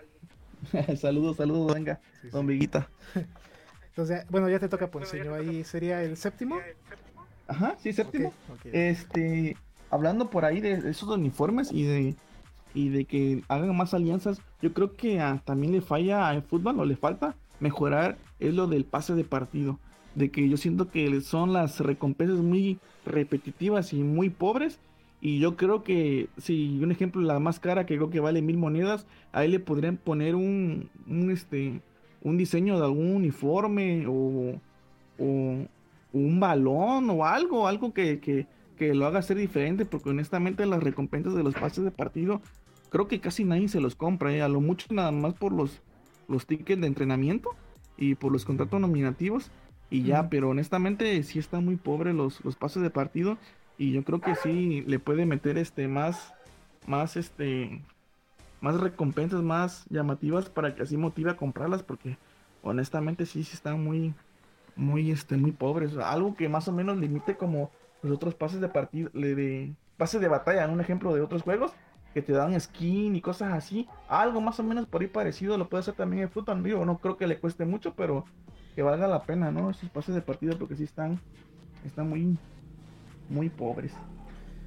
saludos, 0.96 1.36
saludos, 1.36 1.74
venga, 1.74 2.00
don 2.32 2.46
Viguita. 2.46 2.88
Entonces, 3.88 4.26
bueno, 4.28 4.48
ya 4.48 4.58
te 4.58 4.68
toca 4.68 4.90
Ponceño, 4.90 5.34
ahí 5.34 5.62
sería 5.62 6.02
el 6.02 6.16
séptimo. 6.16 6.58
Ajá, 7.46 7.76
sí, 7.78 7.92
séptimo. 7.92 8.32
Este, 8.64 9.56
hablando 9.90 10.30
por 10.30 10.44
ahí 10.44 10.60
de 10.60 10.72
esos 10.90 11.08
uniformes 11.08 11.70
y 11.70 11.84
de 11.84 12.16
y 12.74 12.88
de 12.88 13.04
que 13.04 13.44
hagan 13.48 13.76
más 13.76 13.94
alianzas, 13.94 14.40
yo 14.60 14.74
creo 14.74 14.94
que 14.94 15.22
también 15.44 15.72
le 15.72 15.80
falla 15.80 16.28
al 16.28 16.42
fútbol 16.42 16.80
o 16.80 16.84
le 16.84 16.96
falta 16.96 17.36
mejorar 17.60 18.16
es 18.40 18.52
lo 18.52 18.66
del 18.66 18.84
pase 18.84 19.14
de 19.14 19.22
partido 19.22 19.78
de 20.14 20.30
que 20.30 20.48
yo 20.48 20.56
siento 20.56 20.90
que 20.90 21.20
son 21.20 21.52
las 21.52 21.80
recompensas 21.80 22.38
muy 22.38 22.78
repetitivas 23.04 23.92
y 23.92 24.02
muy 24.02 24.30
pobres. 24.30 24.78
Y 25.20 25.38
yo 25.38 25.56
creo 25.56 25.82
que, 25.82 26.28
si 26.36 26.78
un 26.82 26.92
ejemplo, 26.92 27.22
la 27.22 27.38
más 27.38 27.58
cara 27.58 27.86
que 27.86 27.96
creo 27.96 28.10
que 28.10 28.20
vale 28.20 28.42
mil 28.42 28.58
monedas, 28.58 29.06
ahí 29.32 29.48
le 29.48 29.58
podrían 29.58 29.96
poner 29.96 30.34
un, 30.34 30.90
un 31.08 31.30
este, 31.30 31.80
un 32.22 32.36
diseño 32.36 32.78
de 32.78 32.84
algún 32.84 33.14
uniforme 33.14 34.06
o, 34.06 34.60
o, 35.18 35.66
un 36.12 36.40
balón 36.40 37.10
o 37.10 37.24
algo, 37.24 37.66
algo 37.66 37.92
que, 37.92 38.20
que, 38.20 38.46
que, 38.76 38.94
lo 38.94 39.06
haga 39.06 39.22
ser 39.22 39.36
diferente, 39.36 39.84
porque 39.84 40.10
honestamente 40.10 40.66
las 40.66 40.82
recompensas 40.82 41.34
de 41.34 41.42
los 41.42 41.54
pases 41.54 41.84
de 41.84 41.90
partido, 41.90 42.40
creo 42.90 43.08
que 43.08 43.20
casi 43.20 43.44
nadie 43.44 43.68
se 43.68 43.80
los 43.80 43.96
compra, 43.96 44.32
¿eh? 44.32 44.42
a 44.42 44.48
lo 44.48 44.60
mucho 44.60 44.86
nada 44.90 45.10
más 45.10 45.34
por 45.34 45.52
los, 45.52 45.80
los 46.28 46.46
tickets 46.46 46.80
de 46.80 46.86
entrenamiento 46.86 47.50
y 47.96 48.14
por 48.14 48.30
los 48.30 48.44
contratos 48.44 48.80
nominativos 48.80 49.50
y 49.94 50.02
ya, 50.02 50.28
pero 50.28 50.48
honestamente 50.48 51.22
sí 51.22 51.38
están 51.38 51.64
muy 51.64 51.76
pobres 51.76 52.16
los, 52.16 52.44
los 52.44 52.56
pases 52.56 52.82
de 52.82 52.90
partido 52.90 53.38
y 53.78 53.92
yo 53.92 54.02
creo 54.02 54.20
que 54.20 54.34
sí 54.34 54.82
le 54.88 54.98
puede 54.98 55.24
meter 55.24 55.56
este 55.56 55.86
más, 55.86 56.34
más 56.88 57.16
este, 57.16 57.80
más 58.60 58.80
recompensas 58.80 59.40
más 59.42 59.84
llamativas 59.90 60.48
para 60.48 60.74
que 60.74 60.82
así 60.82 60.96
motive 60.96 61.30
a 61.30 61.36
comprarlas 61.36 61.84
porque 61.84 62.18
honestamente 62.64 63.24
sí, 63.24 63.44
sí 63.44 63.52
están 63.54 63.84
muy, 63.84 64.14
muy, 64.74 65.12
este, 65.12 65.36
muy 65.36 65.52
pobres. 65.52 65.96
Algo 65.96 66.34
que 66.34 66.48
más 66.48 66.66
o 66.66 66.72
menos 66.72 66.96
limite 66.96 67.36
como 67.36 67.70
los 68.02 68.16
otros 68.16 68.34
pases 68.34 68.60
de 68.60 68.68
partido, 68.68 69.10
de 69.14 69.74
pases 69.96 70.20
de 70.20 70.26
batalla, 70.26 70.66
un 70.66 70.80
ejemplo 70.80 71.14
de 71.14 71.20
otros 71.20 71.42
juegos 71.42 71.72
que 72.12 72.20
te 72.20 72.32
dan 72.32 72.60
skin 72.60 73.14
y 73.14 73.20
cosas 73.20 73.52
así. 73.52 73.86
Algo 74.08 74.40
más 74.40 74.58
o 74.58 74.64
menos 74.64 74.86
por 74.86 75.02
ahí 75.02 75.06
parecido 75.06 75.56
lo 75.56 75.68
puede 75.68 75.82
hacer 75.82 75.94
también 75.94 76.24
en 76.24 76.30
Football. 76.30 76.64
Digo, 76.64 76.84
no 76.84 76.98
creo 76.98 77.16
que 77.16 77.28
le 77.28 77.38
cueste 77.38 77.64
mucho, 77.64 77.94
pero 77.94 78.24
que 78.74 78.82
valga 78.82 79.06
la 79.06 79.22
pena, 79.22 79.50
¿no? 79.50 79.70
Esos 79.70 79.88
pases 79.90 80.14
de 80.14 80.20
partido 80.20 80.58
porque 80.58 80.76
sí 80.76 80.84
están, 80.84 81.20
están 81.84 82.08
muy, 82.08 82.36
muy 83.28 83.48
pobres. 83.48 83.92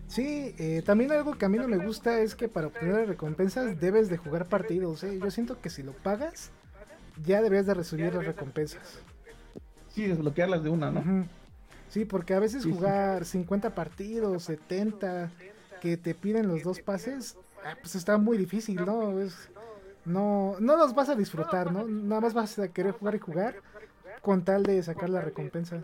Sí, 0.08 0.56
eh, 0.58 0.82
también 0.86 1.12
algo 1.12 1.38
que 1.38 1.46
a 1.46 1.50
mí 1.50 1.58
no 1.58 1.68
me 1.68 1.78
gusta 1.78 2.22
es 2.22 2.34
que 2.34 2.48
para 2.48 2.68
obtener 2.68 3.08
recompensas 3.08 3.80
debes 3.80 4.10
de 4.10 4.18
jugar 4.18 4.46
partidos. 4.46 5.04
¿eh? 5.04 5.20
Yo 5.22 5.30
siento 5.32 5.60
que 5.60 5.70
si 5.70 5.84
lo 5.84 5.92
pagas, 5.92 6.52
ya 7.26 7.42
deberías 7.42 7.66
de 7.66 7.74
recibir 7.74 8.14
las 8.14 8.26
recompensas. 8.26 9.00
Sí, 9.90 10.08
desbloquearlas 10.08 10.64
de 10.64 10.70
una, 10.70 10.92
¿no? 10.92 11.28
Sí, 11.90 12.06
porque 12.06 12.34
a 12.34 12.40
veces 12.40 12.64
jugar 12.64 13.26
50 13.26 13.76
partidos, 13.76 14.44
70, 14.44 15.32
que 15.82 15.98
te 15.98 16.14
piden 16.14 16.48
los 16.48 16.64
dos 16.64 16.80
pases, 16.80 17.38
ah, 17.66 17.76
pues 17.82 17.96
está 17.96 18.18
muy 18.18 18.38
difícil, 18.38 18.86
¿no? 18.86 19.20
Es, 19.20 19.50
no, 20.06 20.56
no 20.60 20.78
los 20.78 20.96
vas 20.96 21.10
a 21.10 21.16
disfrutar, 21.16 21.72
¿no? 21.72 21.86
Nada 21.86 22.22
más 22.22 22.34
vas 22.34 22.60
a 22.60 22.68
querer 22.70 22.94
jugar 22.94 23.16
y 23.16 23.20
jugar 23.20 23.56
con 24.28 24.44
tal 24.44 24.64
de 24.64 24.84
sacar 24.84 25.10
la 25.10 25.22
recompensa. 25.22 25.82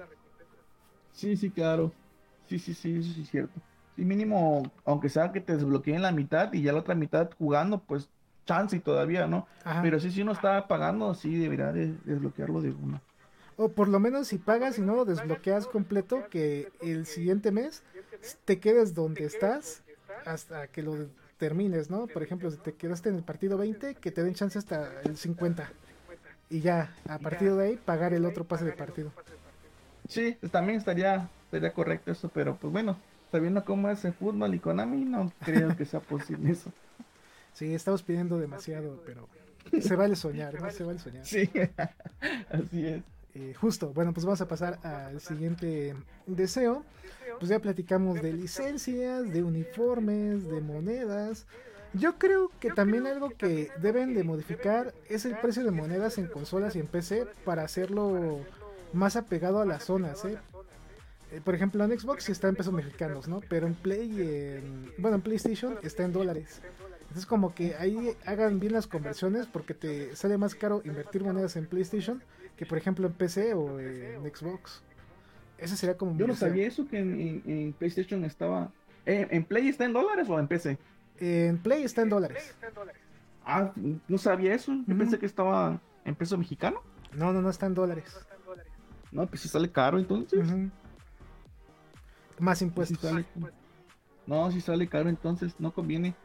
Sí, 1.13 1.37
sí, 1.37 1.49
claro. 1.49 1.93
Sí, 2.49 2.59
sí, 2.59 2.73
sí, 2.73 2.97
eso 2.97 3.13
sí 3.13 3.21
es 3.21 3.29
cierto. 3.29 3.53
Sí, 3.95 4.03
mínimo, 4.03 4.63
aunque 4.83 5.07
sea 5.07 5.31
que 5.31 5.39
te 5.39 5.53
desbloqueen 5.53 6.01
la 6.01 6.11
mitad 6.11 6.51
y 6.51 6.61
ya 6.61 6.73
la 6.73 6.79
otra 6.79 6.93
mitad 6.93 7.29
jugando, 7.37 7.79
pues 7.79 8.09
chance 8.45 8.75
y 8.75 8.81
todavía, 8.81 9.27
¿no? 9.27 9.47
Pero 9.81 9.97
sí, 9.97 10.11
si 10.11 10.23
uno 10.23 10.33
está 10.33 10.67
pagando, 10.67 11.13
sí 11.13 11.37
debería 11.37 11.71
de 11.71 11.93
desbloquearlo 12.03 12.59
de 12.59 12.71
uno. 12.71 12.99
O 13.55 13.69
por 13.69 13.87
lo 13.87 14.01
menos 14.01 14.27
si 14.27 14.39
pagas 14.39 14.77
y 14.77 14.81
no 14.81 14.93
lo 14.93 15.05
desbloqueas 15.05 15.65
completo, 15.67 16.27
que 16.29 16.69
el 16.81 17.05
siguiente 17.05 17.49
mes 17.53 17.81
te 18.43 18.59
quedes 18.59 18.93
donde 18.93 19.23
estás 19.23 19.83
hasta 20.25 20.67
que 20.67 20.81
lo 20.81 21.07
termines, 21.37 21.89
¿no? 21.89 22.07
Por 22.07 22.23
ejemplo, 22.23 22.51
si 22.51 22.57
te 22.57 22.73
quedaste 22.73 23.07
en 23.07 23.15
el 23.15 23.23
partido 23.23 23.57
20, 23.57 23.95
que 23.95 24.11
te 24.11 24.21
den 24.21 24.33
chance 24.33 24.59
hasta 24.59 25.01
el 25.03 25.15
50. 25.15 25.71
Y 26.53 26.61
ya, 26.61 26.95
a 27.09 27.17
partir 27.17 27.51
de 27.51 27.65
ahí, 27.65 27.79
pagar 27.83 28.13
el 28.13 28.25
otro 28.25 28.43
pase 28.43 28.63
de 28.63 28.73
partido. 28.73 29.11
Sí, 30.07 30.37
también 30.51 30.77
estaría, 30.77 31.27
estaría 31.45 31.73
correcto 31.73 32.11
eso, 32.11 32.29
pero 32.29 32.57
pues 32.57 32.71
bueno, 32.71 32.95
sabiendo 33.31 33.65
cómo 33.65 33.89
es 33.89 34.05
el 34.05 34.13
fútbol 34.13 34.53
y 34.53 34.59
Konami, 34.59 35.03
no 35.03 35.33
creo 35.43 35.75
que 35.75 35.85
sea 35.85 35.99
posible 35.99 36.51
eso. 36.51 36.71
Sí, 37.53 37.71
estamos 37.71 38.01
pidiendo 38.01 38.39
demasiado, 38.39 38.99
pero 39.05 39.29
se 39.79 39.95
vale 39.95 40.15
soñar, 40.15 40.59
¿no? 40.59 40.71
Se 40.71 40.83
vale 40.83 40.97
soñar. 40.97 41.23
Sí, 41.23 41.47
así 42.49 42.87
es. 42.87 43.03
Eh, 43.35 43.53
justo, 43.53 43.93
bueno, 43.93 44.11
pues 44.11 44.25
vamos 44.25 44.41
a 44.41 44.47
pasar 44.47 44.79
al 44.83 45.21
siguiente 45.21 45.95
deseo. 46.25 46.83
Pues 47.37 47.49
ya 47.49 47.59
platicamos 47.59 48.23
de 48.23 48.33
licencias, 48.33 49.31
de 49.31 49.43
uniformes, 49.43 50.47
de 50.47 50.61
monedas. 50.61 51.45
Yo 51.93 52.17
creo 52.17 52.51
que 52.59 52.71
también 52.71 53.05
algo 53.05 53.29
que 53.29 53.69
deben 53.81 54.13
de 54.15 54.23
modificar 54.23 54.93
es 55.09 55.25
el 55.25 55.35
precio 55.37 55.63
de 55.63 55.71
monedas 55.71 56.17
en 56.17 56.27
consolas 56.27 56.75
y 56.75 56.79
en 56.79 56.87
PC 56.87 57.27
para 57.45 57.63
hacerlo 57.63 58.39
más 58.93 59.15
apegado 59.15 59.61
a 59.61 59.65
las 59.65 59.83
zonas, 59.83 60.25
¿eh? 60.25 60.37
Eh, 61.31 61.41
por 61.43 61.55
ejemplo, 61.55 61.83
en 61.83 61.97
Xbox 61.97 62.29
está 62.29 62.47
en 62.47 62.55
pesos 62.55 62.73
mexicanos, 62.73 63.27
¿no? 63.27 63.41
Pero 63.49 63.65
en 63.65 63.73
Play, 63.73 64.21
en, 64.21 64.91
bueno, 64.99 65.15
en 65.15 65.21
PlayStation 65.21 65.77
está 65.81 66.03
en 66.03 66.13
dólares. 66.13 66.61
Entonces 67.01 67.25
como 67.25 67.53
que 67.53 67.75
ahí 67.75 68.15
hagan 68.25 68.59
bien 68.59 68.73
las 68.73 68.87
conversiones 68.87 69.45
porque 69.45 69.73
te 69.73 70.15
sale 70.15 70.37
más 70.37 70.55
caro 70.55 70.81
invertir 70.83 71.23
monedas 71.23 71.55
en 71.55 71.67
PlayStation 71.67 72.23
que 72.57 72.65
por 72.65 72.77
ejemplo 72.77 73.07
en 73.07 73.13
PC 73.13 73.53
o 73.53 73.79
en 73.79 74.21
Xbox. 74.33 74.81
Ese 75.57 75.77
sería 75.77 75.97
como... 75.97 76.17
Yo 76.17 76.27
no 76.27 76.35
sabía 76.35 76.67
eso 76.67 76.87
que 76.87 76.99
en, 76.99 77.73
PlayStation 77.77 78.25
estaba... 78.25 78.71
Eh, 79.05 79.27
¿En 79.31 79.43
Play 79.43 79.69
está 79.69 79.85
en 79.85 79.93
dólares 79.93 80.27
o 80.29 80.39
en 80.39 80.47
PC? 80.47 80.77
En 81.19 81.57
Play 81.59 81.83
está 81.83 82.01
en 82.01 82.09
dólares. 82.09 82.55
Ah, 83.45 83.71
no 84.07 84.17
sabía 84.17 84.53
eso. 84.53 84.73
Yo 84.87 84.97
pensé 84.97 85.19
que 85.19 85.25
estaba 85.25 85.79
en 86.05 86.15
peso 86.15 86.37
mexicano. 86.37 86.81
No, 87.13 87.33
no, 87.33 87.41
no 87.41 87.49
está 87.49 87.65
en 87.65 87.73
dólares. 87.73 88.05
No, 89.11 89.27
pues 89.27 89.41
si 89.41 89.47
sale 89.47 89.71
caro 89.71 89.99
entonces. 89.99 90.47
Más 92.39 92.61
impuestos. 92.61 93.25
No, 94.25 94.51
si 94.51 94.61
sale 94.61 94.87
caro 94.87 95.09
entonces 95.09 95.55
no 95.59 95.73
conviene 95.73 96.15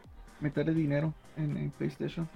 meterle 0.41 0.73
dinero 0.73 1.13
en, 1.37 1.71
PlayStation. 1.73 2.29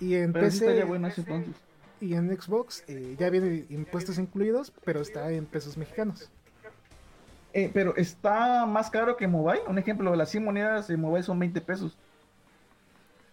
Y 0.00 0.14
en 0.14 0.32
PC. 0.32 0.84
bueno 0.84 1.08
entonces. 1.14 1.54
Y 2.00 2.14
en 2.14 2.40
Xbox 2.40 2.84
eh, 2.86 3.16
ya 3.18 3.28
viene 3.28 3.66
impuestos 3.70 4.18
incluidos, 4.18 4.72
pero 4.84 5.00
está 5.00 5.32
en 5.32 5.46
pesos 5.46 5.76
mexicanos. 5.76 6.30
Eh, 7.58 7.70
pero 7.74 7.96
está 7.96 8.66
más 8.66 8.88
caro 8.88 9.16
que 9.16 9.26
mobile. 9.26 9.62
Un 9.66 9.78
ejemplo, 9.78 10.14
las 10.14 10.30
100 10.30 10.44
monedas 10.44 10.86
de 10.86 10.96
mobile 10.96 11.24
son 11.24 11.40
20 11.40 11.60
pesos. 11.60 11.98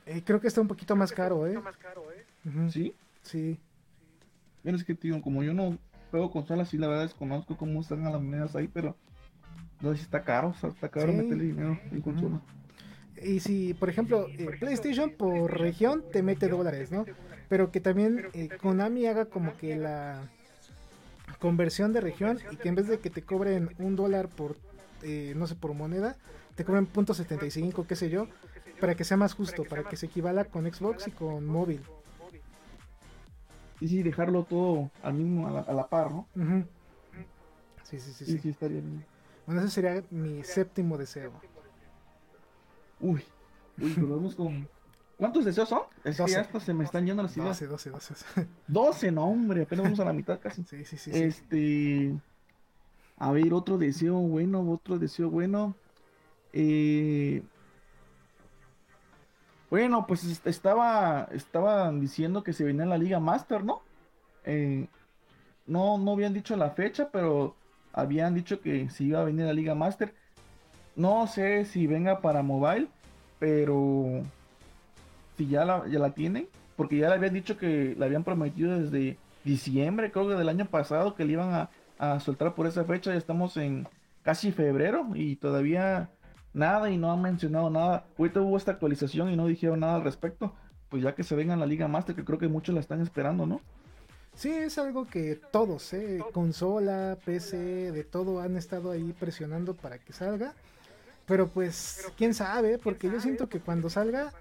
Eh, 0.08 0.24
creo 0.26 0.42
que 0.42 0.48
está 0.48 0.62
un 0.62 0.68
poquito 0.68 0.96
más 0.96 1.12
caro, 1.12 1.46
¿eh? 1.46 1.60
¿Sí? 2.70 2.96
Sí. 3.22 3.60
Bueno, 4.64 4.80
es 4.80 4.84
que, 4.84 4.96
tío, 4.96 5.22
como 5.22 5.44
yo 5.44 5.54
no 5.54 5.78
juego 6.10 6.32
consolas, 6.32 6.74
y 6.74 6.80
la 6.80 6.88
verdad 6.88 7.04
desconozco 7.04 7.56
cómo 7.56 7.82
están 7.82 8.04
las 8.04 8.14
monedas 8.14 8.56
ahí, 8.56 8.68
pero 8.68 8.96
no 9.82 9.92
sé 9.92 9.98
si 9.98 10.04
está 10.06 10.24
caro, 10.24 10.56
está 10.64 10.90
caro 10.90 11.14
meterle 11.14 11.44
dinero 11.44 11.80
en 11.92 12.02
consola. 12.02 12.42
Y 13.22 13.42
si, 13.42 13.76
por 13.76 13.90
ejemplo, 13.90 14.28
eh, 14.28 14.48
PlayStation 14.60 15.12
por 15.12 15.56
región 15.56 16.04
te 16.12 16.24
mete 16.24 16.48
dólares, 16.48 16.92
¿no? 16.92 17.06
Pero 17.48 17.72
que 17.72 17.80
también 17.80 18.26
eh, 18.34 18.50
Konami 18.60 19.06
haga 19.06 19.26
como 19.26 19.56
que 19.56 19.76
la 19.76 20.28
conversión 21.46 21.94
de 21.94 22.02
región 22.02 22.40
y 22.50 22.56
que 22.56 22.70
en 22.70 22.74
vez 22.74 22.88
de 22.88 22.98
que 22.98 23.12
te 23.12 23.22
cobren 23.22 23.70
un 23.78 23.96
dólar 23.96 24.30
por, 24.30 24.58
eh, 25.04 25.34
no 25.36 25.46
sé, 25.46 25.54
por 25.54 25.76
moneda, 25.76 26.18
te 26.56 26.66
cobren 26.66 26.88
punto 26.88 27.14
.75, 27.14 27.86
qué 27.86 27.96
sé 27.96 28.10
yo, 28.10 28.28
para 28.82 28.96
que 28.96 29.04
sea 29.04 29.16
más 29.16 29.36
justo, 29.36 29.64
para 29.64 29.84
que 29.84 29.96
se 29.96 30.08
equivala 30.08 30.46
con 30.46 30.66
Xbox 30.66 31.08
y 31.08 31.12
con 31.12 31.46
móvil. 31.46 31.82
Y 33.80 33.88
sí, 33.88 34.02
dejarlo 34.02 34.42
todo 34.46 34.90
al 35.04 35.14
mismo, 35.14 35.48
a 35.48 35.72
la, 35.72 35.88
par, 35.88 36.10
¿no? 36.10 36.28
sí, 37.84 38.00
sí, 38.00 38.12
sí, 38.12 38.26
sí. 38.26 38.40
sí 38.40 38.50
estaría 38.50 38.82
bien. 38.82 39.06
Bueno, 39.46 39.62
ese 39.62 39.70
sería 39.70 40.04
mi 40.10 40.44
séptimo 40.44 40.98
deseo. 40.98 41.32
Uy, 43.00 43.24
uy, 43.80 43.94
vamos 44.00 44.34
con. 44.34 44.68
¿Cuántos 45.18 45.46
deseos 45.46 45.70
son? 45.70 45.82
Es 46.04 46.18
que 46.18 46.36
hasta 46.36 46.60
se 46.60 46.74
me 46.74 46.84
están 46.84 47.06
yendo 47.06 47.24
las 47.24 47.36
ideas. 47.38 47.60
12, 47.60 47.90
12, 47.90 47.90
12. 47.92 48.48
12, 48.68 49.12
no, 49.12 49.26
hombre, 49.26 49.64
apenas 49.64 49.84
vamos 49.84 50.00
a 50.00 50.06
la 50.06 50.14
mitad 50.14 50.40
casi. 50.40 50.64
Sí, 50.64 50.84
sí, 50.84 50.98
sí. 50.98 51.12
Este. 51.14 52.14
A 53.18 53.32
ver, 53.32 53.54
otro 53.54 53.78
deseo 53.78 54.16
bueno, 54.16 54.70
otro 54.70 55.00
deseo 55.00 55.30
bueno. 55.30 55.76
Eh. 56.52 57.44
Bueno, 59.70 60.06
pues 60.06 60.42
estaba, 60.46 61.28
estaban 61.32 62.00
diciendo 62.00 62.44
que 62.44 62.54
se 62.54 62.64
venía 62.64 62.86
la 62.86 62.98
Liga 62.98 63.20
Master, 63.20 63.64
¿no? 63.64 63.82
Eh, 64.44 64.88
no, 65.66 65.98
no 65.98 66.12
habían 66.12 66.34
dicho 66.34 66.56
la 66.56 66.72
fecha, 66.72 67.10
pero 67.12 67.56
habían 67.92 68.36
dicho 68.36 68.60
que 68.60 68.90
se 68.90 69.06
iba 69.06 69.22
a 69.22 69.26
venir 69.26 69.46
la 69.46 69.54
Liga 69.54 69.76
Master. 69.76 70.14
No 70.96 71.28
sé 71.28 71.66
si 71.66 71.88
venga 71.88 72.22
para 72.22 72.44
mobile, 72.44 72.88
pero 73.40 74.24
si 75.38 75.48
ya 75.48 75.66
la, 75.66 75.88
ya 75.88 76.00
la 76.00 76.12
tienen, 76.12 76.48
porque 76.76 76.98
ya 76.98 77.10
le 77.10 77.16
habían 77.16 77.34
dicho 77.34 77.58
que 77.58 77.96
la 77.98 78.06
habían 78.06 78.24
prometido 78.24 78.80
desde 78.80 79.18
diciembre, 79.44 80.12
creo 80.12 80.28
que 80.28 80.36
del 80.36 80.50
año 80.50 80.66
pasado, 80.66 81.16
que 81.16 81.26
le 81.26 81.34
iban 81.34 81.54
a, 81.54 81.70
a 81.98 82.20
soltar 82.20 82.56
por 82.56 82.68
esa 82.68 82.84
fecha. 82.84 83.12
Ya 83.12 83.18
estamos 83.18 83.58
en 83.58 83.88
casi 84.24 84.52
febrero 84.52 85.08
y 85.14 85.36
todavía 85.36 86.10
nada 86.54 86.90
y 86.90 86.98
no 86.98 87.12
han 87.12 87.22
mencionado 87.22 87.70
nada. 87.70 88.06
Ahorita 88.18 88.42
hubo 88.42 88.58
esta 88.58 88.72
actualización 88.72 89.30
y 89.32 89.36
no 89.36 89.48
dijeron 89.48 89.82
nada 89.82 89.96
al 89.96 90.04
respecto. 90.04 90.54
Pues 90.90 91.04
ya 91.04 91.16
que 91.16 91.24
se 91.24 91.36
venga 91.36 91.56
la 91.56 91.66
Liga 91.66 91.88
Master, 91.88 92.16
que 92.16 92.24
creo 92.24 92.40
que 92.40 92.48
muchos 92.48 92.74
la 92.74 92.82
están 92.82 93.02
esperando, 93.02 93.46
¿no? 93.46 93.62
Sí, 94.36 94.50
es 94.50 94.78
algo 94.78 95.06
que 95.08 95.40
todos, 95.52 95.94
¿eh? 95.94 96.22
consola, 96.34 97.18
PC, 97.24 97.92
de 97.92 98.04
todo 98.04 98.42
han 98.42 98.58
estado 98.58 98.92
ahí 98.92 99.14
presionando 99.18 99.76
para 99.76 99.98
que 99.98 100.12
salga. 100.12 100.54
Pero 101.26 101.48
pues, 101.48 102.06
quién 102.18 102.34
sabe, 102.34 102.78
porque 102.78 103.10
yo 103.10 103.20
siento 103.20 103.50
que 103.50 103.60
cuando 103.60 103.90
salga 103.90 104.32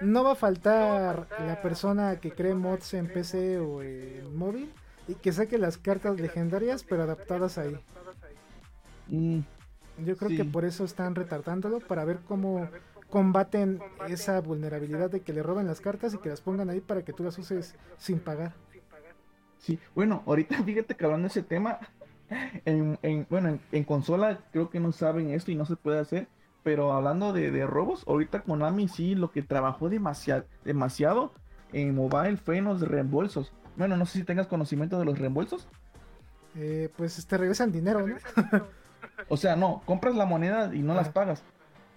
no 0.00 0.24
va 0.24 0.32
a 0.32 0.36
faltar 0.36 1.28
la 1.38 1.60
persona 1.62 2.16
que 2.20 2.32
cree 2.32 2.54
mods 2.54 2.94
en 2.94 3.06
PC 3.06 3.58
o 3.58 3.82
en 3.82 4.36
móvil 4.36 4.72
y 5.08 5.14
que 5.14 5.32
saque 5.32 5.58
las 5.58 5.78
cartas 5.78 6.20
legendarias 6.20 6.84
pero 6.84 7.02
adaptadas 7.02 7.58
ahí. 7.58 7.78
Mm, 9.08 9.40
yo 10.04 10.16
creo 10.16 10.30
que 10.30 10.44
por 10.44 10.64
eso 10.64 10.84
están 10.84 11.14
retardándolo 11.14 11.80
para 11.80 12.04
ver 12.04 12.20
cómo 12.26 12.68
combaten 13.10 13.80
esa 14.08 14.40
vulnerabilidad 14.40 15.10
de 15.10 15.20
que 15.20 15.34
le 15.34 15.42
roben 15.42 15.66
las 15.66 15.80
cartas 15.80 16.14
y 16.14 16.18
que 16.18 16.30
las 16.30 16.40
pongan 16.40 16.70
ahí 16.70 16.80
para 16.80 17.02
que 17.02 17.12
tú 17.12 17.22
las 17.22 17.38
uses 17.38 17.74
sin 17.98 18.18
pagar. 18.18 18.54
Sí, 19.58 19.78
bueno, 19.94 20.22
ahorita 20.26 20.62
fíjate 20.64 20.94
que 20.94 21.04
hablando 21.04 21.24
de 21.24 21.30
ese 21.30 21.42
tema, 21.42 21.78
en, 22.64 23.26
bueno, 23.28 23.58
en, 23.70 23.84
consola 23.84 24.40
creo 24.50 24.70
que 24.70 24.80
no 24.80 24.92
saben 24.92 25.30
esto 25.30 25.50
y 25.50 25.54
no 25.54 25.66
se 25.66 25.76
puede 25.76 26.00
hacer. 26.00 26.26
Pero 26.62 26.92
hablando 26.92 27.32
de, 27.32 27.66
robos, 27.66 28.04
ahorita 28.06 28.42
Konami 28.42 28.88
sí 28.88 29.14
lo 29.14 29.30
que 29.30 29.42
trabajó 29.42 29.88
demasiado, 29.88 30.44
demasiado 30.64 31.32
en 31.72 31.94
mobile 31.94 32.36
fue 32.36 32.58
en 32.58 32.64
los 32.64 32.80
reembolsos. 32.80 33.52
Bueno, 33.76 33.96
no 33.96 34.06
sé 34.06 34.18
si 34.18 34.24
tengas 34.24 34.46
conocimiento 34.46 34.98
de 34.98 35.04
los 35.04 35.18
reembolsos. 35.18 35.66
Eh, 36.54 36.90
pues 36.96 37.26
te 37.26 37.38
regresan 37.38 37.72
dinero, 37.72 38.06
¿no? 38.06 38.16
o 39.28 39.36
sea, 39.36 39.56
no, 39.56 39.82
compras 39.86 40.14
la 40.14 40.26
moneda 40.26 40.74
y 40.74 40.82
no 40.82 40.94
las 40.94 41.08
pagas. 41.08 41.42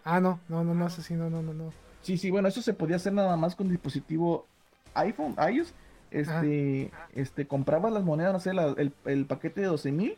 Ah, 0.03 0.19
no, 0.19 0.39
no, 0.47 0.63
no, 0.63 0.73
no, 0.73 0.85
así, 0.85 1.13
no, 1.13 1.29
no, 1.29 1.41
no, 1.41 1.53
no. 1.53 1.73
Sí, 2.01 2.17
sí, 2.17 2.31
bueno, 2.31 2.47
eso 2.47 2.61
se 2.61 2.73
podía 2.73 2.95
hacer 2.95 3.13
nada 3.13 3.35
más 3.35 3.55
con 3.55 3.69
dispositivo 3.69 4.45
iPhone, 4.93 5.35
iOS. 5.51 5.73
Este, 6.11 6.91
este, 7.13 7.47
comprabas 7.47 7.91
las 7.91 8.03
monedas, 8.03 8.31
no 8.31 8.39
sé, 8.39 8.51
el, 9.05 9.25
paquete 9.25 9.61
de 9.61 9.67
12 9.67 9.91
mil 9.91 10.17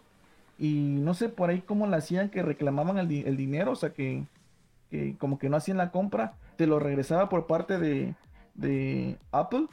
y 0.59 0.97
no 0.99 1.15
sé 1.15 1.29
por 1.29 1.49
ahí 1.49 1.61
cómo 1.61 1.87
la 1.87 1.97
hacían 1.97 2.29
que 2.29 2.43
reclamaban 2.43 2.99
el, 2.99 3.11
el 3.25 3.37
dinero, 3.37 3.71
o 3.71 3.75
sea 3.75 3.91
que, 3.91 4.25
como 5.19 5.37
que 5.37 5.49
no 5.49 5.57
hacían 5.57 5.77
la 5.77 5.91
compra, 5.91 6.33
te 6.55 6.67
lo 6.67 6.79
regresaba 6.79 7.29
por 7.29 7.47
parte 7.47 7.77
de, 7.77 8.15
de 8.55 9.17
Apple 9.31 9.67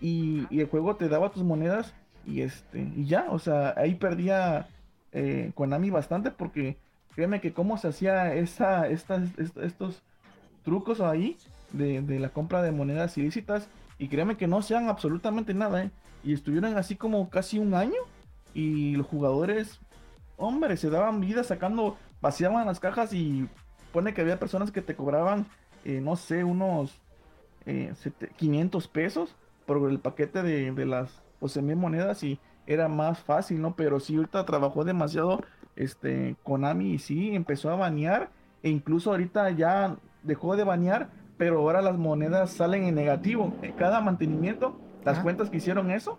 Y, 0.00 0.46
y, 0.50 0.60
el 0.60 0.68
juego 0.68 0.96
te 0.96 1.08
daba 1.08 1.30
tus 1.30 1.42
monedas 1.42 1.94
y 2.26 2.40
este 2.40 2.90
y 2.96 3.06
ya, 3.06 3.26
o 3.30 3.38
sea, 3.38 3.74
ahí 3.76 3.94
perdía 3.94 4.68
eh, 5.12 5.52
Konami 5.54 5.90
bastante 5.90 6.30
porque 6.30 6.76
créeme 7.14 7.40
que 7.40 7.52
cómo 7.52 7.78
se 7.78 7.88
hacía 7.88 8.34
esa, 8.34 8.88
estos 8.88 10.02
trucos 10.64 11.00
ahí 11.00 11.36
de, 11.72 12.18
la 12.18 12.30
compra 12.30 12.62
de 12.62 12.72
monedas 12.72 13.16
ilícitas 13.16 13.68
y 13.98 14.08
créeme 14.08 14.36
que 14.36 14.48
no 14.48 14.62
sean 14.62 14.88
absolutamente 14.88 15.54
nada, 15.54 15.84
¿eh? 15.84 15.90
Y 16.24 16.32
estuvieron 16.32 16.76
así 16.76 16.96
como 16.96 17.30
casi 17.30 17.58
un 17.58 17.74
año 17.74 18.00
y 18.54 18.96
los 18.96 19.06
jugadores, 19.06 19.78
hombre, 20.36 20.76
se 20.76 20.90
daban 20.90 21.20
vida 21.20 21.44
sacando, 21.44 21.96
vaciaban 22.20 22.66
las 22.66 22.80
cajas 22.80 23.12
y 23.12 23.48
pone 23.94 24.12
que 24.12 24.20
había 24.20 24.38
personas 24.38 24.72
que 24.72 24.82
te 24.82 24.96
cobraban, 24.96 25.46
eh, 25.84 26.00
no 26.02 26.16
sé, 26.16 26.44
unos 26.44 27.00
500 28.36 28.84
eh, 28.84 28.88
pesos 28.92 29.34
por 29.64 29.88
el 29.88 30.00
paquete 30.00 30.42
de, 30.42 30.72
de 30.72 30.84
las 30.84 31.22
12 31.40 31.62
mil 31.62 31.76
monedas 31.76 32.22
y 32.24 32.38
era 32.66 32.88
más 32.88 33.20
fácil, 33.20 33.62
¿no? 33.62 33.76
Pero 33.76 34.00
sí, 34.00 34.16
ahorita 34.16 34.44
trabajó 34.44 34.84
demasiado 34.84 35.42
este 35.76 36.36
Konami 36.42 36.94
y 36.94 36.98
sí 36.98 37.34
empezó 37.34 37.70
a 37.70 37.76
banear 37.76 38.30
e 38.64 38.70
incluso 38.70 39.10
ahorita 39.10 39.50
ya 39.50 39.96
dejó 40.24 40.56
de 40.56 40.64
banear, 40.64 41.10
pero 41.36 41.58
ahora 41.58 41.80
las 41.80 41.96
monedas 41.96 42.50
salen 42.50 42.84
en 42.84 42.96
negativo. 42.96 43.54
En 43.62 43.72
cada 43.72 44.00
mantenimiento, 44.00 44.76
las 45.04 45.20
cuentas 45.20 45.50
que 45.50 45.58
hicieron 45.58 45.90
eso, 45.90 46.18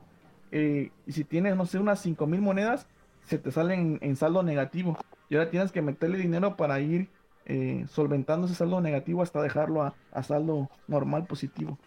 eh, 0.52 0.92
y 1.06 1.12
si 1.12 1.26
tienes, 1.26 1.58
no 1.58 1.66
sé, 1.66 1.80
unas 1.80 2.00
5 2.00 2.26
mil 2.28 2.40
monedas, 2.40 2.88
se 3.24 3.38
te 3.38 3.52
salen 3.52 3.98
en, 4.02 4.16
saldo 4.16 4.44
negativo. 4.44 4.98
Y 5.28 5.36
ahora 5.36 5.50
tienes 5.50 5.72
que 5.72 5.82
meterle 5.82 6.18
dinero 6.18 6.56
para 6.56 6.80
ir 6.80 7.10
eh, 7.46 7.86
solventando 7.90 8.48
ese 8.48 8.56
saldo 8.56 8.82
negativo 8.82 9.22
hasta 9.22 9.42
dejarlo 9.42 9.84
a, 9.84 9.94
a 10.12 10.24
saldo 10.24 10.70
normal 10.88 11.26
positivo. 11.26 11.78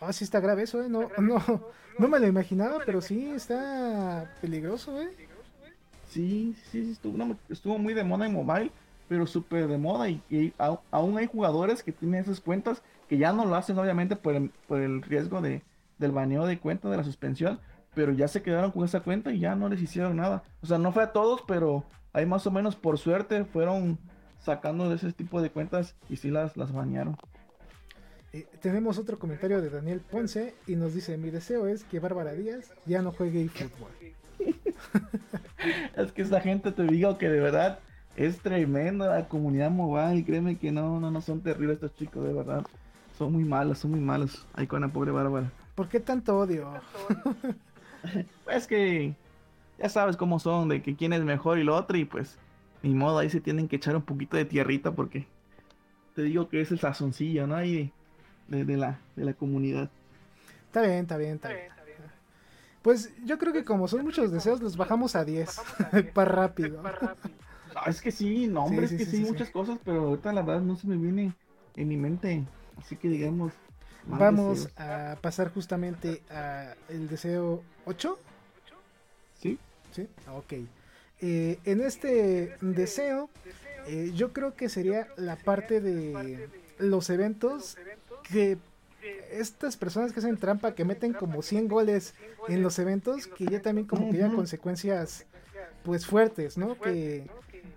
Ah, 0.00 0.12
sí 0.12 0.24
está 0.24 0.40
grave 0.40 0.62
eso, 0.62 0.82
¿eh? 0.82 0.88
No, 0.88 1.08
no, 1.18 1.42
no 1.98 2.08
me 2.08 2.18
lo 2.18 2.26
imaginaba, 2.26 2.78
pero 2.84 3.00
sí 3.00 3.30
está 3.30 4.30
peligroso, 4.40 5.00
¿eh? 5.00 5.10
Sí, 6.08 6.54
sí, 6.70 6.92
estuvo, 6.92 7.36
estuvo 7.48 7.78
muy 7.78 7.94
de 7.94 8.04
moda 8.04 8.26
en 8.26 8.34
mobile, 8.34 8.70
pero 9.08 9.26
súper 9.26 9.66
de 9.66 9.78
moda 9.78 10.08
y, 10.08 10.52
aún 10.90 11.18
hay 11.18 11.26
jugadores 11.26 11.82
que 11.82 11.92
tienen 11.92 12.20
esas 12.20 12.40
cuentas 12.40 12.82
que 13.08 13.18
ya 13.18 13.32
no 13.32 13.44
lo 13.44 13.54
hacen 13.56 13.78
obviamente 13.78 14.16
por 14.16 14.34
el, 14.34 14.50
por 14.68 14.80
el 14.80 15.02
riesgo 15.02 15.40
de, 15.40 15.62
del 15.98 16.12
baneo 16.12 16.46
de 16.46 16.58
cuenta, 16.58 16.88
de 16.88 16.96
la 16.96 17.04
suspensión, 17.04 17.58
pero 17.94 18.12
ya 18.12 18.28
se 18.28 18.42
quedaron 18.42 18.70
con 18.70 18.84
esa 18.84 19.00
cuenta 19.00 19.32
y 19.32 19.40
ya 19.40 19.54
no 19.54 19.68
les 19.68 19.82
hicieron 19.82 20.16
nada. 20.16 20.42
O 20.62 20.66
sea, 20.66 20.78
no 20.78 20.92
fue 20.92 21.02
a 21.02 21.12
todos, 21.12 21.42
pero 21.46 21.84
hay 22.12 22.26
más 22.26 22.46
o 22.46 22.50
menos 22.50 22.76
por 22.76 22.98
suerte 22.98 23.44
fueron 23.44 23.98
sacando 24.44 24.88
de 24.88 24.96
ese 24.96 25.12
tipo 25.12 25.40
de 25.40 25.50
cuentas 25.50 25.96
y 26.08 26.16
sí 26.16 26.30
las, 26.30 26.56
las 26.56 26.72
banearon. 26.72 27.16
Eh, 28.32 28.46
tenemos 28.60 28.98
otro 28.98 29.18
comentario 29.18 29.62
de 29.62 29.70
Daniel 29.70 30.00
Ponce 30.00 30.54
y 30.66 30.76
nos 30.76 30.94
dice, 30.94 31.16
mi 31.16 31.30
deseo 31.30 31.66
es 31.66 31.84
que 31.84 32.00
Bárbara 32.00 32.32
Díaz 32.32 32.72
ya 32.84 33.00
no 33.00 33.12
juegue 33.12 33.48
fútbol. 33.48 33.90
es 35.96 36.12
que 36.12 36.22
esa 36.22 36.40
gente 36.40 36.72
te 36.72 36.82
digo 36.82 37.16
que 37.16 37.28
de 37.28 37.40
verdad 37.40 37.78
es 38.16 38.38
tremenda 38.40 39.16
la 39.16 39.28
comunidad 39.28 39.70
mobile, 39.70 40.24
créeme 40.24 40.56
que 40.56 40.70
no, 40.72 41.00
no, 41.00 41.10
no 41.10 41.20
son 41.20 41.40
terribles 41.40 41.76
estos 41.76 41.94
chicos, 41.94 42.24
de 42.24 42.32
verdad. 42.32 42.64
Son 43.16 43.32
muy 43.32 43.44
malos, 43.44 43.78
son 43.78 43.92
muy 43.92 44.00
malos. 44.00 44.46
Ahí 44.54 44.66
con 44.66 44.80
la 44.80 44.88
pobre 44.88 45.12
Bárbara. 45.12 45.50
¿Por 45.74 45.88
qué 45.88 46.00
tanto 46.00 46.38
odio? 46.38 46.68
Es 48.52 48.66
que 48.66 49.14
ya 49.78 49.88
sabes 49.88 50.16
cómo 50.16 50.38
son, 50.38 50.68
de 50.68 50.82
que 50.82 50.94
quién 50.94 51.14
es 51.14 51.22
mejor 51.22 51.58
y 51.58 51.64
lo 51.64 51.74
otro, 51.74 51.96
y 51.96 52.04
pues 52.04 52.36
ni 52.84 52.94
modo, 52.94 53.18
ahí 53.18 53.30
se 53.30 53.40
tienen 53.40 53.66
que 53.66 53.76
echar 53.76 53.96
un 53.96 54.02
poquito 54.02 54.36
de 54.36 54.44
tierrita 54.44 54.92
porque 54.92 55.26
te 56.14 56.22
digo 56.22 56.48
que 56.48 56.60
es 56.60 56.70
el 56.70 56.78
sazoncillo, 56.78 57.46
¿no? 57.46 57.56
Ahí 57.56 57.92
de, 58.48 58.76
la, 58.76 59.00
de 59.16 59.24
la 59.24 59.32
comunidad. 59.32 59.90
Está 60.66 60.82
bien, 60.82 61.00
está 61.00 61.16
bien, 61.16 61.34
está 61.36 61.48
bien. 61.48 61.68
Pues 62.82 63.10
yo 63.24 63.38
creo 63.38 63.54
que 63.54 63.64
como 63.64 63.88
son 63.88 64.02
muchos 64.02 64.30
deseos, 64.30 64.60
los 64.60 64.76
bajamos 64.76 65.16
a 65.16 65.24
10. 65.24 65.60
Para 66.14 66.30
rápido. 66.30 66.82
es 67.86 68.02
que 68.02 68.12
sí, 68.12 68.46
no, 68.46 68.64
hombre, 68.64 68.84
es 68.84 68.92
que 68.92 69.06
sí, 69.06 69.20
muchas 69.20 69.48
cosas, 69.48 69.78
pero 69.82 70.08
ahorita 70.08 70.34
la 70.34 70.42
verdad 70.42 70.60
no 70.60 70.76
se 70.76 70.86
me 70.86 70.96
viene 70.96 71.32
en 71.76 71.88
mi 71.88 71.96
mente. 71.96 72.44
Así 72.76 72.96
que 72.96 73.08
digamos. 73.08 73.54
Vamos 74.06 74.68
a 74.76 75.16
pasar 75.22 75.50
justamente 75.50 76.20
a 76.30 76.74
el 76.90 77.08
deseo 77.08 77.62
8. 77.86 78.18
Sí. 79.40 79.58
Sí, 79.92 80.06
ok. 80.30 80.52
Eh, 81.26 81.58
en 81.64 81.80
este 81.80 82.54
deseo, 82.60 83.30
eh, 83.86 84.12
yo 84.14 84.34
creo 84.34 84.54
que 84.54 84.68
sería 84.68 85.08
la 85.16 85.36
parte 85.36 85.80
de 85.80 86.50
los 86.76 87.08
eventos 87.08 87.78
que 88.30 88.58
estas 89.32 89.78
personas 89.78 90.12
que 90.12 90.20
hacen 90.20 90.36
trampa, 90.36 90.74
que 90.74 90.84
meten 90.84 91.14
como 91.14 91.40
100 91.40 91.68
goles 91.68 92.12
en 92.48 92.62
los 92.62 92.78
eventos, 92.78 93.26
que 93.26 93.46
ya 93.46 93.62
también 93.62 93.86
como 93.86 94.10
que 94.10 94.18
ya 94.18 94.28
consecuencias 94.28 95.24
pues 95.82 96.04
fuertes, 96.04 96.58
¿no? 96.58 96.78
Que, 96.78 97.26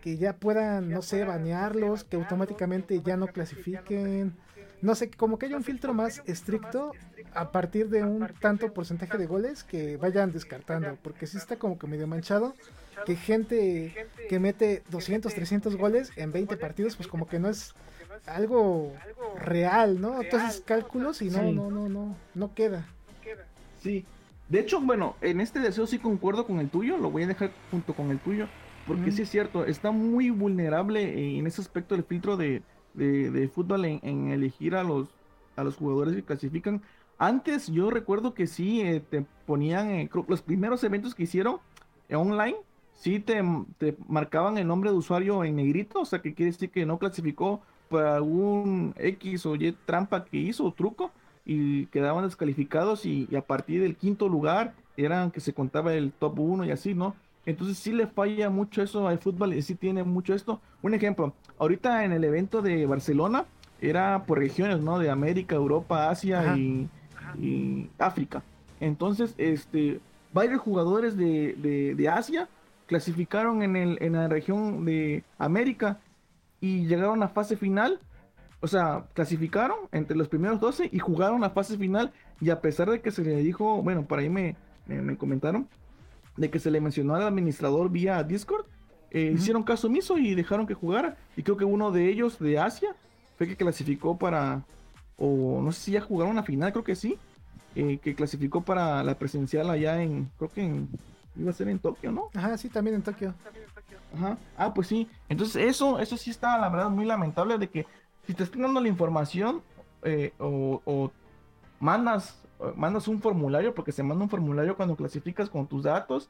que 0.02 0.18
ya 0.18 0.34
puedan, 0.34 0.90
no 0.90 1.02
sé, 1.02 1.24
banearlos, 1.24 2.03
que 2.03 2.18
automáticamente 2.18 3.02
ya 3.02 3.15
no 3.15 3.28
clasifiquen, 3.28 4.34
no 4.82 4.94
sé, 4.94 5.10
como 5.10 5.40
que 5.40 5.45
haya 5.45 5.56
un 5.56 5.64
filtro 5.64 5.94
más 5.94 6.22
estricto 6.26 6.91
a 7.34 7.53
partir 7.53 7.88
de 7.88 8.03
un 8.03 8.28
tanto 8.41 8.74
porcentaje 8.74 9.18
de 9.18 9.26
goles 9.26 9.64
que 9.64 9.95
vayan 9.95 10.34
descartando, 10.34 10.98
porque 11.02 11.28
si 11.28 11.38
está 11.38 11.56
como 11.56 11.80
que 11.80 11.88
medio 11.88 12.07
manchado, 12.07 12.53
que 13.06 13.15
gente 13.15 14.07
que 14.30 14.40
mete 14.40 14.84
200, 14.90 15.34
300 15.34 15.76
goles 15.76 16.11
en 16.15 16.32
20 16.32 16.57
partidos, 16.57 16.95
pues 16.95 17.07
como 17.07 17.28
que 17.28 17.40
no 17.40 17.49
es 17.49 17.74
algo 18.26 18.94
real, 19.40 20.02
¿no? 20.02 20.22
Entonces 20.22 20.61
cálculos 20.65 21.22
y 21.22 21.30
no, 21.30 21.52
no, 21.52 21.69
no, 21.72 21.90
no, 21.90 22.15
no 22.34 22.53
queda. 22.53 22.86
Sí. 23.82 24.06
De 24.49 24.60
hecho, 24.60 24.80
bueno, 24.80 25.15
en 25.22 25.41
este 25.41 25.60
deseo 25.60 25.88
sí 25.88 25.99
concuerdo 25.99 26.45
con 26.45 26.60
el 26.60 26.69
tuyo, 26.69 26.98
lo 26.98 27.11
voy 27.11 27.24
a 27.24 27.28
dejar 27.28 27.52
junto 27.69 27.94
con 27.94 28.11
el 28.11 28.19
tuyo, 28.19 28.48
porque 28.86 29.11
sí 29.11 29.24
es 29.24 29.30
cierto, 29.30 29.65
está 29.65 29.91
muy 29.91 30.30
vulnerable 30.30 31.38
en 31.38 31.45
ese 31.45 31.61
aspecto 31.61 31.95
del 31.95 32.06
filtro 32.06 32.38
de, 32.38 32.61
de, 32.94 33.49
fútbol 33.53 33.84
en, 33.86 34.30
elegir 34.30 34.76
a 34.76 34.84
los, 34.84 35.10
a 35.57 35.64
los 35.64 35.76
jugadores 35.76 36.15
que 36.15 36.24
clasifican. 36.24 36.82
Antes 37.18 37.68
yo 37.68 37.90
recuerdo 37.90 38.34
que 38.34 38.48
sí 38.48 38.82
eh, 38.82 39.02
te 39.02 39.26
ponían, 39.45 39.90
eh, 39.90 40.10
los 40.28 40.41
primeros 40.41 40.84
eventos 40.84 41.14
que 41.14 41.24
hicieron 41.24 41.57
eh, 42.10 42.15
online, 42.15 42.56
sí 42.98 43.19
te, 43.19 43.41
te 43.78 43.95
marcaban 44.07 44.57
el 44.57 44.68
nombre 44.68 44.90
de 44.90 44.98
usuario 44.98 45.44
en 45.44 45.56
negrito, 45.56 46.02
o 46.02 46.06
sea 46.06 46.19
que 46.19 46.34
quiere 46.34 46.52
decir 46.52 46.69
que 46.69 46.86
no 46.86 46.98
clasificó 46.98 47.61
por 47.90 48.03
algún 48.03 48.94
X 48.98 49.45
o 49.45 49.56
Y 49.56 49.72
trampa 49.86 50.26
que 50.26 50.38
hizo 50.38 50.65
o 50.65 50.74
truco 50.74 51.11
y 51.45 51.86
quedaban 51.88 52.26
descalificados 52.26 53.06
y, 53.06 53.34
a 53.36 53.41
partir 53.41 53.82
del 53.82 53.95
quinto 53.95 54.28
lugar 54.28 54.74
eran 54.98 55.32
que 55.32 55.40
se 55.40 55.53
contaba 55.53 55.94
el 55.94 56.11
top 56.11 56.40
1 56.40 56.65
y 56.65 56.72
así, 56.72 56.94
¿no? 56.94 57.15
Entonces 57.45 57.78
sí 57.78 57.94
le 57.94 58.07
falla 58.07 58.49
mucho 58.49 58.82
eso 58.82 59.07
al 59.07 59.19
fútbol 59.19 59.53
y 59.53 59.61
sí 59.61 59.76
tiene 59.76 60.03
mucho 60.03 60.34
esto. 60.34 60.60
Un 60.82 60.94
ejemplo, 60.94 61.34
ahorita 61.57 62.03
en 62.03 62.11
el 62.11 62.24
evento 62.26 62.61
de 62.61 62.86
Barcelona 62.86 63.45
era 63.80 64.26
por 64.26 64.40
regiones, 64.40 64.82
¿no? 64.82 64.99
De 64.99 65.10
América, 65.10 65.56
Europa, 65.56 66.10
Asia 66.10 66.57
y, 66.57 66.90
África. 67.98 68.44
Entonces, 68.80 69.34
este, 69.38 70.02
varios 70.34 70.60
jugadores 70.60 71.15
de, 71.15 71.53
de, 71.53 71.95
de 71.95 72.10
Asia 72.10 72.49
clasificaron 72.88 73.61
en, 73.61 73.76
el, 73.76 73.97
en 74.01 74.14
la 74.14 74.27
región 74.27 74.85
de 74.85 75.23
América 75.38 75.99
y 76.59 76.88
llegaron 76.88 77.22
a 77.22 77.30
fase 77.30 77.55
final. 77.55 77.99
O 78.59 78.68
sea, 78.68 79.05
clasificaron 79.14 79.77
entre 79.91 80.18
los 80.18 80.27
primeros 80.27 80.59
12 80.59 80.89
y 80.91 80.99
jugaron 80.99 81.41
la 81.41 81.51
fase 81.51 81.77
final. 81.77 82.11
Y 82.41 82.49
a 82.49 82.61
pesar 82.61 82.89
de 82.89 83.01
que 83.01 83.11
se 83.11 83.23
le 83.23 83.35
dijo, 83.38 83.84
bueno, 83.84 84.05
por 84.05 84.19
ahí 84.19 84.30
me, 84.30 84.55
me, 84.88 85.15
comentaron, 85.18 85.68
de 86.38 86.49
que 86.49 86.59
se 86.59 86.72
le 86.72 86.81
mencionó 86.81 87.15
al 87.15 87.23
administrador 87.23 87.91
vía 87.91 88.23
Discord, 88.23 88.65
eh, 89.11 89.34
hicieron 89.35 89.64
caso 89.64 89.88
omiso 89.88 90.18
y 90.18 90.34
dejaron 90.34 90.65
que 90.65 90.73
jugara. 90.73 91.18
Y 91.35 91.43
creo 91.43 91.57
que 91.57 91.65
uno 91.65 91.91
de 91.91 92.09
ellos 92.09 92.39
de 92.39 92.57
Asia 92.57 92.95
fue 93.38 93.47
que 93.47 93.55
clasificó 93.55 94.18
para, 94.18 94.64
o 95.18 95.61
no 95.61 95.72
sé 95.72 95.81
si 95.81 95.91
ya 95.91 96.01
jugaron 96.01 96.35
la 96.35 96.43
final, 96.43 96.72
creo 96.72 96.84
que 96.84 96.95
sí, 96.95 97.18
eh, 97.76 97.99
que 98.01 98.15
clasificó 98.15 98.61
para 98.61 99.03
la 99.03 99.15
presencial 99.15 99.69
allá 99.69 100.01
en, 100.01 100.31
creo 100.38 100.51
que 100.51 100.64
en 100.64 100.89
iba 101.39 101.51
a 101.51 101.53
ser 101.53 101.69
en 101.69 101.80
Tokio, 101.80 102.11
¿no? 102.11 102.30
Ajá, 102.35 102.57
sí, 102.57 102.69
también 102.69 102.95
en 102.95 103.01
Tokio. 103.01 103.34
Ajá. 104.15 104.38
Ah, 104.57 104.73
pues 104.73 104.88
sí. 104.88 105.07
Entonces 105.30 105.64
eso, 105.68 105.99
eso 105.99 106.18
sí 106.18 106.30
está, 106.30 106.57
la 106.57 106.69
verdad, 106.69 106.89
muy 106.89 107.05
lamentable 107.05 107.57
de 107.57 107.69
que 107.69 107.85
si 108.26 108.34
te 108.34 108.43
están 108.43 108.64
dando 108.64 108.81
la 108.81 108.88
información 108.88 109.61
eh, 110.03 110.34
o, 110.39 111.11
mandas, 111.80 112.41
mandas 112.76 113.07
un 113.07 113.22
formulario, 113.22 113.73
porque 113.73 113.91
se 113.91 114.03
manda 114.03 114.23
un 114.23 114.30
formulario 114.30 114.76
cuando 114.76 114.95
clasificas 114.95 115.49
con 115.49 115.68
tus 115.68 115.84
datos, 115.84 116.30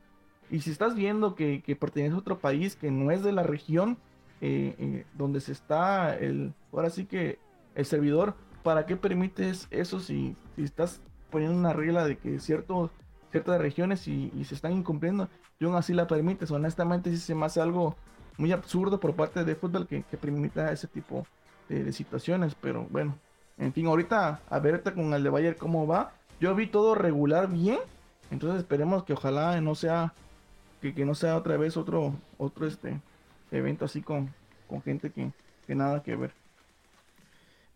y 0.49 0.61
si 0.61 0.71
estás 0.71 0.95
viendo 0.95 1.35
que, 1.35 1.61
que 1.61 1.75
pertenece 1.75 2.15
a 2.15 2.19
otro 2.19 2.39
país 2.39 2.75
que 2.75 2.89
no 2.89 3.11
es 3.11 3.23
de 3.23 3.33
la 3.33 3.43
región 3.43 3.97
eh, 4.39 4.75
eh, 4.77 5.05
donde 5.15 5.41
se 5.41 5.51
está 5.51 6.15
el, 6.15 6.53
ahora 6.71 6.91
sí 6.91 7.05
que 7.05 7.39
el 7.73 7.85
servidor, 7.85 8.35
¿para 8.63 8.85
qué 8.85 8.95
permites 8.95 9.67
eso 9.71 9.99
si, 9.99 10.35
si 10.55 10.63
estás 10.63 11.01
poniendo 11.31 11.57
una 11.57 11.73
regla 11.73 12.05
de 12.05 12.17
que 12.17 12.39
cierto, 12.39 12.91
ciertas 13.31 13.59
regiones 13.59 14.07
y, 14.07 14.31
se 14.45 14.55
están 14.55 14.73
incumpliendo 14.73 15.29
y 15.59 15.65
aún 15.65 15.75
así 15.75 15.93
la 15.93 16.07
permites? 16.07 16.51
Honestamente 16.51 17.09
sí 17.11 17.17
se 17.17 17.35
me 17.35 17.45
hace 17.45 17.61
algo 17.61 17.95
muy 18.37 18.51
absurdo 18.51 18.99
por 18.99 19.15
parte 19.15 19.43
de 19.43 19.55
fútbol 19.55 19.87
que, 19.87 20.03
que 20.03 20.17
permita 20.17 20.71
ese 20.71 20.87
tipo 20.87 21.25
de, 21.69 21.91
situaciones, 21.91 22.55
pero 22.55 22.87
bueno, 22.89 23.17
en 23.57 23.73
fin, 23.73 23.87
ahorita 23.87 24.41
a 24.49 24.59
ver 24.59 24.81
con 24.93 25.13
el 25.13 25.23
de 25.23 25.29
Bayern 25.29 25.57
cómo 25.57 25.87
va. 25.87 26.13
Yo 26.39 26.53
vi 26.55 26.67
todo 26.67 26.95
regular 26.95 27.49
bien, 27.49 27.79
entonces 28.31 28.59
esperemos 28.59 29.03
que 29.03 29.13
ojalá 29.13 29.59
no 29.59 29.75
sea 29.75 30.13
que, 30.81 30.93
que 30.93 31.05
no 31.05 31.15
sea 31.15 31.35
otra 31.35 31.57
vez 31.57 31.75
otro 31.75 32.13
otro 32.37 32.67
este 32.67 33.01
evento 33.51 33.85
así 33.85 34.01
con, 34.01 34.33
con 34.67 34.81
gente 34.81 35.11
que, 35.11 35.31
que 35.65 35.75
nada 35.75 36.03
que 36.03 36.15
ver. 36.15 36.31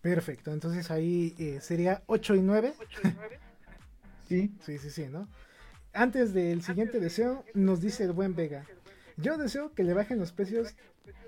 Perfecto, 0.01 0.51
entonces 0.51 0.89
ahí 0.89 1.35
eh, 1.37 1.59
sería 1.61 2.01
8 2.07 2.35
y 2.35 2.41
9. 2.41 2.73
Sí. 4.31 4.51
Sí, 4.61 4.77
sí, 4.77 4.89
sí, 4.89 5.05
¿no? 5.07 5.27
Antes 5.93 6.33
del 6.33 6.61
siguiente 6.61 6.99
deseo, 6.99 7.43
nos 7.53 7.81
dice 7.81 8.05
el 8.05 8.13
buen 8.13 8.35
Vega. 8.35 8.65
Yo 9.17 9.37
deseo 9.37 9.73
que 9.73 9.83
le 9.83 9.93
bajen 9.93 10.19
los 10.19 10.31
precios 10.31 10.73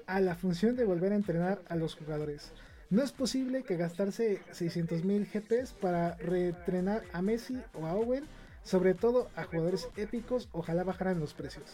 a 0.08 0.20
la 0.22 0.36
función 0.36 0.76
de 0.76 0.86
volver 0.86 1.12
a 1.12 1.16
entrenar 1.16 1.62
a 1.68 1.76
los 1.76 1.96
jugadores. 1.96 2.54
No 2.90 3.04
es 3.04 3.12
posible 3.12 3.64
que 3.64 3.76
gastarse 3.76 4.42
600 4.52 5.04
mil 5.04 5.26
GPs 5.26 5.74
para 5.74 6.16
reentrenar 6.16 7.04
a 7.12 7.22
Messi 7.22 7.60
o 7.74 7.86
a 7.86 7.94
Owen, 7.94 8.24
sobre 8.64 8.94
todo 8.94 9.30
a 9.36 9.44
jugadores 9.44 9.90
épicos, 9.98 10.48
ojalá 10.52 10.84
bajaran 10.84 11.20
los 11.20 11.34
precios. 11.34 11.66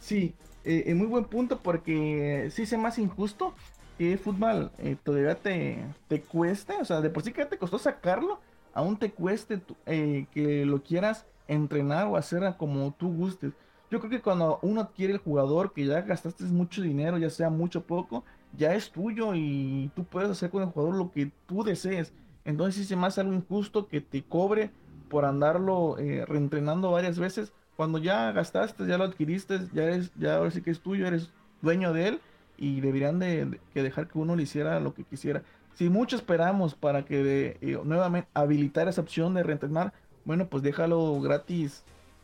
Sí, 0.00 0.34
eh, 0.64 0.92
muy 0.94 1.06
buen 1.06 1.24
punto 1.24 1.60
porque 1.62 2.48
sí 2.50 2.66
se 2.66 2.76
más 2.76 2.98
injusto 2.98 3.54
que 3.98 4.18
fútbol 4.18 4.70
eh, 4.78 4.96
todavía 5.02 5.34
te, 5.34 5.78
te 6.08 6.22
cueste, 6.22 6.74
o 6.80 6.84
sea, 6.84 7.00
de 7.00 7.10
por 7.10 7.22
sí 7.22 7.32
que 7.32 7.46
te 7.46 7.58
costó 7.58 7.78
sacarlo, 7.78 8.40
aún 8.74 8.96
te 8.96 9.12
cueste 9.12 9.60
eh, 9.86 10.26
que 10.32 10.64
lo 10.64 10.82
quieras 10.82 11.26
entrenar 11.48 12.06
o 12.06 12.16
hacer 12.16 12.54
como 12.56 12.92
tú 12.92 13.12
gustes. 13.12 13.52
Yo 13.90 13.98
creo 13.98 14.10
que 14.10 14.22
cuando 14.22 14.58
uno 14.62 14.80
adquiere 14.80 15.12
el 15.12 15.18
jugador 15.18 15.72
que 15.72 15.84
ya 15.84 16.00
gastaste 16.00 16.44
mucho 16.44 16.80
dinero, 16.80 17.18
ya 17.18 17.28
sea 17.28 17.50
mucho 17.50 17.80
o 17.80 17.82
poco, 17.82 18.24
ya 18.56 18.74
es 18.74 18.90
tuyo 18.90 19.34
y 19.34 19.90
tú 19.94 20.04
puedes 20.04 20.30
hacer 20.30 20.50
con 20.50 20.62
el 20.62 20.70
jugador 20.70 20.94
lo 20.94 21.12
que 21.12 21.30
tú 21.46 21.62
desees. 21.62 22.12
Entonces 22.44 22.74
sí 22.76 22.84
se 22.84 22.96
me 22.96 23.06
algo 23.06 23.32
injusto 23.32 23.86
que 23.86 24.00
te 24.00 24.22
cobre 24.22 24.70
por 25.08 25.24
andarlo 25.24 25.98
eh, 25.98 26.24
reentrenando 26.26 26.90
varias 26.90 27.18
veces. 27.18 27.52
Cuando 27.76 27.98
ya 27.98 28.32
gastaste, 28.32 28.86
ya 28.86 28.98
lo 28.98 29.04
adquiriste, 29.04 29.60
ya 29.72 29.84
eres, 29.84 30.10
ya 30.16 30.36
ahora 30.36 30.50
sí 30.50 30.62
que 30.62 30.70
es 30.70 30.80
tuyo, 30.80 31.06
eres 31.06 31.30
dueño 31.60 31.92
de 31.92 32.08
él 32.08 32.20
y 32.56 32.80
deberían 32.80 33.18
de, 33.18 33.60
que 33.74 33.82
dejar 33.82 34.08
que 34.08 34.18
uno 34.18 34.36
le 34.36 34.44
hiciera 34.44 34.80
lo 34.80 34.94
que 34.94 35.04
quisiera. 35.04 35.42
Si 35.74 35.88
mucho 35.88 36.16
esperamos 36.16 36.74
para 36.74 37.04
que 37.04 37.58
eh, 37.60 37.78
nuevamente 37.84 38.28
habilitar 38.34 38.88
esa 38.88 39.00
opción 39.00 39.34
de 39.34 39.42
reentrenar, 39.42 39.92
bueno, 40.24 40.46
pues 40.46 40.62
déjalo 40.62 41.20
gratis, 41.20 41.82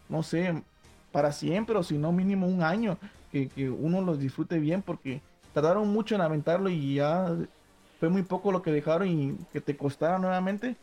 no 0.08 0.22
sé, 0.22 0.62
para 1.12 1.32
siempre 1.32 1.76
o 1.76 1.82
si 1.82 1.98
no 1.98 2.12
mínimo 2.12 2.46
un 2.46 2.62
año, 2.62 2.98
que, 3.32 3.48
que 3.48 3.70
uno 3.70 4.00
los 4.00 4.18
disfrute 4.18 4.58
bien 4.58 4.82
porque 4.82 5.20
tardaron 5.52 5.88
mucho 5.88 6.14
en 6.14 6.20
aventarlo 6.20 6.68
y 6.68 6.94
ya 6.94 7.34
fue 7.98 8.08
muy 8.08 8.22
poco 8.22 8.52
lo 8.52 8.62
que 8.62 8.70
dejaron 8.70 9.08
y 9.08 9.36
que 9.52 9.60
te 9.60 9.76
costara 9.76 10.18
nuevamente 10.18 10.76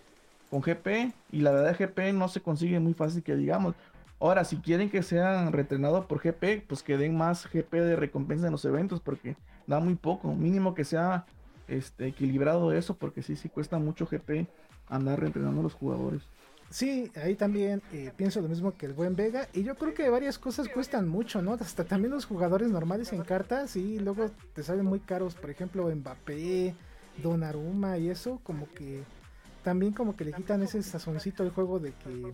con 0.50 0.62
GP 0.62 1.14
y 1.32 1.42
la 1.42 1.52
verdad 1.52 1.78
GP 1.78 2.14
no 2.14 2.28
se 2.28 2.42
consigue 2.42 2.80
muy 2.80 2.94
fácil 2.94 3.24
que 3.24 3.36
digamos. 3.36 3.76
Ahora, 4.20 4.46
si 4.46 4.58
quieren 4.58 4.90
que 4.90 5.04
sean 5.04 5.52
retrenados 5.52 6.06
por 6.06 6.20
GP, 6.20 6.66
pues 6.68 6.82
que 6.82 6.98
den 6.98 7.18
más 7.18 7.48
GP 7.52 7.74
de 7.74 7.96
recompensa 7.96 8.48
en 8.48 8.54
los 8.54 8.64
eventos, 8.64 9.02
porque 9.02 9.36
da 9.68 9.80
muy 9.80 9.96
poco. 9.96 10.34
Mínimo 10.34 10.74
que 10.74 10.86
sea 10.86 11.26
este, 11.68 12.08
equilibrado 12.08 12.72
eso, 12.72 12.96
porque 12.96 13.22
sí, 13.22 13.36
sí 13.36 13.50
cuesta 13.50 13.80
mucho 13.80 14.06
GP 14.06 14.48
andar 14.88 15.20
reentrenando 15.20 15.62
a 15.62 15.64
los 15.64 15.74
jugadores. 15.74 16.24
Sí, 16.70 17.12
ahí 17.16 17.36
también 17.36 17.82
eh, 17.94 18.12
pienso 18.16 18.42
lo 18.42 18.50
mismo 18.50 18.76
que 18.76 18.86
el 18.88 18.94
buen 18.94 19.16
Vega. 19.16 19.48
Y 19.54 19.64
yo 19.64 19.76
creo 19.76 19.94
que 19.94 20.10
varias 20.10 20.40
cosas 20.40 20.68
cuestan 20.68 21.08
mucho, 21.08 21.42
¿no? 21.42 21.54
Hasta 21.54 21.86
también 21.86 22.12
los 22.12 22.26
jugadores 22.26 22.70
normales 22.70 23.14
en 23.14 23.24
cartas 23.24 23.76
y 23.76 24.00
luego 24.00 24.30
te 24.54 24.64
salen 24.64 24.86
muy 24.86 25.00
caros. 25.00 25.36
Por 25.36 25.50
ejemplo, 25.50 25.90
Mbappé, 25.96 26.76
Donnarumma 27.22 27.98
y 27.98 28.10
eso, 28.10 28.40
como 28.44 28.68
que 28.74 29.04
también 29.64 29.94
como 29.94 30.16
que 30.16 30.26
le 30.26 30.34
quitan 30.34 30.64
ese 30.64 30.82
sazoncito 30.84 31.44
al 31.44 31.52
juego 31.52 31.80
de 31.80 31.92
que 31.92 32.34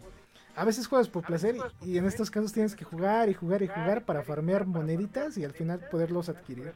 a 0.56 0.66
veces 0.66 0.88
juegas 0.88 1.08
por 1.08 1.24
placer 1.24 1.56
y, 1.82 1.98
en 1.98 2.06
estos 2.06 2.30
casos 2.30 2.52
tienes 2.52 2.76
que 2.76 2.84
jugar 2.84 3.30
y 3.30 3.34
jugar 3.34 3.62
y 3.62 3.68
jugar 3.68 4.03
para 4.03 4.24
farmear 4.24 4.66
moneditas 4.66 5.38
y 5.38 5.45
al 5.45 5.53
final 5.53 5.80
poderlos 5.90 6.30
adquirir. 6.30 6.74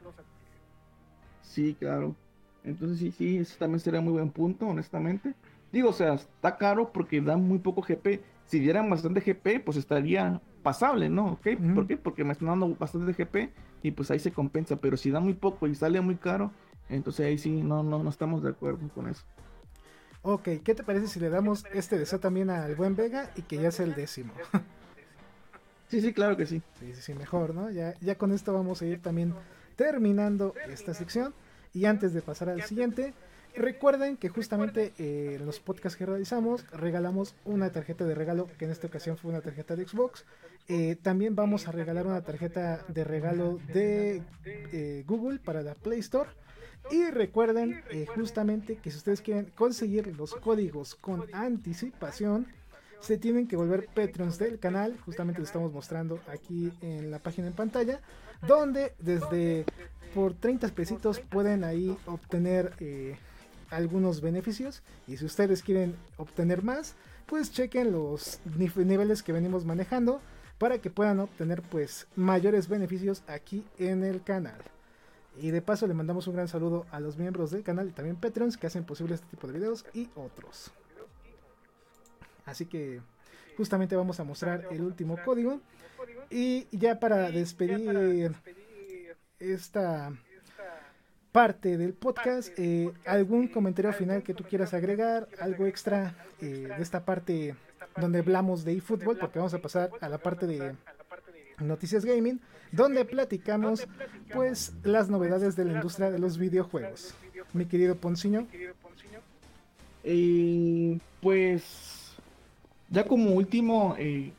Sí, 1.42 1.76
claro. 1.78 2.16
Entonces 2.66 2.98
sí, 3.00 3.12
sí, 3.12 3.38
eso 3.38 3.56
también 3.60 3.80
sería 3.80 4.02
muy 4.02 4.14
buen 4.14 4.32
punto, 4.32 4.68
honestamente. 4.68 5.34
Digo, 5.72 5.90
o 5.90 5.94
sea, 5.94 6.16
está 6.16 6.58
caro 6.58 6.92
porque 6.92 7.22
dan 7.22 7.48
muy 7.48 7.60
poco 7.60 7.82
GP. 7.82 8.22
Si 8.46 8.60
dieran 8.60 8.90
bastante 8.90 9.22
GP, 9.22 9.64
pues 9.64 9.78
estaría 9.78 10.42
pasable, 10.64 11.10
¿no? 11.10 11.34
¿Ok? 11.34 11.48
¿Por 11.74 11.88
qué? 11.88 11.98
Porque 11.98 12.24
me 12.24 12.32
están 12.32 12.48
dando 12.48 12.76
bastante 12.76 13.14
GP 13.14 13.52
y 13.84 13.92
pues 13.92 14.10
ahí 14.10 14.20
se 14.20 14.32
compensa. 14.32 14.78
Pero 14.78 14.98
si 14.98 15.12
da 15.12 15.20
muy 15.20 15.34
poco 15.34 15.68
y 15.68 15.76
sale 15.76 16.02
muy 16.02 16.16
caro, 16.16 16.52
entonces 16.90 17.26
ahí 17.26 17.38
sí, 17.38 17.62
no, 17.62 17.84
no, 17.84 18.02
no 18.02 18.10
estamos 18.10 18.44
de 18.44 18.50
acuerdo 18.50 18.88
con 18.94 19.08
eso. 19.08 19.24
Ok, 20.24 20.50
¿qué 20.64 20.74
te 20.74 20.84
parece 20.84 21.08
si 21.08 21.20
le 21.20 21.30
damos 21.30 21.66
este 21.72 22.00
deseo 22.00 22.20
también 22.20 22.50
al 22.50 22.76
buen 22.76 22.96
Vega 22.96 23.30
y 23.36 23.44
que 23.44 23.58
ya 23.58 23.68
es 23.68 23.80
el 23.80 23.94
décimo? 23.94 24.34
sí, 25.88 26.02
sí, 26.02 26.14
claro 26.14 26.36
que 26.36 26.48
sí. 26.48 26.64
Sí, 26.80 26.96
sí, 26.96 27.02
sí, 27.02 27.14
mejor, 27.14 27.54
¿no? 27.54 27.70
Ya, 27.70 27.94
ya 28.02 28.16
con 28.16 28.32
esto 28.32 28.52
vamos 28.52 28.82
a 28.82 28.88
ir 28.88 29.04
también 29.04 29.36
terminando 29.76 30.56
esta 30.68 30.96
sección. 30.96 31.36
Y 31.76 31.86
antes 31.86 32.14
de 32.14 32.22
pasar 32.22 32.50
al 32.50 32.64
siguiente, 32.64 33.14
recuerden 33.54 34.18
que 34.18 34.30
justamente 34.30 34.94
eh, 34.98 35.36
en 35.40 35.46
los 35.46 35.60
podcasts 35.60 35.98
que 35.98 36.06
realizamos 36.06 36.66
regalamos 36.72 37.36
una 37.46 37.70
tarjeta 37.72 38.06
de 38.06 38.16
regalo, 38.16 38.48
que 38.58 38.66
en 38.66 38.72
esta 38.72 38.88
ocasión 38.88 39.18
fue 39.18 39.30
una 39.30 39.42
tarjeta 39.42 39.76
de 39.76 39.88
Xbox. 39.88 40.26
Eh, 40.68 40.96
también 41.02 41.36
vamos 41.36 41.68
a 41.68 41.72
regalar 41.72 42.08
una 42.08 42.22
tarjeta 42.22 42.84
de 42.88 43.04
regalo 43.04 43.60
de 43.72 44.24
eh, 44.46 45.04
Google 45.06 45.40
para 45.40 45.62
la 45.62 45.76
Play 45.76 46.00
Store. 46.00 46.30
Y 46.92 47.10
recuerden 47.10 47.84
eh, 47.90 48.06
justamente 48.16 48.78
que 48.78 48.92
si 48.92 48.98
ustedes 48.98 49.22
quieren 49.22 49.52
conseguir 49.56 50.16
los 50.16 50.36
códigos 50.36 50.96
con 50.96 51.26
anticipación, 51.34 52.48
se 53.00 53.18
tienen 53.18 53.48
que 53.48 53.56
volver 53.56 53.88
Patreons 53.94 54.38
del 54.38 54.60
canal. 54.60 54.98
Justamente 55.06 55.40
lo 55.40 55.46
estamos 55.46 55.72
mostrando 55.72 56.20
aquí 56.28 56.72
en 56.82 57.12
la 57.12 57.20
página 57.20 57.48
en 57.48 57.54
pantalla. 57.54 58.00
Donde 58.48 58.94
desde 59.00 59.66
por 60.16 60.34
30 60.34 60.70
pesitos 60.70 61.20
pueden 61.20 61.66
ahí 61.66 61.96
obtener 62.06 62.72
eh, 62.80 63.18
algunos 63.70 64.22
beneficios. 64.22 64.82
Y 65.08 65.18
si 65.18 65.26
ustedes 65.26 65.62
quieren 65.62 65.98
obtener 66.16 66.64
más, 66.64 66.96
pues 67.26 67.52
chequen 67.52 67.92
los 67.92 68.40
niveles 68.56 69.22
que 69.22 69.34
venimos 69.34 69.66
manejando 69.66 70.22
para 70.58 70.80
que 70.80 70.90
puedan 70.90 71.20
obtener 71.20 71.62
pues 71.62 72.08
mayores 72.16 72.70
beneficios 72.70 73.24
aquí 73.28 73.66
en 73.78 74.06
el 74.06 74.24
canal. 74.24 74.62
Y 75.38 75.52
de 75.52 75.62
paso 75.62 75.86
le 75.86 75.94
mandamos 75.94 76.28
un 76.28 76.36
gran 76.36 76.48
saludo 76.48 76.86
a 76.92 77.02
los 77.02 77.18
miembros 77.18 77.52
del 77.52 77.64
canal 77.64 77.90
y 77.90 77.92
también 77.92 78.16
Patreons 78.16 78.56
que 78.56 78.68
hacen 78.68 78.86
posible 78.86 79.16
este 79.16 79.28
tipo 79.28 79.48
de 79.48 79.54
videos 79.54 79.86
y 79.94 80.10
otros. 80.16 80.72
Así 82.46 82.68
que 82.68 83.02
justamente 83.58 83.98
vamos 83.98 84.22
a 84.22 84.24
mostrar 84.24 84.66
el 84.72 84.82
último 84.82 85.18
código. 85.26 85.60
Y 86.30 86.68
ya 86.72 87.02
para 87.02 87.32
despedir 87.32 88.34
esta 89.40 90.14
parte 91.32 91.78
del 91.78 91.94
podcast, 91.94 92.58
eh, 92.58 92.92
algún 93.06 93.48
comentario 93.50 93.92
final 93.92 94.24
que 94.24 94.34
tú 94.34 94.44
quieras 94.44 94.74
agregar, 94.74 95.28
algo 95.40 95.66
extra 95.66 96.16
eh, 96.42 96.70
de 96.76 96.82
esta 96.82 97.04
parte 97.04 97.56
donde 97.98 98.20
hablamos 98.20 98.64
de 98.64 98.74
eFootball, 98.74 99.18
porque 99.18 99.40
vamos 99.40 99.54
a 99.54 99.60
pasar 99.60 99.92
a 100.00 100.10
la 100.10 100.18
parte 100.18 100.48
de 100.48 100.76
Noticias 101.60 102.06
Gaming, 102.06 102.40
donde 102.72 103.06
platicamos 103.06 103.88
pues 104.34 104.74
las 104.84 105.10
novedades 105.10 105.56
de 105.56 105.66
la 105.66 105.74
industria 105.74 106.12
de 106.12 106.20
los 106.20 106.38
videojuegos. 106.38 107.14
Mi 107.54 107.66
querido 107.66 107.96
Ponciño. 107.96 108.48
Y 110.04 111.02
pues 111.22 112.16
ya 112.90 113.06
como 113.06 113.32
último 113.32 113.96
eh, 113.98 114.32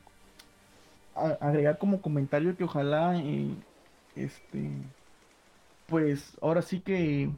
agregar 1.15 1.79
como 1.79 2.01
comentario 2.01 2.57
que 2.57 2.65
ojalá 2.65 3.19
eh, 3.19 3.51
este 4.17 4.71
pues 5.87 6.37
ahora 6.43 6.63
sí 6.63 6.81
que 6.81 7.31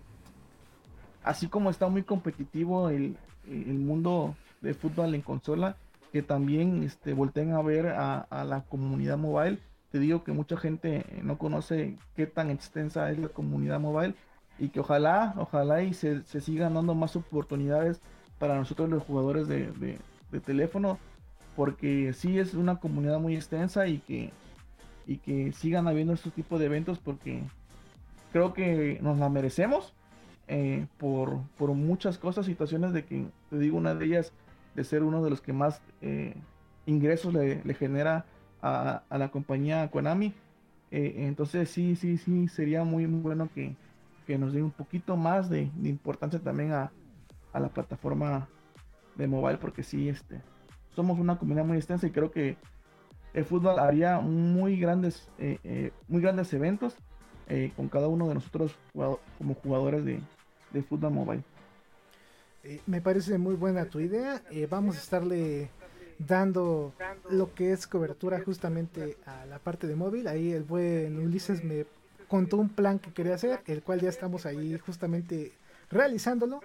así 1.22 1.48
como 1.48 1.70
está 1.70 1.88
muy 1.88 2.02
competitivo 2.02 2.88
el, 2.88 3.16
el 3.46 3.74
mundo 3.74 4.34
de 4.62 4.74
fútbol 4.74 5.14
en 5.14 5.22
consola 5.22 5.76
que 6.12 6.22
también 6.22 6.82
este, 6.82 7.12
volteen 7.12 7.52
a 7.52 7.62
ver 7.62 7.88
a, 7.88 8.26
la 8.44 8.62
comunidad 8.62 9.18
mobile. 9.18 9.58
Te 9.90 9.98
digo 9.98 10.24
que 10.24 10.32
mucha 10.32 10.56
gente 10.56 11.04
no 11.22 11.38
conoce 11.38 11.96
qué 12.14 12.26
tan 12.26 12.50
extensa 12.50 13.10
es 13.10 13.18
la 13.18 13.28
comunidad 13.28 13.80
mobile 13.80 14.14
y 14.58 14.68
que 14.68 14.80
ojalá, 14.80 15.34
ojalá 15.36 15.82
y 15.82 15.94
se, 15.94 16.22
se 16.24 16.40
sigan 16.40 16.74
dando 16.74 16.94
más 16.94 17.16
oportunidades 17.16 18.00
para 18.38 18.56
nosotros 18.56 18.88
los 18.88 19.02
jugadores 19.02 19.48
de, 19.48 19.72
de, 20.30 20.40
teléfono, 20.40 20.98
porque 21.56 22.12
sí 22.12 22.38
es 22.38 22.54
una 22.54 22.78
comunidad 22.78 23.18
muy 23.18 23.34
extensa 23.34 23.86
y 23.88 23.98
que, 23.98 24.30
y 25.08 25.16
que 25.16 25.52
sigan 25.52 25.88
habiendo 25.88 26.12
estos 26.12 26.34
tipos 26.34 26.60
de 26.60 26.66
eventos 26.66 26.98
porque 26.98 27.42
creo 28.30 28.52
que 28.52 28.98
nos 29.00 29.18
la 29.18 29.30
merecemos 29.30 29.94
eh, 30.48 30.86
por, 30.98 31.40
por, 31.56 31.72
muchas 31.72 32.18
cosas, 32.18 32.44
situaciones 32.44 32.92
de 32.92 33.06
que, 33.06 33.26
te 33.48 33.58
digo, 33.58 33.78
una 33.78 33.94
de 33.94 34.04
ellas 34.04 34.32
de 34.74 34.84
ser 34.84 35.02
uno 35.02 35.24
de 35.24 35.30
los 35.30 35.40
que 35.40 35.54
más 35.54 35.80
eh, 36.02 36.34
ingresos 36.84 37.32
le, 37.32 37.62
genera 37.74 38.26
a, 38.60 39.02
la 39.10 39.30
compañía 39.30 39.90
Konami. 39.90 40.34
Eh, 40.90 41.14
entonces 41.26 41.70
sí, 41.70 41.96
sí, 41.96 42.18
sí, 42.18 42.48
sería 42.48 42.84
muy, 42.84 43.06
muy 43.06 43.20
bueno 43.20 43.48
que, 43.54 43.74
nos 44.38 44.52
den 44.52 44.64
un 44.64 44.70
poquito 44.70 45.16
más 45.16 45.48
de, 45.48 45.70
importancia 45.84 46.38
también 46.38 46.72
a, 46.72 46.92
a, 47.54 47.60
la 47.60 47.70
plataforma 47.70 48.46
de 49.16 49.26
mobile, 49.26 49.56
porque 49.56 49.82
sí, 49.82 50.10
este, 50.10 50.42
somos 50.94 51.18
una 51.18 51.38
comunidad 51.38 51.64
muy 51.64 51.78
extensa 51.78 52.06
y 52.06 52.10
creo 52.10 52.30
que 52.30 52.58
el 53.38 53.44
fútbol 53.44 53.78
haría 53.78 54.20
muy 54.20 54.78
grandes, 54.78 55.28
muy 56.08 56.20
grandes 56.20 56.52
eventos 56.52 56.94
con 57.76 57.88
cada 57.88 58.08
uno 58.08 58.28
de 58.28 58.34
nosotros 58.34 58.74
como 59.38 59.54
jugadores 59.54 60.04
de, 60.04 60.20
de 60.72 60.82
fútbol 60.82 61.12
mobile. 61.12 61.42
Eh, 62.64 62.80
me 62.86 63.00
parece 63.00 63.38
muy 63.38 63.54
buena 63.54 63.86
tu 63.86 64.00
idea. 64.00 64.42
Eh, 64.50 64.66
vamos 64.68 64.96
a 64.96 64.98
estarle 64.98 65.70
dando 66.18 66.92
lo 67.30 67.54
que 67.54 67.72
es 67.72 67.86
cobertura 67.86 68.40
justamente 68.40 69.16
a 69.26 69.46
la 69.46 69.58
parte 69.58 69.86
de 69.86 69.94
móvil. 69.94 70.26
Ahí 70.26 70.52
el 70.52 70.64
buen 70.64 71.18
Ulises 71.18 71.64
me 71.64 71.86
contó 72.26 72.56
un 72.58 72.68
plan 72.68 72.98
que 72.98 73.12
quería 73.12 73.36
hacer, 73.36 73.60
el 73.66 73.82
cual 73.82 74.00
ya 74.00 74.08
estamos 74.08 74.44
ahí 74.44 74.76
justamente 74.84 75.52
realizándolo. 75.90 76.60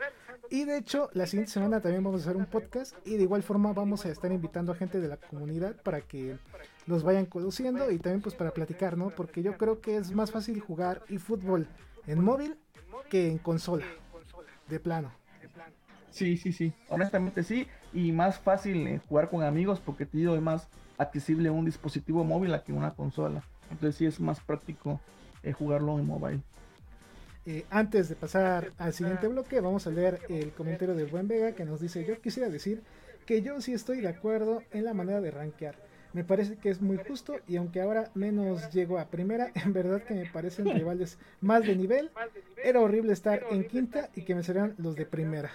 Y 0.50 0.66
de 0.66 0.78
hecho, 0.78 1.10
la 1.14 1.26
siguiente 1.26 1.52
semana 1.52 1.80
también 1.82 2.04
vamos 2.04 2.22
a 2.22 2.24
hacer 2.26 2.38
un 2.38 2.46
podcast 2.46 2.96
y 3.06 3.18
de 3.18 3.24
igual 3.24 3.44
forma 3.44 3.74
vamos 3.74 4.06
a 4.06 4.10
estar 4.10 4.32
invitando 4.32 4.72
a 4.72 4.76
gente 4.76 5.00
de 5.00 5.08
la 5.08 5.18
comunidad 5.18 5.76
para 5.82 6.02
que 6.02 6.38
los 6.86 7.04
vayan 7.04 7.26
conociendo 7.26 7.90
y 7.92 7.98
también 7.98 8.22
pues 8.22 8.36
para 8.36 8.52
platicar, 8.52 8.98
¿no? 8.98 9.10
Porque 9.10 9.42
yo 9.42 9.58
creo 9.58 9.82
que 9.82 9.98
es 9.98 10.12
más 10.12 10.32
fácil 10.32 10.60
jugar 10.60 11.02
y 11.10 11.18
fútbol 11.18 11.68
en 12.08 12.24
móvil 12.24 12.58
que 13.10 13.30
en 13.30 13.38
consola, 13.38 13.86
de 14.68 14.80
plano. 14.80 15.12
Sí, 16.10 16.38
sí, 16.38 16.54
sí, 16.54 16.74
honestamente 16.90 17.44
sí, 17.44 17.68
y 17.92 18.12
más 18.12 18.38
fácil 18.38 18.86
eh, 18.86 19.02
jugar 19.10 19.30
con 19.30 19.42
amigos 19.42 19.80
porque 19.80 20.06
te 20.06 20.18
digo, 20.18 20.36
es 20.36 20.42
más 20.42 20.68
accesible 20.98 21.50
un 21.50 21.66
dispositivo 21.66 22.24
móvil 22.24 22.54
a 22.54 22.64
que 22.64 22.74
una 22.74 22.94
consola. 22.94 23.44
Entonces 23.72 23.96
sí 23.96 24.06
es 24.06 24.20
más 24.20 24.40
práctico 24.40 25.00
eh, 25.42 25.54
jugarlo 25.54 25.98
en 25.98 26.06
mobile. 26.06 26.42
Eh, 27.46 27.66
antes 27.70 28.10
de 28.10 28.16
pasar 28.16 28.72
al 28.78 28.94
siguiente 28.94 29.28
bloque, 29.28 29.60
vamos 29.60 29.86
a 29.88 29.92
leer 29.92 30.22
el 30.30 30.52
comentario 30.52 30.96
de 30.96 31.06
Buen 31.06 31.28
Vega 31.28 31.54
que 31.54 31.66
nos 31.66 31.82
dice, 31.82 32.06
yo 32.06 32.20
quisiera 32.22 32.50
decir 32.50 32.82
que 33.26 33.42
yo 33.42 33.60
sí 33.62 33.74
estoy 33.74 34.02
de 34.02 34.08
acuerdo 34.08 34.64
en 34.72 34.86
la 34.86 34.94
manera 34.94 35.22
de 35.22 35.32
rankear 35.32 35.76
me 36.14 36.24
parece 36.24 36.58
que 36.58 36.70
es 36.70 36.82
muy 36.82 36.98
justo 36.98 37.36
y 37.48 37.58
aunque 37.58 37.82
ahora 37.82 38.12
menos 38.14 38.72
llego 38.72 39.00
a 39.00 39.06
primera, 39.06 39.52
en 39.56 39.74
verdad 39.74 40.04
que 40.04 40.14
me 40.14 40.26
parecen 40.28 40.66
rivales 40.74 41.20
más 41.42 41.66
de 41.66 41.76
nivel. 41.76 42.12
Era 42.64 42.80
horrible 42.80 43.14
estar 43.14 43.44
en 43.50 43.68
quinta 43.68 44.10
y 44.16 44.24
que 44.24 44.36
me 44.36 44.44
serían 44.44 44.76
los 44.78 44.96
de 44.96 45.06
primera. 45.06 45.52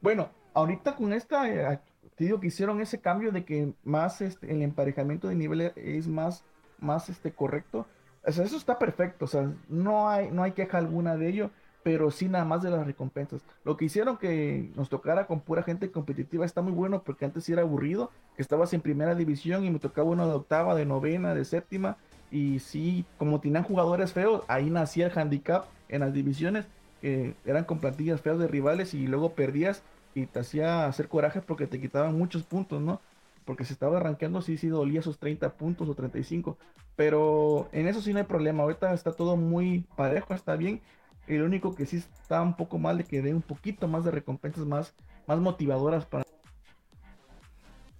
Bueno, 0.00 0.30
ahorita 0.54 0.94
con 0.94 1.12
esta, 1.12 1.48
eh, 1.48 1.80
te 2.14 2.24
digo 2.24 2.38
que 2.38 2.48
hicieron 2.48 2.80
ese 2.80 3.00
cambio 3.00 3.32
de 3.32 3.44
que 3.44 3.72
más 3.82 4.20
este, 4.20 4.52
el 4.52 4.62
emparejamiento 4.62 5.28
de 5.28 5.34
nivel 5.34 5.72
es 5.74 6.06
más, 6.06 6.44
más 6.78 7.08
este, 7.08 7.32
correcto. 7.32 7.86
O 8.26 8.32
sea, 8.32 8.44
eso 8.44 8.56
está 8.56 8.78
perfecto, 8.78 9.24
o 9.24 9.28
sea, 9.28 9.52
no 9.68 10.08
hay, 10.08 10.30
no 10.30 10.42
hay 10.42 10.52
queja 10.52 10.78
alguna 10.78 11.16
de 11.16 11.28
ello 11.28 11.50
pero 11.86 12.10
sí 12.10 12.28
nada 12.28 12.44
más 12.44 12.64
de 12.64 12.70
las 12.70 12.84
recompensas. 12.84 13.42
Lo 13.62 13.76
que 13.76 13.84
hicieron 13.84 14.16
que 14.16 14.72
nos 14.74 14.88
tocara 14.88 15.28
con 15.28 15.38
pura 15.38 15.62
gente 15.62 15.92
competitiva 15.92 16.44
está 16.44 16.60
muy 16.60 16.72
bueno 16.72 17.04
porque 17.04 17.24
antes 17.24 17.44
sí 17.44 17.52
era 17.52 17.62
aburrido, 17.62 18.10
que 18.34 18.42
estabas 18.42 18.72
en 18.72 18.80
primera 18.80 19.14
división 19.14 19.64
y 19.64 19.70
me 19.70 19.78
tocaba 19.78 20.10
uno 20.10 20.26
de 20.26 20.34
octava, 20.34 20.74
de 20.74 20.84
novena, 20.84 21.32
de 21.32 21.44
séptima, 21.44 21.96
y 22.28 22.58
sí, 22.58 23.04
como 23.18 23.40
tenían 23.40 23.62
jugadores 23.62 24.12
feos, 24.12 24.42
ahí 24.48 24.68
nacía 24.68 25.06
el 25.06 25.16
handicap 25.16 25.66
en 25.88 26.00
las 26.00 26.12
divisiones, 26.12 26.66
que 27.00 27.36
eran 27.44 27.62
con 27.62 27.78
plantillas 27.78 28.20
feas 28.20 28.40
de 28.40 28.48
rivales 28.48 28.92
y 28.92 29.06
luego 29.06 29.34
perdías 29.34 29.84
y 30.12 30.26
te 30.26 30.40
hacía 30.40 30.86
hacer 30.86 31.06
coraje 31.06 31.40
porque 31.40 31.68
te 31.68 31.80
quitaban 31.80 32.18
muchos 32.18 32.42
puntos, 32.42 32.82
¿no? 32.82 33.00
Porque 33.46 33.64
se 33.64 33.72
estaba 33.72 33.96
arranqueando, 33.96 34.42
sí, 34.42 34.58
sí 34.58 34.68
dolía 34.68 35.00
esos 35.00 35.18
30 35.18 35.56
puntos 35.56 35.88
o 35.88 35.94
35. 35.94 36.58
Pero 36.96 37.68
en 37.72 37.88
eso 37.88 38.02
sí 38.02 38.12
no 38.12 38.18
hay 38.18 38.24
problema. 38.24 38.64
Ahorita 38.64 38.92
está 38.92 39.12
todo 39.12 39.36
muy 39.36 39.86
parejo, 39.96 40.34
está 40.34 40.56
bien. 40.56 40.82
El 41.26 41.42
único 41.42 41.74
que 41.74 41.86
sí 41.86 41.96
está 41.96 42.42
un 42.42 42.56
poco 42.56 42.78
mal 42.78 42.98
de 42.98 43.04
que 43.04 43.22
dé 43.22 43.32
un 43.32 43.42
poquito 43.42 43.88
más 43.88 44.04
de 44.04 44.10
recompensas 44.10 44.66
más, 44.66 44.94
más 45.26 45.38
motivadoras 45.38 46.04
para. 46.04 46.24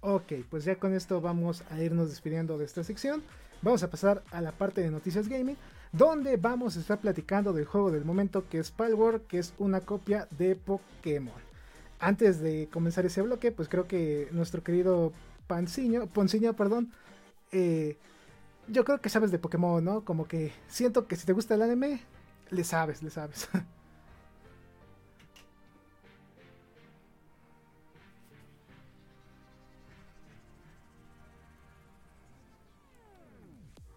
Ok, 0.01 0.33
pues 0.49 0.65
ya 0.65 0.75
con 0.75 0.93
esto 0.93 1.19
vamos 1.21 1.63
a 1.71 1.81
irnos 1.81 2.09
despidiendo 2.09 2.57
de 2.57 2.65
esta 2.65 2.83
sección. 2.83 3.23
Vamos 3.61 3.83
a 3.83 3.89
pasar 3.89 4.23
a 4.31 4.41
la 4.41 4.51
parte 4.51 4.81
de 4.81 4.91
noticias 4.91 5.27
gaming, 5.27 5.57
donde 5.91 6.37
vamos 6.37 6.77
a 6.77 6.79
estar 6.79 6.99
platicando 6.99 7.53
del 7.53 7.65
juego 7.65 7.91
del 7.91 8.05
momento 8.05 8.47
que 8.47 8.59
es 8.59 8.69
Palworld, 8.71 9.25
que 9.27 9.39
es 9.39 9.53
una 9.57 9.81
copia 9.81 10.27
de 10.37 10.55
Pokémon. 10.55 11.47
Antes 11.99 12.39
de 12.39 12.69
comenzar 12.71 13.05
ese 13.05 13.23
bloque, 13.23 13.51
pues 13.51 13.67
creo 13.67 13.87
que 13.87 14.27
nuestro 14.31 14.63
querido 14.63 15.13
Panciño, 15.47 16.07
Ponciño, 16.07 16.55
perdón, 16.55 16.91
eh, 17.51 17.97
yo 18.67 18.85
creo 18.85 19.01
que 19.01 19.09
sabes 19.09 19.31
de 19.31 19.39
Pokémon, 19.39 19.83
¿no? 19.83 20.05
Como 20.05 20.27
que 20.27 20.53
siento 20.67 21.07
que 21.07 21.15
si 21.17 21.25
te 21.25 21.33
gusta 21.33 21.55
el 21.55 21.63
anime, 21.63 22.01
le 22.51 22.63
sabes, 22.63 23.03
le 23.03 23.09
sabes. 23.11 23.49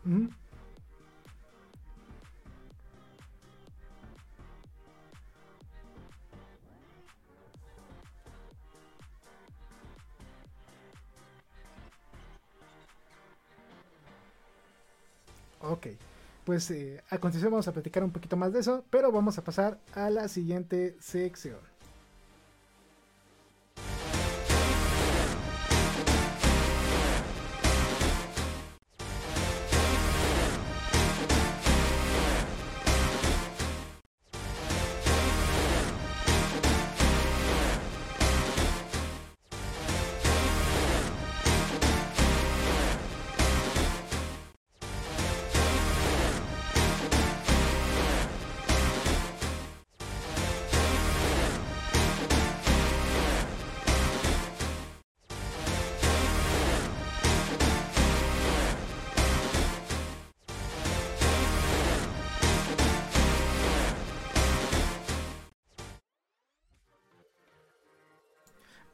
Ok 15.81 15.89
pues 16.45 16.71
eh, 16.73 17.01
a 17.11 17.19
continuación 17.19 17.53
vamos 17.53 17.69
a 17.69 17.73
platicar 17.73 18.03
un 18.03 18.11
poquito 18.11 18.37
más 18.37 18.53
de 18.53 18.59
eso, 18.61 18.85
pero 18.91 19.13
vamos 19.13 19.39
a 19.39 19.45
pasar 19.45 19.79
a 19.95 20.11
la 20.11 20.27
siguiente 20.27 20.97
sección. 20.99 21.70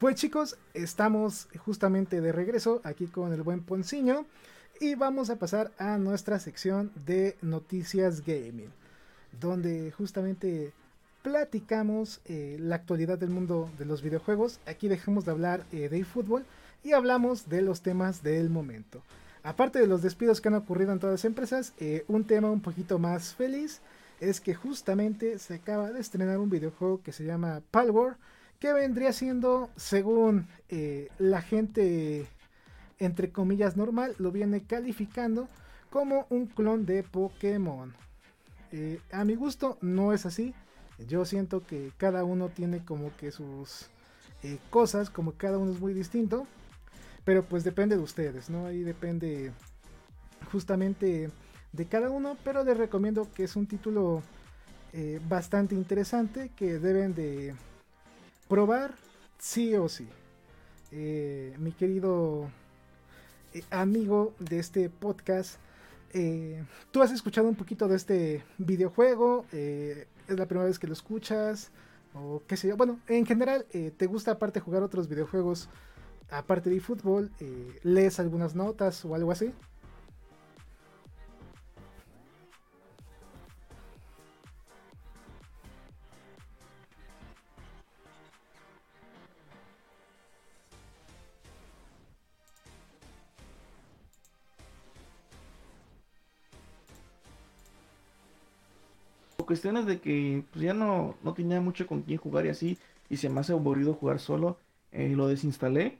Pues 0.07 0.15
chicos, 0.15 0.57
estamos 0.73 1.49
justamente 1.65 2.21
de 2.21 2.31
regreso 2.31 2.79
aquí 2.85 3.07
con 3.07 3.33
el 3.33 3.43
buen 3.43 3.59
Ponciño 3.59 4.25
y 4.79 4.95
vamos 4.95 5.29
a 5.29 5.35
pasar 5.35 5.71
a 5.77 5.97
nuestra 5.97 6.39
sección 6.39 6.93
de 7.05 7.35
noticias 7.41 8.25
gaming, 8.25 8.71
donde 9.37 9.91
justamente 9.91 10.71
platicamos 11.23 12.21
eh, 12.23 12.55
la 12.57 12.75
actualidad 12.75 13.17
del 13.17 13.31
mundo 13.31 13.69
de 13.77 13.83
los 13.83 14.01
videojuegos. 14.01 14.61
Aquí 14.65 14.87
dejamos 14.87 15.25
de 15.25 15.31
hablar 15.31 15.65
eh, 15.73 15.89
de 15.89 16.05
fútbol 16.05 16.45
y 16.85 16.93
hablamos 16.93 17.49
de 17.49 17.61
los 17.61 17.81
temas 17.81 18.23
del 18.23 18.49
momento. 18.49 19.01
Aparte 19.43 19.79
de 19.79 19.87
los 19.87 20.01
despidos 20.01 20.39
que 20.39 20.47
han 20.47 20.55
ocurrido 20.55 20.93
en 20.93 20.99
todas 20.99 21.15
las 21.15 21.25
empresas, 21.25 21.73
eh, 21.79 22.05
un 22.07 22.23
tema 22.23 22.49
un 22.49 22.61
poquito 22.61 22.97
más 22.97 23.35
feliz 23.35 23.81
es 24.21 24.39
que 24.39 24.55
justamente 24.55 25.37
se 25.37 25.55
acaba 25.55 25.91
de 25.91 25.99
estrenar 25.99 26.37
un 26.37 26.49
videojuego 26.49 27.01
que 27.03 27.11
se 27.11 27.25
llama 27.25 27.61
Palworld 27.71 28.15
que 28.59 28.73
vendría 28.73 29.13
siendo, 29.13 29.69
según 29.75 30.47
eh, 30.69 31.09
la 31.19 31.41
gente, 31.41 32.27
entre 32.99 33.31
comillas, 33.31 33.77
normal, 33.77 34.15
lo 34.17 34.31
viene 34.31 34.63
calificando 34.63 35.47
como 35.89 36.25
un 36.29 36.47
clon 36.47 36.85
de 36.85 37.03
Pokémon. 37.03 37.93
Eh, 38.71 38.99
a 39.11 39.23
mi 39.25 39.35
gusto 39.35 39.77
no 39.81 40.13
es 40.13 40.25
así. 40.25 40.53
Yo 41.07 41.25
siento 41.25 41.65
que 41.65 41.91
cada 41.97 42.23
uno 42.23 42.49
tiene 42.49 42.83
como 42.83 43.15
que 43.15 43.31
sus 43.31 43.87
eh, 44.43 44.57
cosas, 44.69 45.09
como 45.09 45.33
cada 45.33 45.59
uno 45.59 45.71
es 45.71 45.79
muy 45.79 45.93
distinto. 45.93 46.47
Pero 47.23 47.43
pues 47.43 47.63
depende 47.63 47.97
de 47.97 48.01
ustedes, 48.01 48.49
¿no? 48.49 48.67
Ahí 48.67 48.83
depende 48.83 49.51
justamente 50.51 51.29
de 51.73 51.85
cada 51.85 52.09
uno. 52.09 52.37
Pero 52.43 52.63
les 52.63 52.77
recomiendo 52.77 53.29
que 53.33 53.43
es 53.43 53.55
un 53.55 53.67
título 53.67 54.23
bastante 55.29 55.75
interesante 55.75 56.49
que 56.55 56.79
deben 56.79 57.13
de 57.13 57.53
probar 58.47 58.95
sí 59.37 59.75
o 59.75 59.89
sí. 59.89 60.07
Eh, 60.91 61.53
mi 61.59 61.71
querido 61.71 62.49
eh, 63.53 63.63
amigo 63.71 64.33
de 64.39 64.59
este 64.59 64.89
podcast, 64.89 65.59
eh, 66.13 66.63
tú 66.91 67.01
has 67.01 67.11
escuchado 67.11 67.47
un 67.47 67.55
poquito 67.55 67.87
de 67.87 67.97
este 67.97 68.43
videojuego, 68.57 69.45
es 69.51 70.07
la 70.27 70.45
primera 70.45 70.67
vez 70.67 70.79
que 70.79 70.87
lo 70.87 70.93
escuchas, 70.93 71.71
o 72.13 72.41
qué 72.47 72.57
sé 72.57 72.69
yo. 72.69 72.77
Bueno, 72.77 72.99
en 73.07 73.25
general, 73.25 73.65
¿te 73.65 74.05
gusta 74.07 74.31
aparte 74.31 74.59
jugar 74.59 74.81
otros 74.81 75.07
videojuegos 75.07 75.69
aparte 76.29 76.69
de 76.69 76.79
fútbol? 76.79 77.31
¿Lees 77.83 78.19
algunas 78.19 78.55
notas 78.55 79.03
o 79.05 79.13
algo 79.13 79.31
así? 79.31 79.53
Cuestiones 99.47 99.87
de 99.87 99.99
que 99.99 100.43
pues, 100.51 100.63
ya 100.63 100.75
no, 100.75 101.15
no 101.23 101.33
tenía 101.33 101.59
mucho 101.59 101.87
con 101.87 102.03
quién 102.03 102.19
jugar 102.19 102.45
y 102.45 102.49
así, 102.49 102.77
y 103.09 103.17
se 103.17 103.29
me 103.29 103.39
hace 103.39 103.53
aburrido 103.53 103.95
jugar 103.95 104.19
solo, 104.19 104.59
eh, 104.91 105.09
lo 105.15 105.27
desinstalé. 105.27 105.97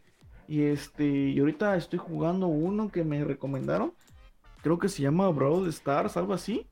Y 0.48 0.62
este, 0.62 1.06
y 1.06 1.40
ahorita 1.40 1.76
estoy 1.76 2.00
jugando 2.00 2.48
uno 2.48 2.90
que 2.92 3.04
me 3.04 3.24
recomendaron, 3.24 3.92
creo 4.62 4.78
que 4.78 4.90
se 4.90 5.02
llama 5.02 5.28
Brawl 5.30 5.68
Stars, 5.70 6.16
algo 6.16 6.34
así. 6.34 6.68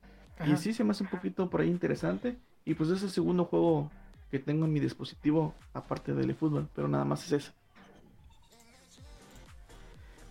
Y 0.46 0.56
sí, 0.58 0.74
se 0.74 0.84
me 0.84 0.92
hace 0.92 1.04
un 1.04 1.10
poquito 1.10 1.50
por 1.50 1.62
ahí 1.62 1.70
interesante. 1.70 2.38
Y 2.66 2.74
pues 2.74 2.90
es 2.90 3.02
el 3.04 3.10
segundo 3.10 3.46
juego 3.46 3.90
que 4.30 4.40
tengo 4.40 4.66
en 4.66 4.74
mi 4.74 4.80
dispositivo, 4.80 5.54
aparte 5.74 6.14
del 6.14 6.36
fútbol, 6.36 6.68
pero 6.76 6.88
nada 6.88 7.06
más 7.06 7.26
es 7.26 7.32
ese. 7.44 7.52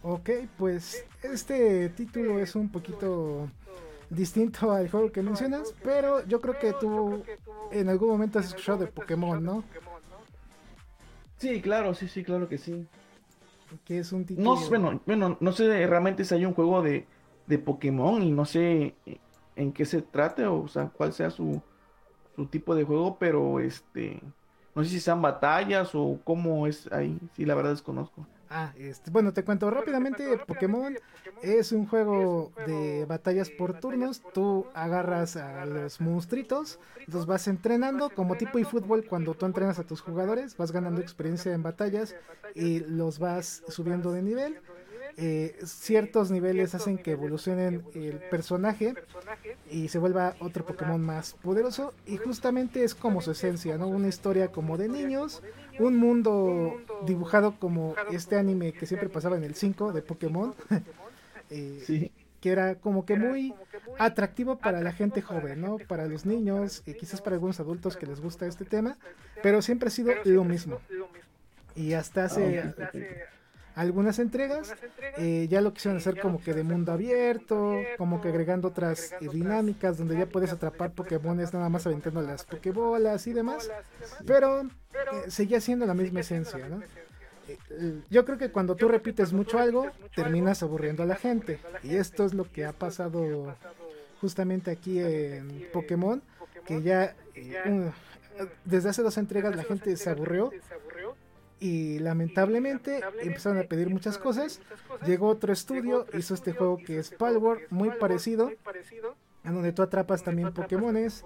Ok, 0.02 0.30
pues 0.58 1.06
este 1.22 1.88
título 1.90 2.38
es 2.38 2.54
un 2.54 2.68
poquito 2.68 3.48
distinto 4.10 4.72
al 4.72 4.90
juego 4.90 5.12
que 5.12 5.22
mencionas, 5.22 5.74
pero 5.82 6.26
yo 6.26 6.40
creo 6.40 6.58
que 6.58 6.72
tú 6.72 7.22
en 7.70 7.88
algún 7.88 8.10
momento 8.10 8.38
has 8.38 8.46
escuchado 8.46 8.78
de 8.78 8.86
Pokémon, 8.86 9.42
¿no? 9.42 9.64
Sí, 11.38 11.60
claro, 11.60 11.94
sí, 11.94 12.08
sí, 12.08 12.24
claro 12.24 12.48
que 12.48 12.58
sí. 12.58 12.86
Que 13.84 13.98
es 13.98 14.12
un 14.12 14.24
título... 14.24 14.54
No, 14.54 14.68
bueno, 14.68 15.00
bueno, 15.04 15.36
no 15.40 15.52
sé 15.52 15.86
realmente 15.86 16.24
si 16.24 16.34
hay 16.34 16.44
un 16.44 16.54
juego 16.54 16.82
de, 16.82 17.06
de 17.46 17.58
Pokémon 17.58 18.22
y 18.22 18.30
no 18.30 18.44
sé 18.44 18.94
en 19.56 19.72
qué 19.72 19.84
se 19.84 20.02
trate 20.02 20.46
o, 20.46 20.68
sea, 20.68 20.88
cuál 20.88 21.12
sea 21.12 21.30
su, 21.30 21.60
su 22.36 22.46
tipo 22.46 22.74
de 22.74 22.84
juego, 22.84 23.16
pero 23.18 23.60
este... 23.60 24.20
No 24.74 24.82
sé 24.82 24.90
si 24.90 25.00
sean 25.00 25.22
batallas 25.22 25.94
o 25.94 26.18
cómo 26.24 26.66
es 26.66 26.90
ahí, 26.92 27.16
sí, 27.36 27.44
la 27.44 27.54
verdad 27.54 27.70
desconozco. 27.70 28.26
Ah, 28.56 28.72
este, 28.78 29.10
bueno, 29.10 29.32
te 29.32 29.42
cuento 29.42 29.68
rápidamente. 29.68 30.38
Pokémon 30.46 30.96
es 31.42 31.72
un 31.72 31.88
juego 31.88 32.52
de 32.68 33.04
batallas 33.04 33.50
por 33.50 33.80
turnos. 33.80 34.22
Tú 34.32 34.66
agarras 34.74 35.34
a 35.34 35.66
los 35.66 36.00
monstruitos, 36.00 36.78
los 37.08 37.26
vas 37.26 37.48
entrenando 37.48 38.10
como 38.10 38.36
tipo 38.36 38.60
eFootball 38.60 39.06
cuando 39.06 39.34
tú 39.34 39.46
entrenas 39.46 39.80
a 39.80 39.82
tus 39.82 40.00
jugadores, 40.00 40.56
vas 40.56 40.70
ganando 40.70 41.00
experiencia 41.00 41.52
en 41.52 41.64
batallas 41.64 42.14
y 42.54 42.78
los 42.78 43.18
vas 43.18 43.64
subiendo 43.66 44.12
de 44.12 44.22
nivel. 44.22 44.60
Eh, 45.16 45.56
ciertos 45.64 46.30
niveles 46.30 46.74
hacen 46.74 46.98
que 46.98 47.12
evolucionen 47.12 47.84
el 47.94 48.18
personaje 48.30 48.94
y 49.70 49.88
se 49.88 49.98
vuelva 49.98 50.34
otro 50.40 50.64
Pokémon 50.64 51.00
más 51.00 51.34
poderoso 51.34 51.92
y 52.04 52.16
justamente 52.16 52.82
es 52.82 52.94
como 52.94 53.20
su 53.20 53.30
esencia, 53.30 53.78
¿no? 53.78 53.86
Una 53.86 54.08
historia 54.08 54.50
como 54.50 54.76
de 54.76 54.88
niños, 54.88 55.42
un 55.78 55.96
mundo 55.96 56.80
dibujado 57.06 57.54
como 57.58 57.94
este 58.10 58.36
anime 58.36 58.72
que 58.72 58.86
siempre 58.86 59.08
pasaba 59.08 59.36
en 59.36 59.44
el 59.44 59.54
5 59.54 59.92
de 59.92 60.02
Pokémon. 60.02 60.54
Eh, 61.50 62.10
que 62.40 62.50
era 62.50 62.74
como 62.74 63.06
que 63.06 63.16
muy 63.16 63.54
atractivo 63.98 64.58
para 64.58 64.82
la 64.82 64.92
gente 64.92 65.22
joven, 65.22 65.62
¿no? 65.62 65.78
Para 65.78 66.06
los 66.06 66.26
niños 66.26 66.82
y 66.84 66.92
quizás 66.92 67.22
para 67.22 67.36
algunos 67.36 67.58
adultos 67.58 67.96
que 67.96 68.06
les 68.06 68.20
gusta 68.20 68.46
este 68.46 68.66
tema, 68.66 68.98
pero 69.42 69.62
siempre 69.62 69.88
ha 69.88 69.90
sido 69.90 70.12
lo 70.24 70.44
mismo. 70.44 70.78
Y 71.74 71.94
hasta 71.94 72.24
hace 72.24 72.62
algunas 73.74 74.18
entregas. 74.18 74.74
Eh, 75.18 75.46
ya 75.50 75.60
lo 75.60 75.72
quisieron 75.72 75.98
hacer 75.98 76.20
como 76.20 76.40
que 76.40 76.54
de 76.54 76.62
mundo 76.62 76.92
abierto, 76.92 77.76
como 77.98 78.20
que 78.20 78.28
agregando 78.28 78.68
otras 78.68 79.14
dinámicas 79.20 79.98
donde 79.98 80.16
ya 80.16 80.26
puedes 80.26 80.52
atrapar 80.52 80.92
Pokémones 80.92 81.52
nada 81.52 81.68
más 81.68 81.86
aventando 81.86 82.22
las 82.22 82.44
Pokébolas 82.44 83.26
y 83.26 83.32
demás. 83.32 83.70
Pero 84.26 84.62
eh, 84.62 84.68
seguía 85.28 85.60
siendo 85.60 85.86
la 85.86 85.94
misma 85.94 86.20
esencia, 86.20 86.68
¿no? 86.68 86.82
Eh, 87.48 88.00
yo 88.10 88.24
creo 88.24 88.38
que 88.38 88.50
cuando 88.50 88.74
tú 88.74 88.88
repites 88.88 89.32
mucho 89.32 89.58
algo, 89.58 89.90
terminas 90.14 90.62
aburriendo 90.62 91.02
a 91.02 91.06
la 91.06 91.16
gente. 91.16 91.58
Y 91.82 91.96
esto 91.96 92.24
es 92.24 92.34
lo 92.34 92.50
que 92.50 92.64
ha 92.64 92.72
pasado 92.72 93.56
justamente 94.20 94.70
aquí 94.70 95.00
en 95.00 95.68
Pokémon, 95.72 96.22
que 96.64 96.80
ya 96.80 97.14
desde 98.64 98.88
hace 98.88 99.02
dos 99.02 99.18
entregas 99.18 99.54
la 99.54 99.64
gente 99.64 99.96
se 99.96 100.10
aburrió 100.10 100.50
y 101.60 101.98
lamentablemente 101.98 103.00
empezaron 103.20 103.58
a 103.58 103.64
pedir 103.64 103.88
muchas 103.88 104.18
cosas. 104.18 104.60
Llegó 105.06 105.28
otro 105.28 105.52
estudio, 105.52 106.06
hizo 106.16 106.34
este 106.34 106.52
juego 106.52 106.78
que 106.78 106.98
es 106.98 107.10
Palworld, 107.10 107.62
muy 107.70 107.90
parecido, 107.90 108.50
en 109.44 109.54
donde 109.54 109.72
tú 109.72 109.82
atrapas 109.82 110.22
también 110.22 110.52
Pokémones, 110.52 111.24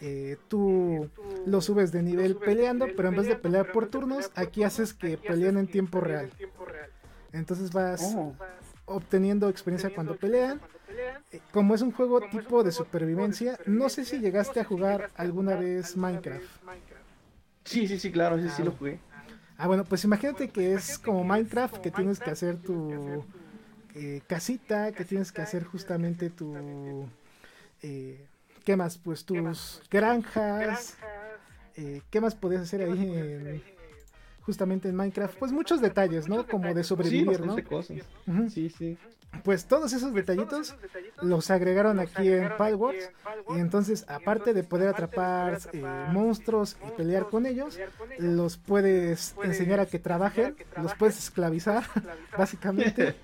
eh, 0.00 0.36
tú 0.48 1.08
lo 1.46 1.60
subes 1.60 1.92
de 1.92 2.02
nivel 2.02 2.36
peleando, 2.36 2.88
pero 2.96 3.08
en 3.08 3.16
vez 3.16 3.26
de 3.26 3.36
pelear 3.36 3.72
por 3.72 3.88
turnos, 3.88 4.30
aquí 4.34 4.64
haces 4.64 4.92
que 4.94 5.16
peleen 5.16 5.56
en 5.56 5.66
tiempo 5.66 6.00
real. 6.00 6.30
Entonces 7.32 7.72
vas 7.72 8.14
oh. 8.16 8.34
obteniendo 8.86 9.48
experiencia 9.48 9.94
cuando 9.94 10.16
pelean. 10.16 10.60
Eh, 11.32 11.40
como 11.52 11.74
es 11.74 11.82
un 11.82 11.92
juego 11.92 12.20
tipo 12.20 12.64
de 12.64 12.72
supervivencia, 12.72 13.58
no 13.66 13.88
sé 13.88 14.04
si 14.04 14.18
llegaste 14.18 14.60
a 14.60 14.64
jugar 14.64 15.10
alguna 15.14 15.54
vez 15.54 15.96
Minecraft. 15.96 16.44
Sí, 17.64 17.86
sí, 17.86 18.00
sí, 18.00 18.10
claro, 18.10 18.40
sí, 18.40 18.48
sí 18.48 18.62
lo 18.64 18.72
jugué. 18.72 18.98
Ah, 19.60 19.66
bueno, 19.66 19.84
pues 19.84 20.04
imagínate 20.04 20.48
que 20.48 20.72
es 20.72 20.98
como 20.98 21.22
Minecraft, 21.22 21.76
que 21.82 21.90
tienes 21.90 22.18
que 22.18 22.30
hacer 22.30 22.56
tu 22.56 23.22
eh, 23.94 24.22
casita, 24.26 24.90
que 24.92 25.04
tienes 25.04 25.32
que 25.32 25.42
hacer 25.42 25.64
justamente 25.64 26.30
tu... 26.30 27.06
Eh, 27.82 28.24
¿Qué 28.64 28.76
más? 28.76 28.96
Pues 28.96 29.26
tus 29.26 29.82
granjas. 29.90 30.96
Eh, 31.76 32.00
¿Qué 32.08 32.22
más 32.22 32.34
podías 32.34 32.62
hacer 32.62 32.80
ahí 32.80 33.12
en, 33.14 33.62
justamente 34.50 34.88
en 34.88 34.96
Minecraft? 34.96 35.38
Pues 35.38 35.52
muchos 35.52 35.80
detalles, 35.80 36.28
¿no? 36.28 36.44
Como 36.44 36.74
de 36.74 36.82
sobrevivir, 36.82 37.40
¿no? 37.40 37.56
Sí, 38.48 38.68
sí 38.68 38.98
pues 39.44 39.64
todos 39.64 39.92
esos 39.92 40.12
detallitos 40.12 40.74
los 41.22 41.50
agregaron 41.50 41.98
aquí 42.00 42.28
en 42.28 42.50
Palworld 42.58 43.00
y 43.56 43.58
entonces 43.58 44.04
aparte 44.08 44.52
de 44.52 44.64
poder 44.64 44.88
atrapar 44.88 45.58
eh, 45.72 45.82
monstruos 46.10 46.76
y 46.86 46.90
pelear 46.90 47.28
con 47.28 47.46
ellos 47.46 47.78
los 48.18 48.56
puedes 48.56 49.34
enseñar 49.42 49.80
a 49.80 49.86
que 49.86 49.98
trabajen 49.98 50.56
los 50.76 50.94
puedes 50.94 51.18
esclavizar 51.18 51.84
básicamente 52.36 53.14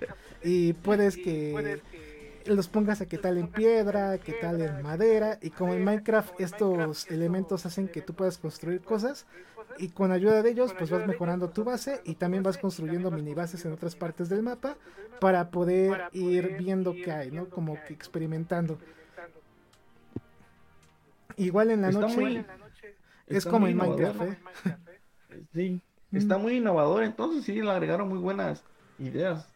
y 0.43 0.73
puedes 0.73 1.17
que 1.17 1.81
los 2.45 2.69
pongas 2.69 3.01
a 3.01 3.05
que 3.05 3.17
tal 3.17 3.37
en 3.37 3.49
piedra, 3.49 4.17
que 4.19 4.31
tal 4.31 4.61
en 4.61 4.81
madera 4.81 5.37
y 5.41 5.49
como 5.49 5.73
en 5.73 5.83
Minecraft 5.83 6.39
estos 6.39 7.11
elementos 7.11 7.65
hacen 7.65 7.89
que 7.89 8.01
tú 8.01 8.13
puedas 8.13 8.37
construir 8.37 8.81
cosas 8.81 9.25
y 9.77 9.89
con 9.89 10.11
ayuda 10.11 10.41
de 10.41 10.49
ellos 10.51 10.73
pues 10.77 10.89
vas 10.89 11.05
mejorando 11.07 11.49
tu 11.49 11.63
base 11.63 12.01
y 12.05 12.15
también 12.15 12.43
vas 12.43 12.57
construyendo 12.57 13.11
mini 13.11 13.33
bases 13.33 13.63
en 13.65 13.73
otras 13.73 13.95
partes 13.95 14.29
del 14.29 14.43
mapa 14.43 14.77
para 15.19 15.49
poder 15.49 16.03
ir 16.11 16.57
viendo 16.57 16.93
qué 16.93 17.11
hay, 17.11 17.31
¿no? 17.31 17.49
Como 17.49 17.77
que 17.85 17.93
experimentando. 17.93 18.77
Igual 21.35 21.71
en 21.71 21.81
la 21.81 21.91
noche 21.91 22.45
es 23.27 23.45
como 23.45 23.67
en 23.67 23.77
Minecraft, 23.77 24.21
¿eh? 24.21 24.37
Sí, 25.53 25.81
está 26.11 26.37
muy 26.37 26.57
innovador, 26.57 27.03
entonces 27.03 27.43
sí 27.43 27.61
le 27.61 27.69
agregaron 27.69 28.09
muy 28.09 28.19
buenas 28.19 28.63
ideas. 28.99 29.47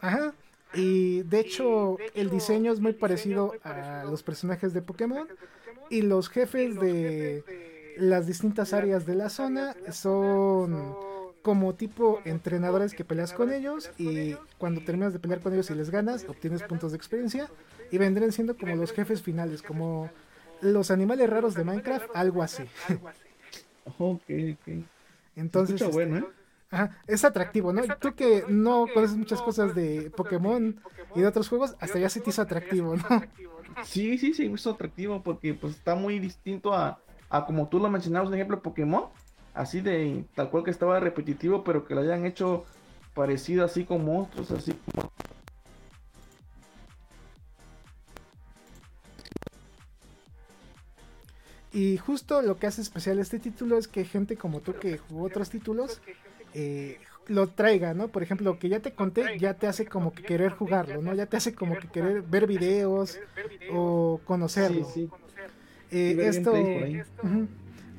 Ajá. 0.00 0.32
Y 0.74 1.22
de 1.22 1.40
hecho, 1.40 1.98
el 2.14 2.30
diseño 2.30 2.72
es 2.72 2.80
muy 2.80 2.92
parecido 2.92 3.54
a 3.64 4.04
los 4.04 4.22
personajes 4.22 4.72
de 4.72 4.82
Pokémon. 4.82 5.28
Y 5.88 6.02
los 6.02 6.28
jefes 6.28 6.78
de 6.78 7.69
las 8.00 8.26
distintas 8.26 8.72
áreas 8.72 9.06
de 9.06 9.14
la 9.14 9.28
zona 9.28 9.76
son 9.92 10.96
como 11.42 11.74
tipo 11.74 12.20
entrenadores 12.24 12.94
que 12.94 13.04
peleas 13.04 13.32
con 13.32 13.52
ellos 13.52 13.90
y 13.98 14.34
cuando 14.58 14.82
terminas 14.82 15.12
de 15.12 15.18
pelear 15.18 15.40
con 15.40 15.52
ellos 15.52 15.70
y 15.70 15.74
les 15.74 15.90
ganas, 15.90 16.26
obtienes 16.28 16.62
puntos 16.62 16.92
de 16.92 16.96
experiencia 16.96 17.48
y 17.90 17.98
vendrían 17.98 18.32
siendo 18.32 18.56
como 18.56 18.76
los 18.76 18.92
jefes 18.92 19.22
finales, 19.22 19.62
como 19.62 20.10
los 20.60 20.90
animales 20.90 21.28
raros 21.28 21.54
de 21.54 21.64
Minecraft, 21.64 22.10
algo 22.14 22.42
así. 22.42 22.64
Ok, 23.98 24.22
ok. 24.52 24.84
Entonces, 25.34 25.82
bueno, 25.90 26.18
¿eh? 26.18 26.24
ajá, 26.70 26.98
es 27.08 27.24
atractivo, 27.24 27.72
¿no? 27.72 27.82
Tú 27.98 28.14
que 28.14 28.44
no 28.46 28.86
conoces 28.92 29.16
muchas 29.16 29.40
cosas 29.40 29.74
de 29.74 30.12
Pokémon 30.14 30.78
y 31.16 31.20
de 31.20 31.26
otros 31.26 31.48
juegos, 31.48 31.74
hasta 31.80 31.98
ya 31.98 32.08
se 32.08 32.20
te 32.20 32.30
hizo 32.30 32.42
atractivo, 32.42 32.94
¿no? 32.96 33.04
Sí, 33.82 34.18
sí, 34.18 34.34
sí, 34.34 34.52
es 34.52 34.66
atractivo 34.66 35.22
porque 35.22 35.54
pues 35.54 35.76
está 35.76 35.94
muy 35.94 36.20
distinto 36.20 36.74
a, 36.74 37.00
a 37.30 37.46
como 37.46 37.68
tú 37.68 37.78
lo 37.78 37.88
mencionabas, 37.88 38.28
un 38.28 38.34
ejemplo, 38.34 38.60
Pokémon, 38.60 39.04
así 39.54 39.80
de 39.80 40.24
tal 40.34 40.50
cual 40.50 40.64
que 40.64 40.70
estaba 40.70 41.00
repetitivo, 41.00 41.64
pero 41.64 41.86
que 41.86 41.94
lo 41.94 42.02
hayan 42.02 42.26
hecho 42.26 42.64
parecido 43.14 43.64
así 43.64 43.84
con 43.84 44.04
monstruos, 44.04 44.50
así 44.50 44.72
como... 44.72 45.10
Y 51.72 51.98
justo 51.98 52.42
lo 52.42 52.58
que 52.58 52.66
hace 52.66 52.82
especial 52.82 53.20
este 53.20 53.38
título 53.38 53.78
es 53.78 53.86
que 53.86 54.04
gente 54.04 54.36
como 54.36 54.60
tú 54.60 54.74
que 54.74 54.98
jugó 54.98 55.26
otros 55.26 55.50
títulos 55.50 56.00
eh, 56.52 56.98
lo 57.28 57.46
traiga, 57.46 57.94
¿no? 57.94 58.08
Por 58.08 58.24
ejemplo, 58.24 58.52
lo 58.52 58.58
que 58.58 58.68
ya 58.68 58.80
te 58.80 58.92
conté 58.92 59.38
ya 59.38 59.54
te 59.54 59.68
hace 59.68 59.86
como 59.86 60.12
que 60.12 60.24
querer 60.24 60.50
jugarlo, 60.50 61.00
¿no? 61.00 61.14
Ya 61.14 61.26
te 61.26 61.36
hace 61.36 61.54
como 61.54 61.78
que 61.78 61.86
querer 61.86 62.22
ver 62.22 62.48
videos 62.48 63.20
o 63.72 64.20
conocerlo. 64.24 64.84
Sí, 64.84 65.06
sí. 65.06 65.10
Eh, 65.90 66.16
esto 66.20 66.54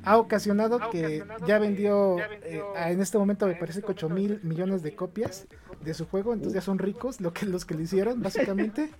ha 0.04 0.18
ocasionado 0.18 0.90
que 0.90 1.24
ya 1.46 1.58
vendió 1.58 2.18
eh, 2.42 2.60
en 2.88 3.00
este 3.00 3.18
momento 3.18 3.46
me 3.46 3.54
parece 3.54 3.82
que 3.82 3.92
8 3.92 4.08
mil 4.08 4.40
millones 4.42 4.82
de 4.82 4.94
copias 4.96 5.46
de 5.80 5.94
su 5.94 6.06
juego, 6.06 6.32
entonces 6.32 6.54
ya 6.54 6.60
son 6.60 6.78
ricos 6.78 7.20
lo 7.20 7.32
que 7.32 7.46
los 7.46 7.64
que 7.64 7.74
le 7.74 7.84
hicieron 7.84 8.20
básicamente. 8.22 8.90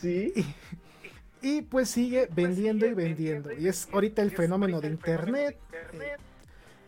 Sí, 0.00 0.32
Y 1.42 1.62
pues 1.62 1.88
sigue 1.90 2.28
vendiendo 2.34 2.86
y 2.86 2.92
vendiendo. 2.94 3.50
Y 3.52 3.66
es 3.68 3.88
ahorita 3.92 4.22
el 4.22 4.30
fenómeno 4.30 4.80
de 4.80 4.88
internet. 4.88 5.56
eh, 5.94 6.16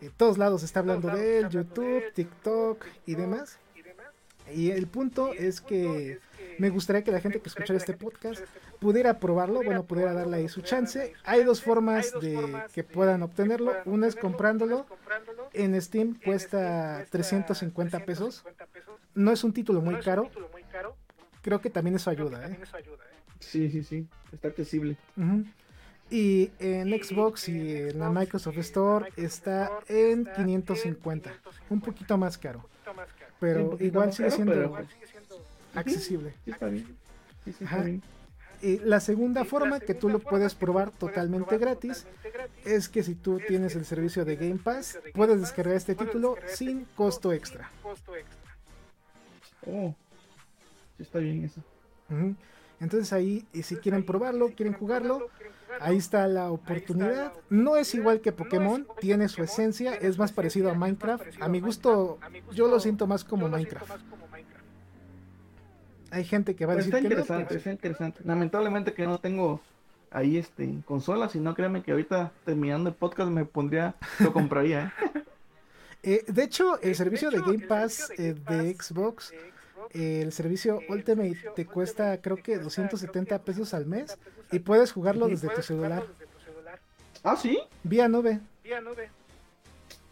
en 0.01 0.11
todos 0.11 0.37
lados 0.37 0.61
se 0.61 0.65
está 0.67 0.81
hablando 0.81 1.09
de 1.09 1.39
él, 1.39 1.49
YouTube, 1.49 2.03
TikTok 2.13 2.85
y 3.05 3.15
demás. 3.15 3.57
Y 4.53 4.71
el 4.71 4.87
punto 4.87 5.33
es 5.33 5.61
que 5.61 6.19
me 6.59 6.69
gustaría 6.69 7.03
que 7.03 7.11
la 7.11 7.21
gente 7.21 7.39
que 7.41 7.47
escuchara 7.49 7.77
este 7.77 7.93
podcast 7.93 8.41
pudiera 8.83 9.17
probarlo, 9.17 9.63
bueno, 9.63 9.83
pudiera 9.85 10.13
darle 10.13 10.37
ahí 10.37 10.49
su 10.49 10.61
chance. 10.61 11.13
Hay 11.23 11.43
dos 11.45 11.61
formas 11.61 12.11
de 12.19 12.63
que 12.73 12.83
puedan 12.83 13.23
obtenerlo. 13.23 13.73
Una 13.85 14.07
es 14.07 14.15
comprándolo. 14.15 14.85
En 15.53 15.81
Steam 15.81 16.19
cuesta 16.23 17.05
350 17.09 17.99
pesos. 18.05 18.43
No 19.15 19.31
es 19.31 19.43
un 19.45 19.53
título 19.53 19.79
muy 19.81 19.95
caro. 19.95 20.29
Creo 21.41 21.61
que 21.61 21.69
también 21.69 21.95
eso 21.95 22.09
ayuda, 22.09 22.45
¿eh? 22.47 22.57
sí, 23.39 23.69
sí, 23.69 23.83
sí, 23.83 24.07
está 24.33 24.49
accesible. 24.49 24.97
Y 26.09 26.51
en 26.59 26.89
Xbox 27.01 27.47
y 27.49 27.75
en 27.77 27.99
la 27.99 28.09
Microsoft 28.09 28.57
Store 28.57 29.09
está 29.15 29.71
en 29.87 30.25
550, 30.25 31.31
un 31.69 31.81
poquito 31.81 32.17
más 32.17 32.37
caro, 32.37 32.69
pero 33.39 33.63
un 33.63 33.69
poquito 33.71 33.85
igual 33.87 34.07
más 34.07 34.15
sigue 34.15 34.29
caro, 34.29 34.35
siendo 34.35 34.53
pero- 34.53 34.77
accesible. 35.75 36.33
Sí, 36.45 36.51
está 36.51 36.67
bien. 36.67 36.85
Sí, 37.45 37.51
sí, 37.53 37.63
está 37.63 37.75
Ajá. 37.75 37.83
bien. 37.83 38.03
Y 38.63 38.79
la 38.79 39.01
segunda 39.01 39.43
forma 39.43 39.81
que 39.81 39.93
tú 39.93 40.07
lo 40.07 40.19
puedes 40.19 40.55
probar 40.55 40.89
totalmente 40.91 41.57
gratis 41.57 42.07
es 42.63 42.87
que 42.87 43.03
si 43.03 43.13
tú 43.13 43.41
tienes 43.45 43.75
el 43.75 43.83
servicio 43.83 44.23
de 44.23 44.37
Game 44.37 44.59
Pass, 44.63 44.99
puedes 45.13 45.41
descargar 45.41 45.75
este 45.75 45.95
título 45.95 46.37
sin 46.47 46.85
costo 46.95 47.33
extra. 47.33 47.69
Oh, 49.67 49.93
sí, 50.95 51.03
está 51.03 51.19
bien 51.19 51.43
eso. 51.43 51.61
Entonces 52.79 53.11
ahí, 53.11 53.45
y 53.51 53.63
si 53.63 53.75
quieren 53.75 54.05
probarlo, 54.05 54.51
quieren 54.55 54.75
jugarlo, 54.75 55.29
ahí 55.81 55.97
está 55.97 56.25
la 56.27 56.49
oportunidad. 56.49 57.33
No 57.49 57.75
es 57.75 57.93
igual 57.95 58.21
que 58.21 58.31
Pokémon, 58.31 58.87
tiene 59.01 59.27
su 59.27 59.43
esencia, 59.43 59.93
es 59.93 60.17
más 60.17 60.31
parecido 60.31 60.71
a 60.71 60.73
Minecraft. 60.73 61.41
A 61.41 61.49
mi 61.49 61.59
gusto, 61.59 62.17
yo 62.53 62.69
lo 62.69 62.79
siento 62.79 63.07
más 63.07 63.25
como 63.25 63.49
Minecraft. 63.49 63.91
Hay 66.13 66.23
gente 66.25 66.55
que 66.55 66.65
va 66.65 66.73
a 66.73 66.75
decir 66.75 66.93
está 66.93 67.01
que 67.01 67.03
no, 67.03 67.09
interesante, 67.21 67.45
pero- 67.47 67.57
está 67.57 67.71
interesante. 67.71 68.21
Lamentablemente 68.23 68.93
que 68.93 69.05
no 69.07 69.17
tengo 69.19 69.61
ahí 70.11 70.37
este 70.37 70.75
consola, 70.85 71.27
si 71.27 71.39
no 71.39 71.55
créanme 71.55 71.81
que 71.81 71.91
ahorita 71.91 72.31
terminando 72.45 72.89
el 72.89 72.95
podcast 72.95 73.31
me 73.31 73.45
pondría, 73.45 73.95
lo 74.19 74.31
compraría, 74.31 74.93
¿eh? 75.01 75.21
Eh, 76.05 76.25
de 76.27 76.43
hecho, 76.43 76.81
el 76.81 76.95
servicio 76.95 77.31
de 77.31 77.39
Game 77.39 77.59
Pass 77.65 78.11
eh, 78.17 78.33
de 78.33 78.75
Xbox, 78.77 79.31
eh, 79.91 80.19
el 80.21 80.33
servicio 80.33 80.81
Ultimate 80.89 81.37
te 81.55 81.65
cuesta 81.65 82.17
creo 82.21 82.35
que 82.35 82.57
270 82.59 83.39
pesos 83.39 83.73
al 83.73 83.85
mes 83.85 84.17
y 84.51 84.59
puedes 84.59 84.91
jugarlo 84.91 85.29
desde 85.29 85.47
tu 85.47 85.61
celular, 85.61 86.03
Ah, 87.23 87.37
sí. 87.37 87.57
vía 87.83 88.09
nube. 88.09 88.41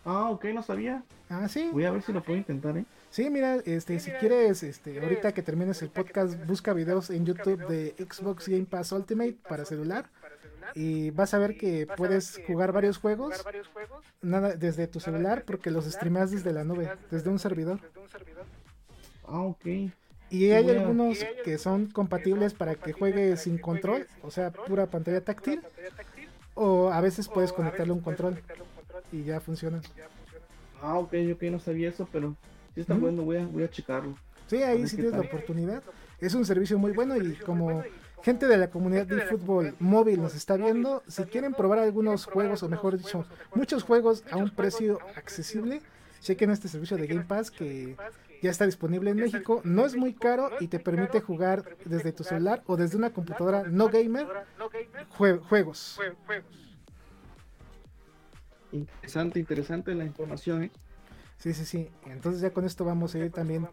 Ah, 0.05 0.29
ok, 0.29 0.45
no 0.53 0.63
sabía. 0.63 1.03
Ah, 1.31 1.47
sí. 1.47 1.69
Voy 1.71 1.85
a 1.85 1.91
ver 1.91 2.01
si 2.01 2.11
lo 2.11 2.21
puedo 2.21 2.37
intentar, 2.37 2.77
¿eh? 2.77 2.83
Sí, 3.09 3.29
mira, 3.29 3.55
este, 3.65 3.99
si 4.01 4.11
quieres, 4.11 4.63
este, 4.63 4.99
ahorita 4.99 5.33
que 5.33 5.41
termines 5.41 5.81
el 5.81 5.89
podcast, 5.89 6.35
busca 6.45 6.73
videos 6.73 7.09
en 7.09 7.25
YouTube 7.25 7.65
de 7.67 7.95
Xbox 7.97 8.49
Game 8.49 8.65
Pass 8.65 8.91
Ultimate 8.91 9.37
para 9.47 9.63
celular 9.63 10.09
y 10.75 11.11
vas 11.11 11.33
a 11.33 11.39
ver 11.39 11.57
que 11.57 11.87
puedes 11.95 12.41
jugar 12.45 12.73
varios 12.73 12.97
juegos 12.97 13.45
nada 14.21 14.55
desde 14.55 14.87
tu 14.87 14.99
celular 14.99 15.43
porque 15.45 15.71
los 15.71 15.85
streameas 15.85 16.31
desde 16.31 16.51
la 16.51 16.65
nube, 16.65 16.91
desde 17.09 17.29
un 17.29 17.39
servidor. 17.39 17.79
Ah, 19.25 19.41
ok. 19.41 19.65
Y 20.29 20.51
hay 20.51 20.69
algunos 20.69 21.25
que 21.45 21.57
son 21.57 21.87
compatibles 21.87 22.53
para 22.53 22.75
que 22.75 22.91
juegues 22.91 23.41
sin 23.41 23.57
control, 23.57 24.05
o 24.21 24.31
sea, 24.31 24.51
pura 24.51 24.87
pantalla 24.87 25.23
táctil, 25.23 25.61
o 26.55 26.89
a 26.91 26.99
veces 26.99 27.29
puedes 27.29 27.53
conectarle 27.53 27.93
un 27.93 28.01
control 28.01 28.37
y 29.13 29.23
ya 29.23 29.39
funciona. 29.39 29.81
Ah, 30.81 30.97
ok, 30.97 31.13
ok, 31.33 31.43
no 31.43 31.59
sabía 31.59 31.89
eso, 31.89 32.07
pero 32.11 32.35
sí 32.73 32.81
está 32.81 32.93
Ujú. 32.93 33.01
bueno, 33.03 33.23
voy 33.23 33.37
a, 33.37 33.45
voy 33.45 33.63
a 33.63 33.69
checarlo. 33.69 34.15
Sí, 34.47 34.57
ahí 34.63 34.87
sí 34.87 34.95
tienes 34.97 35.13
la 35.13 35.21
oportunidad. 35.21 35.83
Es 36.19 36.33
un 36.33 36.45
servicio 36.45 36.77
muy 36.77 36.91
bueno 36.91 37.15
y 37.15 37.35
como 37.37 37.83
gente 38.23 38.47
de 38.47 38.57
la 38.57 38.69
comunidad 38.69 39.07
de 39.07 39.21
fútbol 39.21 39.75
móvil 39.79 40.21
nos 40.21 40.35
está 40.35 40.55
viendo, 40.57 41.01
si 41.07 41.23
quieren 41.23 41.53
probar 41.53 41.79
algunos 41.79 42.25
juegos, 42.25 42.61
o 42.63 42.69
mejor 42.69 42.97
dicho, 42.97 43.25
muchos 43.55 43.83
juegos 43.83 44.23
a 44.29 44.37
un 44.37 44.49
precio 44.49 44.99
accesible, 45.15 45.81
chequen 46.21 46.51
este 46.51 46.67
servicio 46.67 46.97
de 46.97 47.07
Game 47.07 47.23
Pass 47.23 47.49
que 47.49 47.95
ya 48.43 48.51
está 48.51 48.65
disponible 48.65 49.11
en 49.11 49.17
México. 49.17 49.61
No 49.63 49.85
es 49.85 49.95
muy 49.95 50.13
caro 50.13 50.51
y 50.59 50.67
te 50.67 50.79
permite 50.79 51.21
jugar 51.21 51.63
desde 51.85 52.11
tu 52.11 52.23
celular 52.23 52.61
o 52.67 52.75
desde 52.77 52.97
una 52.97 53.11
computadora 53.11 53.63
no 53.63 53.87
gamer 53.89 54.27
jue- 55.17 55.39
juegos. 55.39 55.99
Interesante, 58.71 59.39
interesante 59.39 59.93
la 59.95 60.05
información, 60.05 60.63
¿eh? 60.63 60.71
Sí, 61.37 61.53
sí, 61.53 61.65
sí. 61.65 61.89
Entonces 62.05 62.41
ya 62.41 62.51
con 62.51 62.65
esto 62.65 62.85
vamos 62.85 63.15
a 63.15 63.19
ir 63.19 63.31
también 63.31 63.67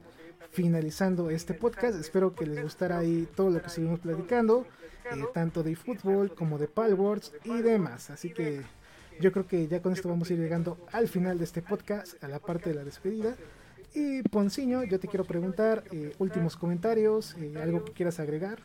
finalizando 0.51 1.31
este 1.31 1.55
podcast. 1.55 1.99
Espero 1.99 2.35
que 2.35 2.47
les 2.47 2.63
gustara 2.63 2.99
ahí 2.99 3.29
todo 3.37 3.51
lo 3.51 3.61
que 3.63 3.69
seguimos 3.69 4.01
platicando, 4.01 4.67
eh, 5.15 5.25
tanto 5.35 5.63
de 5.63 5.77
fútbol 5.77 6.35
como 6.35 6.59
de 6.59 6.67
Palwords 6.67 7.33
y 7.45 7.61
demás. 7.63 8.11
Así 8.11 8.31
que 8.31 8.63
yo 9.21 9.33
creo 9.33 9.47
que 9.47 9.69
ya 9.69 9.83
con 9.83 9.93
esto 9.93 10.09
vamos 10.09 10.31
a 10.31 10.33
ir 10.33 10.39
llegando 10.41 10.79
al 10.93 11.09
final 11.09 11.39
de 11.39 11.45
este 11.45 11.61
podcast, 11.63 12.23
a 12.25 12.29
la 12.29 12.39
parte 12.39 12.71
de 12.71 12.77
la 12.77 12.85
despedida. 12.85 13.37
Y 13.95 14.23
Ponciño, 14.23 14.85
yo 14.85 14.99
te 14.99 15.09
quiero 15.09 15.25
preguntar 15.25 15.85
eh, 15.93 16.13
últimos 16.19 16.57
comentarios, 16.57 17.35
eh, 17.39 17.55
algo 17.61 17.85
que 17.85 17.93
quieras 17.93 18.19
agregar. 18.21 18.61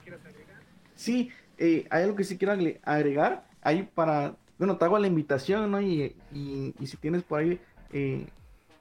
Sí, 0.96 1.30
eh, 1.58 1.86
hay 1.90 2.04
algo 2.04 2.16
que 2.16 2.24
sí 2.24 2.38
quiero 2.38 2.54
agre- 2.54 2.80
agregar. 2.84 3.50
Ahí 3.62 3.90
para, 3.96 4.36
bueno, 4.64 4.78
te 4.78 4.86
hago 4.86 4.98
la 4.98 5.08
invitación, 5.08 5.72
¿no? 5.72 5.82
Y, 5.82 6.16
y- 6.34 6.74
si 6.88 6.96
tienes 6.96 7.22
por 7.24 7.42
ahí 7.42 7.60
eh, 7.92 8.28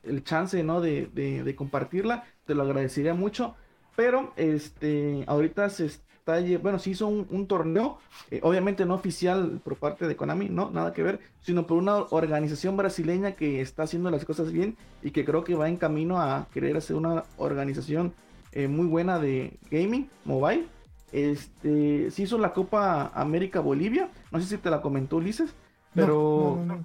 el 0.04 0.22
chance, 0.22 0.62
¿no? 0.62 0.80
De, 0.80 1.08
de- 1.12 1.56
compartirla, 1.56 2.24
te 2.46 2.54
lo 2.54 2.62
agradecería 2.62 3.14
mucho. 3.14 3.56
Pero, 3.96 4.32
este, 4.36 5.24
ahorita 5.26 5.68
se 5.70 5.86
está, 5.86 6.40
bueno, 6.62 6.78
se 6.78 6.90
hizo 6.90 7.08
un, 7.08 7.46
torneo, 7.48 7.98
eh, 8.30 8.38
obviamente 8.44 8.86
no 8.86 8.94
oficial 8.94 9.60
por 9.64 9.76
parte 9.76 10.06
de 10.06 10.14
Konami, 10.14 10.48
no, 10.48 10.70
nada 10.70 10.92
que 10.92 11.02
ver, 11.02 11.18
sino 11.40 11.66
por 11.66 11.78
una 11.78 11.96
organización 12.10 12.76
brasileña 12.76 13.32
que 13.32 13.60
está 13.60 13.82
haciendo 13.82 14.08
las 14.10 14.24
cosas 14.24 14.52
bien 14.52 14.76
y 15.02 15.10
que 15.10 15.24
creo 15.24 15.42
que 15.42 15.56
va 15.56 15.68
en 15.68 15.76
camino 15.78 16.20
a 16.20 16.46
querer 16.54 16.76
hacer 16.76 16.94
una 16.94 17.24
organización 17.38 18.14
eh, 18.52 18.68
muy 18.68 18.86
buena 18.86 19.18
de 19.18 19.58
gaming 19.68 20.08
mobile. 20.24 20.66
Este, 21.10 22.10
se 22.10 22.22
hizo 22.22 22.38
la 22.38 22.52
Copa 22.54 23.10
América 23.14 23.60
Bolivia, 23.60 24.08
no 24.30 24.40
sé 24.40 24.46
si 24.46 24.58
te 24.58 24.70
la 24.70 24.80
comentó 24.80 25.16
Ulises, 25.16 25.54
pero 25.94 26.56
no, 26.58 26.64
no, 26.64 26.76
no. 26.76 26.84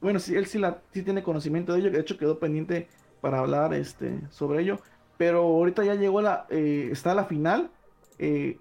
bueno, 0.00 0.18
sí, 0.18 0.34
él 0.34 0.46
sí, 0.46 0.58
la, 0.58 0.78
sí 0.92 1.02
tiene 1.02 1.22
conocimiento 1.22 1.72
de 1.72 1.80
ello, 1.80 1.90
de 1.90 2.00
hecho 2.00 2.18
quedó 2.18 2.38
pendiente 2.38 2.88
para 3.20 3.38
hablar 3.38 3.72
este, 3.72 4.20
sobre 4.30 4.62
ello, 4.62 4.78
pero 5.16 5.40
ahorita 5.40 5.84
ya 5.84 5.94
llegó 5.94 6.20
la, 6.20 6.46
eh, 6.50 6.88
está 6.90 7.14
la 7.14 7.24
final, 7.24 7.70
eh, 8.18 8.58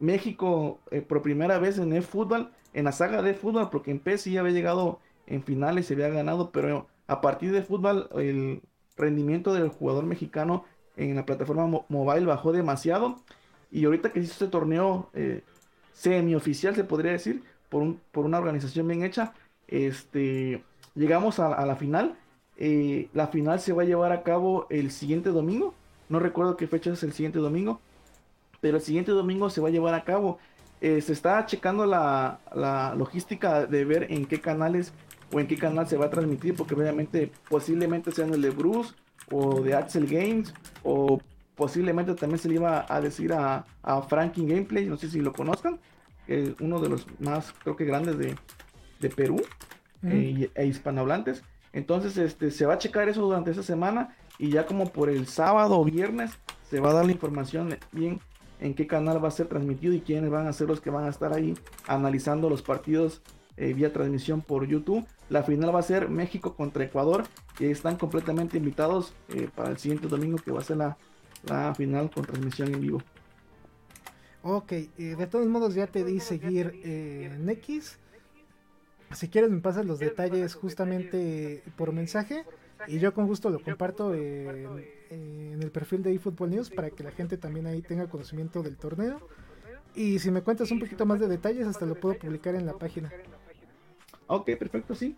México 0.00 0.80
eh, 0.90 1.00
por 1.00 1.22
primera 1.22 1.58
vez 1.58 1.78
en 1.78 1.92
el 1.92 2.02
fútbol 2.02 2.50
en 2.74 2.84
la 2.84 2.92
saga 2.92 3.22
de 3.22 3.34
fútbol, 3.34 3.70
porque 3.70 3.90
en 3.90 3.98
PES 3.98 4.22
sí 4.22 4.36
había 4.36 4.52
llegado 4.52 5.00
en 5.26 5.42
finales, 5.42 5.86
se 5.86 5.94
había 5.94 6.08
ganado, 6.08 6.50
pero 6.50 6.86
a 7.06 7.20
partir 7.20 7.52
de 7.52 7.62
fútbol 7.62 8.08
el 8.14 8.62
rendimiento 8.96 9.54
del 9.54 9.68
jugador 9.68 10.04
mexicano 10.04 10.64
en 10.96 11.16
la 11.16 11.24
plataforma 11.24 11.84
mobile 11.88 12.26
bajó 12.26 12.52
demasiado. 12.52 13.16
Y 13.70 13.84
ahorita 13.84 14.12
que 14.12 14.20
hizo 14.20 14.32
este 14.32 14.48
torneo 14.48 15.10
semi-oficial, 15.92 16.74
se 16.74 16.84
podría 16.84 17.12
decir, 17.12 17.42
por, 17.68 17.82
un, 17.82 18.00
por 18.12 18.24
una 18.24 18.38
organización 18.38 18.88
bien 18.88 19.04
hecha, 19.04 19.32
este, 19.68 20.62
llegamos 20.94 21.38
a, 21.38 21.64
la 21.64 21.76
final. 21.76 22.16
Eh, 22.56 23.08
la 23.14 23.28
final 23.28 23.60
se 23.60 23.72
va 23.72 23.82
a 23.82 23.86
llevar 23.86 24.12
a 24.12 24.22
cabo 24.22 24.66
el 24.70 24.90
siguiente 24.90 25.30
domingo. 25.30 25.74
No 26.08 26.18
recuerdo 26.18 26.56
qué 26.56 26.66
fecha 26.66 26.92
es 26.92 27.02
el 27.02 27.12
siguiente 27.12 27.38
domingo. 27.38 27.80
Pero 28.60 28.78
el 28.78 28.82
siguiente 28.82 29.12
domingo 29.12 29.50
se 29.50 29.60
va 29.60 29.68
a 29.68 29.70
llevar 29.70 29.94
a 29.94 30.04
cabo. 30.04 30.38
Eh, 30.80 31.00
se 31.00 31.12
está 31.12 31.44
checando 31.46 31.86
la, 31.86 32.40
la, 32.54 32.94
logística 32.96 33.66
de 33.66 33.84
ver 33.84 34.06
en 34.10 34.26
qué 34.26 34.40
canales 34.40 34.92
o 35.32 35.40
en 35.40 35.46
qué 35.46 35.56
canal 35.56 35.86
se 35.86 35.96
va 35.96 36.06
a 36.06 36.10
transmitir. 36.10 36.56
Porque 36.56 36.74
obviamente 36.74 37.30
posiblemente 37.48 38.10
sean 38.10 38.32
el 38.34 38.42
de 38.42 38.50
Bruce 38.50 38.94
o 39.30 39.60
de 39.60 39.74
Axel 39.74 40.06
Games 40.06 40.54
o 40.82 41.20
posiblemente 41.54 42.14
también 42.14 42.38
se 42.38 42.48
le 42.48 42.54
iba 42.54 42.86
a 42.88 43.00
decir 43.00 43.32
a, 43.32 43.66
a 43.82 44.02
Frankie 44.02 44.46
Gameplay, 44.46 44.86
no 44.86 44.96
sé 44.96 45.10
si 45.10 45.20
lo 45.20 45.32
conozcan, 45.32 45.80
uno 46.60 46.80
de 46.80 46.88
los 46.88 47.06
más 47.20 47.54
creo 47.62 47.76
que 47.76 47.84
grandes 47.84 48.18
de, 48.18 48.36
de 49.00 49.08
Perú 49.10 49.40
eh, 50.02 50.50
e 50.54 50.66
hispanohablantes. 50.66 51.42
Entonces 51.72 52.16
este, 52.16 52.50
se 52.50 52.66
va 52.66 52.74
a 52.74 52.78
checar 52.78 53.08
eso 53.08 53.22
durante 53.22 53.50
esa 53.50 53.62
semana 53.62 54.16
y 54.38 54.50
ya 54.50 54.66
como 54.66 54.92
por 54.92 55.10
el 55.10 55.26
sábado 55.26 55.78
o 55.78 55.84
viernes 55.84 56.32
se 56.68 56.80
va 56.80 56.90
a 56.90 56.94
dar 56.94 57.06
la 57.06 57.12
información 57.12 57.76
bien 57.92 58.20
en 58.60 58.74
qué 58.74 58.86
canal 58.86 59.22
va 59.22 59.28
a 59.28 59.32
ser 59.32 59.46
transmitido 59.46 59.94
y 59.94 60.00
quiénes 60.00 60.30
van 60.30 60.46
a 60.46 60.52
ser 60.52 60.68
los 60.68 60.80
que 60.80 60.90
van 60.90 61.04
a 61.04 61.10
estar 61.10 61.32
ahí 61.32 61.54
analizando 61.86 62.50
los 62.50 62.62
partidos 62.62 63.22
eh, 63.56 63.72
vía 63.72 63.92
transmisión 63.92 64.40
por 64.40 64.66
YouTube. 64.66 65.04
La 65.28 65.42
final 65.42 65.74
va 65.74 65.80
a 65.80 65.82
ser 65.82 66.08
México 66.08 66.54
contra 66.54 66.84
Ecuador 66.84 67.24
y 67.58 67.66
están 67.66 67.96
completamente 67.96 68.56
invitados 68.56 69.14
eh, 69.30 69.48
para 69.54 69.70
el 69.70 69.78
siguiente 69.78 70.06
domingo 70.08 70.38
que 70.38 70.52
va 70.52 70.60
a 70.60 70.64
ser 70.64 70.76
la, 70.76 70.96
final 71.74 72.10
con 72.10 72.24
transmisión 72.24 72.72
en 72.72 72.80
vivo. 72.80 73.02
Ok, 74.42 74.72
eh, 74.72 74.90
de 74.96 75.26
todos 75.26 75.46
modos 75.46 75.74
ya 75.74 75.86
te 75.86 76.04
di 76.04 76.20
seguir 76.20 76.80
en 76.84 77.48
X. 77.48 77.98
Si 79.12 79.28
quieres 79.28 79.50
me 79.50 79.60
pasas 79.60 79.86
los 79.86 79.98
detalles 79.98 80.54
justamente 80.54 81.62
por 81.76 81.92
mensaje 81.92 82.44
y 82.86 82.98
yo 82.98 83.14
con 83.14 83.26
gusto 83.26 83.50
lo 83.50 83.60
comparto 83.60 84.14
en, 84.14 84.84
en 85.10 85.62
el 85.62 85.70
perfil 85.70 86.02
de 86.02 86.14
eFootball 86.14 86.50
News 86.50 86.70
para 86.70 86.90
que 86.90 87.02
la 87.02 87.10
gente 87.10 87.36
también 87.36 87.66
ahí 87.66 87.82
tenga 87.82 88.08
conocimiento 88.08 88.62
del 88.62 88.76
torneo. 88.76 89.20
Y 89.94 90.18
si 90.18 90.30
me 90.30 90.42
cuentas 90.42 90.70
un 90.70 90.78
poquito 90.78 91.06
más 91.06 91.18
de 91.18 91.26
detalles, 91.26 91.66
hasta 91.66 91.86
lo 91.86 91.94
puedo 91.96 92.18
publicar 92.18 92.54
en 92.54 92.66
la 92.66 92.74
página. 92.74 93.10
Ok, 94.28 94.50
perfecto, 94.58 94.94
sí. 94.94 95.16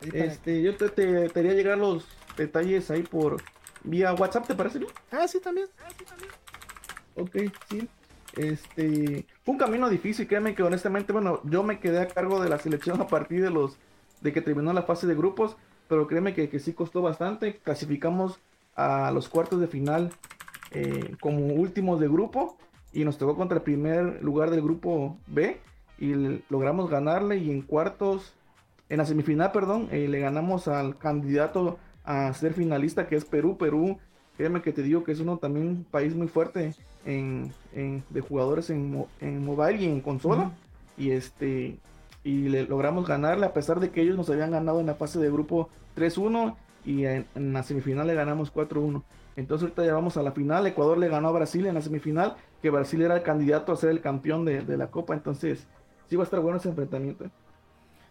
Este, 0.00 0.62
yo 0.62 0.76
te, 0.76 0.88
te, 0.90 1.40
haría 1.40 1.54
llegar 1.54 1.78
los 1.78 2.06
detalles 2.36 2.90
ahí 2.90 3.02
por 3.02 3.42
vía 3.82 4.14
WhatsApp, 4.14 4.46
¿te 4.46 4.54
parece 4.54 4.78
bien? 4.78 4.92
Ah, 5.10 5.26
sí, 5.26 5.40
también. 5.40 5.66
Ok, 7.18 7.36
sí. 7.68 7.88
Este, 8.36 9.26
fue 9.44 9.52
un 9.52 9.58
camino 9.58 9.88
difícil, 9.88 10.28
créeme 10.28 10.54
que 10.54 10.62
honestamente, 10.62 11.12
bueno, 11.12 11.40
yo 11.44 11.62
me 11.64 11.80
quedé 11.80 12.00
a 12.00 12.08
cargo 12.08 12.40
de 12.40 12.48
la 12.48 12.58
selección 12.58 13.00
a 13.00 13.08
partir 13.08 13.42
de 13.42 13.50
los, 13.50 13.76
de 14.20 14.32
que 14.32 14.40
terminó 14.40 14.72
la 14.72 14.82
fase 14.82 15.06
de 15.06 15.14
grupos, 15.14 15.56
pero 15.88 16.06
créeme 16.06 16.34
que, 16.34 16.48
que 16.48 16.60
sí 16.60 16.72
costó 16.72 17.02
bastante. 17.02 17.56
Clasificamos 17.56 18.38
a 18.76 19.10
los 19.10 19.28
cuartos 19.28 19.60
de 19.60 19.66
final 19.66 20.12
eh, 20.70 21.16
como 21.20 21.46
últimos 21.46 21.98
de 21.98 22.08
grupo 22.08 22.56
y 22.92 23.04
nos 23.04 23.18
tocó 23.18 23.36
contra 23.36 23.58
el 23.58 23.64
primer 23.64 24.22
lugar 24.22 24.50
del 24.50 24.62
grupo 24.62 25.16
B 25.26 25.58
y 25.98 26.14
logramos 26.48 26.88
ganarle 26.88 27.38
y 27.38 27.50
en 27.50 27.62
cuartos, 27.62 28.34
en 28.88 28.98
la 28.98 29.04
semifinal, 29.04 29.50
perdón, 29.50 29.88
eh, 29.90 30.06
le 30.06 30.20
ganamos 30.20 30.68
al 30.68 30.96
candidato 30.96 31.78
a 32.04 32.32
ser 32.34 32.54
finalista 32.54 33.08
que 33.08 33.16
es 33.16 33.24
Perú. 33.24 33.58
Perú, 33.58 33.98
créeme 34.36 34.62
que 34.62 34.72
te 34.72 34.82
digo 34.82 35.02
que 35.02 35.12
es 35.12 35.20
uno 35.20 35.38
también 35.38 35.66
un 35.66 35.84
país 35.84 36.14
muy 36.14 36.28
fuerte 36.28 36.74
en, 37.04 37.52
de 37.74 38.20
jugadores 38.20 38.70
en, 38.70 39.06
en, 39.20 39.44
mobile 39.44 39.82
y 39.82 39.86
en 39.86 40.00
consola. 40.00 40.52
Y 40.96 41.10
este 41.10 41.78
y 42.24 42.48
le 42.48 42.64
logramos 42.64 43.06
ganarle 43.06 43.46
a 43.46 43.54
pesar 43.54 43.80
de 43.80 43.90
que 43.90 44.02
ellos 44.02 44.16
nos 44.16 44.28
habían 44.28 44.50
ganado 44.50 44.80
en 44.80 44.86
la 44.86 44.94
fase 44.94 45.18
de 45.18 45.30
grupo 45.30 45.70
3-1 45.96 46.56
y 46.84 47.04
en, 47.04 47.26
la 47.34 47.62
semifinal 47.62 48.06
le 48.06 48.14
ganamos 48.14 48.52
4-1. 48.52 49.02
Entonces 49.36 49.64
ahorita 49.64 49.86
ya 49.86 49.94
vamos 49.94 50.16
a 50.16 50.22
la 50.22 50.32
final. 50.32 50.66
Ecuador 50.66 50.98
le 50.98 51.08
ganó 51.08 51.28
a 51.28 51.32
Brasil 51.32 51.66
en 51.66 51.74
la 51.74 51.80
semifinal, 51.80 52.36
que 52.60 52.70
Brasil 52.70 53.02
era 53.02 53.16
el 53.16 53.22
candidato 53.22 53.72
a 53.72 53.76
ser 53.76 53.90
el 53.90 54.00
campeón 54.00 54.44
de, 54.44 54.62
de 54.62 54.76
la 54.76 54.88
Copa. 54.88 55.14
Entonces 55.14 55.66
sí 56.08 56.16
va 56.16 56.22
a 56.22 56.24
estar 56.24 56.40
bueno 56.40 56.58
ese 56.58 56.68
enfrentamiento. 56.68 57.24
¿eh? 57.24 57.30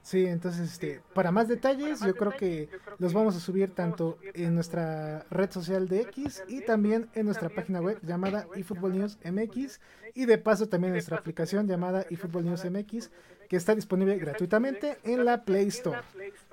Sí, 0.07 0.25
entonces, 0.25 0.71
este, 0.71 1.01
para 1.13 1.34
más 1.34 1.49
detalles, 1.49 1.99
yo 1.99 2.15
creo 2.15 2.31
que 2.31 2.69
los 2.97 3.11
vamos 3.11 3.35
a 3.35 3.41
subir 3.41 3.75
tanto 3.75 4.17
en 4.35 4.55
nuestra 4.55 5.25
red 5.29 5.51
social 5.51 5.89
de 5.89 5.99
X 6.03 6.45
y 6.47 6.61
también 6.61 7.09
en 7.13 7.25
nuestra 7.25 7.49
página 7.49 7.81
web 7.81 7.99
llamada 8.03 8.47
eFootball 8.55 8.97
News 8.97 9.17
MX 9.25 9.81
y 10.13 10.25
de 10.25 10.38
paso 10.38 10.69
también 10.69 10.91
en 10.91 10.93
nuestra 10.93 11.17
aplicación 11.17 11.67
llamada 11.67 12.05
eFootball 12.09 12.45
News 12.45 12.63
MX 12.63 13.11
que 13.49 13.57
está 13.57 13.75
disponible 13.75 14.17
gratuitamente 14.17 14.97
en 15.03 15.25
la 15.25 15.43
Play 15.43 15.67
Store 15.67 15.99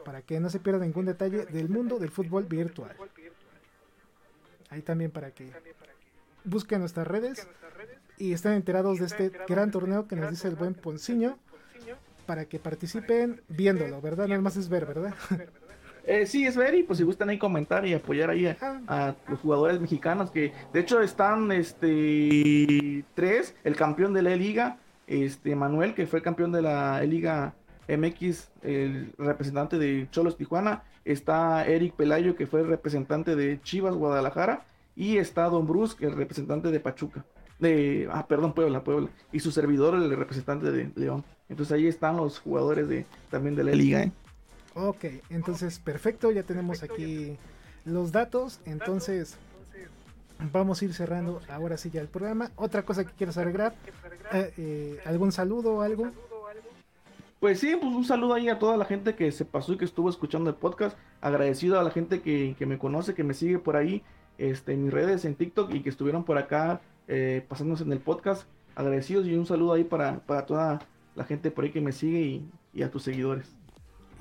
para 0.04 0.20
que 0.20 0.40
no 0.40 0.50
se 0.50 0.58
pierda 0.58 0.84
ningún 0.84 1.06
detalle 1.06 1.46
del 1.46 1.68
mundo 1.68 2.00
del 2.00 2.10
fútbol 2.10 2.46
virtual. 2.46 2.96
Ahí 4.68 4.82
también 4.82 5.12
para 5.12 5.30
que 5.30 5.52
busquen 6.42 6.80
nuestras 6.80 7.06
redes 7.06 7.46
y 8.18 8.32
estén 8.32 8.54
enterados 8.54 8.98
de 8.98 9.06
este 9.06 9.30
gran 9.46 9.70
torneo 9.70 10.08
que 10.08 10.16
nos 10.16 10.30
dice 10.30 10.48
el 10.48 10.56
buen 10.56 10.74
Ponciño 10.74 11.38
para 12.24 12.46
que 12.46 12.58
participen 12.58 13.40
viéndolo, 13.48 14.00
¿verdad? 14.00 14.28
Nada 14.28 14.40
más 14.40 14.56
es 14.56 14.68
ver, 14.68 14.86
¿verdad? 14.86 15.14
Eh, 16.06 16.26
sí, 16.26 16.46
es 16.46 16.54
ver 16.54 16.74
y 16.74 16.82
pues 16.82 16.98
si 16.98 17.02
gustan 17.02 17.30
ahí 17.30 17.38
comentar 17.38 17.86
y 17.86 17.94
apoyar 17.94 18.28
ahí 18.28 18.46
a, 18.46 19.14
los 19.26 19.40
jugadores 19.40 19.80
mexicanos 19.80 20.30
que 20.30 20.52
de 20.74 20.80
hecho 20.80 21.00
están 21.00 21.50
este 21.50 23.06
tres, 23.14 23.54
el 23.64 23.74
campeón 23.74 24.12
de 24.12 24.20
la 24.20 24.36
liga, 24.36 24.76
este 25.06 25.56
Manuel 25.56 25.94
que 25.94 26.06
fue 26.06 26.20
campeón 26.20 26.52
de 26.52 26.60
la 26.60 27.00
liga 27.04 27.54
MX, 27.88 28.50
el 28.60 29.14
representante 29.16 29.78
de 29.78 30.06
Cholos 30.10 30.36
Tijuana, 30.36 30.82
está 31.06 31.64
Eric 31.66 31.94
Pelayo 31.94 32.36
que 32.36 32.46
fue 32.46 32.60
el 32.60 32.68
representante 32.68 33.34
de 33.34 33.62
Chivas 33.62 33.94
Guadalajara 33.94 34.66
y 34.94 35.16
está 35.16 35.44
Don 35.44 35.66
Bruce, 35.66 35.96
el 36.04 36.14
representante 36.14 36.70
de 36.70 36.80
Pachuca 36.80 37.24
de, 37.58 38.08
ah, 38.12 38.26
perdón, 38.26 38.52
Puebla, 38.52 38.82
Puebla, 38.84 39.08
y 39.32 39.40
su 39.40 39.50
servidor, 39.50 39.94
el 39.94 40.16
representante 40.16 40.70
de 40.70 40.90
León. 40.96 41.24
Entonces 41.48 41.72
ahí 41.72 41.86
están 41.86 42.16
los 42.16 42.38
jugadores 42.38 42.88
de 42.88 43.06
también 43.30 43.54
de 43.54 43.64
la 43.64 43.72
liga. 43.72 44.02
¿eh? 44.02 44.12
Ok, 44.74 45.04
entonces 45.30 45.78
perfecto, 45.78 46.30
ya 46.30 46.42
tenemos 46.42 46.82
aquí 46.82 47.36
los 47.84 48.12
datos, 48.12 48.60
entonces 48.64 49.36
vamos 50.52 50.80
a 50.80 50.84
ir 50.84 50.94
cerrando 50.94 51.40
ahora 51.48 51.76
sí 51.76 51.90
ya 51.90 52.00
el 52.00 52.08
programa. 52.08 52.50
Otra 52.56 52.82
cosa 52.82 53.04
que 53.04 53.12
quieras 53.12 53.36
agregar, 53.38 53.74
eh, 54.32 54.52
eh, 54.56 55.00
algún 55.04 55.32
saludo 55.32 55.76
o 55.76 55.80
algo. 55.82 56.10
Pues 57.40 57.60
sí, 57.60 57.76
pues 57.78 57.92
un 57.92 58.04
saludo 58.04 58.34
ahí 58.34 58.48
a 58.48 58.58
toda 58.58 58.76
la 58.76 58.86
gente 58.86 59.14
que 59.14 59.30
se 59.30 59.44
pasó 59.44 59.74
y 59.74 59.76
que 59.76 59.84
estuvo 59.84 60.08
escuchando 60.08 60.48
el 60.48 60.56
podcast. 60.56 60.96
Agradecido 61.20 61.78
a 61.78 61.82
la 61.82 61.90
gente 61.90 62.22
que, 62.22 62.56
que 62.58 62.64
me 62.64 62.78
conoce, 62.78 63.14
que 63.14 63.22
me 63.22 63.34
sigue 63.34 63.58
por 63.58 63.76
ahí 63.76 64.02
este, 64.38 64.72
en 64.72 64.84
mis 64.84 64.92
redes, 64.92 65.24
en 65.24 65.34
TikTok 65.34 65.72
y 65.74 65.82
que 65.82 65.90
estuvieron 65.90 66.24
por 66.24 66.38
acá 66.38 66.80
eh, 67.06 67.46
en 67.60 67.92
el 67.92 68.00
podcast. 68.00 68.48
Agradecidos 68.74 69.26
y 69.26 69.34
un 69.34 69.46
saludo 69.46 69.74
ahí 69.74 69.84
para, 69.84 70.20
para 70.20 70.46
toda 70.46 70.80
la 71.14 71.24
gente 71.24 71.50
por 71.50 71.64
ahí 71.64 71.70
que 71.70 71.80
me 71.80 71.92
sigue 71.92 72.42
y, 72.72 72.82
a 72.82 72.90
tus 72.90 73.02
seguidores. 73.02 73.54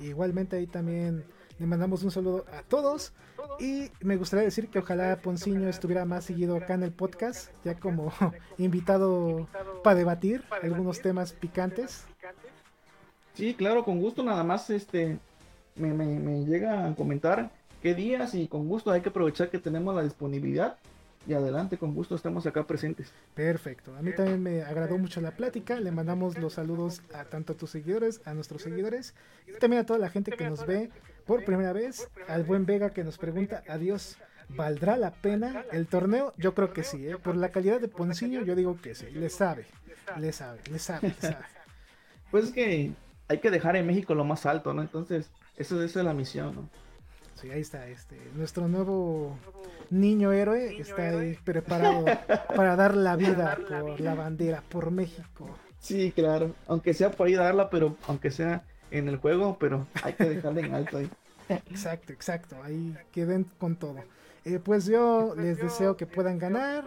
Igualmente 0.00 0.56
ahí 0.56 0.66
también 0.66 1.24
le 1.58 1.66
mandamos 1.66 2.02
un 2.02 2.10
saludo 2.10 2.44
a 2.52 2.62
todos 2.62 3.12
y 3.60 3.90
me 4.00 4.16
gustaría 4.16 4.44
decir 4.44 4.68
que 4.68 4.80
ojalá 4.80 5.16
Ponciño 5.22 5.68
estuviera 5.68 6.04
más 6.04 6.24
seguido 6.24 6.56
acá 6.56 6.74
en 6.74 6.82
el 6.82 6.92
podcast, 6.92 7.50
ya 7.64 7.74
como 7.74 8.12
invitado 8.58 9.48
para 9.82 9.96
debatir 9.96 10.42
algunos 10.62 11.00
temas 11.00 11.32
picantes. 11.32 12.06
Sí, 13.34 13.54
claro, 13.54 13.84
con 13.84 14.00
gusto, 14.00 14.22
nada 14.22 14.44
más 14.44 14.70
este 14.70 15.18
me, 15.76 15.92
me, 15.92 16.18
me 16.18 16.44
llega 16.44 16.86
a 16.86 16.94
comentar 16.94 17.50
qué 17.82 17.94
días 17.94 18.34
y 18.34 18.48
con 18.48 18.68
gusto 18.68 18.90
hay 18.90 19.00
que 19.00 19.08
aprovechar 19.08 19.50
que 19.50 19.58
tenemos 19.58 19.94
la 19.94 20.02
disponibilidad 20.02 20.78
y 21.26 21.32
adelante, 21.32 21.78
con 21.78 21.94
gusto 21.94 22.14
estamos 22.14 22.46
acá 22.46 22.66
presentes. 22.66 23.12
Perfecto, 23.34 23.94
a 23.96 24.02
mí 24.02 24.12
también 24.12 24.42
me 24.42 24.62
agradó 24.62 24.98
mucho 24.98 25.20
la 25.20 25.32
plática, 25.32 25.80
le 25.80 25.90
mandamos 25.90 26.38
los 26.38 26.54
saludos 26.54 27.02
a 27.12 27.24
tanto 27.24 27.54
a 27.54 27.56
tus 27.56 27.70
seguidores, 27.70 28.20
a 28.24 28.34
nuestros 28.34 28.62
seguidores 28.62 29.14
y 29.46 29.58
también 29.58 29.82
a 29.82 29.86
toda 29.86 29.98
la 29.98 30.10
gente 30.10 30.32
que 30.32 30.48
nos 30.48 30.66
ve 30.66 30.90
por 31.26 31.44
primera 31.44 31.72
vez, 31.72 32.08
al 32.28 32.44
buen 32.44 32.66
Vega 32.66 32.90
que 32.90 33.04
nos 33.04 33.18
pregunta, 33.18 33.62
adiós. 33.68 34.16
¿Valdrá 34.50 34.98
la 34.98 35.10
pena 35.10 35.64
el 35.72 35.86
torneo? 35.86 36.34
Yo 36.36 36.54
creo 36.54 36.74
que 36.74 36.84
sí, 36.84 37.08
¿eh? 37.08 37.16
por 37.16 37.34
la 37.34 37.48
calidad 37.48 37.80
de 37.80 37.88
Poncillo 37.88 38.42
yo 38.42 38.54
digo 38.54 38.78
que 38.80 38.94
sí, 38.94 39.06
le 39.10 39.30
sabe, 39.30 39.64
le 40.18 40.32
sabe, 40.32 40.60
le 40.70 40.78
sabe, 40.78 41.08
le 41.08 41.14
sabe. 41.14 41.44
Pues 42.30 42.44
es 42.46 42.52
que 42.52 42.92
hay 43.28 43.38
que 43.38 43.50
dejar 43.50 43.76
en 43.76 43.86
México 43.86 44.14
lo 44.14 44.24
más 44.24 44.44
alto, 44.44 44.74
¿no? 44.74 44.82
Entonces, 44.82 45.30
eso, 45.56 45.82
eso 45.82 45.98
es 45.98 46.04
la 46.04 46.12
misión, 46.12 46.54
¿no? 46.54 46.83
Sí, 47.44 47.50
ahí 47.50 47.60
está, 47.60 47.86
este, 47.88 48.16
nuestro 48.36 48.68
nuevo 48.68 49.36
niño 49.90 50.32
héroe 50.32 50.80
está 50.80 51.10
ahí 51.10 51.38
preparado 51.44 52.06
para 52.56 52.74
dar 52.74 52.96
la 52.96 53.16
vida 53.16 53.58
por 53.68 54.00
la 54.00 54.14
bandera, 54.14 54.62
por 54.70 54.90
México. 54.90 55.50
Sí, 55.78 56.10
claro. 56.12 56.54
Aunque 56.66 56.94
sea 56.94 57.10
por 57.10 57.26
ahí 57.26 57.34
darla, 57.34 57.68
pero 57.68 57.98
aunque 58.08 58.30
sea 58.30 58.64
en 58.90 59.08
el 59.08 59.18
juego, 59.18 59.58
pero 59.60 59.86
hay 60.02 60.14
que 60.14 60.24
dejarla 60.24 60.60
en 60.62 60.74
alto 60.74 60.96
ahí. 60.96 61.10
Exacto, 61.50 62.14
exacto. 62.14 62.56
Ahí 62.62 62.96
queden 63.12 63.44
con 63.58 63.76
todo. 63.76 64.02
Eh, 64.46 64.58
pues 64.58 64.86
yo 64.86 65.34
les 65.36 65.58
deseo 65.58 65.98
que 65.98 66.06
puedan 66.06 66.38
ganar. 66.38 66.84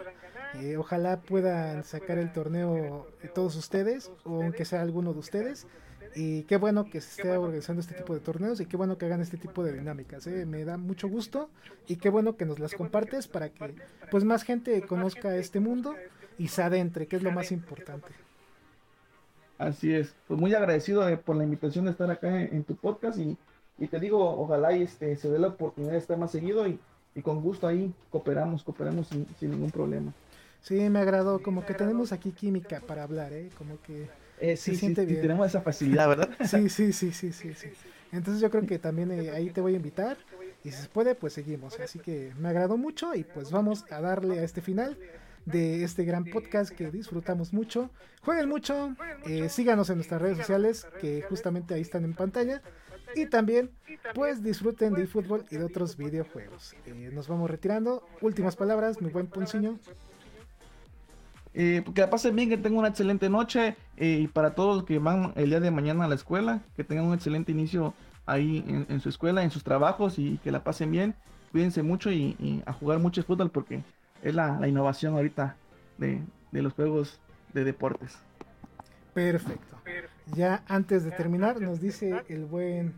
Eh, 0.54 0.76
ojalá 0.76 1.20
puedan 1.20 1.84
sacar 1.84 2.18
el 2.18 2.32
torneo 2.32 3.06
todos 3.32 3.54
ustedes, 3.54 4.10
o 4.24 4.42
aunque 4.42 4.64
sea 4.64 4.82
alguno 4.82 5.12
de 5.12 5.20
ustedes. 5.20 5.68
Y 6.14 6.42
qué 6.42 6.56
bueno 6.56 6.84
que 6.90 7.00
se 7.00 7.20
esté 7.20 7.36
organizando 7.36 7.80
este 7.80 7.94
tipo 7.94 8.14
de 8.14 8.20
torneos 8.20 8.60
y 8.60 8.66
qué 8.66 8.76
bueno 8.76 8.98
que 8.98 9.06
hagan 9.06 9.20
este 9.20 9.36
tipo 9.36 9.62
de 9.62 9.72
dinámicas. 9.72 10.26
¿eh? 10.26 10.46
Me 10.46 10.64
da 10.64 10.76
mucho 10.76 11.08
gusto 11.08 11.50
y 11.86 11.96
qué 11.96 12.08
bueno 12.08 12.36
que 12.36 12.44
nos 12.44 12.58
las 12.58 12.74
compartes 12.74 13.28
para 13.28 13.50
que 13.50 13.74
pues 14.10 14.24
más 14.24 14.42
gente 14.42 14.80
conozca 14.82 15.36
este 15.36 15.60
mundo 15.60 15.94
y 16.38 16.48
se 16.48 16.62
adentre, 16.62 17.06
que 17.06 17.16
es 17.16 17.22
lo 17.22 17.30
más 17.30 17.52
importante. 17.52 18.08
Así 19.58 19.92
es. 19.92 20.14
Pues 20.26 20.38
muy 20.38 20.54
agradecido 20.54 21.08
eh, 21.08 21.16
por 21.16 21.36
la 21.36 21.44
invitación 21.44 21.84
de 21.84 21.90
estar 21.90 22.10
acá 22.10 22.42
en, 22.42 22.62
tu 22.64 22.76
podcast 22.76 23.18
y, 23.18 23.36
te 23.86 23.98
digo, 23.98 24.40
ojalá 24.40 24.72
y 24.72 24.82
este, 24.82 25.16
se 25.16 25.28
dé 25.28 25.38
la 25.38 25.48
oportunidad 25.48 25.92
de 25.92 25.98
estar 25.98 26.16
más 26.16 26.30
seguido 26.30 26.66
y, 26.66 26.78
con 27.22 27.42
gusto 27.42 27.66
ahí 27.66 27.92
cooperamos, 28.10 28.62
cooperamos 28.62 29.08
sin, 29.08 29.26
sin 29.40 29.50
ningún 29.50 29.72
problema. 29.72 30.12
Sí, 30.60 30.88
me 30.88 31.00
agradó, 31.00 31.42
como 31.42 31.66
que 31.66 31.74
tenemos 31.74 32.12
aquí 32.12 32.30
química 32.30 32.80
para 32.80 33.02
hablar, 33.02 33.32
¿eh? 33.32 33.50
Como 33.58 33.80
que 33.82 34.08
eh, 34.40 34.56
sí, 34.56 34.76
sí, 34.76 34.94
tenemos 34.94 35.46
esa 35.46 35.60
facilidad, 35.62 36.08
¿verdad? 36.08 36.30
sí, 36.44 36.68
sí, 36.68 36.92
sí, 36.92 37.12
sí, 37.12 37.32
sí, 37.32 37.54
sí. 37.54 37.68
Entonces 38.12 38.40
yo 38.40 38.50
creo 38.50 38.66
que 38.66 38.78
también 38.78 39.10
eh, 39.10 39.30
ahí 39.30 39.50
te 39.50 39.60
voy 39.60 39.74
a 39.74 39.76
invitar 39.76 40.16
y 40.64 40.70
si 40.70 40.82
se 40.82 40.88
puede, 40.88 41.14
pues 41.14 41.32
seguimos. 41.34 41.78
Así 41.78 41.98
que 41.98 42.32
me 42.38 42.48
agradó 42.48 42.76
mucho 42.76 43.14
y 43.14 43.24
pues 43.24 43.50
vamos 43.50 43.84
a 43.90 44.00
darle 44.00 44.40
a 44.40 44.44
este 44.44 44.60
final 44.60 44.96
de 45.44 45.84
este 45.84 46.04
gran 46.04 46.24
podcast 46.24 46.70
que 46.70 46.90
disfrutamos 46.90 47.52
mucho. 47.52 47.90
Jueguen 48.22 48.48
mucho, 48.48 48.94
eh, 49.26 49.48
síganos 49.48 49.90
en 49.90 49.96
nuestras 49.96 50.20
redes 50.20 50.38
sociales 50.38 50.86
que 51.00 51.22
justamente 51.22 51.74
ahí 51.74 51.80
están 51.80 52.04
en 52.04 52.14
pantalla. 52.14 52.62
Y 53.14 53.26
también, 53.26 53.70
pues 54.14 54.42
disfruten 54.42 54.92
de 54.92 55.06
fútbol 55.06 55.46
y 55.50 55.56
de 55.56 55.64
otros 55.64 55.96
videojuegos. 55.96 56.74
nos 57.12 57.28
vamos 57.28 57.50
retirando. 57.50 58.06
Últimas 58.20 58.56
palabras, 58.56 59.00
mi 59.00 59.08
buen 59.08 59.28
Ponciño. 59.28 59.78
Eh, 61.60 61.82
que 61.92 62.02
la 62.02 62.08
pasen 62.08 62.36
bien, 62.36 62.48
que 62.48 62.56
tengan 62.56 62.78
una 62.78 62.88
excelente 62.88 63.28
noche 63.28 63.76
eh, 63.96 64.20
y 64.22 64.28
para 64.28 64.54
todos 64.54 64.76
los 64.76 64.84
que 64.84 65.00
van 65.00 65.32
el 65.34 65.50
día 65.50 65.58
de 65.58 65.72
mañana 65.72 66.04
a 66.04 66.08
la 66.08 66.14
escuela, 66.14 66.62
que 66.76 66.84
tengan 66.84 67.06
un 67.06 67.14
excelente 67.14 67.50
inicio 67.50 67.94
ahí 68.26 68.64
en, 68.88 69.00
su 69.00 69.08
escuela, 69.08 69.42
en 69.42 69.50
sus 69.50 69.64
trabajos 69.64 70.20
y 70.20 70.38
que 70.38 70.52
la 70.52 70.62
pasen 70.62 70.92
bien. 70.92 71.16
Cuídense 71.50 71.82
mucho 71.82 72.12
y, 72.12 72.62
a 72.64 72.72
jugar 72.72 73.00
mucho 73.00 73.24
fútbol 73.24 73.50
porque 73.50 73.82
es 74.22 74.36
la, 74.36 74.68
innovación 74.68 75.14
ahorita 75.14 75.56
de, 75.96 76.22
los 76.52 76.74
juegos 76.74 77.18
de 77.52 77.64
deportes. 77.64 78.16
Perfecto. 79.12 79.78
Ya 80.36 80.62
antes 80.68 81.02
de 81.02 81.10
terminar, 81.10 81.60
nos 81.60 81.80
dice 81.80 82.22
el 82.28 82.44
buen 82.44 82.94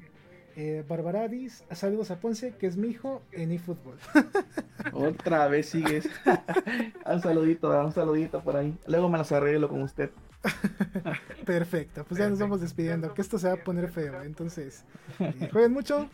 eh, 0.57 0.85
Barbaradis, 0.89 1.65
saludos 1.73 2.11
a 2.11 2.21
Ponce, 2.21 2.55
que 2.57 2.67
es 2.67 2.77
mi 2.77 2.89
hijo 2.89 3.23
en 3.33 3.53
eFootball. 3.53 3.99
Otra 4.93 5.49
vez 5.49 5.71
sigues. 5.71 6.09
un 7.07 7.21
saludito, 7.21 7.85
un 7.85 7.93
saludito 7.93 8.43
por 8.43 8.57
ahí. 8.57 8.77
Luego 8.87 9.09
me 9.09 9.19
las 9.19 9.33
arreglo 9.33 9.69
con 9.69 9.83
usted. 9.83 10.11
Perfecto, 11.45 12.05
pues 12.05 12.19
ya 12.19 12.29
nos 12.29 12.39
vamos 12.39 12.61
despidiendo, 12.61 13.13
que 13.13 13.21
esto 13.21 13.39
se 13.39 13.49
va 13.49 13.55
a 13.55 13.57
poner 13.65 13.91
feo. 13.91 14.23
Entonces, 14.23 14.85
eh, 15.19 15.49
jueguen 15.53 15.73
mucho. 15.73 16.09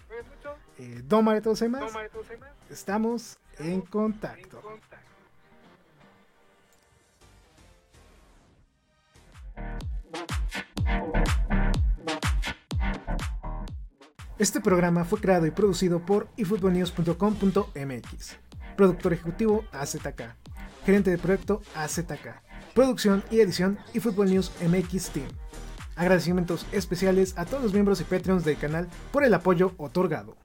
Eh, 0.78 1.02
Domare 1.04 1.40
todos 1.40 1.62
más. 1.68 1.92
Estamos 2.68 3.38
en 3.58 3.80
contacto. 3.82 4.62
Este 14.38 14.60
programa 14.60 15.06
fue 15.06 15.18
creado 15.18 15.46
y 15.46 15.50
producido 15.50 16.04
por 16.04 16.28
efootballnews.com.mx. 16.36 18.36
Productor 18.76 19.14
ejecutivo 19.14 19.64
AZK. 19.72 20.24
Gerente 20.84 21.10
de 21.10 21.16
proyecto 21.16 21.62
AZK. 21.74 22.42
Producción 22.74 23.24
y 23.30 23.40
edición 23.40 23.78
eFootball 23.94 24.28
News 24.28 24.52
MX 24.60 25.10
Team. 25.10 25.28
Agradecimientos 25.96 26.66
especiales 26.72 27.32
a 27.38 27.46
todos 27.46 27.62
los 27.62 27.72
miembros 27.72 28.02
y 28.02 28.04
Patreons 28.04 28.44
del 28.44 28.58
canal 28.58 28.88
por 29.10 29.24
el 29.24 29.32
apoyo 29.32 29.72
otorgado. 29.78 30.36